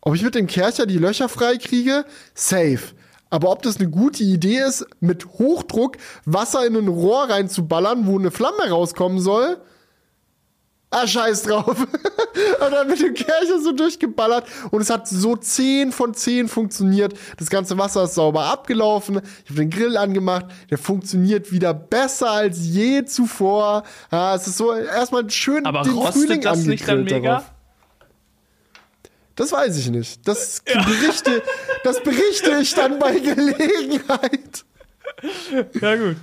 Ob 0.00 0.14
ich 0.14 0.22
mit 0.22 0.34
dem 0.34 0.46
Kercher 0.46 0.86
die 0.86 0.98
Löcher 0.98 1.28
frei 1.28 1.56
kriege? 1.56 2.04
Safe. 2.34 2.80
Aber 3.30 3.50
ob 3.50 3.62
das 3.62 3.78
eine 3.78 3.90
gute 3.90 4.24
Idee 4.24 4.60
ist, 4.60 4.86
mit 5.00 5.26
Hochdruck 5.26 5.96
Wasser 6.24 6.66
in 6.66 6.76
ein 6.76 6.88
Rohr 6.88 7.28
reinzuballern, 7.28 8.06
wo 8.06 8.18
eine 8.18 8.30
Flamme 8.30 8.70
rauskommen 8.70 9.20
soll, 9.20 9.58
Ah, 10.90 11.06
scheiß 11.06 11.42
drauf. 11.42 11.66
und 11.76 12.72
dann 12.72 12.88
mit 12.88 13.00
dem 13.00 13.12
Kercher 13.12 13.60
so 13.62 13.72
durchgeballert. 13.72 14.46
Und 14.70 14.80
es 14.80 14.88
hat 14.88 15.06
so 15.06 15.36
10 15.36 15.92
von 15.92 16.14
10 16.14 16.48
funktioniert. 16.48 17.12
Das 17.36 17.50
ganze 17.50 17.76
Wasser 17.76 18.04
ist 18.04 18.14
sauber 18.14 18.44
abgelaufen. 18.44 19.20
Ich 19.44 19.50
habe 19.50 19.60
den 19.60 19.70
Grill 19.70 19.98
angemacht. 19.98 20.46
Der 20.70 20.78
funktioniert 20.78 21.52
wieder 21.52 21.74
besser 21.74 22.30
als 22.30 22.64
je 22.64 23.04
zuvor. 23.04 23.82
Ja, 24.10 24.34
es 24.34 24.46
ist 24.46 24.56
so 24.56 24.72
erstmal 24.72 25.28
schön 25.28 25.66
Aber 25.66 25.82
den 25.82 25.92
rostet 25.92 26.22
Frühling 26.22 26.40
das 26.40 26.64
nicht 26.64 26.88
dann 26.88 27.04
mega? 27.04 27.20
Darauf. 27.20 27.44
Das 29.38 29.52
weiß 29.52 29.78
ich 29.78 29.88
nicht. 29.88 30.26
Das 30.26 30.62
ja. 30.68 30.82
berichte, 30.82 31.42
das 31.84 32.02
berichte 32.02 32.58
ich 32.60 32.74
dann 32.74 32.98
bei 32.98 33.20
Gelegenheit. 33.20 34.64
Ja, 35.80 35.94
gut. 35.94 36.16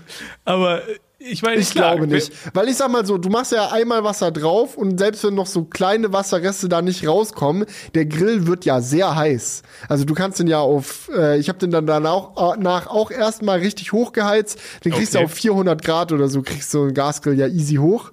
Aber 0.43 0.81
ich 1.17 1.41
meine, 1.41 1.61
ich 1.61 1.69
klar, 1.69 1.95
glaube 1.95 2.13
nicht. 2.13 2.33
Weil 2.53 2.67
ich 2.67 2.75
sag 2.75 2.91
mal 2.91 3.05
so, 3.05 3.17
du 3.17 3.29
machst 3.29 3.53
ja 3.53 3.71
einmal 3.71 4.03
Wasser 4.03 4.31
drauf 4.31 4.75
und 4.75 4.99
selbst 4.99 5.23
wenn 5.23 5.33
noch 5.33 5.45
so 5.45 5.63
kleine 5.63 6.11
Wasserreste 6.11 6.67
da 6.67 6.81
nicht 6.81 7.07
rauskommen, 7.07 7.65
der 7.93 8.05
Grill 8.05 8.47
wird 8.47 8.65
ja 8.65 8.81
sehr 8.81 9.15
heiß. 9.15 9.63
Also 9.87 10.03
du 10.03 10.13
kannst 10.13 10.39
den 10.39 10.47
ja 10.47 10.59
auf, 10.59 11.09
äh, 11.15 11.39
ich 11.39 11.47
habe 11.47 11.57
den 11.57 11.71
dann 11.71 11.87
danach 11.87 12.11
auch, 12.35 12.57
nach 12.57 12.87
auch 12.87 13.11
erstmal 13.11 13.59
richtig 13.59 13.93
hochgeheizt. 13.93 14.59
Den 14.83 14.91
kriegst 14.91 15.15
okay. 15.15 15.23
du 15.23 15.31
auf 15.31 15.37
400 15.37 15.81
Grad 15.85 16.11
oder 16.11 16.27
so, 16.27 16.41
kriegst 16.41 16.73
du 16.73 16.83
einen 16.83 16.93
Gasgrill 16.93 17.39
ja 17.39 17.47
easy 17.47 17.75
hoch. 17.75 18.11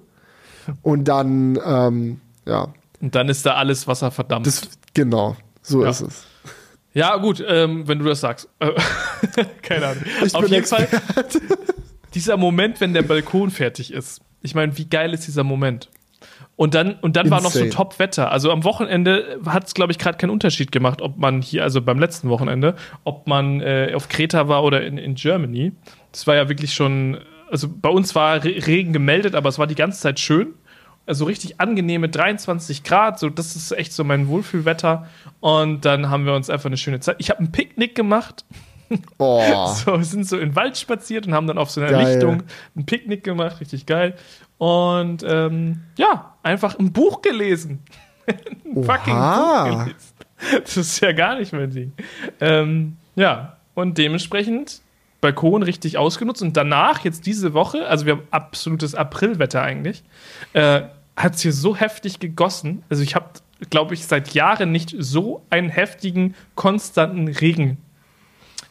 Und 0.81 1.09
dann, 1.09 1.59
ähm, 1.65 2.21
ja. 2.45 2.69
Und 3.01 3.15
dann 3.15 3.27
ist 3.27 3.45
da 3.45 3.55
alles 3.55 3.85
Wasser 3.85 4.11
verdammt. 4.11 4.47
Das, 4.47 4.61
Genau, 4.93 5.35
so 5.61 5.83
ja. 5.83 5.89
ist 5.89 6.01
es. 6.01 6.27
Ja, 6.93 7.17
gut, 7.17 7.43
ähm, 7.47 7.87
wenn 7.87 7.99
du 7.99 8.05
das 8.05 8.21
sagst. 8.21 8.49
Äh, 8.59 8.71
keine 9.61 9.87
Ahnung. 9.87 10.03
Ich 10.23 10.35
Auf 10.35 10.43
jeden 10.43 10.53
Expert. 10.55 10.89
Fall, 10.89 11.31
dieser 12.13 12.37
Moment, 12.37 12.79
wenn 12.81 12.93
der 12.93 13.01
Balkon 13.01 13.49
fertig 13.49 13.91
ist. 13.91 14.21
Ich 14.41 14.53
meine, 14.53 14.77
wie 14.77 14.85
geil 14.85 15.13
ist 15.13 15.25
dieser 15.25 15.43
Moment? 15.43 15.89
Und 16.55 16.75
dann, 16.75 16.93
und 17.01 17.15
dann 17.15 17.31
war 17.31 17.41
noch 17.41 17.51
so 17.51 17.65
Top-Wetter. 17.65 18.31
Also 18.31 18.51
am 18.51 18.63
Wochenende 18.63 19.39
hat 19.47 19.65
es, 19.65 19.73
glaube 19.73 19.91
ich, 19.91 19.97
gerade 19.97 20.19
keinen 20.19 20.29
Unterschied 20.29 20.71
gemacht, 20.71 21.01
ob 21.01 21.17
man 21.17 21.41
hier, 21.41 21.63
also 21.63 21.81
beim 21.81 21.97
letzten 21.97 22.29
Wochenende, 22.29 22.75
ob 23.03 23.25
man 23.27 23.59
äh, 23.61 23.91
auf 23.95 24.07
Kreta 24.07 24.47
war 24.47 24.63
oder 24.63 24.85
in, 24.85 24.99
in 24.99 25.15
Germany. 25.15 25.71
Das 26.11 26.27
war 26.27 26.35
ja 26.35 26.49
wirklich 26.49 26.73
schon, 26.73 27.17
also 27.49 27.67
bei 27.67 27.89
uns 27.89 28.13
war 28.13 28.43
Regen 28.43 28.93
gemeldet, 28.93 29.33
aber 29.33 29.49
es 29.49 29.57
war 29.57 29.65
die 29.65 29.73
ganze 29.73 29.99
Zeit 29.99 30.19
schön 30.19 30.53
also 31.05 31.25
richtig 31.25 31.59
angenehme 31.59 32.09
23 32.09 32.83
Grad, 32.83 33.19
so 33.19 33.29
das 33.29 33.55
ist 33.55 33.71
echt 33.71 33.93
so 33.93 34.03
mein 34.03 34.27
Wohlfühlwetter. 34.27 35.07
Und 35.39 35.85
dann 35.85 36.09
haben 36.09 36.25
wir 36.25 36.33
uns 36.33 36.49
einfach 36.49 36.67
eine 36.67 36.77
schöne 36.77 36.99
Zeit. 36.99 37.17
Ich 37.19 37.29
habe 37.29 37.43
ein 37.43 37.51
Picknick 37.51 37.95
gemacht. 37.95 38.45
Oh. 39.17 39.73
So, 39.73 39.97
wir 39.97 40.03
sind 40.03 40.27
so 40.27 40.37
in 40.37 40.49
den 40.49 40.55
Wald 40.55 40.77
spaziert 40.77 41.25
und 41.25 41.33
haben 41.33 41.47
dann 41.47 41.57
auf 41.57 41.71
so 41.71 41.81
einer 41.81 41.89
geil. 41.89 42.13
Lichtung 42.13 42.43
ein 42.75 42.85
Picknick 42.85 43.23
gemacht, 43.23 43.59
richtig 43.59 43.87
geil. 43.87 44.15
Und 44.59 45.25
ähm, 45.27 45.81
ja, 45.97 46.35
einfach 46.43 46.77
ein 46.77 46.93
Buch 46.93 47.23
gelesen. 47.23 47.79
ein 48.27 48.83
fucking 48.83 49.15
Buch 49.15 49.63
gelesen. 49.63 49.95
Das 50.63 50.77
ist 50.77 50.99
ja 50.99 51.11
gar 51.11 51.39
nicht 51.39 51.53
mein 51.53 51.71
Ding. 51.71 51.93
Ähm, 52.39 52.97
ja, 53.15 53.57
und 53.73 53.97
dementsprechend 53.97 54.82
Balkon 55.23 55.63
richtig 55.63 55.97
ausgenutzt 55.97 56.41
und 56.41 56.57
danach, 56.57 57.05
jetzt 57.05 57.25
diese 57.25 57.53
Woche, 57.53 57.87
also 57.87 58.05
wir 58.05 58.13
haben 58.13 58.27
absolutes 58.29 58.93
Aprilwetter 58.93 59.61
eigentlich, 59.61 60.03
äh, 60.51 60.81
hat 61.15 61.35
es 61.35 61.41
hier 61.41 61.53
so 61.53 61.77
heftig 61.77 62.19
gegossen. 62.19 62.83
Also 62.89 63.03
ich 63.03 63.15
habe, 63.15 63.29
glaube 63.69 63.93
ich, 63.93 64.05
seit 64.05 64.33
Jahren 64.33 64.73
nicht 64.73 64.93
so 64.99 65.41
einen 65.49 65.69
heftigen, 65.69 66.35
konstanten 66.55 67.29
Regen 67.29 67.77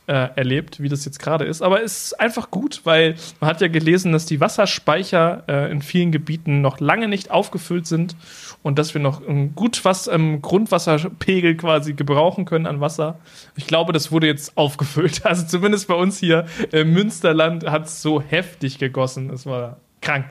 äh, 0.06 0.28
erlebt, 0.34 0.82
wie 0.82 0.88
das 0.88 1.04
jetzt 1.04 1.18
gerade 1.18 1.44
ist. 1.44 1.62
Aber 1.62 1.82
es 1.82 2.06
ist 2.06 2.20
einfach 2.20 2.50
gut, 2.50 2.80
weil 2.84 3.14
man 3.40 3.50
hat 3.50 3.60
ja 3.60 3.68
gelesen, 3.68 4.12
dass 4.12 4.26
die 4.26 4.40
Wasserspeicher 4.40 5.44
äh, 5.48 5.70
in 5.70 5.82
vielen 5.82 6.12
Gebieten 6.12 6.60
noch 6.60 6.80
lange 6.80 7.08
nicht 7.08 7.30
aufgefüllt 7.30 7.86
sind 7.86 8.16
und 8.62 8.78
dass 8.78 8.94
wir 8.94 9.00
noch 9.00 9.22
gut 9.54 9.84
was 9.84 10.06
im 10.06 10.42
Grundwasserpegel 10.42 11.56
quasi 11.56 11.94
gebrauchen 11.94 12.44
können 12.44 12.66
an 12.66 12.80
Wasser. 12.80 13.18
Ich 13.56 13.66
glaube, 13.66 13.92
das 13.92 14.12
wurde 14.12 14.26
jetzt 14.26 14.56
aufgefüllt. 14.56 15.22
Also 15.32 15.46
zumindest 15.46 15.88
bei 15.88 15.94
uns 15.94 16.18
hier 16.18 16.46
im 16.72 16.92
Münsterland 16.92 17.64
hat 17.64 17.86
es 17.86 18.02
so 18.02 18.20
heftig 18.20 18.78
gegossen. 18.78 19.30
Es 19.30 19.46
war 19.46 19.78
krank. 20.02 20.26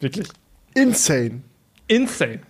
Wirklich. 0.00 0.28
Insane. 0.74 1.42
Insane 1.86 2.40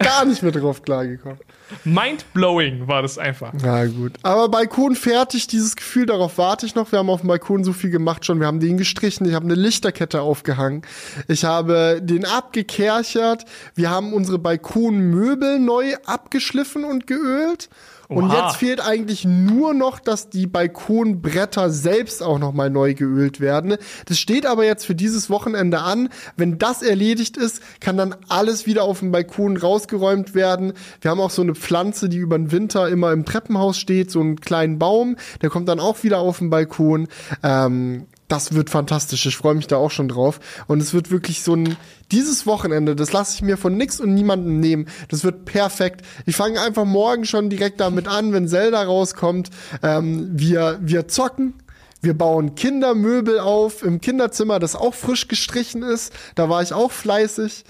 gar 0.00 0.24
nicht 0.24 0.42
mehr 0.42 0.52
drauf 0.52 0.82
klargekommen. 0.82 1.38
Mindblowing 1.84 2.88
war 2.88 3.02
das 3.02 3.18
einfach. 3.18 3.52
Na 3.62 3.86
gut. 3.86 4.12
Aber 4.22 4.48
Balkon 4.48 4.94
fertig, 4.96 5.46
dieses 5.46 5.76
Gefühl, 5.76 6.06
darauf 6.06 6.38
warte 6.38 6.66
ich 6.66 6.74
noch. 6.74 6.92
Wir 6.92 6.98
haben 6.98 7.10
auf 7.10 7.20
dem 7.20 7.28
Balkon 7.28 7.64
so 7.64 7.72
viel 7.72 7.90
gemacht 7.90 8.24
schon. 8.24 8.40
Wir 8.40 8.46
haben 8.46 8.60
den 8.60 8.76
gestrichen, 8.76 9.26
ich 9.26 9.34
habe 9.34 9.44
eine 9.44 9.54
Lichterkette 9.54 10.20
aufgehangen. 10.22 10.82
Ich 11.28 11.44
habe 11.44 12.00
den 12.02 12.24
abgekerchert. 12.24 13.44
Wir 13.74 13.90
haben 13.90 14.12
unsere 14.12 14.38
Balkonmöbel 14.38 15.58
neu 15.58 15.94
abgeschliffen 16.04 16.84
und 16.84 17.06
geölt. 17.06 17.68
Und 18.10 18.24
Oha. 18.24 18.48
jetzt 18.48 18.56
fehlt 18.56 18.80
eigentlich 18.80 19.24
nur 19.24 19.72
noch, 19.72 20.00
dass 20.00 20.30
die 20.30 20.48
Balkonbretter 20.48 21.70
selbst 21.70 22.24
auch 22.24 22.40
noch 22.40 22.52
mal 22.52 22.68
neu 22.68 22.94
geölt 22.94 23.38
werden. 23.38 23.76
Das 24.06 24.18
steht 24.18 24.46
aber 24.46 24.64
jetzt 24.64 24.84
für 24.84 24.96
dieses 24.96 25.30
Wochenende 25.30 25.78
an. 25.78 26.08
Wenn 26.36 26.58
das 26.58 26.82
erledigt 26.82 27.36
ist, 27.36 27.62
kann 27.78 27.96
dann 27.96 28.16
alles 28.28 28.66
wieder 28.66 28.82
auf 28.82 28.98
dem 28.98 29.12
Balkon 29.12 29.56
rausgeräumt 29.56 30.34
werden. 30.34 30.72
Wir 31.00 31.12
haben 31.12 31.20
auch 31.20 31.30
so 31.30 31.42
eine 31.42 31.54
Pflanze, 31.54 32.08
die 32.08 32.18
über 32.18 32.36
den 32.36 32.50
Winter 32.50 32.88
immer 32.88 33.12
im 33.12 33.24
Treppenhaus 33.24 33.78
steht, 33.78 34.10
so 34.10 34.20
einen 34.20 34.40
kleinen 34.40 34.80
Baum. 34.80 35.14
Der 35.40 35.48
kommt 35.48 35.68
dann 35.68 35.78
auch 35.78 36.02
wieder 36.02 36.18
auf 36.18 36.38
den 36.38 36.50
Balkon. 36.50 37.06
Ähm, 37.44 38.06
das 38.30 38.54
wird 38.54 38.70
fantastisch. 38.70 39.26
Ich 39.26 39.36
freue 39.36 39.54
mich 39.54 39.66
da 39.66 39.76
auch 39.76 39.90
schon 39.90 40.08
drauf. 40.08 40.40
Und 40.68 40.80
es 40.80 40.94
wird 40.94 41.10
wirklich 41.10 41.42
so 41.42 41.54
ein, 41.54 41.76
dieses 42.12 42.46
Wochenende, 42.46 42.94
das 42.94 43.12
lasse 43.12 43.34
ich 43.34 43.42
mir 43.42 43.56
von 43.56 43.76
nix 43.76 44.00
und 44.00 44.14
niemandem 44.14 44.60
nehmen. 44.60 44.86
Das 45.08 45.24
wird 45.24 45.44
perfekt. 45.44 46.02
Ich 46.26 46.36
fange 46.36 46.60
einfach 46.60 46.84
morgen 46.84 47.24
schon 47.24 47.50
direkt 47.50 47.80
damit 47.80 48.06
an, 48.06 48.32
wenn 48.32 48.48
Zelda 48.48 48.82
rauskommt. 48.82 49.50
Ähm, 49.82 50.30
wir, 50.32 50.78
wir 50.80 51.08
zocken. 51.08 51.54
Wir 52.02 52.16
bauen 52.16 52.54
Kindermöbel 52.54 53.40
auf 53.40 53.82
im 53.82 54.00
Kinderzimmer, 54.00 54.58
das 54.58 54.74
auch 54.74 54.94
frisch 54.94 55.28
gestrichen 55.28 55.82
ist. 55.82 56.14
Da 56.34 56.48
war 56.48 56.62
ich 56.62 56.72
auch 56.72 56.90
fleißig. 56.90 57.64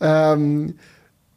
Ähm, 0.00 0.74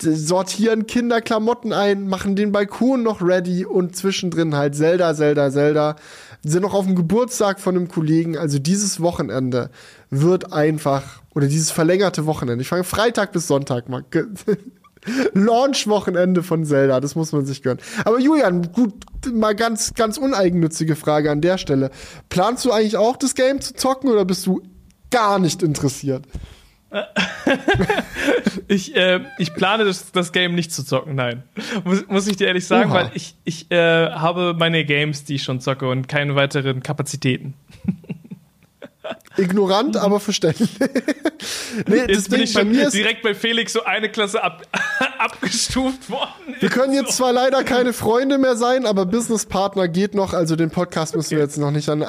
sortieren 0.01 0.87
Kinderklamotten 0.87 1.73
ein, 1.73 2.07
machen 2.07 2.35
den 2.35 2.51
Balkon 2.51 3.03
noch 3.03 3.21
ready 3.21 3.65
und 3.65 3.95
zwischendrin 3.95 4.55
halt 4.55 4.75
Zelda, 4.75 5.13
Zelda, 5.13 5.51
Zelda 5.51 5.95
sind 6.43 6.61
noch 6.61 6.73
auf 6.73 6.85
dem 6.85 6.95
Geburtstag 6.95 7.59
von 7.59 7.75
einem 7.75 7.87
Kollegen. 7.87 8.37
Also 8.37 8.59
dieses 8.59 9.01
Wochenende 9.01 9.69
wird 10.09 10.53
einfach, 10.53 11.21
oder 11.35 11.47
dieses 11.47 11.71
verlängerte 11.71 12.25
Wochenende. 12.25 12.61
Ich 12.61 12.69
fange 12.69 12.83
Freitag 12.83 13.31
bis 13.31 13.47
Sonntag 13.47 13.89
mal. 13.89 14.03
Launch-Wochenende 15.33 16.43
von 16.43 16.65
Zelda, 16.65 16.99
das 16.99 17.15
muss 17.15 17.31
man 17.31 17.45
sich 17.45 17.63
gönnen. 17.63 17.79
Aber 18.03 18.19
Julian, 18.19 18.71
gut, 18.73 18.93
mal 19.31 19.55
ganz, 19.55 19.93
ganz 19.93 20.17
uneigennützige 20.17 20.95
Frage 20.95 21.31
an 21.31 21.41
der 21.41 21.57
Stelle. 21.57 21.89
Planst 22.29 22.65
du 22.65 22.71
eigentlich 22.71 22.97
auch 22.97 23.15
das 23.15 23.35
Game 23.35 23.61
zu 23.61 23.73
zocken 23.73 24.09
oder 24.09 24.25
bist 24.25 24.45
du 24.45 24.61
gar 25.09 25.39
nicht 25.39 25.63
interessiert? 25.63 26.25
ich, 28.67 28.95
äh, 28.95 29.21
ich 29.37 29.53
plane 29.53 29.85
das, 29.85 30.11
das 30.11 30.31
Game 30.31 30.55
nicht 30.55 30.71
zu 30.71 30.83
zocken, 30.83 31.15
nein. 31.15 31.43
Muss, 31.83 32.07
muss 32.07 32.27
ich 32.27 32.37
dir 32.37 32.47
ehrlich 32.47 32.65
sagen, 32.65 32.91
Oha. 32.91 32.99
weil 32.99 33.11
ich, 33.13 33.35
ich 33.43 33.69
äh, 33.71 34.11
habe 34.11 34.55
meine 34.57 34.85
Games, 34.85 35.23
die 35.23 35.35
ich 35.35 35.43
schon 35.43 35.61
zocke 35.61 35.87
und 35.87 36.07
keine 36.07 36.35
weiteren 36.35 36.81
Kapazitäten. 36.81 37.53
Ignorant, 39.37 39.95
aber 39.97 40.19
verständlich. 40.19 40.69
nee, 41.87 42.03
jetzt 42.07 42.29
bin 42.29 42.41
ich 42.41 42.53
bei 42.53 42.63
direkt 42.63 43.21
bei 43.21 43.33
Felix 43.33 43.73
so 43.73 43.83
eine 43.83 44.09
Klasse 44.09 44.43
ab, 44.43 44.63
abgestuft 45.17 46.09
worden. 46.09 46.55
Wir 46.59 46.69
können 46.69 46.93
jetzt 46.93 47.15
zwar 47.15 47.31
leider 47.31 47.63
keine 47.63 47.93
Freunde 47.93 48.37
mehr 48.37 48.55
sein, 48.55 48.85
aber 48.85 49.05
Businesspartner 49.05 49.87
geht 49.87 50.15
noch. 50.15 50.33
Also 50.33 50.55
den 50.55 50.71
Podcast 50.71 51.15
müssen 51.15 51.27
okay. 51.27 51.37
wir 51.37 51.43
jetzt 51.43 51.57
noch 51.57 51.71
nicht 51.71 51.87
an. 51.89 52.05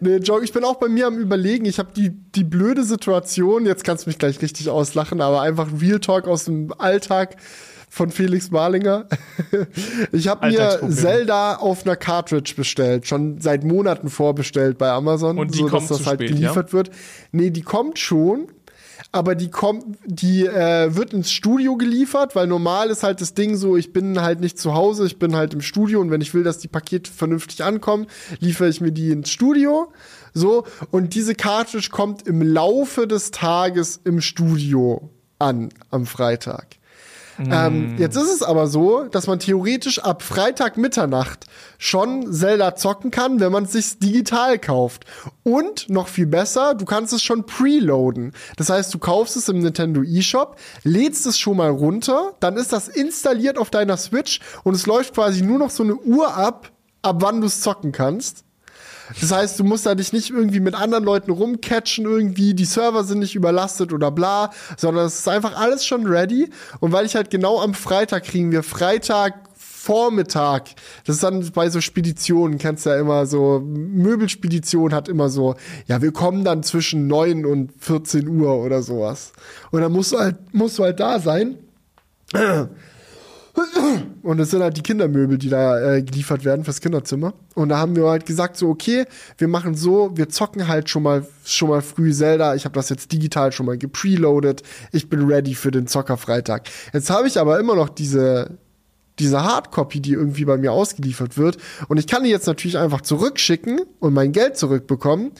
nee, 0.00 0.16
Joke, 0.16 0.44
ich 0.44 0.52
bin 0.52 0.64
auch 0.64 0.76
bei 0.76 0.88
mir 0.88 1.06
am 1.06 1.18
überlegen. 1.18 1.66
Ich 1.66 1.78
habe 1.78 1.90
die, 1.94 2.10
die 2.10 2.44
blöde 2.44 2.84
Situation, 2.84 3.66
jetzt 3.66 3.84
kannst 3.84 4.06
du 4.06 4.10
mich 4.10 4.18
gleich 4.18 4.42
richtig 4.42 4.68
auslachen, 4.70 5.20
aber 5.20 5.42
einfach 5.42 5.68
Real 5.80 6.00
Talk 6.00 6.26
aus 6.26 6.44
dem 6.44 6.72
Alltag 6.78 7.36
von 7.96 8.10
Felix 8.10 8.50
Marlinger. 8.50 9.06
ich 10.12 10.28
habe 10.28 10.48
mir 10.48 10.80
Zelda 10.90 11.54
auf 11.54 11.86
einer 11.86 11.96
Cartridge 11.96 12.52
bestellt, 12.54 13.06
schon 13.06 13.40
seit 13.40 13.64
Monaten 13.64 14.10
vorbestellt 14.10 14.76
bei 14.76 14.90
Amazon, 14.90 15.38
Und 15.38 15.54
die 15.54 15.60
so 15.60 15.70
dass 15.70 15.86
das 15.86 16.06
halt 16.06 16.20
spät, 16.20 16.28
geliefert 16.28 16.68
ja? 16.68 16.72
wird. 16.74 16.90
Nee, 17.32 17.48
die 17.48 17.62
kommt 17.62 17.98
schon, 17.98 18.48
aber 19.12 19.34
die 19.34 19.48
kommt, 19.48 19.96
die 20.04 20.44
äh, 20.44 20.94
wird 20.94 21.14
ins 21.14 21.32
Studio 21.32 21.78
geliefert, 21.78 22.36
weil 22.36 22.46
normal 22.46 22.90
ist 22.90 23.02
halt 23.02 23.22
das 23.22 23.32
Ding 23.32 23.56
so, 23.56 23.78
ich 23.78 23.94
bin 23.94 24.20
halt 24.20 24.40
nicht 24.40 24.58
zu 24.58 24.74
Hause, 24.74 25.06
ich 25.06 25.18
bin 25.18 25.34
halt 25.34 25.54
im 25.54 25.62
Studio 25.62 26.02
und 26.02 26.10
wenn 26.10 26.20
ich 26.20 26.34
will, 26.34 26.42
dass 26.42 26.58
die 26.58 26.68
Pakete 26.68 27.10
vernünftig 27.10 27.64
ankommen, 27.64 28.08
liefere 28.40 28.68
ich 28.68 28.82
mir 28.82 28.92
die 28.92 29.10
ins 29.10 29.30
Studio. 29.30 29.90
So, 30.34 30.66
und 30.90 31.14
diese 31.14 31.34
Cartridge 31.34 31.88
kommt 31.90 32.28
im 32.28 32.42
Laufe 32.42 33.06
des 33.06 33.30
Tages 33.30 34.02
im 34.04 34.20
Studio 34.20 35.08
an, 35.38 35.70
am 35.90 36.04
Freitag. 36.04 36.76
Mm. 37.38 37.52
Ähm, 37.52 37.94
jetzt 37.98 38.16
ist 38.16 38.32
es 38.32 38.42
aber 38.42 38.66
so, 38.66 39.04
dass 39.04 39.26
man 39.26 39.38
theoretisch 39.38 39.98
ab 39.98 40.22
Freitag 40.22 40.76
Mitternacht 40.76 41.46
schon 41.78 42.32
Zelda 42.32 42.76
zocken 42.76 43.10
kann, 43.10 43.40
wenn 43.40 43.52
man 43.52 43.64
es 43.64 43.72
sich 43.72 43.98
digital 43.98 44.58
kauft. 44.58 45.04
Und 45.42 45.88
noch 45.88 46.08
viel 46.08 46.26
besser, 46.26 46.74
du 46.74 46.84
kannst 46.84 47.12
es 47.12 47.22
schon 47.22 47.46
preloaden. 47.46 48.32
Das 48.56 48.70
heißt, 48.70 48.92
du 48.92 48.98
kaufst 48.98 49.36
es 49.36 49.48
im 49.48 49.58
Nintendo 49.60 50.02
eShop, 50.02 50.56
lädst 50.82 51.26
es 51.26 51.38
schon 51.38 51.58
mal 51.58 51.70
runter, 51.70 52.34
dann 52.40 52.56
ist 52.56 52.72
das 52.72 52.88
installiert 52.88 53.58
auf 53.58 53.70
deiner 53.70 53.96
Switch 53.96 54.40
und 54.64 54.74
es 54.74 54.86
läuft 54.86 55.14
quasi 55.14 55.42
nur 55.42 55.58
noch 55.58 55.70
so 55.70 55.82
eine 55.82 55.96
Uhr 55.96 56.34
ab, 56.34 56.70
ab 57.02 57.16
wann 57.20 57.40
du 57.40 57.46
es 57.46 57.60
zocken 57.60 57.92
kannst. 57.92 58.45
Das 59.20 59.32
heißt, 59.32 59.58
du 59.58 59.64
musst 59.64 59.86
da 59.86 59.94
dich 59.94 60.12
nicht 60.12 60.30
irgendwie 60.30 60.60
mit 60.60 60.74
anderen 60.74 61.04
Leuten 61.04 61.30
rumcatchen 61.30 62.04
irgendwie, 62.04 62.54
die 62.54 62.64
Server 62.64 63.04
sind 63.04 63.20
nicht 63.20 63.34
überlastet 63.34 63.92
oder 63.92 64.10
bla, 64.10 64.50
sondern 64.76 65.06
es 65.06 65.20
ist 65.20 65.28
einfach 65.28 65.56
alles 65.56 65.86
schon 65.86 66.06
ready. 66.06 66.50
Und 66.80 66.92
weil 66.92 67.06
ich 67.06 67.16
halt 67.16 67.30
genau 67.30 67.60
am 67.60 67.74
Freitag 67.74 68.24
kriegen 68.24 68.52
wir 68.52 68.62
Freitag 68.62 69.46
Vormittag. 69.86 70.70
Das 71.04 71.16
ist 71.16 71.22
dann 71.22 71.48
bei 71.52 71.70
so 71.70 71.80
Speditionen, 71.80 72.58
kennst 72.58 72.86
du 72.86 72.90
ja 72.90 72.98
immer 72.98 73.24
so, 73.24 73.60
Möbelspedition 73.64 74.92
hat 74.92 75.08
immer 75.08 75.28
so, 75.28 75.54
ja, 75.86 76.02
wir 76.02 76.10
kommen 76.10 76.42
dann 76.42 76.64
zwischen 76.64 77.06
9 77.06 77.46
und 77.46 77.72
14 77.78 78.26
Uhr 78.26 78.56
oder 78.56 78.82
sowas. 78.82 79.32
Und 79.70 79.82
dann 79.82 79.92
musst 79.92 80.12
du 80.12 80.18
halt, 80.18 80.36
musst 80.52 80.80
du 80.80 80.82
halt 80.82 80.98
da 80.98 81.20
sein. 81.20 81.58
Und 84.22 84.40
es 84.40 84.50
sind 84.50 84.62
halt 84.62 84.76
die 84.76 84.82
Kindermöbel, 84.82 85.38
die 85.38 85.48
da 85.48 85.94
äh, 85.94 86.02
geliefert 86.02 86.44
werden 86.44 86.64
fürs 86.64 86.80
Kinderzimmer. 86.80 87.34
Und 87.54 87.68
da 87.68 87.78
haben 87.78 87.96
wir 87.96 88.06
halt 88.06 88.26
gesagt, 88.26 88.56
so, 88.56 88.68
okay, 88.68 89.04
wir 89.38 89.48
machen 89.48 89.74
so, 89.74 90.10
wir 90.16 90.28
zocken 90.28 90.68
halt 90.68 90.90
schon 90.90 91.02
mal, 91.02 91.26
schon 91.44 91.68
mal 91.68 91.80
früh 91.80 92.12
Zelda. 92.12 92.54
Ich 92.54 92.64
habe 92.64 92.74
das 92.74 92.88
jetzt 92.88 93.12
digital 93.12 93.52
schon 93.52 93.66
mal 93.66 93.78
gepreloadet. 93.78 94.62
Ich 94.92 95.08
bin 95.08 95.26
ready 95.26 95.54
für 95.54 95.70
den 95.70 95.86
Zockerfreitag. 95.86 96.68
Jetzt 96.92 97.08
habe 97.10 97.28
ich 97.28 97.38
aber 97.38 97.58
immer 97.60 97.76
noch 97.76 97.88
diese, 97.88 98.58
diese 99.18 99.44
Hardcopy, 99.44 100.00
die 100.00 100.12
irgendwie 100.12 100.44
bei 100.44 100.56
mir 100.56 100.72
ausgeliefert 100.72 101.38
wird. 101.38 101.58
Und 101.88 101.98
ich 101.98 102.06
kann 102.06 102.24
die 102.24 102.30
jetzt 102.30 102.46
natürlich 102.46 102.78
einfach 102.78 103.00
zurückschicken 103.00 103.80
und 104.00 104.12
mein 104.12 104.32
Geld 104.32 104.56
zurückbekommen. 104.56 105.32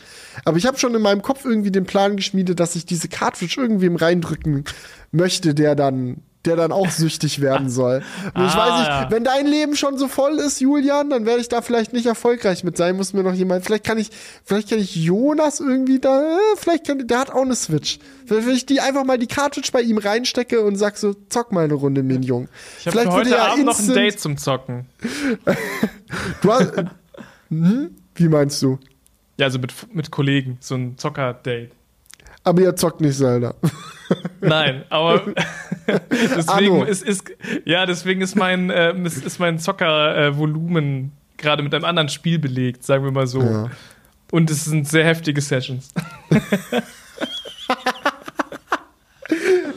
Aber 0.45 0.57
ich 0.57 0.67
habe 0.67 0.79
schon 0.79 0.95
in 0.95 1.03
meinem 1.03 1.23
Kopf 1.23 1.45
irgendwie 1.45 1.71
den 1.73 1.85
Plan 1.85 2.17
geschmiedet, 2.17 2.61
dass 2.61 2.77
ich 2.77 2.87
diese 2.87 3.09
Cartridge 3.09 3.61
irgendwem 3.61 3.97
reindrücken 3.97 4.65
möchte, 5.11 5.55
der 5.55 5.75
dann 5.75 6.23
der 6.47 6.57
dann 6.57 6.73
auch 6.73 6.91
süchtig 6.91 7.41
werden 7.41 7.69
soll. 7.69 8.03
Und 8.35 8.45
ich 8.45 8.53
ah, 8.53 8.59
weiß 8.59 8.79
nicht, 8.79 8.89
ja. 8.89 9.11
wenn 9.11 9.25
dein 9.25 9.47
Leben 9.47 9.77
schon 9.77 9.99
so 9.99 10.09
voll 10.09 10.39
ist, 10.39 10.61
Julian, 10.61 11.11
dann 11.11 11.27
werde 11.27 11.41
ich 11.41 11.49
da 11.49 11.63
vielleicht 11.63 11.93
nicht 11.93 12.07
erfolgreich 12.07 12.65
mit 12.65 12.77
sein. 12.77 12.97
Muss 12.97 13.13
mir 13.13 13.23
noch 13.23 13.35
jemand, 13.35 13.65
vielleicht 13.65 13.85
kann 13.85 13.99
ich, 13.99 14.11
vielleicht 14.45 14.71
kann 14.71 14.79
ich 14.79 14.97
Jonas 14.97 15.61
irgendwie 15.61 15.99
da, 15.99 16.23
äh, 16.23 16.57
vielleicht 16.57 16.87
kann, 16.87 17.07
der 17.07 17.19
hat 17.19 17.31
auch 17.31 17.43
eine 17.43 17.55
Switch. 17.55 17.99
Wenn 18.27 18.49
ich 18.51 18.67
die 18.67 18.81
einfach 18.81 19.05
mal 19.05 19.19
die 19.19 19.27
Cartridge 19.27 19.71
bei 19.73 19.83
ihm 19.83 19.99
reinstecke 19.99 20.61
und 20.63 20.77
sag 20.77 20.97
so, 20.97 21.15
zock 21.29 21.53
mal 21.53 21.65
eine 21.65 21.75
Runde, 21.75 22.03
mein 22.03 22.23
Jung. 22.23 22.49
Ich 22.81 22.87
habe 22.87 23.11
heute 23.11 23.31
ja 23.31 23.53
Abend 23.53 23.67
noch 23.67 23.79
ein 23.79 23.89
Date 23.89 24.19
zum 24.19 24.37
Zocken. 24.37 24.87
du 26.43 26.53
hast, 26.53 26.73
hm? 27.49 27.95
Wie 28.15 28.29
meinst 28.29 28.63
du? 28.63 28.79
Ja, 29.39 29.47
also 29.47 29.59
mit, 29.59 29.73
mit 29.95 30.11
Kollegen, 30.11 30.59
so 30.61 30.75
ein 30.75 30.97
Zocker-Date. 30.97 31.73
Aber 32.43 32.63
ihr 32.63 32.75
zockt 32.77 33.01
nicht 33.01 33.19
Zelda. 33.19 33.55
Nein, 34.41 34.85
aber 34.89 35.23
deswegen 36.11 36.87
ist, 36.87 37.03
ist, 37.03 37.33
ja, 37.65 37.87
deswegen 37.87 38.21
ist 38.21 38.37
mein, 38.37 38.71
äh, 38.71 38.95
ist, 39.05 39.25
ist 39.25 39.39
mein 39.39 39.59
Zockervolumen 39.59 41.05
äh, 41.05 41.43
gerade 41.43 41.63
mit 41.63 41.75
einem 41.75 41.85
anderen 41.85 42.09
Spiel 42.09 42.39
belegt, 42.39 42.85
sagen 42.85 43.05
wir 43.05 43.11
mal 43.11 43.27
so. 43.27 43.43
Ja. 43.43 43.71
Und 44.31 44.51
es 44.51 44.65
sind 44.65 44.89
sehr 44.89 45.05
heftige 45.05 45.41
Sessions. 45.41 45.93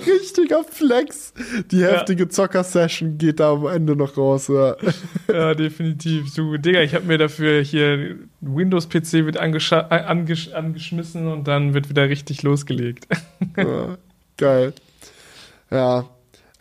Richtiger 0.08 0.64
Flex. 0.64 1.34
Die 1.72 1.84
heftige 1.84 2.24
ja. 2.24 2.30
Zocker-Session 2.30 3.18
geht 3.18 3.40
da 3.40 3.52
am 3.52 3.68
Ende 3.68 3.96
noch 3.96 4.18
raus. 4.18 4.48
Ja, 4.48 4.76
ja 5.32 5.54
definitiv. 5.54 6.34
Du, 6.34 6.58
Digga, 6.58 6.82
ich 6.82 6.96
habe 6.96 7.06
mir 7.06 7.18
dafür 7.18 7.62
hier 7.62 8.18
Windows-PC 8.42 9.26
wird 9.26 9.38
angesch 9.38 9.72
angesch 9.72 10.52
angeschmissen 10.54 11.28
und 11.28 11.48
dann 11.48 11.74
wird 11.74 11.90
wieder 11.90 12.10
richtig 12.10 12.44
losgelegt. 12.44 13.08
Ja, 13.58 13.98
geil. 14.40 14.74
Ja, 15.70 16.06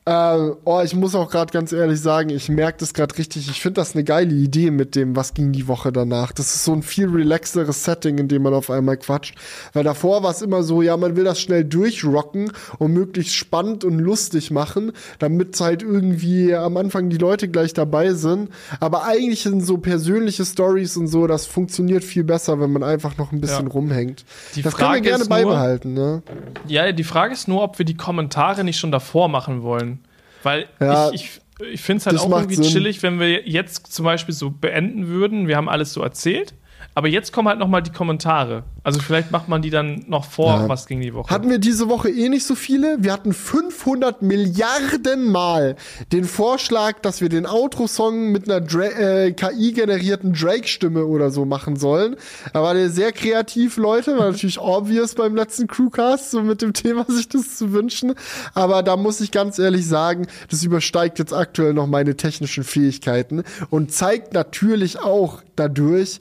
äh, 0.08 0.54
oh, 0.64 0.80
ich 0.82 0.94
muss 0.94 1.14
auch 1.14 1.30
gerade 1.30 1.52
ganz 1.52 1.70
ehrlich 1.70 2.00
sagen, 2.00 2.30
ich 2.30 2.48
merke 2.48 2.78
das 2.78 2.94
gerade 2.94 3.16
richtig. 3.18 3.50
Ich 3.50 3.60
finde 3.60 3.80
das 3.80 3.94
eine 3.94 4.04
geile 4.04 4.34
Idee 4.34 4.70
mit 4.70 4.94
dem, 4.94 5.14
was 5.16 5.34
ging 5.34 5.52
die 5.52 5.68
Woche 5.68 5.92
danach. 5.92 6.32
Das 6.32 6.54
ist 6.54 6.64
so 6.64 6.72
ein 6.72 6.82
viel 6.82 7.08
relaxeres 7.10 7.84
Setting, 7.84 8.16
in 8.16 8.26
dem 8.26 8.42
man 8.42 8.54
auf 8.54 8.70
einmal 8.70 8.96
quatscht. 8.96 9.34
Weil 9.74 9.84
davor 9.84 10.22
war 10.22 10.30
es 10.30 10.40
immer 10.40 10.62
so, 10.62 10.80
ja, 10.80 10.96
man 10.96 11.14
will 11.16 11.24
das 11.24 11.40
schnell 11.40 11.62
durchrocken 11.62 12.52
und 12.78 12.94
möglichst 12.94 13.34
spannend 13.34 13.84
und 13.84 13.98
lustig 13.98 14.50
machen, 14.50 14.92
damit 15.18 15.60
halt 15.60 15.82
irgendwie 15.82 16.54
am 16.54 16.78
Anfang 16.78 17.10
die 17.10 17.18
Leute 17.18 17.48
gleich 17.48 17.74
dabei 17.74 18.14
sind. 18.14 18.48
Aber 18.80 19.04
eigentlich 19.04 19.42
sind 19.42 19.60
so 19.60 19.76
persönliche 19.76 20.46
Stories 20.46 20.96
und 20.96 21.08
so, 21.08 21.26
das 21.26 21.44
funktioniert 21.44 22.02
viel 22.02 22.24
besser, 22.24 22.60
wenn 22.60 22.72
man 22.72 22.82
einfach 22.82 23.18
noch 23.18 23.32
ein 23.32 23.42
bisschen 23.42 23.66
ja. 23.66 23.72
rumhängt. 23.72 24.24
Die 24.54 24.62
das 24.62 24.72
Frage 24.72 25.02
können 25.02 25.04
wir 25.04 25.10
gerne 25.10 25.24
beibehalten, 25.26 25.92
ne? 25.92 26.22
Ja, 26.66 26.92
die 26.92 27.04
Frage 27.04 27.34
ist 27.34 27.46
nur, 27.46 27.62
ob 27.62 27.78
wir 27.78 27.84
die 27.84 27.96
Kommentare 27.96 28.64
nicht 28.64 28.78
schon 28.78 28.92
davor 28.92 29.28
machen 29.28 29.62
wollen. 29.62 29.97
Weil 30.42 30.68
ja, 30.80 31.10
ich, 31.10 31.40
ich, 31.60 31.66
ich 31.74 31.80
finde 31.82 32.00
es 32.00 32.06
halt 32.06 32.18
auch 32.18 32.30
irgendwie 32.30 32.56
Sinn. 32.56 32.64
chillig, 32.64 33.02
wenn 33.02 33.18
wir 33.20 33.48
jetzt 33.48 33.92
zum 33.92 34.04
Beispiel 34.04 34.34
so 34.34 34.50
beenden 34.50 35.08
würden, 35.08 35.48
wir 35.48 35.56
haben 35.56 35.68
alles 35.68 35.92
so 35.92 36.02
erzählt 36.02 36.54
aber 36.98 37.06
jetzt 37.06 37.32
kommen 37.32 37.46
halt 37.46 37.60
noch 37.60 37.68
mal 37.68 37.80
die 37.80 37.92
Kommentare. 37.92 38.64
Also 38.82 38.98
vielleicht 38.98 39.30
macht 39.30 39.48
man 39.48 39.62
die 39.62 39.70
dann 39.70 40.04
noch 40.08 40.24
vor, 40.24 40.62
ja. 40.62 40.68
was 40.68 40.86
ging 40.88 41.00
die 41.00 41.14
Woche. 41.14 41.32
Hatten 41.32 41.48
wir 41.48 41.60
diese 41.60 41.88
Woche 41.88 42.10
eh 42.10 42.28
nicht 42.28 42.44
so 42.44 42.56
viele. 42.56 42.96
Wir 42.98 43.12
hatten 43.12 43.32
500 43.32 44.20
Milliarden 44.22 45.30
Mal 45.30 45.76
den 46.10 46.24
Vorschlag, 46.24 46.98
dass 46.98 47.20
wir 47.20 47.28
den 47.28 47.46
Outro-Song 47.46 48.32
mit 48.32 48.50
einer 48.50 48.66
äh, 48.82 49.30
KI-generierten 49.30 50.32
Drake-Stimme 50.32 51.06
oder 51.06 51.30
so 51.30 51.44
machen 51.44 51.76
sollen. 51.76 52.16
Da 52.52 52.64
war 52.64 52.74
der 52.74 52.90
sehr 52.90 53.12
kreativ, 53.12 53.76
Leute. 53.76 54.18
War 54.18 54.32
natürlich 54.32 54.58
obvious 54.58 55.14
beim 55.14 55.36
letzten 55.36 55.68
Crewcast, 55.68 56.32
so 56.32 56.42
mit 56.42 56.62
dem 56.62 56.72
Thema 56.72 57.04
sich 57.08 57.28
das 57.28 57.58
zu 57.58 57.72
wünschen. 57.72 58.14
Aber 58.54 58.82
da 58.82 58.96
muss 58.96 59.20
ich 59.20 59.30
ganz 59.30 59.60
ehrlich 59.60 59.86
sagen, 59.86 60.26
das 60.50 60.64
übersteigt 60.64 61.20
jetzt 61.20 61.32
aktuell 61.32 61.74
noch 61.74 61.86
meine 61.86 62.16
technischen 62.16 62.64
Fähigkeiten 62.64 63.44
und 63.70 63.92
zeigt 63.92 64.32
natürlich 64.32 64.98
auch 64.98 65.42
dadurch, 65.54 66.18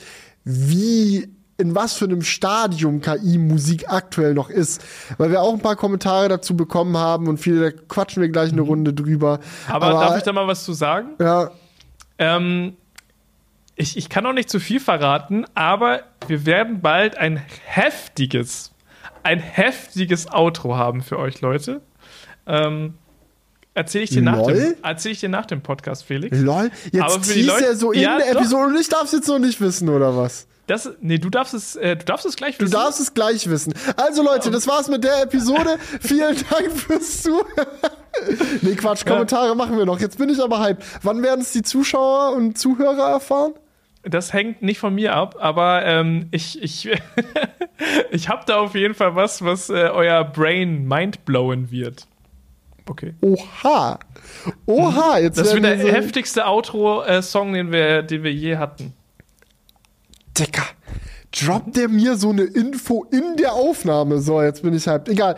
wie 0.47 1.27
in 1.57 1.75
was 1.75 1.93
für 1.93 2.05
einem 2.05 2.21
Stadium 2.21 3.01
KI-Musik 3.01 3.89
aktuell 3.89 4.33
noch 4.33 4.49
ist. 4.49 4.83
Weil 5.17 5.31
wir 5.31 5.41
auch 5.41 5.53
ein 5.53 5.59
paar 5.59 5.75
Kommentare 5.75 6.29
dazu 6.29 6.55
bekommen 6.55 6.95
haben 6.95 7.27
und 7.27 7.37
viele, 7.37 7.71
da 7.71 7.77
quatschen 7.87 8.21
wir 8.21 8.29
gleich 8.29 8.51
eine 8.51 8.61
mhm. 8.61 8.67
Runde 8.67 8.93
drüber. 8.93 9.39
Aber, 9.67 9.87
Aber, 9.87 9.99
darf 9.99 10.17
ich 10.17 10.23
da 10.23 10.31
mal 10.31 10.47
was 10.47 10.63
zu 10.63 10.73
sagen? 10.73 11.15
Ja. 11.19 11.51
Ähm, 12.19 12.77
ich, 13.75 13.97
ich 13.97 14.09
kann 14.09 14.25
auch 14.25 14.33
nicht 14.33 14.49
zu 14.49 14.59
viel 14.59 14.79
verraten, 14.79 15.45
aber 15.53 16.01
wir 16.27 16.45
werden 16.45 16.81
bald 16.81 17.17
ein 17.17 17.37
heftiges, 17.65 18.71
ein 19.23 19.39
heftiges 19.39 20.31
Outro 20.31 20.77
haben 20.77 21.01
für 21.01 21.19
euch, 21.19 21.41
Leute. 21.41 21.81
Ähm, 22.45 22.93
Erzähle 23.77 24.05
ich, 24.05 24.09
dir 24.09 24.23
nach 24.23 24.43
dem, 24.43 24.73
erzähl 24.81 25.11
ich 25.11 25.19
dir 25.19 25.29
nach 25.29 25.45
dem 25.45 25.61
Podcast, 25.61 26.03
Felix. 26.03 26.35
Lol, 26.39 26.71
jetzt 26.91 27.03
Aber 27.03 27.23
für 27.23 27.35
die 27.35 27.43
Leute, 27.43 27.65
er 27.65 27.75
so 27.75 27.91
in 27.91 28.01
ja, 28.01 28.17
der 28.17 28.31
Episode 28.31 28.73
und 28.73 28.79
ich 28.79 28.89
darf 28.89 29.03
es 29.03 29.11
jetzt 29.11 29.27
noch 29.27 29.37
nicht 29.37 29.61
wissen, 29.61 29.87
oder 29.89 30.17
was? 30.17 30.47
Das, 30.65 30.89
nee, 30.99 31.19
du 31.19 31.29
darfst 31.29 31.53
es, 31.53 31.75
äh, 31.75 31.95
du 31.95 32.03
darfst 32.03 32.25
es 32.25 32.35
gleich 32.35 32.59
wissen. 32.59 32.71
Du 32.71 32.75
darfst 32.75 32.99
es 32.99 33.13
gleich 33.13 33.47
wissen. 33.47 33.75
Also 33.95 34.23
Leute, 34.23 34.49
das 34.49 34.67
war's 34.67 34.87
mit 34.87 35.03
der 35.03 35.21
Episode. 35.21 35.77
Vielen 36.01 36.35
Dank 36.49 36.71
fürs 36.71 37.21
Zuhören. 37.21 37.45
nee, 38.61 38.73
Quatsch, 38.73 39.05
Kommentare 39.05 39.49
ja. 39.49 39.53
machen 39.53 39.77
wir 39.77 39.85
noch. 39.85 39.99
Jetzt 39.99 40.17
bin 40.17 40.29
ich 40.29 40.41
aber 40.41 40.59
hype. 40.59 40.83
Wann 41.03 41.21
werden 41.21 41.41
es 41.41 41.51
die 41.51 41.61
Zuschauer 41.61 42.35
und 42.35 42.57
Zuhörer 42.57 43.11
erfahren? 43.11 43.53
Das 44.01 44.33
hängt 44.33 44.63
nicht 44.63 44.79
von 44.79 44.95
mir 44.95 45.13
ab, 45.13 45.35
aber 45.39 45.85
ähm, 45.85 46.29
ich, 46.31 46.63
ich 46.63 46.89
Ich 48.11 48.29
habe 48.29 48.43
da 48.45 48.57
auf 48.57 48.75
jeden 48.75 48.93
Fall 48.93 49.15
was, 49.15 49.43
was 49.43 49.69
äh, 49.69 49.73
euer 49.73 50.23
Brain 50.23 50.87
mindblowen 50.87 51.71
wird. 51.71 52.07
Okay. 52.89 53.13
Oha. 53.21 53.99
Oha, 54.65 55.17
jetzt 55.19 55.37
Das 55.37 55.53
wird 55.53 55.63
der 55.63 55.79
so 55.79 55.87
heftigste 55.87 56.45
Outro-Song, 56.45 57.53
den 57.53 57.71
wir, 57.71 58.03
den 58.03 58.23
wir 58.23 58.33
je 58.33 58.57
hatten. 58.57 58.93
Dicker 60.37 60.63
droppt 61.41 61.77
der 61.77 61.89
mir 61.89 62.15
so 62.15 62.29
eine 62.29 62.43
Info 62.43 63.05
in 63.11 63.35
der 63.37 63.53
Aufnahme. 63.53 64.19
So, 64.19 64.41
jetzt 64.41 64.63
bin 64.63 64.73
ich 64.73 64.87
halt, 64.87 65.09
egal. 65.09 65.35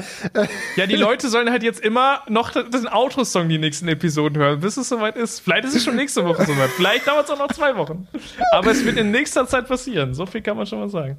Ja, 0.75 0.85
die 0.85 0.95
Leute 0.95 1.29
sollen 1.29 1.49
halt 1.49 1.63
jetzt 1.63 1.79
immer 1.79 2.21
noch 2.27 2.51
den 2.51 2.87
Outro-Song 2.87 3.49
die 3.49 3.57
nächsten 3.57 3.87
Episoden 3.87 4.37
hören, 4.37 4.59
bis 4.59 4.77
es 4.77 4.89
soweit 4.89 5.17
ist. 5.17 5.39
Vielleicht 5.39 5.65
ist 5.65 5.75
es 5.75 5.83
schon 5.83 5.95
nächste 5.95 6.23
Woche 6.25 6.45
soweit. 6.45 6.69
Vielleicht 6.69 7.07
dauert 7.07 7.25
es 7.25 7.31
auch 7.31 7.39
noch 7.39 7.51
zwei 7.51 7.75
Wochen. 7.75 8.07
Aber 8.51 8.71
es 8.71 8.83
wird 8.85 8.97
in 8.97 9.11
nächster 9.11 9.47
Zeit 9.47 9.67
passieren. 9.67 10.13
So 10.13 10.25
viel 10.25 10.41
kann 10.41 10.57
man 10.57 10.65
schon 10.65 10.79
mal 10.79 10.89
sagen. 10.89 11.17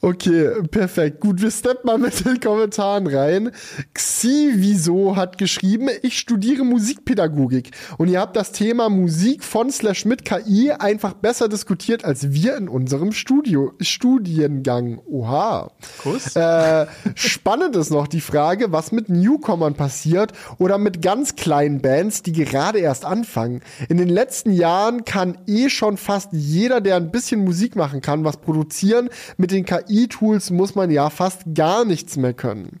Okay, 0.00 0.62
perfekt. 0.70 1.20
Gut, 1.20 1.40
wir 1.40 1.50
steppen 1.50 1.86
mal 1.86 1.98
mit 1.98 2.24
den 2.24 2.40
Kommentaren 2.40 3.06
rein. 3.06 3.50
Xi 3.94 4.52
Wieso 4.54 5.16
hat 5.16 5.38
geschrieben, 5.38 5.88
ich 6.02 6.18
studiere 6.18 6.64
Musikpädagogik 6.64 7.70
und 7.98 8.08
ihr 8.08 8.20
habt 8.20 8.36
das 8.36 8.52
Thema 8.52 8.88
Musik 8.88 9.44
von 9.44 9.70
slash 9.70 10.04
mit 10.04 10.24
KI 10.24 10.72
einfach 10.72 11.14
besser 11.14 11.48
diskutiert 11.48 12.04
als 12.04 12.32
wir 12.32 12.56
in 12.56 12.68
unserem 12.68 13.12
Studio. 13.12 13.72
Studiengang. 14.10 15.00
Oha. 15.06 15.70
Kuss. 16.02 16.34
Äh, 16.34 16.86
spannend 17.14 17.76
ist 17.76 17.90
noch 17.90 18.08
die 18.08 18.20
Frage, 18.20 18.72
was 18.72 18.90
mit 18.90 19.08
Newcomern 19.08 19.74
passiert 19.74 20.32
oder 20.58 20.78
mit 20.78 21.00
ganz 21.00 21.36
kleinen 21.36 21.80
Bands, 21.80 22.22
die 22.22 22.32
gerade 22.32 22.80
erst 22.80 23.04
anfangen. 23.04 23.62
In 23.88 23.98
den 23.98 24.08
letzten 24.08 24.52
Jahren 24.52 25.04
kann 25.04 25.38
eh 25.46 25.70
schon 25.70 25.96
fast 25.96 26.30
jeder, 26.32 26.80
der 26.80 26.96
ein 26.96 27.12
bisschen 27.12 27.44
Musik 27.44 27.76
machen 27.76 28.00
kann, 28.00 28.24
was 28.24 28.38
produzieren. 28.38 29.10
Mit 29.36 29.52
den 29.52 29.64
KI-Tools 29.64 30.50
muss 30.50 30.74
man 30.74 30.90
ja 30.90 31.08
fast 31.08 31.42
gar 31.54 31.84
nichts 31.84 32.16
mehr 32.16 32.34
können. 32.34 32.80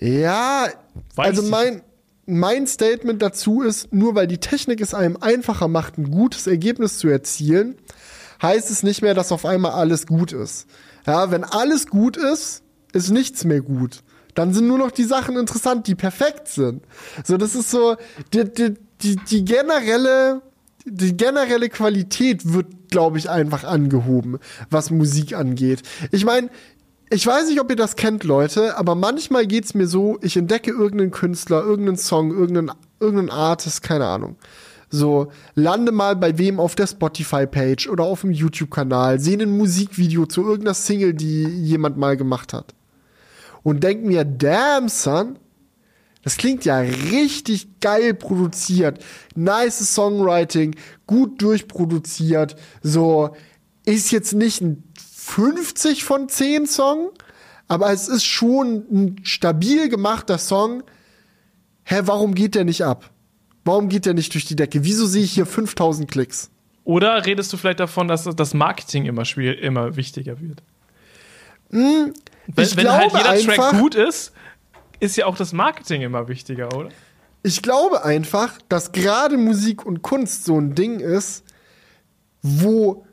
Ja, 0.00 0.66
Weiß 1.14 1.38
also 1.38 1.42
mein, 1.42 1.82
mein 2.26 2.66
Statement 2.66 3.22
dazu 3.22 3.62
ist, 3.62 3.92
nur 3.92 4.16
weil 4.16 4.26
die 4.26 4.38
Technik 4.38 4.80
es 4.80 4.92
einem 4.92 5.18
einfacher 5.20 5.68
macht, 5.68 5.98
ein 5.98 6.10
gutes 6.10 6.48
Ergebnis 6.48 6.98
zu 6.98 7.08
erzielen, 7.08 7.76
heißt 8.42 8.70
es 8.70 8.82
nicht 8.82 9.02
mehr, 9.02 9.14
dass 9.14 9.32
auf 9.32 9.44
einmal 9.44 9.72
alles 9.72 10.06
gut 10.06 10.32
ist. 10.32 10.66
Ja, 11.06 11.30
wenn 11.30 11.44
alles 11.44 11.86
gut 11.86 12.16
ist, 12.16 12.62
ist 12.92 13.10
nichts 13.10 13.44
mehr 13.44 13.60
gut. 13.60 14.02
Dann 14.34 14.52
sind 14.54 14.68
nur 14.68 14.78
noch 14.78 14.90
die 14.90 15.04
Sachen 15.04 15.36
interessant, 15.36 15.86
die 15.86 15.94
perfekt 15.94 16.48
sind. 16.48 16.82
So, 17.24 17.36
das 17.36 17.54
ist 17.54 17.70
so, 17.70 17.96
die, 18.32 18.44
die, 18.44 18.74
die, 19.02 19.16
die 19.16 19.44
generelle, 19.44 20.42
die 20.84 21.16
generelle 21.16 21.68
Qualität 21.68 22.52
wird, 22.52 22.90
glaube 22.90 23.18
ich, 23.18 23.28
einfach 23.28 23.64
angehoben, 23.64 24.38
was 24.70 24.90
Musik 24.90 25.34
angeht. 25.34 25.82
Ich 26.10 26.24
meine, 26.24 26.50
ich 27.10 27.26
weiß 27.26 27.48
nicht, 27.48 27.60
ob 27.60 27.68
ihr 27.70 27.76
das 27.76 27.96
kennt, 27.96 28.22
Leute, 28.22 28.76
aber 28.76 28.94
manchmal 28.94 29.46
geht's 29.46 29.74
mir 29.74 29.88
so, 29.88 30.18
ich 30.22 30.36
entdecke 30.36 30.70
irgendeinen 30.70 31.10
Künstler, 31.10 31.62
irgendeinen 31.62 31.96
Song, 31.96 32.30
irgendeinen, 32.30 32.70
irgendeinen 33.00 33.30
Artist, 33.30 33.82
keine 33.82 34.06
Ahnung. 34.06 34.36
So, 34.90 35.30
lande 35.54 35.92
mal 35.92 36.16
bei 36.16 36.36
wem 36.36 36.58
auf 36.58 36.74
der 36.74 36.88
Spotify-Page 36.88 37.88
oder 37.88 38.04
auf 38.04 38.22
dem 38.22 38.32
YouTube-Kanal, 38.32 39.20
sehe 39.20 39.38
ein 39.38 39.56
Musikvideo 39.56 40.26
zu 40.26 40.42
irgendeiner 40.42 40.74
Single, 40.74 41.14
die 41.14 41.44
jemand 41.44 41.96
mal 41.96 42.16
gemacht 42.16 42.52
hat. 42.52 42.74
Und 43.62 43.84
denk 43.84 44.04
mir, 44.04 44.24
damn, 44.24 44.88
son, 44.88 45.38
das 46.22 46.36
klingt 46.36 46.64
ja 46.64 46.80
richtig 46.80 47.80
geil 47.80 48.14
produziert. 48.14 49.02
Nice 49.36 49.94
Songwriting, 49.94 50.74
gut 51.06 51.40
durchproduziert. 51.40 52.56
So, 52.82 53.30
ist 53.84 54.10
jetzt 54.10 54.34
nicht 54.34 54.60
ein 54.60 54.82
50 54.98 56.04
von 56.04 56.28
10 56.28 56.66
Song, 56.66 57.10
aber 57.68 57.92
es 57.92 58.08
ist 58.08 58.24
schon 58.24 58.84
ein 58.90 59.20
stabil 59.22 59.88
gemachter 59.88 60.38
Song. 60.38 60.82
Hä, 61.84 62.00
warum 62.04 62.34
geht 62.34 62.56
der 62.56 62.64
nicht 62.64 62.82
ab? 62.82 63.10
Warum 63.64 63.88
geht 63.88 64.06
der 64.06 64.14
nicht 64.14 64.32
durch 64.34 64.46
die 64.46 64.56
Decke? 64.56 64.84
Wieso 64.84 65.06
sehe 65.06 65.22
ich 65.22 65.32
hier 65.32 65.46
5000 65.46 66.10
Klicks? 66.10 66.50
Oder 66.84 67.26
redest 67.26 67.52
du 67.52 67.56
vielleicht 67.56 67.80
davon, 67.80 68.08
dass 68.08 68.24
das 68.24 68.54
Marketing 68.54 69.04
immer, 69.06 69.24
schwierig, 69.24 69.60
immer 69.60 69.96
wichtiger 69.96 70.40
wird? 70.40 70.62
Hm, 71.70 72.14
wenn, 72.46 72.76
wenn 72.76 72.90
halt 72.90 73.12
jeder 73.12 73.30
einfach, 73.30 73.70
Track 73.70 73.80
gut 73.80 73.94
ist, 73.94 74.32
ist 74.98 75.16
ja 75.16 75.26
auch 75.26 75.36
das 75.36 75.52
Marketing 75.52 76.02
immer 76.02 76.28
wichtiger, 76.28 76.74
oder? 76.76 76.88
Ich 77.42 77.62
glaube 77.62 78.04
einfach, 78.04 78.58
dass 78.68 78.92
gerade 78.92 79.36
Musik 79.36 79.86
und 79.86 80.02
Kunst 80.02 80.44
so 80.44 80.58
ein 80.58 80.74
Ding 80.74 81.00
ist, 81.00 81.44
wo 82.42 83.06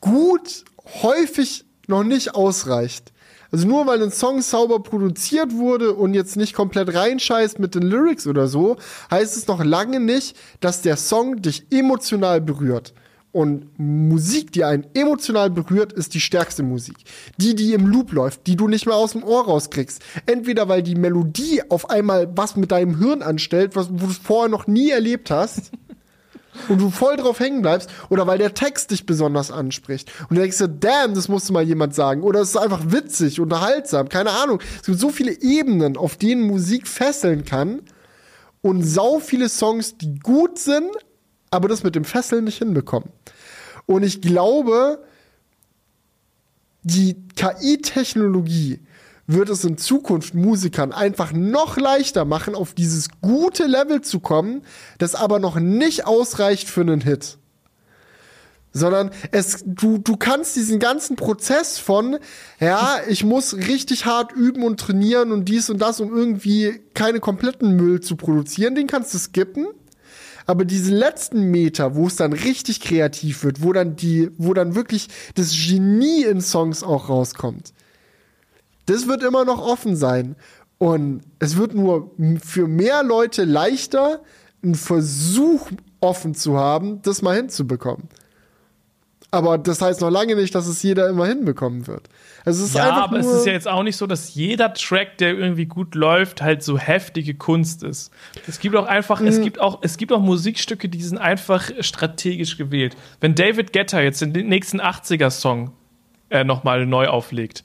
gut 0.00 0.64
häufig 1.02 1.64
noch 1.86 2.04
nicht 2.04 2.34
ausreicht. 2.34 3.12
Also 3.52 3.66
nur 3.66 3.86
weil 3.86 4.02
ein 4.02 4.12
Song 4.12 4.42
sauber 4.42 4.80
produziert 4.80 5.54
wurde 5.54 5.92
und 5.92 6.14
jetzt 6.14 6.36
nicht 6.36 6.54
komplett 6.54 6.94
reinscheißt 6.94 7.58
mit 7.58 7.74
den 7.74 7.82
Lyrics 7.82 8.26
oder 8.26 8.46
so, 8.46 8.76
heißt 9.10 9.36
es 9.36 9.46
noch 9.46 9.64
lange 9.64 10.00
nicht, 10.00 10.36
dass 10.60 10.82
der 10.82 10.96
Song 10.96 11.42
dich 11.42 11.66
emotional 11.70 12.40
berührt. 12.40 12.94
Und 13.32 13.78
Musik, 13.78 14.50
die 14.50 14.64
einen 14.64 14.86
emotional 14.94 15.50
berührt, 15.50 15.92
ist 15.92 16.14
die 16.14 16.20
stärkste 16.20 16.64
Musik. 16.64 16.96
Die, 17.36 17.54
die 17.54 17.74
im 17.74 17.86
Loop 17.86 18.12
läuft, 18.12 18.46
die 18.48 18.56
du 18.56 18.66
nicht 18.66 18.86
mehr 18.86 18.96
aus 18.96 19.12
dem 19.12 19.22
Ohr 19.22 19.44
rauskriegst. 19.44 20.02
Entweder 20.26 20.68
weil 20.68 20.82
die 20.82 20.96
Melodie 20.96 21.62
auf 21.68 21.90
einmal 21.90 22.28
was 22.36 22.56
mit 22.56 22.72
deinem 22.72 22.98
Hirn 22.98 23.22
anstellt, 23.22 23.76
was 23.76 23.88
du 23.88 24.08
vorher 24.08 24.48
noch 24.48 24.66
nie 24.66 24.90
erlebt 24.90 25.30
hast. 25.30 25.70
und 26.68 26.80
du 26.80 26.90
voll 26.90 27.16
drauf 27.16 27.40
hängen 27.40 27.62
bleibst 27.62 27.90
oder 28.08 28.26
weil 28.26 28.38
der 28.38 28.54
Text 28.54 28.90
dich 28.90 29.06
besonders 29.06 29.50
anspricht 29.50 30.10
und 30.28 30.36
du 30.36 30.40
denkst 30.42 30.58
dir, 30.58 30.68
damn, 30.68 31.14
das 31.14 31.28
musste 31.28 31.52
mal 31.52 31.62
jemand 31.62 31.94
sagen 31.94 32.22
oder 32.22 32.40
es 32.40 32.50
ist 32.50 32.56
einfach 32.56 32.82
witzig, 32.86 33.40
unterhaltsam, 33.40 34.08
keine 34.08 34.30
Ahnung. 34.30 34.60
Es 34.80 34.86
gibt 34.86 34.98
so 34.98 35.10
viele 35.10 35.40
Ebenen, 35.40 35.96
auf 35.96 36.16
denen 36.16 36.42
Musik 36.42 36.86
fesseln 36.86 37.44
kann 37.44 37.82
und 38.62 38.82
sau 38.82 39.18
viele 39.18 39.48
Songs, 39.48 39.96
die 39.96 40.18
gut 40.18 40.58
sind, 40.58 40.90
aber 41.50 41.68
das 41.68 41.82
mit 41.82 41.94
dem 41.94 42.04
Fesseln 42.04 42.44
nicht 42.44 42.58
hinbekommen. 42.58 43.10
Und 43.86 44.02
ich 44.02 44.20
glaube, 44.20 45.02
die 46.82 47.16
KI-Technologie 47.36 48.80
wird 49.32 49.48
es 49.48 49.64
in 49.64 49.78
Zukunft 49.78 50.34
Musikern 50.34 50.92
einfach 50.92 51.32
noch 51.32 51.76
leichter 51.76 52.24
machen, 52.24 52.54
auf 52.54 52.74
dieses 52.74 53.08
gute 53.20 53.66
Level 53.66 54.00
zu 54.00 54.20
kommen, 54.20 54.62
das 54.98 55.14
aber 55.14 55.38
noch 55.38 55.58
nicht 55.58 56.06
ausreicht 56.06 56.68
für 56.68 56.80
einen 56.80 57.00
Hit. 57.00 57.38
Sondern 58.72 59.10
es, 59.32 59.64
du, 59.66 59.98
du 59.98 60.16
kannst 60.16 60.54
diesen 60.54 60.78
ganzen 60.78 61.16
Prozess 61.16 61.78
von, 61.78 62.18
ja, 62.60 63.00
ich 63.08 63.24
muss 63.24 63.56
richtig 63.56 64.06
hart 64.06 64.32
üben 64.32 64.62
und 64.62 64.78
trainieren 64.78 65.32
und 65.32 65.46
dies 65.46 65.70
und 65.70 65.78
das, 65.78 66.00
um 66.00 66.16
irgendwie 66.16 66.80
keine 66.94 67.18
kompletten 67.18 67.74
Müll 67.74 68.00
zu 68.00 68.16
produzieren, 68.16 68.76
den 68.76 68.86
kannst 68.86 69.12
du 69.12 69.18
skippen. 69.18 69.66
Aber 70.46 70.64
diese 70.64 70.92
letzten 70.92 71.50
Meter, 71.50 71.94
wo 71.94 72.06
es 72.06 72.16
dann 72.16 72.32
richtig 72.32 72.80
kreativ 72.80 73.44
wird, 73.44 73.62
wo 73.62 73.72
dann 73.72 73.96
die, 73.96 74.30
wo 74.38 74.54
dann 74.54 74.74
wirklich 74.74 75.08
das 75.34 75.52
Genie 75.52 76.24
in 76.24 76.40
Songs 76.40 76.82
auch 76.82 77.08
rauskommt, 77.08 77.72
das 78.90 79.06
wird 79.06 79.22
immer 79.22 79.44
noch 79.44 79.60
offen 79.60 79.96
sein. 79.96 80.36
Und 80.78 81.22
es 81.38 81.56
wird 81.56 81.74
nur 81.74 82.10
für 82.42 82.66
mehr 82.66 83.02
Leute 83.02 83.44
leichter, 83.44 84.20
einen 84.62 84.74
Versuch 84.74 85.70
offen 86.00 86.34
zu 86.34 86.56
haben, 86.56 87.02
das 87.02 87.22
mal 87.22 87.36
hinzubekommen. 87.36 88.08
Aber 89.30 89.58
das 89.58 89.80
heißt 89.80 90.00
noch 90.00 90.10
lange 90.10 90.34
nicht, 90.34 90.54
dass 90.54 90.66
es 90.66 90.82
jeder 90.82 91.08
immer 91.08 91.26
hinbekommen 91.26 91.86
wird. 91.86 92.08
Also 92.44 92.64
es 92.64 92.70
ist 92.70 92.76
ja, 92.76 92.90
aber 92.90 93.18
es 93.18 93.26
ist 93.26 93.46
ja 93.46 93.52
jetzt 93.52 93.68
auch 93.68 93.84
nicht 93.84 93.96
so, 93.96 94.08
dass 94.08 94.34
jeder 94.34 94.74
Track, 94.74 95.18
der 95.18 95.34
irgendwie 95.34 95.66
gut 95.66 95.94
läuft, 95.94 96.42
halt 96.42 96.64
so 96.64 96.78
heftige 96.78 97.34
Kunst 97.34 97.84
ist. 97.84 98.10
Es 98.48 98.58
gibt 98.58 98.74
auch 98.74 98.86
einfach, 98.86 99.20
mhm. 99.20 99.28
es 99.28 99.40
gibt 99.40 99.60
auch, 99.60 99.80
es 99.82 99.98
gibt 99.98 100.12
auch 100.12 100.20
Musikstücke, 100.20 100.88
die 100.88 101.02
sind 101.02 101.18
einfach 101.18 101.70
strategisch 101.78 102.56
gewählt. 102.56 102.96
Wenn 103.20 103.36
David 103.36 103.72
Guetta 103.72 104.00
jetzt 104.00 104.20
den 104.20 104.32
nächsten 104.32 104.80
80er-Song 104.80 105.70
äh, 106.30 106.42
nochmal 106.42 106.86
neu 106.86 107.06
auflegt, 107.06 107.62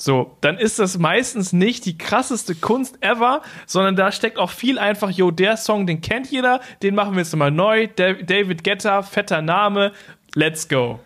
so, 0.00 0.34
dann 0.40 0.56
ist 0.56 0.78
das 0.78 0.96
meistens 0.96 1.52
nicht 1.52 1.84
die 1.84 1.98
krasseste 1.98 2.54
Kunst 2.54 2.96
ever, 3.02 3.42
sondern 3.66 3.96
da 3.96 4.10
steckt 4.12 4.38
auch 4.38 4.48
viel 4.48 4.78
einfach, 4.78 5.10
yo, 5.10 5.30
der 5.30 5.58
Song, 5.58 5.86
den 5.86 6.00
kennt 6.00 6.30
jeder, 6.30 6.60
den 6.82 6.94
machen 6.94 7.12
wir 7.12 7.18
jetzt 7.20 7.36
mal 7.36 7.50
neu. 7.50 7.86
David 7.86 8.64
Guetta, 8.64 9.02
fetter 9.02 9.42
Name, 9.42 9.92
let's 10.34 10.66
go. 10.70 11.00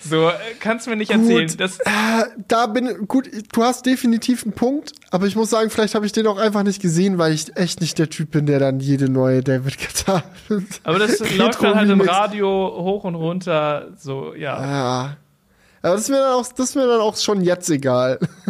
So, 0.00 0.30
äh, 0.30 0.32
kannst 0.58 0.86
du 0.86 0.90
mir 0.90 0.96
nicht 0.96 1.12
erzählen. 1.12 1.46
Gut, 1.46 1.60
das 1.60 1.78
äh, 1.78 2.24
da 2.48 2.66
bin 2.66 3.06
gut, 3.06 3.30
du 3.52 3.62
hast 3.62 3.86
definitiv 3.86 4.42
einen 4.42 4.52
Punkt, 4.52 4.90
aber 5.12 5.26
ich 5.28 5.36
muss 5.36 5.50
sagen, 5.50 5.70
vielleicht 5.70 5.94
habe 5.94 6.04
ich 6.04 6.10
den 6.10 6.26
auch 6.26 6.36
einfach 6.36 6.64
nicht 6.64 6.82
gesehen, 6.82 7.18
weil 7.18 7.32
ich 7.32 7.56
echt 7.56 7.80
nicht 7.80 8.00
der 8.00 8.10
Typ 8.10 8.32
bin, 8.32 8.46
der 8.46 8.58
dann 8.58 8.80
jede 8.80 9.08
neue 9.08 9.42
David 9.42 9.78
Guetta. 9.78 10.24
Aber 10.82 10.98
das 10.98 11.20
läuft 11.36 11.62
dann 11.62 11.76
halt 11.76 11.88
im 11.88 12.00
Radio 12.00 12.48
hoch 12.48 13.04
und 13.04 13.14
runter, 13.14 13.92
so, 13.96 14.34
ja. 14.34 14.60
Ja. 14.60 15.16
Aber 15.84 15.96
das 15.96 16.04
ist 16.04 16.08
mir 16.08 16.16
dann 16.18 16.32
auch, 16.32 16.46
das 16.50 16.74
mir 16.74 16.86
dann 16.86 17.00
auch 17.00 17.16
schon 17.16 17.42
jetzt 17.42 17.68
egal. 17.68 18.18
Okay. 18.18 18.28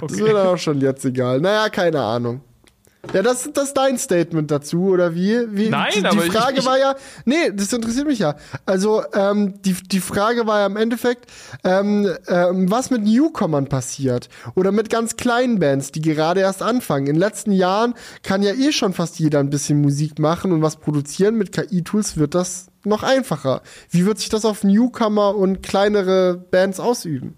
Das 0.00 0.12
ist 0.12 0.20
mir 0.20 0.34
dann 0.34 0.46
auch 0.48 0.58
schon 0.58 0.80
jetzt 0.82 1.04
egal. 1.06 1.40
Naja, 1.40 1.70
keine 1.70 2.00
Ahnung. 2.00 2.42
Ja, 3.12 3.22
das, 3.22 3.48
das 3.52 3.68
ist 3.68 3.76
dein 3.76 3.96
Statement 3.96 4.50
dazu, 4.50 4.88
oder 4.88 5.14
wie? 5.14 5.46
wie 5.50 5.70
Nein, 5.70 5.92
die, 5.94 6.04
aber 6.04 6.22
die 6.22 6.30
Frage 6.30 6.54
ich, 6.54 6.58
ich, 6.60 6.66
war 6.66 6.78
ja, 6.78 6.94
nee, 7.24 7.50
das 7.52 7.72
interessiert 7.72 8.06
mich 8.06 8.18
ja. 8.18 8.36
Also, 8.66 9.02
ähm, 9.14 9.62
die, 9.62 9.72
die 9.72 10.00
Frage 10.00 10.46
war 10.46 10.60
ja 10.60 10.66
im 10.66 10.76
Endeffekt, 10.76 11.30
ähm, 11.64 12.08
ähm, 12.28 12.70
was 12.70 12.90
mit 12.90 13.02
Newcomern 13.02 13.68
passiert 13.68 14.28
oder 14.54 14.72
mit 14.72 14.90
ganz 14.90 15.16
kleinen 15.16 15.58
Bands, 15.58 15.90
die 15.90 16.02
gerade 16.02 16.40
erst 16.40 16.62
anfangen. 16.62 17.06
In 17.06 17.14
den 17.14 17.20
letzten 17.20 17.52
Jahren 17.52 17.94
kann 18.22 18.42
ja 18.42 18.52
eh 18.52 18.72
schon 18.72 18.92
fast 18.92 19.18
jeder 19.18 19.40
ein 19.40 19.50
bisschen 19.50 19.80
Musik 19.80 20.18
machen 20.18 20.52
und 20.52 20.62
was 20.62 20.76
produzieren. 20.76 21.36
Mit 21.36 21.52
KI-Tools 21.52 22.16
wird 22.16 22.34
das 22.34 22.66
noch 22.86 23.02
einfacher. 23.02 23.62
Wie 23.90 24.06
wird 24.06 24.18
sich 24.18 24.28
das 24.28 24.44
auf 24.44 24.64
Newcomer 24.64 25.34
und 25.34 25.62
kleinere 25.62 26.36
Bands 26.50 26.80
ausüben? 26.80 27.34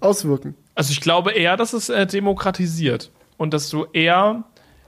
Auswirken? 0.00 0.54
Also 0.74 0.92
ich 0.92 1.00
glaube 1.00 1.32
eher, 1.32 1.56
dass 1.56 1.72
es 1.72 1.88
äh, 1.88 2.06
demokratisiert 2.06 3.10
und 3.36 3.54
dass 3.54 3.70
du 3.70 3.86
eher, 3.92 4.44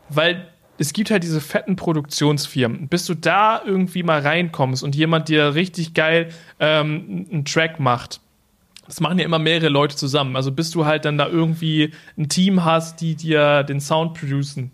weil 0.09 0.49
es 0.79 0.93
gibt 0.93 1.11
halt 1.11 1.23
diese 1.23 1.41
fetten 1.41 1.77
Produktionsfirmen, 1.77 2.89
bis 2.89 3.07
du 3.07 3.15
da 3.15 3.63
irgendwie 3.65 4.03
mal 4.03 4.21
reinkommst 4.21 4.83
und 4.83 4.97
jemand 4.97 5.29
dir 5.29 5.55
richtig 5.55 5.95
geil 5.95 6.31
ähm, 6.61 7.27
einen 7.31 7.45
Track 7.45 7.79
macht. 7.79 8.21
Das 8.87 9.01
machen 9.01 9.19
ja 9.19 9.25
immer 9.25 9.39
mehrere 9.39 9.69
Leute 9.69 9.97
zusammen. 9.97 10.35
Also 10.35 10.51
bis 10.51 10.71
du 10.71 10.85
halt 10.85 11.05
dann 11.05 11.19
da 11.19 11.29
irgendwie 11.29 11.93
ein 12.19 12.29
Team 12.29 12.65
hast, 12.65 13.01
die 13.01 13.15
dir 13.15 13.63
den 13.63 13.81
Sound 13.81 14.15
producen, 14.15 14.73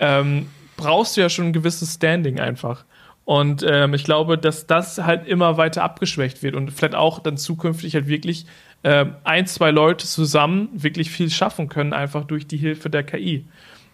ähm, 0.00 0.48
brauchst 0.76 1.16
du 1.16 1.20
ja 1.20 1.28
schon 1.28 1.46
ein 1.46 1.52
gewisses 1.52 1.94
Standing 1.94 2.40
einfach. 2.40 2.84
Und 3.24 3.64
ähm, 3.66 3.94
ich 3.94 4.04
glaube, 4.04 4.36
dass 4.36 4.66
das 4.66 4.98
halt 4.98 5.26
immer 5.26 5.56
weiter 5.56 5.82
abgeschwächt 5.82 6.42
wird 6.42 6.54
und 6.54 6.70
vielleicht 6.70 6.94
auch 6.94 7.20
dann 7.20 7.36
zukünftig 7.38 7.94
halt 7.94 8.06
wirklich 8.06 8.44
äh, 8.82 9.06
ein, 9.24 9.46
zwei 9.46 9.70
Leute 9.70 10.06
zusammen 10.06 10.68
wirklich 10.74 11.10
viel 11.10 11.30
schaffen 11.30 11.68
können, 11.68 11.94
einfach 11.94 12.24
durch 12.24 12.46
die 12.46 12.58
Hilfe 12.58 12.90
der 12.90 13.02
KI. 13.02 13.46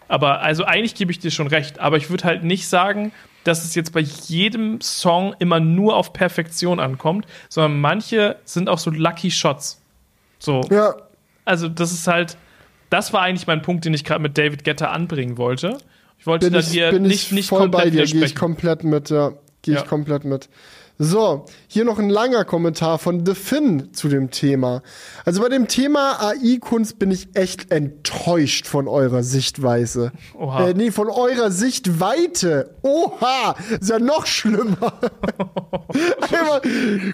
Aber 0.09 0.41
also 0.41 0.65
eigentlich 0.65 0.95
gebe 0.95 1.11
ich 1.11 1.19
dir 1.19 1.31
schon 1.31 1.47
recht, 1.47 1.79
aber 1.79 1.95
ich 1.95 2.09
würde 2.09 2.25
halt 2.25 2.43
nicht 2.43 2.67
sagen, 2.67 3.13
dass 3.45 3.63
es 3.63 3.73
jetzt 3.75 3.93
bei 3.93 4.01
jedem 4.01 4.81
Song 4.81 5.33
immer 5.39 5.59
nur 5.59 5.95
auf 5.95 6.11
Perfektion 6.11 6.79
ankommt, 6.79 7.25
sondern 7.47 7.79
manche 7.79 8.35
sind 8.43 8.69
auch 8.69 8.77
so 8.77 8.91
Lucky 8.91 9.31
Shots. 9.31 9.81
So. 10.39 10.61
Ja. 10.69 10.95
Also, 11.45 11.69
das 11.69 11.91
ist 11.91 12.07
halt, 12.07 12.37
das 12.89 13.13
war 13.13 13.21
eigentlich 13.21 13.47
mein 13.47 13.61
Punkt, 13.61 13.85
den 13.85 13.93
ich 13.93 14.03
gerade 14.03 14.21
mit 14.21 14.37
David 14.37 14.63
Getter 14.63 14.91
anbringen 14.91 15.37
wollte. 15.37 15.77
Ich 16.21 16.27
wollte 16.27 16.45
bin 16.45 16.53
da 16.53 16.59
ich, 16.59 16.69
dir 16.69 16.91
bin 16.91 17.01
nicht, 17.01 17.23
ich 17.23 17.31
nicht 17.31 17.49
voll 17.49 17.67
bei 17.69 17.89
dir, 17.89 18.05
gehe 18.05 18.23
ich 18.23 18.35
komplett 18.35 18.83
mit, 18.83 19.09
ja. 19.09 19.33
Gehe 19.63 19.73
Ja. 19.73 19.81
ich 19.81 19.87
komplett 19.87 20.23
mit. 20.23 20.49
So, 21.03 21.45
hier 21.67 21.83
noch 21.83 21.97
ein 21.97 22.11
langer 22.11 22.45
Kommentar 22.45 22.99
von 22.99 23.25
The 23.25 23.33
Finn 23.33 23.91
zu 23.91 24.07
dem 24.07 24.29
Thema. 24.29 24.83
Also 25.25 25.41
bei 25.41 25.49
dem 25.49 25.67
Thema 25.67 26.21
AI-Kunst 26.21 26.99
bin 26.99 27.09
ich 27.09 27.29
echt 27.33 27.71
enttäuscht 27.71 28.67
von 28.67 28.87
eurer 28.87 29.23
Sichtweise. 29.23 30.11
Oha. 30.37 30.67
Äh, 30.67 30.73
nee, 30.75 30.91
von 30.91 31.09
eurer 31.09 31.49
Sichtweite. 31.49 32.75
Oha, 32.83 33.55
ist 33.79 33.89
ja 33.89 33.97
noch 33.97 34.27
schlimmer. 34.27 34.93
Einmal 36.21 36.61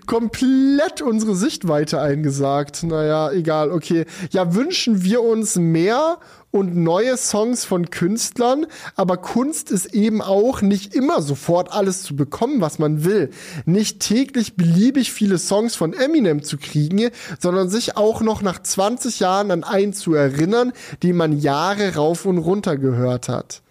komplett 0.05 1.01
unsere 1.01 1.35
Sichtweite 1.35 2.01
eingesagt. 2.01 2.83
Naja, 2.83 3.31
egal, 3.31 3.71
okay. 3.71 4.03
Ja, 4.31 4.53
wünschen 4.53 5.03
wir 5.03 5.23
uns 5.23 5.55
mehr 5.55 6.17
und 6.51 6.75
neue 6.75 7.17
Songs 7.17 7.65
von 7.65 7.89
Künstlern, 7.89 8.65
aber 8.95 9.17
Kunst 9.17 9.69
ist 9.71 9.93
eben 9.93 10.21
auch 10.21 10.61
nicht 10.61 10.95
immer 10.95 11.21
sofort 11.21 11.71
alles 11.71 12.03
zu 12.03 12.15
bekommen, 12.15 12.61
was 12.61 12.79
man 12.79 13.03
will. 13.03 13.29
Nicht 13.65 13.99
täglich 13.99 14.55
beliebig 14.55 15.11
viele 15.11 15.37
Songs 15.37 15.75
von 15.75 15.93
Eminem 15.93 16.43
zu 16.43 16.57
kriegen, 16.57 17.09
sondern 17.39 17.69
sich 17.69 17.97
auch 17.97 18.21
noch 18.21 18.41
nach 18.41 18.61
20 18.61 19.19
Jahren 19.19 19.51
an 19.51 19.63
einen 19.63 19.93
zu 19.93 20.13
erinnern, 20.13 20.73
den 21.03 21.15
man 21.17 21.37
Jahre 21.37 21.95
rauf 21.95 22.25
und 22.25 22.37
runter 22.37 22.77
gehört 22.77 23.29
hat. 23.29 23.61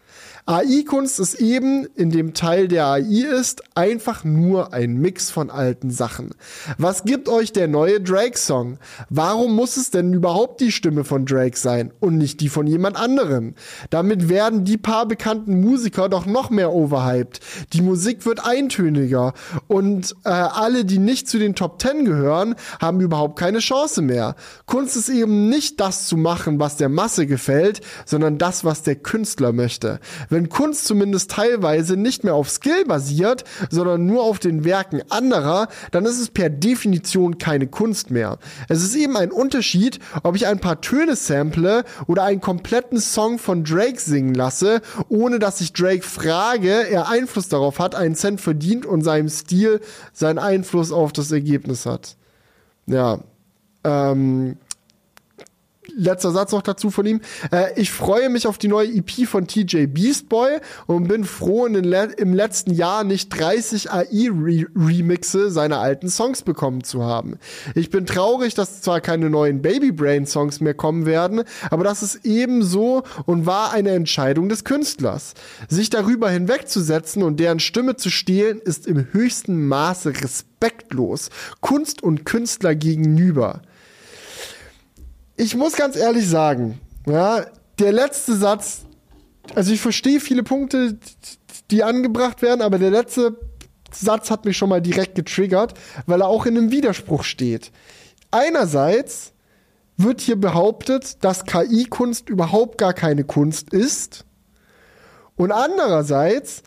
AI-Kunst 0.49 1.19
ist 1.19 1.35
eben, 1.35 1.87
in 1.97 2.11
dem 2.11 2.33
Teil 2.33 2.69
der 2.69 2.87
AI 2.87 3.01
ist, 3.01 3.65
einfach 3.75 4.23
nur 4.23 4.73
ein 4.73 4.95
Mix 4.95 5.29
von 5.29 5.51
alten 5.51 5.91
Sachen. 5.91 6.37
Was 6.79 7.03
gibt 7.03 7.29
euch 7.29 7.53
der 7.53 7.67
neue 7.67 8.01
Drake-Song? 8.01 8.79
Warum 9.11 9.57
muss 9.57 9.77
es 9.77 9.91
denn 9.91 10.13
überhaupt 10.13 10.61
die 10.61 10.71
Stimme 10.71 11.03
von 11.03 11.27
Drake 11.27 11.59
sein 11.59 11.93
und 11.99 12.17
nicht 12.17 12.41
die 12.41 12.49
von 12.49 12.69
jemand 12.69 12.97
anderem? 12.97 13.55
Damit 13.91 14.29
werden 14.29 14.65
die 14.65 14.77
paar 14.79 15.07
bekannten 15.07 15.61
Musiker 15.61 16.09
doch 16.09 16.27
noch 16.27 16.51
mehr 16.51 16.73
overhyped. 16.73 17.41
Die 17.73 17.83
Musik 17.83 18.25
wird 18.25 18.47
eintöniger 18.47 19.35
und 19.67 20.15
äh, 20.25 20.29
alle, 20.29 20.85
die 20.85 20.99
nicht 20.99 21.29
zu 21.29 21.41
den 21.41 21.57
Top 21.57 21.83
10 21.83 22.05
gehören, 22.05 22.55
haben 22.81 23.01
überhaupt 23.01 23.37
keine 23.37 23.59
Chance 23.59 24.01
mehr. 24.01 24.37
Kunst 24.67 24.97
ist 24.97 25.09
eben 25.09 25.49
nicht 25.49 25.81
das 25.81 26.07
zu 26.07 26.17
machen, 26.17 26.61
was 26.61 26.77
der 26.77 26.89
Masse 26.89 27.27
gefällt, 27.27 27.81
sondern 28.05 28.39
das, 28.39 28.65
was 28.65 28.85
der 28.85 28.95
Künstler 28.95 29.53
möchte. 29.53 29.99
Kunst 30.45 30.85
zumindest 30.87 31.31
teilweise 31.31 31.97
nicht 31.97 32.25
mehr 32.25 32.35
auf 32.35 32.51
Skill 32.51 32.85
basiert, 32.85 33.45
sondern 33.71 34.07
nur 34.07 34.23
auf 34.23 34.39
den 34.39 34.65
Werken 34.65 35.03
anderer, 35.11 35.69
dann 35.91 36.05
ist 36.05 36.21
es 36.21 36.29
per 36.29 36.51
Definition 36.51 37.39
keine 37.39 37.67
Kunst 37.67 38.11
mehr. 38.11 38.39
Es 38.69 38.83
ist 38.83 38.95
eben 38.95 39.17
ein 39.17 39.33
Unterschied, 39.33 39.99
ob 40.23 40.37
ich 40.37 40.47
ein 40.47 40.61
paar 40.61 40.81
Töne 40.81 41.17
sample 41.17 41.85
oder 42.07 42.25
einen 42.25 42.41
kompletten 42.41 43.01
Song 43.01 43.39
von 43.39 43.65
Drake 43.65 44.01
singen 44.01 44.35
lasse, 44.35 44.81
ohne 45.09 45.39
dass 45.39 45.61
ich 45.61 45.73
Drake 45.73 46.03
frage, 46.03 46.89
er 46.89 47.09
Einfluss 47.09 47.49
darauf 47.49 47.79
hat, 47.79 47.95
einen 47.95 48.15
Cent 48.15 48.41
verdient 48.41 48.87
und 48.87 49.03
seinem 49.03 49.29
Stil 49.29 49.81
seinen 50.13 50.39
Einfluss 50.39 50.93
auf 50.93 51.13
das 51.13 51.33
Ergebnis 51.33 51.87
hat. 51.87 52.17
Ja. 52.87 53.21
Ähm, 53.85 54.57
letzter 55.95 56.31
Satz 56.31 56.53
noch 56.53 56.63
dazu 56.63 56.91
von 56.91 57.07
ihm. 57.07 57.21
Äh, 57.51 57.81
ich 57.81 57.91
freue 57.91 58.29
mich 58.29 58.47
auf 58.47 58.59
die 58.59 58.69
neue 58.69 58.89
EP 58.89 59.27
von 59.27 59.47
TJ 59.47 59.87
Beastboy 59.87 60.59
und 60.87 61.09
bin 61.09 61.25
froh, 61.25 61.67
le 61.67 62.09
im 62.17 62.35
letzten 62.35 62.73
Jahr 62.73 63.05
nicht 63.05 63.29
30 63.31 63.91
AI-Remixe 63.91 65.51
seiner 65.51 65.81
alten 65.81 66.09
Songs 66.09 66.43
bekommen 66.43 66.85
zu 66.85 67.05
haben. 67.05 67.39
Ich 67.75 67.91
bin 67.91 68.07
traurig, 68.07 68.55
dass 68.55 68.83
zwar 68.83 69.01
keine 69.01 69.31
neuen 69.31 69.63
Baby 69.63 69.93
Brain 69.93 70.27
Songs 70.27 70.61
mehr 70.61 70.75
kommen 70.75 71.07
werden, 71.07 71.43
aber 71.71 71.85
das 71.85 72.03
ist 72.03 72.25
ebenso 72.25 73.03
und 73.25 73.47
war 73.47 73.73
eine 73.73 73.91
Entscheidung 73.91 74.49
des 74.49 74.65
Künstlers. 74.65 75.35
Sich 75.69 75.91
darüber 75.91 76.31
hinwegzusetzen 76.31 77.23
und 77.23 77.41
deren 77.41 77.61
Stimme 77.61 77.97
zu 77.97 78.11
stehlen, 78.11 78.61
ist 78.61 78.87
im 78.87 79.13
höchsten 79.13 79.67
Maße 79.67 80.11
respektlos. 80.23 81.31
Kunst 81.61 82.03
und 82.03 82.25
Künstler 82.25 82.75
gegenüber 82.75 83.63
ich 85.37 85.55
muss 85.55 85.75
ganz 85.75 85.97
ehrlich 85.97 86.29
sagen, 86.29 86.81
ja, 87.07 87.45
der 87.79 87.93
letzte 87.93 88.35
Satz, 88.37 88.83
also 89.55 89.73
ich 89.73 89.81
verstehe 89.81 90.21
viele 90.21 90.43
Punkte, 90.43 90.99
die 91.71 91.83
angebracht 91.83 92.43
werden, 92.43 92.63
aber 92.63 92.79
der 92.79 92.91
letzte 92.91 93.39
Satz 93.93 94.31
hat 94.31 94.45
mich 94.45 94.57
schon 94.57 94.69
mal 94.69 94.81
direkt 94.81 95.15
getriggert, 95.15 95.75
weil 96.07 96.21
er 96.23 96.29
auch 96.29 96.47
in 96.47 96.57
einem 96.57 96.71
Widerspruch 96.71 97.23
steht. 97.23 97.71
Einerseits 98.31 99.33
wird 99.97 100.21
hier 100.21 100.37
behauptet, 100.37 101.25
dass 101.25 101.45
KI-Kunst 101.45 102.29
überhaupt 102.29 102.79
gar 102.79 102.93
keine 102.93 103.25
Kunst 103.25 103.73
ist. 103.73 104.25
Und 105.37 105.53
andererseits 105.53 106.63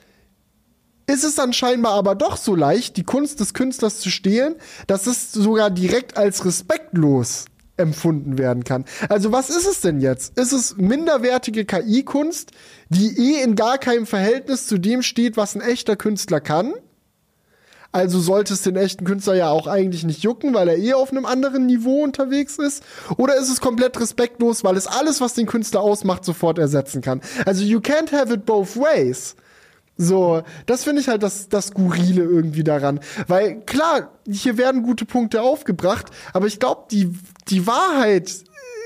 ist 1.06 1.24
es 1.24 1.36
dann 1.36 1.54
scheinbar 1.54 1.94
aber 1.94 2.16
doch 2.16 2.38
so 2.38 2.56
leicht, 2.56 2.98
die 2.98 3.04
Kunst 3.04 3.40
des 3.40 3.54
Künstlers 3.54 4.00
zu 4.00 4.10
stehlen, 4.10 4.56
dass 4.88 5.08
es 5.08 5.32
sogar 5.32 5.70
direkt 5.70 6.18
als 6.18 6.46
respektlos 6.46 7.46
empfunden 7.80 8.38
werden 8.38 8.64
kann. 8.64 8.86
Also 9.10 9.32
was 9.32 9.50
ist 9.50 9.68
es 9.68 9.82
denn 9.82 10.02
jetzt? 10.02 10.38
Ist 10.38 10.52
es 10.52 10.78
minderwertige 10.78 11.66
KI-Kunst, 11.66 12.52
die 12.90 13.18
eh 13.18 13.44
in 13.44 13.56
gar 13.56 13.78
keinem 13.78 14.06
Verhältnis 14.06 14.68
zu 14.68 14.78
dem 14.78 15.02
steht, 15.02 15.38
was 15.38 15.56
ein 15.56 15.62
echter 15.62 15.96
Künstler 15.96 16.42
kann? 16.42 16.74
Also 17.92 18.20
sollte 18.20 18.54
es 18.54 18.62
den 18.62 18.76
echten 18.76 19.04
Künstler 19.04 19.34
ja 19.34 19.50
auch 19.50 19.66
eigentlich 19.66 20.04
nicht 20.04 20.22
jucken, 20.22 20.54
weil 20.54 20.68
er 20.68 20.78
eh 20.78 20.94
auf 20.94 21.12
einem 21.12 21.26
anderen 21.26 21.66
Niveau 21.66 22.04
unterwegs 22.04 22.58
ist? 22.58 22.84
Oder 23.18 23.36
ist 23.36 23.50
es 23.50 23.62
komplett 23.62 24.00
respektlos, 24.00 24.64
weil 24.64 24.78
es 24.78 24.86
alles, 24.86 25.22
was 25.22 25.34
den 25.34 25.48
Künstler 25.48 25.82
ausmacht, 25.82 26.24
sofort 26.24 26.60
ersetzen 26.60 27.02
kann? 27.02 27.22
Also 27.46 27.64
you 27.64 27.80
can't 27.80 28.12
have 28.12 28.32
it 28.32 28.46
both 28.46 28.78
ways. 28.78 29.36
So, 30.02 30.44
das 30.66 30.86
finde 30.86 31.02
ich 31.02 31.10
halt 31.10 31.24
das, 31.24 31.50
das 31.50 31.68
Skurrile 31.68 32.24
irgendwie 32.24 32.64
daran. 32.64 33.02
Weil 33.28 33.60
klar, 33.66 34.14
hier 34.26 34.58
werden 34.58 34.82
gute 34.82 35.04
Punkte 35.04 35.42
aufgebracht, 35.42 36.06
aber 36.32 36.48
ich 36.48 36.58
glaube, 36.58 36.86
die, 36.90 37.14
die 37.50 37.68
Wahrheit 37.68 38.34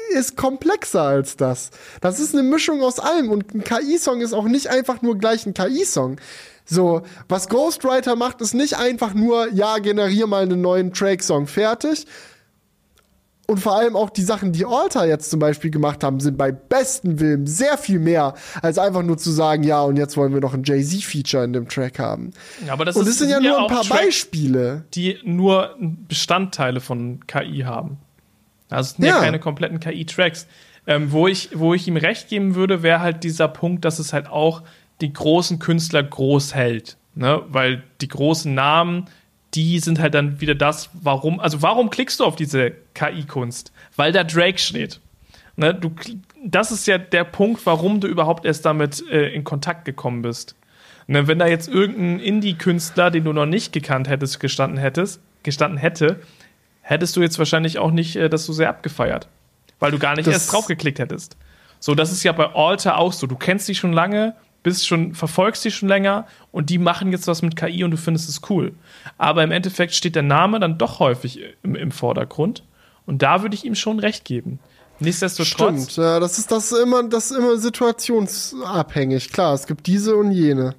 ist 0.09 0.35
komplexer 0.35 1.03
als 1.03 1.37
das. 1.37 1.69
Das 2.01 2.19
ist 2.19 2.33
eine 2.33 2.41
Mischung 2.41 2.81
aus 2.81 2.97
allem 2.99 3.29
und 3.29 3.53
ein 3.53 3.63
KI-Song 3.63 4.21
ist 4.21 4.33
auch 4.33 4.45
nicht 4.45 4.71
einfach 4.71 5.03
nur 5.03 5.19
gleich 5.19 5.45
ein 5.45 5.53
KI-Song. 5.53 6.17
So, 6.65 7.03
was 7.29 7.47
Ghostwriter 7.47 8.15
macht, 8.15 8.41
ist 8.41 8.55
nicht 8.55 8.77
einfach 8.77 9.13
nur, 9.13 9.53
ja, 9.53 9.77
generier 9.77 10.25
mal 10.25 10.41
einen 10.41 10.61
neuen 10.61 10.93
Track-Song 10.93 11.45
fertig, 11.45 12.07
und 13.47 13.59
vor 13.59 13.75
allem 13.77 13.95
auch 13.95 14.09
die 14.09 14.21
Sachen, 14.23 14.53
die 14.53 14.65
Alter 14.65 15.05
jetzt 15.05 15.29
zum 15.29 15.39
Beispiel 15.39 15.69
gemacht 15.69 16.03
haben, 16.03 16.19
sind 16.19 16.37
bei 16.37 16.51
besten 16.51 17.19
Willen 17.19 17.45
sehr 17.45 17.77
viel 17.77 17.99
mehr, 17.99 18.35
als 18.61 18.77
einfach 18.77 19.03
nur 19.03 19.17
zu 19.17 19.31
sagen, 19.31 19.63
ja, 19.63 19.81
und 19.81 19.97
jetzt 19.97 20.15
wollen 20.15 20.33
wir 20.33 20.39
noch 20.41 20.53
ein 20.53 20.63
Jay-Z-Feature 20.63 21.43
in 21.43 21.53
dem 21.53 21.67
Track 21.67 21.99
haben. 21.99 22.31
Ja, 22.65 22.73
aber 22.73 22.85
das 22.85 22.95
und 22.95 23.07
das 23.07 23.17
sind 23.17 23.29
ja 23.29 23.39
nur 23.41 23.59
ein 23.59 23.67
paar 23.67 23.83
Tracks, 23.83 24.01
Beispiele. 24.05 24.85
Die 24.93 25.17
nur 25.23 25.75
Bestandteile 25.79 26.79
von 26.79 27.25
KI 27.27 27.63
haben. 27.65 27.97
Also 28.69 28.91
es 28.91 28.95
sind 28.95 29.05
ja, 29.05 29.15
Ja. 29.15 29.19
keine 29.21 29.39
kompletten 29.39 29.79
KI-Tracks. 29.79 30.47
Ähm, 30.85 31.11
wo, 31.11 31.27
ich, 31.27 31.49
wo 31.53 31.73
ich 31.73 31.87
ihm 31.87 31.95
recht 31.97 32.27
geben 32.29 32.55
würde, 32.55 32.83
wäre 32.83 32.99
halt 32.99 33.23
dieser 33.23 33.47
Punkt, 33.47 33.85
dass 33.85 33.99
es 33.99 34.11
halt 34.13 34.27
auch 34.29 34.63
die 35.01 35.13
großen 35.13 35.59
Künstler 35.59 36.03
groß 36.03 36.55
hält. 36.55 36.97
Ne? 37.15 37.41
Weil 37.47 37.83
die 38.01 38.07
großen 38.07 38.53
Namen, 38.53 39.05
die 39.53 39.79
sind 39.79 39.99
halt 39.99 40.13
dann 40.13 40.41
wieder 40.41 40.55
das, 40.55 40.89
warum, 40.93 41.39
also 41.39 41.61
warum 41.61 41.89
klickst 41.89 42.19
du 42.19 42.25
auf 42.25 42.35
diese 42.35 42.71
KI-Kunst? 42.93 43.71
Weil 43.95 44.11
da 44.11 44.23
Drake 44.23 44.57
steht. 44.57 44.99
Ne? 45.55 45.73
Du, 45.73 45.91
das 46.43 46.71
ist 46.71 46.87
ja 46.87 46.97
der 46.97 47.23
Punkt, 47.23 47.65
warum 47.65 47.99
du 47.99 48.07
überhaupt 48.07 48.45
erst 48.45 48.65
damit 48.65 49.07
äh, 49.09 49.29
in 49.29 49.43
Kontakt 49.43 49.85
gekommen 49.85 50.21
bist. 50.21 50.55
Ne? 51.07 51.27
Wenn 51.27 51.39
da 51.39 51.47
jetzt 51.47 51.67
irgendein 51.67 52.19
Indie-Künstler, 52.19 53.11
den 53.11 53.23
du 53.23 53.33
noch 53.33 53.45
nicht 53.45 53.73
gekannt 53.73 54.09
hättest, 54.09 54.39
gestanden 54.39 54.79
hättest, 54.79 55.21
gestanden 55.43 55.77
hätte, 55.77 56.19
hättest 56.81 57.15
du 57.15 57.21
jetzt 57.21 57.37
wahrscheinlich 57.37 57.77
auch 57.77 57.91
nicht 57.91 58.15
äh, 58.15 58.29
das 58.29 58.45
so 58.45 58.53
sehr 58.53 58.69
abgefeiert. 58.69 59.27
Weil 59.79 59.91
du 59.91 59.99
gar 59.99 60.15
nicht 60.15 60.27
das 60.27 60.35
erst 60.35 60.53
draufgeklickt 60.53 60.99
hättest. 60.99 61.37
So, 61.79 61.95
das 61.95 62.11
ist 62.11 62.23
ja 62.23 62.31
bei 62.31 62.55
Alter 62.55 62.97
auch 62.97 63.11
so. 63.11 63.27
Du 63.27 63.35
kennst 63.35 63.67
die 63.67 63.75
schon 63.75 63.91
lange, 63.91 64.35
bist 64.63 64.87
schon, 64.87 65.13
verfolgst 65.13 65.63
die 65.65 65.71
schon 65.71 65.89
länger 65.89 66.25
und 66.51 66.69
die 66.69 66.77
machen 66.77 67.11
jetzt 67.11 67.27
was 67.27 67.41
mit 67.41 67.55
KI 67.55 67.83
und 67.83 67.91
du 67.91 67.97
findest 67.97 68.29
es 68.29 68.41
cool. 68.49 68.73
Aber 69.17 69.43
im 69.43 69.51
Endeffekt 69.51 69.93
steht 69.93 70.15
der 70.15 70.23
Name 70.23 70.59
dann 70.59 70.77
doch 70.77 70.99
häufig 70.99 71.41
im, 71.61 71.75
im 71.75 71.91
Vordergrund. 71.91 72.63
Und 73.05 73.21
da 73.21 73.41
würde 73.41 73.55
ich 73.55 73.65
ihm 73.65 73.75
schon 73.75 73.99
recht 73.99 74.23
geben. 74.23 74.59
Nichtsdestotrotz. 74.99 75.91
Stimmt, 75.91 75.97
ja, 75.97 76.19
das 76.19 76.37
ist 76.37 76.51
das 76.51 76.71
immer, 76.71 77.03
das 77.03 77.31
ist 77.31 77.37
immer 77.37 77.57
situationsabhängig. 77.57 79.31
Klar, 79.31 79.53
es 79.53 79.67
gibt 79.67 79.85
diese 79.87 80.15
und 80.15 80.31
jene. 80.31 80.75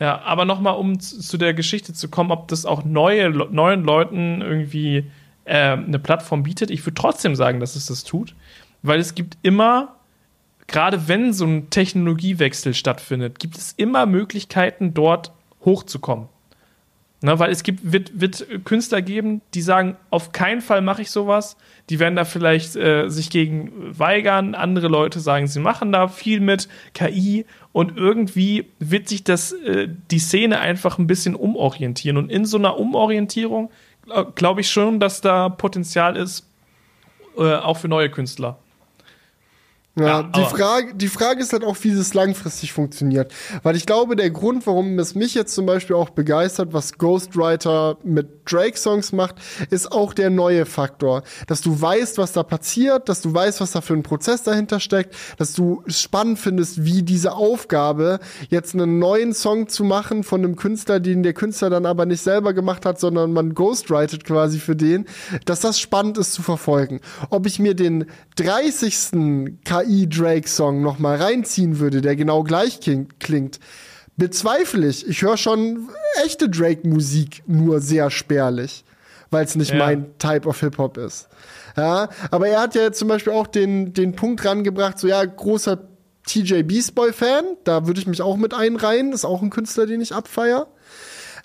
Ja, 0.00 0.20
aber 0.22 0.44
nochmal, 0.44 0.74
um 0.74 0.98
zu 0.98 1.38
der 1.38 1.54
Geschichte 1.54 1.92
zu 1.92 2.08
kommen, 2.08 2.32
ob 2.32 2.48
das 2.48 2.66
auch 2.66 2.84
neue, 2.84 3.30
neuen 3.30 3.84
Leuten 3.84 4.42
irgendwie 4.42 5.10
äh, 5.44 5.72
eine 5.72 6.00
Plattform 6.00 6.42
bietet. 6.42 6.72
Ich 6.72 6.84
würde 6.84 6.94
trotzdem 6.94 7.36
sagen, 7.36 7.60
dass 7.60 7.76
es 7.76 7.86
das 7.86 8.02
tut, 8.02 8.34
weil 8.82 8.98
es 8.98 9.14
gibt 9.14 9.38
immer 9.42 9.94
gerade 10.72 11.06
wenn 11.06 11.32
so 11.32 11.46
ein 11.46 11.70
Technologiewechsel 11.70 12.74
stattfindet, 12.74 13.38
gibt 13.38 13.56
es 13.56 13.72
immer 13.76 14.06
Möglichkeiten, 14.06 14.94
dort 14.94 15.32
hochzukommen. 15.64 16.28
Na, 17.24 17.38
weil 17.38 17.52
es 17.52 17.62
gibt, 17.62 17.92
wird, 17.92 18.20
wird 18.20 18.64
Künstler 18.64 19.00
geben, 19.00 19.42
die 19.54 19.62
sagen, 19.62 19.96
auf 20.10 20.32
keinen 20.32 20.60
Fall 20.60 20.82
mache 20.82 21.02
ich 21.02 21.12
sowas. 21.12 21.56
Die 21.88 22.00
werden 22.00 22.16
da 22.16 22.24
vielleicht 22.24 22.74
äh, 22.74 23.08
sich 23.08 23.30
gegen 23.30 23.70
weigern. 23.96 24.56
Andere 24.56 24.88
Leute 24.88 25.20
sagen, 25.20 25.46
sie 25.46 25.60
machen 25.60 25.92
da 25.92 26.08
viel 26.08 26.40
mit 26.40 26.68
KI 26.94 27.46
und 27.70 27.96
irgendwie 27.96 28.64
wird 28.80 29.08
sich 29.08 29.22
das, 29.22 29.52
äh, 29.52 29.88
die 30.10 30.18
Szene 30.18 30.58
einfach 30.58 30.98
ein 30.98 31.06
bisschen 31.06 31.36
umorientieren. 31.36 32.16
Und 32.16 32.28
in 32.28 32.44
so 32.44 32.58
einer 32.58 32.76
Umorientierung 32.76 33.70
glaube 34.34 34.62
ich 34.62 34.70
schon, 34.70 34.98
dass 34.98 35.20
da 35.20 35.48
Potenzial 35.48 36.16
ist, 36.16 36.44
äh, 37.38 37.54
auch 37.54 37.76
für 37.76 37.88
neue 37.88 38.10
Künstler. 38.10 38.58
Ja, 39.94 40.06
ja 40.06 40.22
die, 40.22 40.44
Frage, 40.44 40.94
die 40.94 41.08
Frage 41.08 41.42
ist 41.42 41.52
halt 41.52 41.64
auch, 41.64 41.76
wie 41.82 41.90
es 41.90 42.14
langfristig 42.14 42.72
funktioniert. 42.72 43.32
Weil 43.62 43.76
ich 43.76 43.84
glaube, 43.84 44.16
der 44.16 44.30
Grund, 44.30 44.66
warum 44.66 44.98
es 44.98 45.14
mich 45.14 45.34
jetzt 45.34 45.54
zum 45.54 45.66
Beispiel 45.66 45.96
auch 45.96 46.10
begeistert, 46.10 46.72
was 46.72 46.96
Ghostwriter 46.96 47.98
mit 48.02 48.28
Drake-Songs 48.50 49.12
macht, 49.12 49.36
ist 49.70 49.92
auch 49.92 50.14
der 50.14 50.30
neue 50.30 50.64
Faktor. 50.64 51.22
Dass 51.46 51.60
du 51.60 51.78
weißt, 51.78 52.16
was 52.16 52.32
da 52.32 52.42
passiert, 52.42 53.10
dass 53.10 53.20
du 53.20 53.34
weißt, 53.34 53.60
was 53.60 53.72
da 53.72 53.82
für 53.82 53.92
ein 53.92 54.02
Prozess 54.02 54.42
dahinter 54.42 54.80
steckt, 54.80 55.14
dass 55.36 55.52
du 55.52 55.82
spannend 55.86 56.38
findest, 56.38 56.84
wie 56.84 57.02
diese 57.02 57.34
Aufgabe, 57.34 58.18
jetzt 58.48 58.74
einen 58.74 58.98
neuen 58.98 59.34
Song 59.34 59.68
zu 59.68 59.84
machen 59.84 60.24
von 60.24 60.42
einem 60.42 60.56
Künstler, 60.56 61.00
den 61.00 61.22
der 61.22 61.34
Künstler 61.34 61.68
dann 61.68 61.84
aber 61.84 62.06
nicht 62.06 62.22
selber 62.22 62.54
gemacht 62.54 62.86
hat, 62.86 62.98
sondern 62.98 63.34
man 63.34 63.54
ghostwritet 63.54 64.24
quasi 64.24 64.58
für 64.58 64.74
den, 64.74 65.04
dass 65.44 65.60
das 65.60 65.78
spannend 65.78 66.16
ist 66.16 66.32
zu 66.32 66.42
verfolgen. 66.42 67.00
Ob 67.28 67.46
ich 67.46 67.58
mir 67.58 67.74
den 67.74 68.06
30. 68.36 69.52
KI-Drake-Song 69.82 70.82
nochmal 70.82 71.16
reinziehen 71.16 71.78
würde, 71.78 72.00
der 72.00 72.16
genau 72.16 72.42
gleich 72.42 72.80
klingt, 72.80 73.58
bezweifle 74.16 74.88
ich. 74.88 75.06
Ich 75.08 75.22
höre 75.22 75.36
schon 75.36 75.88
echte 76.24 76.48
Drake-Musik 76.48 77.42
nur 77.46 77.80
sehr 77.80 78.10
spärlich, 78.10 78.84
weil 79.30 79.44
es 79.44 79.56
nicht 79.56 79.72
ja. 79.72 79.78
mein 79.78 80.18
Type 80.18 80.48
of 80.48 80.60
Hip-Hop 80.60 80.98
ist. 80.98 81.28
Ja, 81.76 82.08
aber 82.30 82.48
er 82.48 82.60
hat 82.60 82.74
ja 82.74 82.92
zum 82.92 83.08
Beispiel 83.08 83.32
auch 83.32 83.46
den, 83.46 83.94
den 83.94 84.14
Punkt 84.14 84.44
rangebracht, 84.44 84.98
so 84.98 85.08
ja, 85.08 85.24
großer 85.24 85.88
TJ 86.26 86.62
Beast 86.62 86.94
Boy 86.94 87.12
Fan, 87.12 87.44
da 87.64 87.86
würde 87.86 88.00
ich 88.00 88.06
mich 88.06 88.22
auch 88.22 88.36
mit 88.36 88.54
einreihen, 88.54 89.12
ist 89.12 89.24
auch 89.24 89.42
ein 89.42 89.50
Künstler, 89.50 89.86
den 89.86 90.00
ich 90.00 90.14
abfeier. 90.14 90.68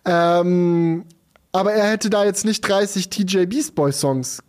Ähm, 0.05 1.05
aber 1.51 1.73
er 1.73 1.89
hätte 1.89 2.09
da 2.09 2.26
jetzt 2.26 2.45
nicht 2.45 2.61
30 2.61 3.09
TJ 3.09 3.45
Beast 3.45 3.73
Boy 3.73 3.91
Songs 3.91 4.43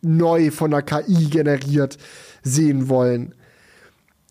neu 0.00 0.50
von 0.50 0.70
der 0.70 0.82
KI 0.82 1.26
generiert 1.30 1.98
sehen 2.44 2.88
wollen. 2.88 3.34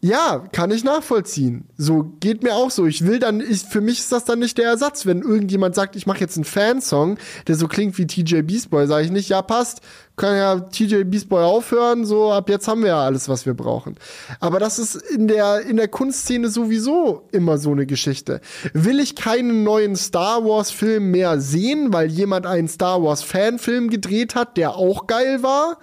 Ja, 0.03 0.43
kann 0.51 0.69
ich 0.69 0.83
nachvollziehen. 0.83 1.63
So 1.77 2.03
geht 2.19 2.43
mir 2.43 2.55
auch 2.55 2.71
so. 2.71 2.85
Ich 2.85 3.05
will 3.05 3.19
dann, 3.19 3.39
ich, 3.39 3.61
für 3.61 3.79
mich 3.79 3.99
ist 3.99 4.11
das 4.11 4.25
dann 4.25 4.39
nicht 4.39 4.57
der 4.57 4.65
Ersatz. 4.65 5.05
Wenn 5.05 5.21
irgendjemand 5.21 5.75
sagt, 5.75 5.95
ich 5.95 6.05
mache 6.05 6.19
jetzt 6.19 6.35
einen 6.35 6.43
Fansong, 6.43 7.17
der 7.47 7.55
so 7.55 7.69
klingt 7.69 7.97
wie 7.97 8.05
TJ 8.05 8.41
Beast 8.41 8.69
Boy, 8.69 8.85
sage 8.85 9.05
ich 9.05 9.11
nicht, 9.11 9.29
ja 9.29 9.41
passt, 9.41 9.79
kann 10.17 10.35
ja 10.35 10.59
TJ 10.59 11.05
Beast 11.05 11.29
Boy 11.29 11.45
aufhören. 11.45 12.05
So 12.05 12.33
ab 12.33 12.49
jetzt 12.49 12.67
haben 12.67 12.81
wir 12.81 12.89
ja 12.89 13.01
alles, 13.01 13.29
was 13.29 13.45
wir 13.45 13.53
brauchen. 13.53 13.95
Aber 14.41 14.59
das 14.59 14.77
ist 14.77 14.95
in 14.95 15.29
der 15.29 15.61
in 15.61 15.77
der 15.77 15.87
Kunstszene 15.87 16.49
sowieso 16.49 17.29
immer 17.31 17.57
so 17.57 17.71
eine 17.71 17.85
Geschichte. 17.85 18.41
Will 18.73 18.99
ich 18.99 19.15
keinen 19.15 19.63
neuen 19.63 19.95
Star 19.95 20.43
Wars 20.43 20.69
Film 20.69 21.11
mehr 21.11 21.39
sehen, 21.39 21.93
weil 21.93 22.11
jemand 22.11 22.45
einen 22.45 22.67
Star 22.67 23.01
Wars 23.01 23.23
Fanfilm 23.23 23.89
gedreht 23.89 24.35
hat, 24.35 24.57
der 24.57 24.75
auch 24.75 25.07
geil 25.07 25.43
war? 25.43 25.77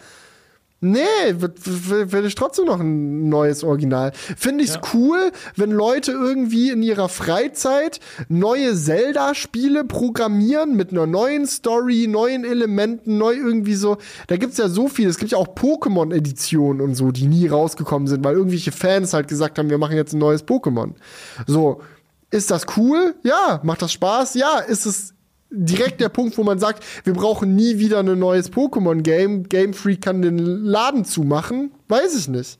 Nee, 0.82 1.34
will 1.34 2.24
ich 2.24 2.34
trotzdem 2.34 2.64
noch 2.64 2.80
ein 2.80 3.28
neues 3.28 3.62
Original. 3.64 4.12
Finde 4.14 4.64
ich's 4.64 4.76
ja. 4.76 4.80
cool, 4.94 5.30
wenn 5.54 5.72
Leute 5.72 6.12
irgendwie 6.12 6.70
in 6.70 6.82
ihrer 6.82 7.10
Freizeit 7.10 8.00
neue 8.28 8.74
Zelda-Spiele 8.74 9.84
programmieren 9.84 10.76
mit 10.76 10.92
einer 10.92 11.06
neuen 11.06 11.46
Story, 11.46 12.06
neuen 12.08 12.44
Elementen, 12.44 13.18
neu 13.18 13.34
irgendwie 13.34 13.74
so. 13.74 13.98
Da 14.28 14.38
gibt's 14.38 14.56
ja 14.56 14.70
so 14.70 14.88
viel. 14.88 15.08
Es 15.08 15.18
gibt 15.18 15.32
ja 15.32 15.38
auch 15.38 15.48
Pokémon-Editionen 15.48 16.80
und 16.80 16.94
so, 16.94 17.10
die 17.10 17.26
nie 17.26 17.46
rausgekommen 17.46 18.08
sind, 18.08 18.24
weil 18.24 18.34
irgendwelche 18.34 18.72
Fans 18.72 19.12
halt 19.12 19.28
gesagt 19.28 19.58
haben, 19.58 19.68
wir 19.68 19.78
machen 19.78 19.96
jetzt 19.96 20.14
ein 20.14 20.18
neues 20.18 20.46
Pokémon. 20.46 20.94
So. 21.46 21.82
Ist 22.30 22.50
das 22.50 22.64
cool? 22.76 23.16
Ja. 23.22 23.60
Macht 23.64 23.82
das 23.82 23.92
Spaß? 23.92 24.34
Ja. 24.34 24.60
Ist 24.60 24.86
es 24.86 25.12
direkt 25.50 26.00
der 26.00 26.08
Punkt, 26.08 26.38
wo 26.38 26.44
man 26.44 26.58
sagt, 26.58 26.84
wir 27.04 27.12
brauchen 27.12 27.54
nie 27.54 27.78
wieder 27.78 28.00
ein 28.00 28.18
neues 28.18 28.52
Pokémon-Game. 28.52 29.44
Game 29.48 29.74
Freak 29.74 30.02
kann 30.02 30.22
den 30.22 30.38
Laden 30.38 31.04
zumachen. 31.04 31.72
Weiß 31.88 32.14
ich 32.14 32.28
nicht. 32.28 32.58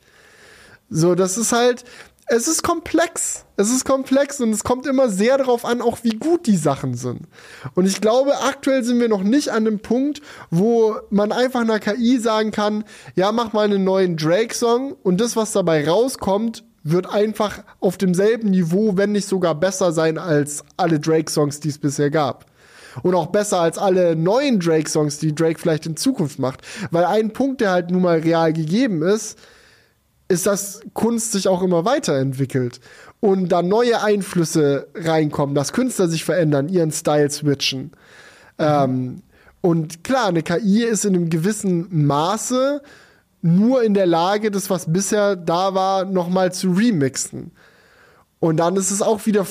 So, 0.89 1.15
das 1.15 1.39
ist 1.39 1.53
halt, 1.53 1.85
es 2.27 2.49
ist 2.49 2.63
komplex. 2.63 3.45
Es 3.57 3.71
ist 3.71 3.85
komplex 3.85 4.41
und 4.41 4.51
es 4.51 4.65
kommt 4.65 4.87
immer 4.87 5.09
sehr 5.09 5.39
darauf 5.39 5.65
an, 5.65 5.81
auch 5.81 5.99
wie 6.03 6.17
gut 6.17 6.47
die 6.47 6.57
Sachen 6.57 6.95
sind. 6.95 7.23
Und 7.75 7.87
ich 7.87 8.01
glaube, 8.01 8.33
aktuell 8.43 8.83
sind 8.83 9.01
wir 9.01 9.09
noch 9.09 9.23
nicht 9.23 9.51
an 9.51 9.65
dem 9.65 9.81
Punkt, 9.81 10.21
wo 10.51 10.97
man 11.11 11.31
einfach 11.31 11.61
einer 11.61 11.79
KI 11.79 12.19
sagen 12.19 12.51
kann, 12.51 12.85
ja, 13.15 13.31
mach 13.31 13.53
mal 13.53 13.65
einen 13.65 13.85
neuen 13.85 14.17
Drake-Song 14.17 14.97
und 15.03 15.21
das, 15.21 15.37
was 15.37 15.53
dabei 15.53 15.89
rauskommt, 15.89 16.65
wird 16.83 17.09
einfach 17.09 17.63
auf 17.79 17.99
demselben 17.99 18.51
Niveau, 18.51 18.97
wenn 18.97 19.13
nicht 19.13 19.29
sogar 19.29 19.55
besser 19.55 19.93
sein 19.93 20.17
als 20.17 20.65
alle 20.77 20.99
Drake-Songs, 20.99 21.61
die 21.61 21.69
es 21.69 21.79
bisher 21.79 22.11
gab 22.11 22.50
und 23.03 23.15
auch 23.15 23.27
besser 23.27 23.61
als 23.61 23.79
alle 23.79 24.17
neuen 24.17 24.61
Drake-Songs, 24.61 25.19
die 25.19 25.35
Drake 25.35 25.59
vielleicht 25.59 25.87
in 25.87 25.97
Zukunft 25.97 26.39
macht. 26.39 26.63
Weil 26.91 27.05
ein 27.05 27.33
Punkt, 27.33 27.61
der 27.61 27.71
halt 27.71 27.91
nun 27.91 28.03
mal 28.03 28.19
real 28.19 28.53
gegeben 28.53 29.03
ist, 29.03 29.39
ist, 30.29 30.47
dass 30.47 30.81
Kunst 30.95 31.33
sich 31.33 31.49
auch 31.49 31.63
immer 31.63 31.85
weiterentwickelt 31.85 32.81
und 33.19 33.51
da 33.51 33.63
neue 33.63 34.03
Einflüsse 34.03 34.89
reinkommen, 34.95 35.55
dass 35.55 35.73
Künstler 35.73 36.09
sich 36.09 36.25
verändern, 36.25 36.69
ihren 36.69 36.93
Style 36.93 37.31
switchen. 37.31 37.83
Mhm. 37.83 37.93
Ähm, 38.59 39.23
und 39.61 40.05
klar, 40.05 40.29
eine 40.29 40.43
KI 40.43 40.85
ist 40.85 41.05
in 41.05 41.15
einem 41.15 41.29
gewissen 41.29 42.07
Maße 42.07 42.81
nur 43.43 43.83
in 43.83 43.95
der 43.95 44.07
Lage, 44.07 44.51
das, 44.51 44.71
was 44.71 44.93
bisher 44.93 45.37
da 45.37 45.75
war, 45.75 46.05
nochmal 46.05 46.53
zu 46.53 46.73
remixen. 46.73 47.53
Und 48.39 48.59
dann 48.59 48.77
ist 48.77 48.91
es 48.91 49.03
auch 49.03 49.27
wieder 49.27 49.47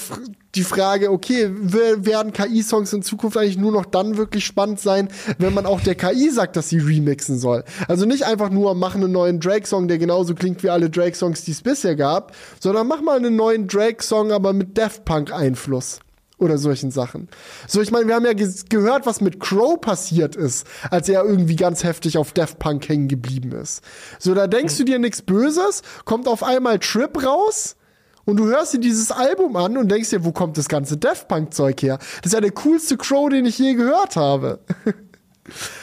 die 0.56 0.64
Frage, 0.64 1.12
okay, 1.12 1.50
werden 1.52 2.34
KI-Songs 2.34 2.92
in 2.94 3.04
Zukunft 3.04 3.38
eigentlich 3.38 3.58
nur 3.58 3.72
noch 3.72 3.86
dann 3.86 4.18
wirklich 4.18 4.46
spannend 4.46 4.80
sein, 4.80 5.10
wenn 5.38 5.54
man 5.54 5.66
auch 5.66 5.82
der 5.82 5.96
KI 5.96 6.30
sagt, 6.32 6.56
dass 6.56 6.70
sie 6.70 6.80
remixen 6.80 7.38
soll. 7.38 7.64
Also 7.88 8.06
nicht 8.06 8.24
einfach 8.24 8.50
nur 8.50 8.74
machen 8.74 9.04
einen 9.04 9.14
neuen 9.14 9.40
Drake-Song, 9.40 9.88
der 9.88 10.00
genauso 10.00 10.34
klingt 10.34 10.64
wie 10.64 10.70
alle 10.70 10.90
Drake-Songs, 10.90 11.44
die 11.44 11.52
es 11.52 11.62
bisher 11.62 11.96
gab, 11.96 12.36
sondern 12.60 12.88
mach 12.88 13.02
mal 13.02 13.18
einen 13.18 13.36
neuen 13.36 13.68
Drake-Song, 13.68 14.32
aber 14.32 14.54
mit 14.54 14.78
Daft 14.78 15.06
Punk-Einfluss 15.06 16.00
oder 16.40 16.58
solchen 16.58 16.90
Sachen. 16.90 17.28
So, 17.68 17.82
ich 17.82 17.92
meine, 17.92 18.08
wir 18.08 18.16
haben 18.16 18.26
ja 18.26 18.34
ge 18.34 18.50
gehört, 18.70 19.06
was 19.06 19.22
mit 19.22 19.40
Crow 19.40 19.80
passiert 19.80 20.36
ist, 20.36 20.66
als 20.90 21.10
er 21.10 21.24
irgendwie 21.24 21.58
ganz 21.58 21.84
heftig 21.84 22.18
auf 22.18 22.32
Daft 22.32 22.60
Punk 22.60 22.88
hängen 22.90 23.08
geblieben 23.08 23.52
ist. 23.52 23.84
So, 24.18 24.34
da 24.34 24.48
denkst 24.48 24.78
du 24.78 24.86
dir 24.86 25.00
nichts 25.00 25.22
Böses, 25.22 25.84
kommt 26.06 26.28
auf 26.28 26.42
einmal 26.42 26.80
Trip 26.80 27.24
raus 27.24 27.76
und 28.26 28.38
du 28.38 28.46
hörst 28.46 28.74
dir 28.74 28.80
dieses 28.80 29.12
Album 29.12 29.56
an 29.56 29.78
und 29.78 29.90
denkst 29.90 30.10
dir, 30.10 30.24
wo 30.24 30.32
kommt 30.32 30.58
das 30.58 30.68
ganze 30.68 30.98
Daft 30.98 31.28
Punk 31.28 31.54
Zeug 31.54 31.82
her? 31.82 31.98
Das 31.98 32.28
ist 32.28 32.34
ja 32.34 32.42
der 32.42 32.52
coolste 32.52 32.98
Crow, 32.98 33.30
den 33.30 33.46
ich 33.46 33.58
je 33.58 33.74
gehört 33.74 34.16
habe. 34.16 34.60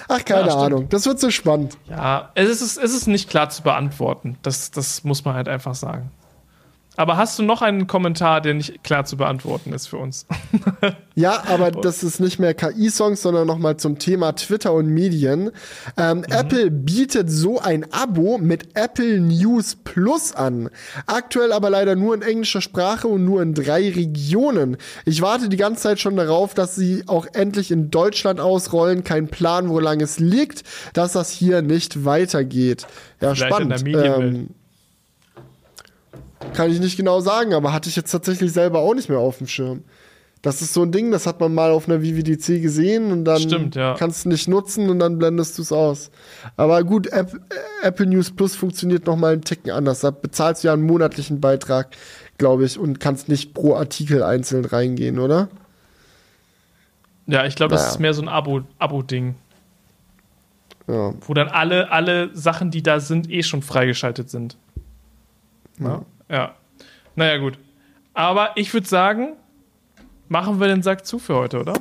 Ach, 0.08 0.24
keine 0.24 0.48
ja, 0.48 0.56
Ahnung. 0.56 0.88
Das 0.88 1.06
wird 1.06 1.18
so 1.18 1.30
spannend. 1.30 1.76
Ja, 1.88 2.30
es 2.34 2.60
ist, 2.62 2.76
es 2.76 2.94
ist 2.94 3.08
nicht 3.08 3.28
klar 3.28 3.50
zu 3.50 3.62
beantworten. 3.62 4.38
Das, 4.42 4.70
das 4.70 5.02
muss 5.04 5.24
man 5.24 5.34
halt 5.34 5.48
einfach 5.48 5.74
sagen. 5.74 6.10
Aber 6.96 7.16
hast 7.16 7.38
du 7.38 7.42
noch 7.42 7.62
einen 7.62 7.86
Kommentar, 7.86 8.40
der 8.40 8.54
nicht 8.54 8.82
klar 8.82 9.04
zu 9.04 9.16
beantworten 9.16 9.72
ist 9.72 9.86
für 9.86 9.98
uns? 9.98 10.26
ja, 11.14 11.42
aber 11.46 11.70
das 11.70 12.02
ist 12.02 12.20
nicht 12.20 12.38
mehr 12.38 12.54
KI-Songs, 12.54 13.22
sondern 13.22 13.46
nochmal 13.46 13.76
zum 13.76 13.98
Thema 13.98 14.32
Twitter 14.32 14.72
und 14.72 14.86
Medien. 14.86 15.50
Ähm, 15.96 16.18
mhm. 16.18 16.24
Apple 16.30 16.70
bietet 16.70 17.30
so 17.30 17.60
ein 17.60 17.92
Abo 17.92 18.38
mit 18.38 18.76
Apple 18.76 19.20
News 19.20 19.76
Plus 19.76 20.32
an. 20.32 20.70
Aktuell 21.06 21.52
aber 21.52 21.70
leider 21.70 21.96
nur 21.96 22.14
in 22.14 22.22
englischer 22.22 22.62
Sprache 22.62 23.08
und 23.08 23.24
nur 23.24 23.42
in 23.42 23.54
drei 23.54 23.90
Regionen. 23.90 24.76
Ich 25.04 25.20
warte 25.22 25.48
die 25.48 25.56
ganze 25.56 25.82
Zeit 25.82 26.00
schon 26.00 26.16
darauf, 26.16 26.54
dass 26.54 26.74
sie 26.74 27.04
auch 27.06 27.26
endlich 27.32 27.70
in 27.70 27.90
Deutschland 27.90 28.40
ausrollen. 28.40 29.04
Kein 29.04 29.28
Plan, 29.28 29.68
wo 29.68 29.80
lang 29.80 30.00
es 30.00 30.18
liegt, 30.18 30.62
dass 30.94 31.12
das 31.12 31.30
hier 31.30 31.62
nicht 31.62 32.04
weitergeht. 32.04 32.86
Ja, 33.20 33.34
Vielleicht 33.34 33.54
spannend. 33.54 34.56
Kann 36.54 36.70
ich 36.70 36.80
nicht 36.80 36.96
genau 36.96 37.20
sagen, 37.20 37.54
aber 37.54 37.72
hatte 37.72 37.88
ich 37.88 37.96
jetzt 37.96 38.10
tatsächlich 38.10 38.52
selber 38.52 38.80
auch 38.80 38.94
nicht 38.94 39.08
mehr 39.08 39.18
auf 39.18 39.38
dem 39.38 39.46
Schirm. 39.46 39.84
Das 40.42 40.62
ist 40.62 40.74
so 40.74 40.82
ein 40.82 40.92
Ding, 40.92 41.10
das 41.10 41.26
hat 41.26 41.40
man 41.40 41.54
mal 41.54 41.70
auf 41.70 41.88
einer 41.88 42.00
VVDC 42.00 42.62
gesehen 42.62 43.10
und 43.10 43.24
dann 43.24 43.40
Stimmt, 43.40 43.74
ja. 43.74 43.94
kannst 43.98 44.24
du 44.24 44.28
nicht 44.28 44.46
nutzen 44.46 44.90
und 44.90 44.98
dann 44.98 45.18
blendest 45.18 45.58
du 45.58 45.62
es 45.62 45.72
aus. 45.72 46.10
Aber 46.56 46.84
gut, 46.84 47.08
App, 47.08 47.32
Apple 47.82 48.06
News 48.06 48.30
Plus 48.30 48.54
funktioniert 48.54 49.06
noch 49.06 49.16
mal 49.16 49.32
einen 49.32 49.42
Ticken 49.42 49.72
anders. 49.72 50.00
Da 50.00 50.10
bezahlst 50.12 50.62
du 50.62 50.68
ja 50.68 50.74
einen 50.74 50.84
monatlichen 50.84 51.40
Beitrag, 51.40 51.96
glaube 52.38 52.64
ich, 52.64 52.78
und 52.78 53.00
kannst 53.00 53.28
nicht 53.28 53.54
pro 53.54 53.74
Artikel 53.74 54.22
einzeln 54.22 54.64
reingehen, 54.64 55.18
oder? 55.18 55.48
Ja, 57.26 57.44
ich 57.44 57.56
glaube, 57.56 57.74
naja. 57.74 57.84
das 57.84 57.94
ist 57.94 57.98
mehr 57.98 58.14
so 58.14 58.22
ein 58.22 58.28
Abo-Ding. 58.28 59.34
ja. 60.86 61.12
Wo 61.22 61.34
dann 61.34 61.48
alle, 61.48 61.90
alle 61.90 62.30
Sachen, 62.36 62.70
die 62.70 62.84
da 62.84 63.00
sind, 63.00 63.28
eh 63.30 63.42
schon 63.42 63.62
freigeschaltet 63.62 64.30
sind. 64.30 64.56
Ja. 65.80 66.04
Ja. 66.28 66.54
Naja, 67.14 67.38
gut. 67.38 67.58
Aber 68.14 68.50
ich 68.56 68.72
würde 68.72 68.86
sagen, 68.86 69.34
machen 70.28 70.60
wir 70.60 70.68
den 70.68 70.82
Sack 70.82 71.06
zu 71.06 71.18
für 71.18 71.36
heute, 71.36 71.60
oder? 71.60 71.74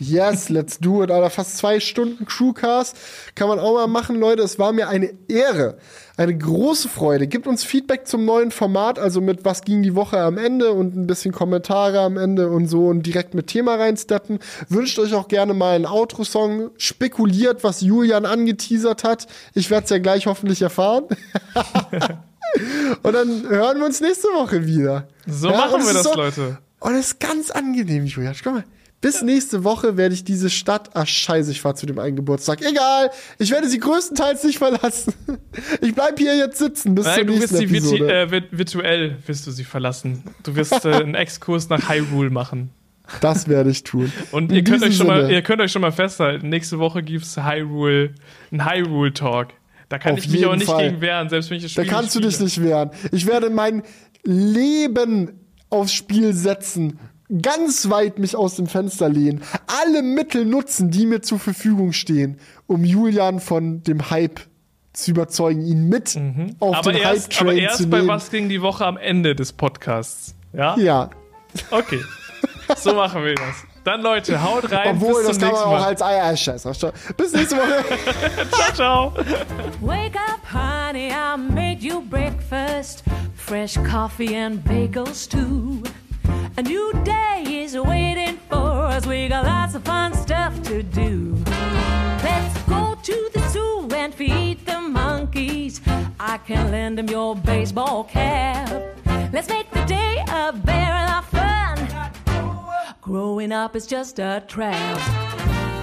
Yes, 0.00 0.48
let's 0.48 0.78
do 0.78 1.04
it. 1.04 1.10
Alter, 1.10 1.30
fast 1.30 1.56
zwei 1.56 1.78
Stunden 1.78 2.26
Crewcast. 2.26 2.96
Kann 3.36 3.48
man 3.48 3.60
auch 3.60 3.74
mal 3.74 3.86
machen, 3.86 4.16
Leute. 4.16 4.42
Es 4.42 4.58
war 4.58 4.72
mir 4.72 4.88
eine 4.88 5.14
Ehre. 5.28 5.78
Eine 6.16 6.36
große 6.36 6.88
Freude. 6.88 7.28
Gebt 7.28 7.46
uns 7.46 7.62
Feedback 7.62 8.08
zum 8.08 8.24
neuen 8.24 8.50
Format, 8.50 8.98
also 8.98 9.20
mit 9.20 9.44
was 9.44 9.62
ging 9.62 9.82
die 9.82 9.94
Woche 9.94 10.18
am 10.18 10.36
Ende 10.36 10.72
und 10.72 10.96
ein 10.96 11.06
bisschen 11.06 11.32
Kommentare 11.32 12.00
am 12.00 12.16
Ende 12.16 12.50
und 12.50 12.66
so 12.66 12.86
und 12.88 13.04
direkt 13.04 13.34
mit 13.34 13.46
Thema 13.46 13.76
reinsteppen. 13.76 14.40
Wünscht 14.68 14.98
euch 14.98 15.14
auch 15.14 15.28
gerne 15.28 15.54
mal 15.54 15.74
einen 15.74 15.86
Outro-Song. 15.86 16.70
Spekuliert, 16.76 17.62
was 17.64 17.80
Julian 17.80 18.26
angeteasert 18.26 19.04
hat. 19.04 19.26
Ich 19.54 19.70
werde 19.70 19.84
es 19.84 19.90
ja 19.90 19.98
gleich 19.98 20.26
hoffentlich 20.26 20.60
erfahren. 20.62 21.04
Und 23.02 23.12
dann 23.12 23.48
hören 23.48 23.78
wir 23.78 23.86
uns 23.86 24.00
nächste 24.00 24.28
Woche 24.28 24.66
wieder. 24.66 25.08
So 25.26 25.50
ja, 25.50 25.56
machen 25.56 25.84
wir 25.84 25.92
das, 25.92 26.04
so, 26.04 26.14
Leute. 26.14 26.58
Und 26.80 26.94
es 26.94 27.08
ist 27.08 27.20
ganz 27.20 27.50
angenehm, 27.50 28.06
Julian. 28.06 28.34
Guck 28.42 28.54
mal. 28.54 28.64
Bis 29.04 29.20
nächste 29.20 29.64
Woche 29.64 29.98
werde 29.98 30.14
ich 30.14 30.24
diese 30.24 30.48
Stadt. 30.48 30.88
Ach, 30.94 31.06
scheiße, 31.06 31.50
ich 31.50 31.60
fahre 31.60 31.74
zu 31.74 31.84
dem 31.84 31.98
einen 31.98 32.16
Geburtstag. 32.16 32.62
Egal, 32.62 33.10
ich 33.38 33.50
werde 33.50 33.68
sie 33.68 33.78
größtenteils 33.78 34.44
nicht 34.44 34.56
verlassen. 34.56 35.12
Ich 35.82 35.94
bleibe 35.94 36.16
hier 36.16 36.34
jetzt 36.36 36.58
sitzen 36.58 36.94
bis 36.94 37.04
Nein, 37.04 37.16
zur 37.16 37.36
nächsten 37.36 37.60
du 37.60 37.70
wirst 37.70 37.88
sie 37.88 37.98
äh, 37.98 38.42
virtuell 38.50 39.18
wirst 39.26 39.46
du 39.46 39.50
sie 39.50 39.64
verlassen. 39.64 40.22
Du 40.42 40.56
wirst 40.56 40.86
äh, 40.86 40.94
einen 41.02 41.14
Exkurs 41.14 41.68
nach 41.68 41.90
Hyrule 41.90 42.30
machen. 42.30 42.70
Das 43.20 43.46
werde 43.46 43.68
ich 43.68 43.84
tun. 43.84 44.10
Und 44.30 44.50
ihr 44.50 44.64
könnt, 44.64 44.82
euch 44.82 44.96
schon 44.96 45.08
mal, 45.08 45.30
ihr 45.30 45.42
könnt 45.42 45.60
euch 45.60 45.70
schon 45.70 45.82
mal 45.82 45.92
festhalten, 45.92 46.48
nächste 46.48 46.78
Woche 46.78 47.02
gibt 47.02 47.24
es 47.24 47.36
Hyrule, 47.36 48.14
einen 48.50 48.64
Hyrule-Talk. 48.64 49.48
Da 49.94 49.98
kann 49.98 50.14
Auf 50.14 50.18
ich 50.18 50.28
mich 50.28 50.44
auch 50.44 50.56
nicht 50.56 50.66
Fall. 50.66 50.88
gegen 50.88 51.00
wehren, 51.00 51.28
selbst 51.28 51.50
wenn 51.50 51.58
ich 51.58 51.62
das 51.62 51.70
Spiel 51.70 51.84
Da 51.84 51.88
kannst 51.88 52.10
spiele. 52.10 52.24
du 52.24 52.30
dich 52.30 52.40
nicht 52.40 52.60
wehren. 52.60 52.90
Ich 53.12 53.26
werde 53.26 53.48
mein 53.48 53.84
Leben 54.24 55.38
aufs 55.70 55.92
Spiel 55.92 56.32
setzen, 56.32 56.98
ganz 57.40 57.88
weit 57.90 58.18
mich 58.18 58.34
aus 58.34 58.56
dem 58.56 58.66
Fenster 58.66 59.08
lehnen, 59.08 59.42
alle 59.68 60.02
Mittel 60.02 60.46
nutzen, 60.46 60.90
die 60.90 61.06
mir 61.06 61.22
zur 61.22 61.38
Verfügung 61.38 61.92
stehen, 61.92 62.38
um 62.66 62.82
Julian 62.84 63.38
von 63.38 63.84
dem 63.84 64.10
Hype 64.10 64.40
zu 64.94 65.12
überzeugen, 65.12 65.64
ihn 65.64 65.88
mit 65.88 66.16
mhm. 66.16 66.56
auf 66.58 66.74
aber 66.74 66.90
den 66.90 67.00
erst, 67.00 67.38
Hype-Train 67.38 67.38
zu 67.38 67.44
nehmen. 67.44 67.66
Aber 67.66 67.70
erst 67.70 67.90
bei 67.90 68.06
was 68.08 68.30
ging 68.32 68.48
die 68.48 68.62
Woche 68.62 68.84
am 68.84 68.96
Ende 68.96 69.36
des 69.36 69.52
Podcasts. 69.52 70.34
Ja? 70.52 70.76
Ja. 70.76 71.10
Okay. 71.70 72.00
So 72.76 72.94
machen 72.94 73.22
wir 73.22 73.36
das. 73.36 73.73
Dann 73.84 74.00
Leute, 74.00 74.42
haut 74.42 74.70
rein. 74.72 74.96
Obwohl, 74.96 75.26
bis 75.26 75.36
das 75.36 75.38
kann 75.38 75.52
man 75.52 75.62
auch 75.62 75.84
als 75.84 76.00
Eier 76.00 76.34
scheiße. 76.34 76.72
Bis 77.18 77.32
nächste 77.34 77.56
Woche. 77.56 77.84
ciao, 78.50 78.72
ciao. 78.72 79.12
Wake 79.82 80.16
up, 80.16 80.40
honey, 80.50 81.10
I 81.10 81.36
made 81.36 81.82
you 81.82 82.00
breakfast. 82.00 83.04
Fresh 83.36 83.76
coffee 83.84 84.34
and 84.34 84.64
bagels 84.64 85.28
too. 85.28 85.82
A 86.56 86.62
new 86.62 86.92
day 87.04 87.62
is 87.62 87.76
waiting 87.76 88.38
for 88.48 88.86
us. 88.86 89.06
We 89.06 89.28
got 89.28 89.44
lots 89.44 89.74
of 89.74 89.84
fun 89.84 90.14
stuff 90.14 90.62
to 90.62 90.82
do. 90.82 91.36
Let's 92.22 92.58
go 92.66 92.96
to 93.02 93.30
the 93.34 93.48
zoo 93.50 93.88
and 93.94 94.14
feed 94.14 94.64
the 94.64 94.80
monkeys. 94.80 95.82
I 96.18 96.38
can 96.38 96.70
lend 96.70 96.96
them 96.96 97.08
your 97.08 97.36
baseball 97.36 98.04
cap. 98.04 98.70
Let's 99.30 99.48
make 99.48 99.70
the 99.72 99.84
day 99.84 100.24
a 100.28 100.52
very 100.52 100.84
lot 100.84 101.03
Growing 103.04 103.52
up 103.52 103.76
is 103.76 103.86
just 103.86 104.18
a 104.18 104.42
trap. 104.48 104.98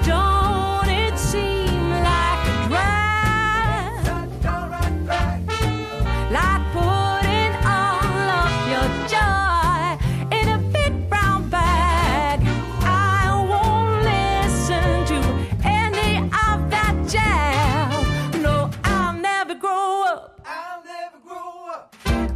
Don't 0.04 0.51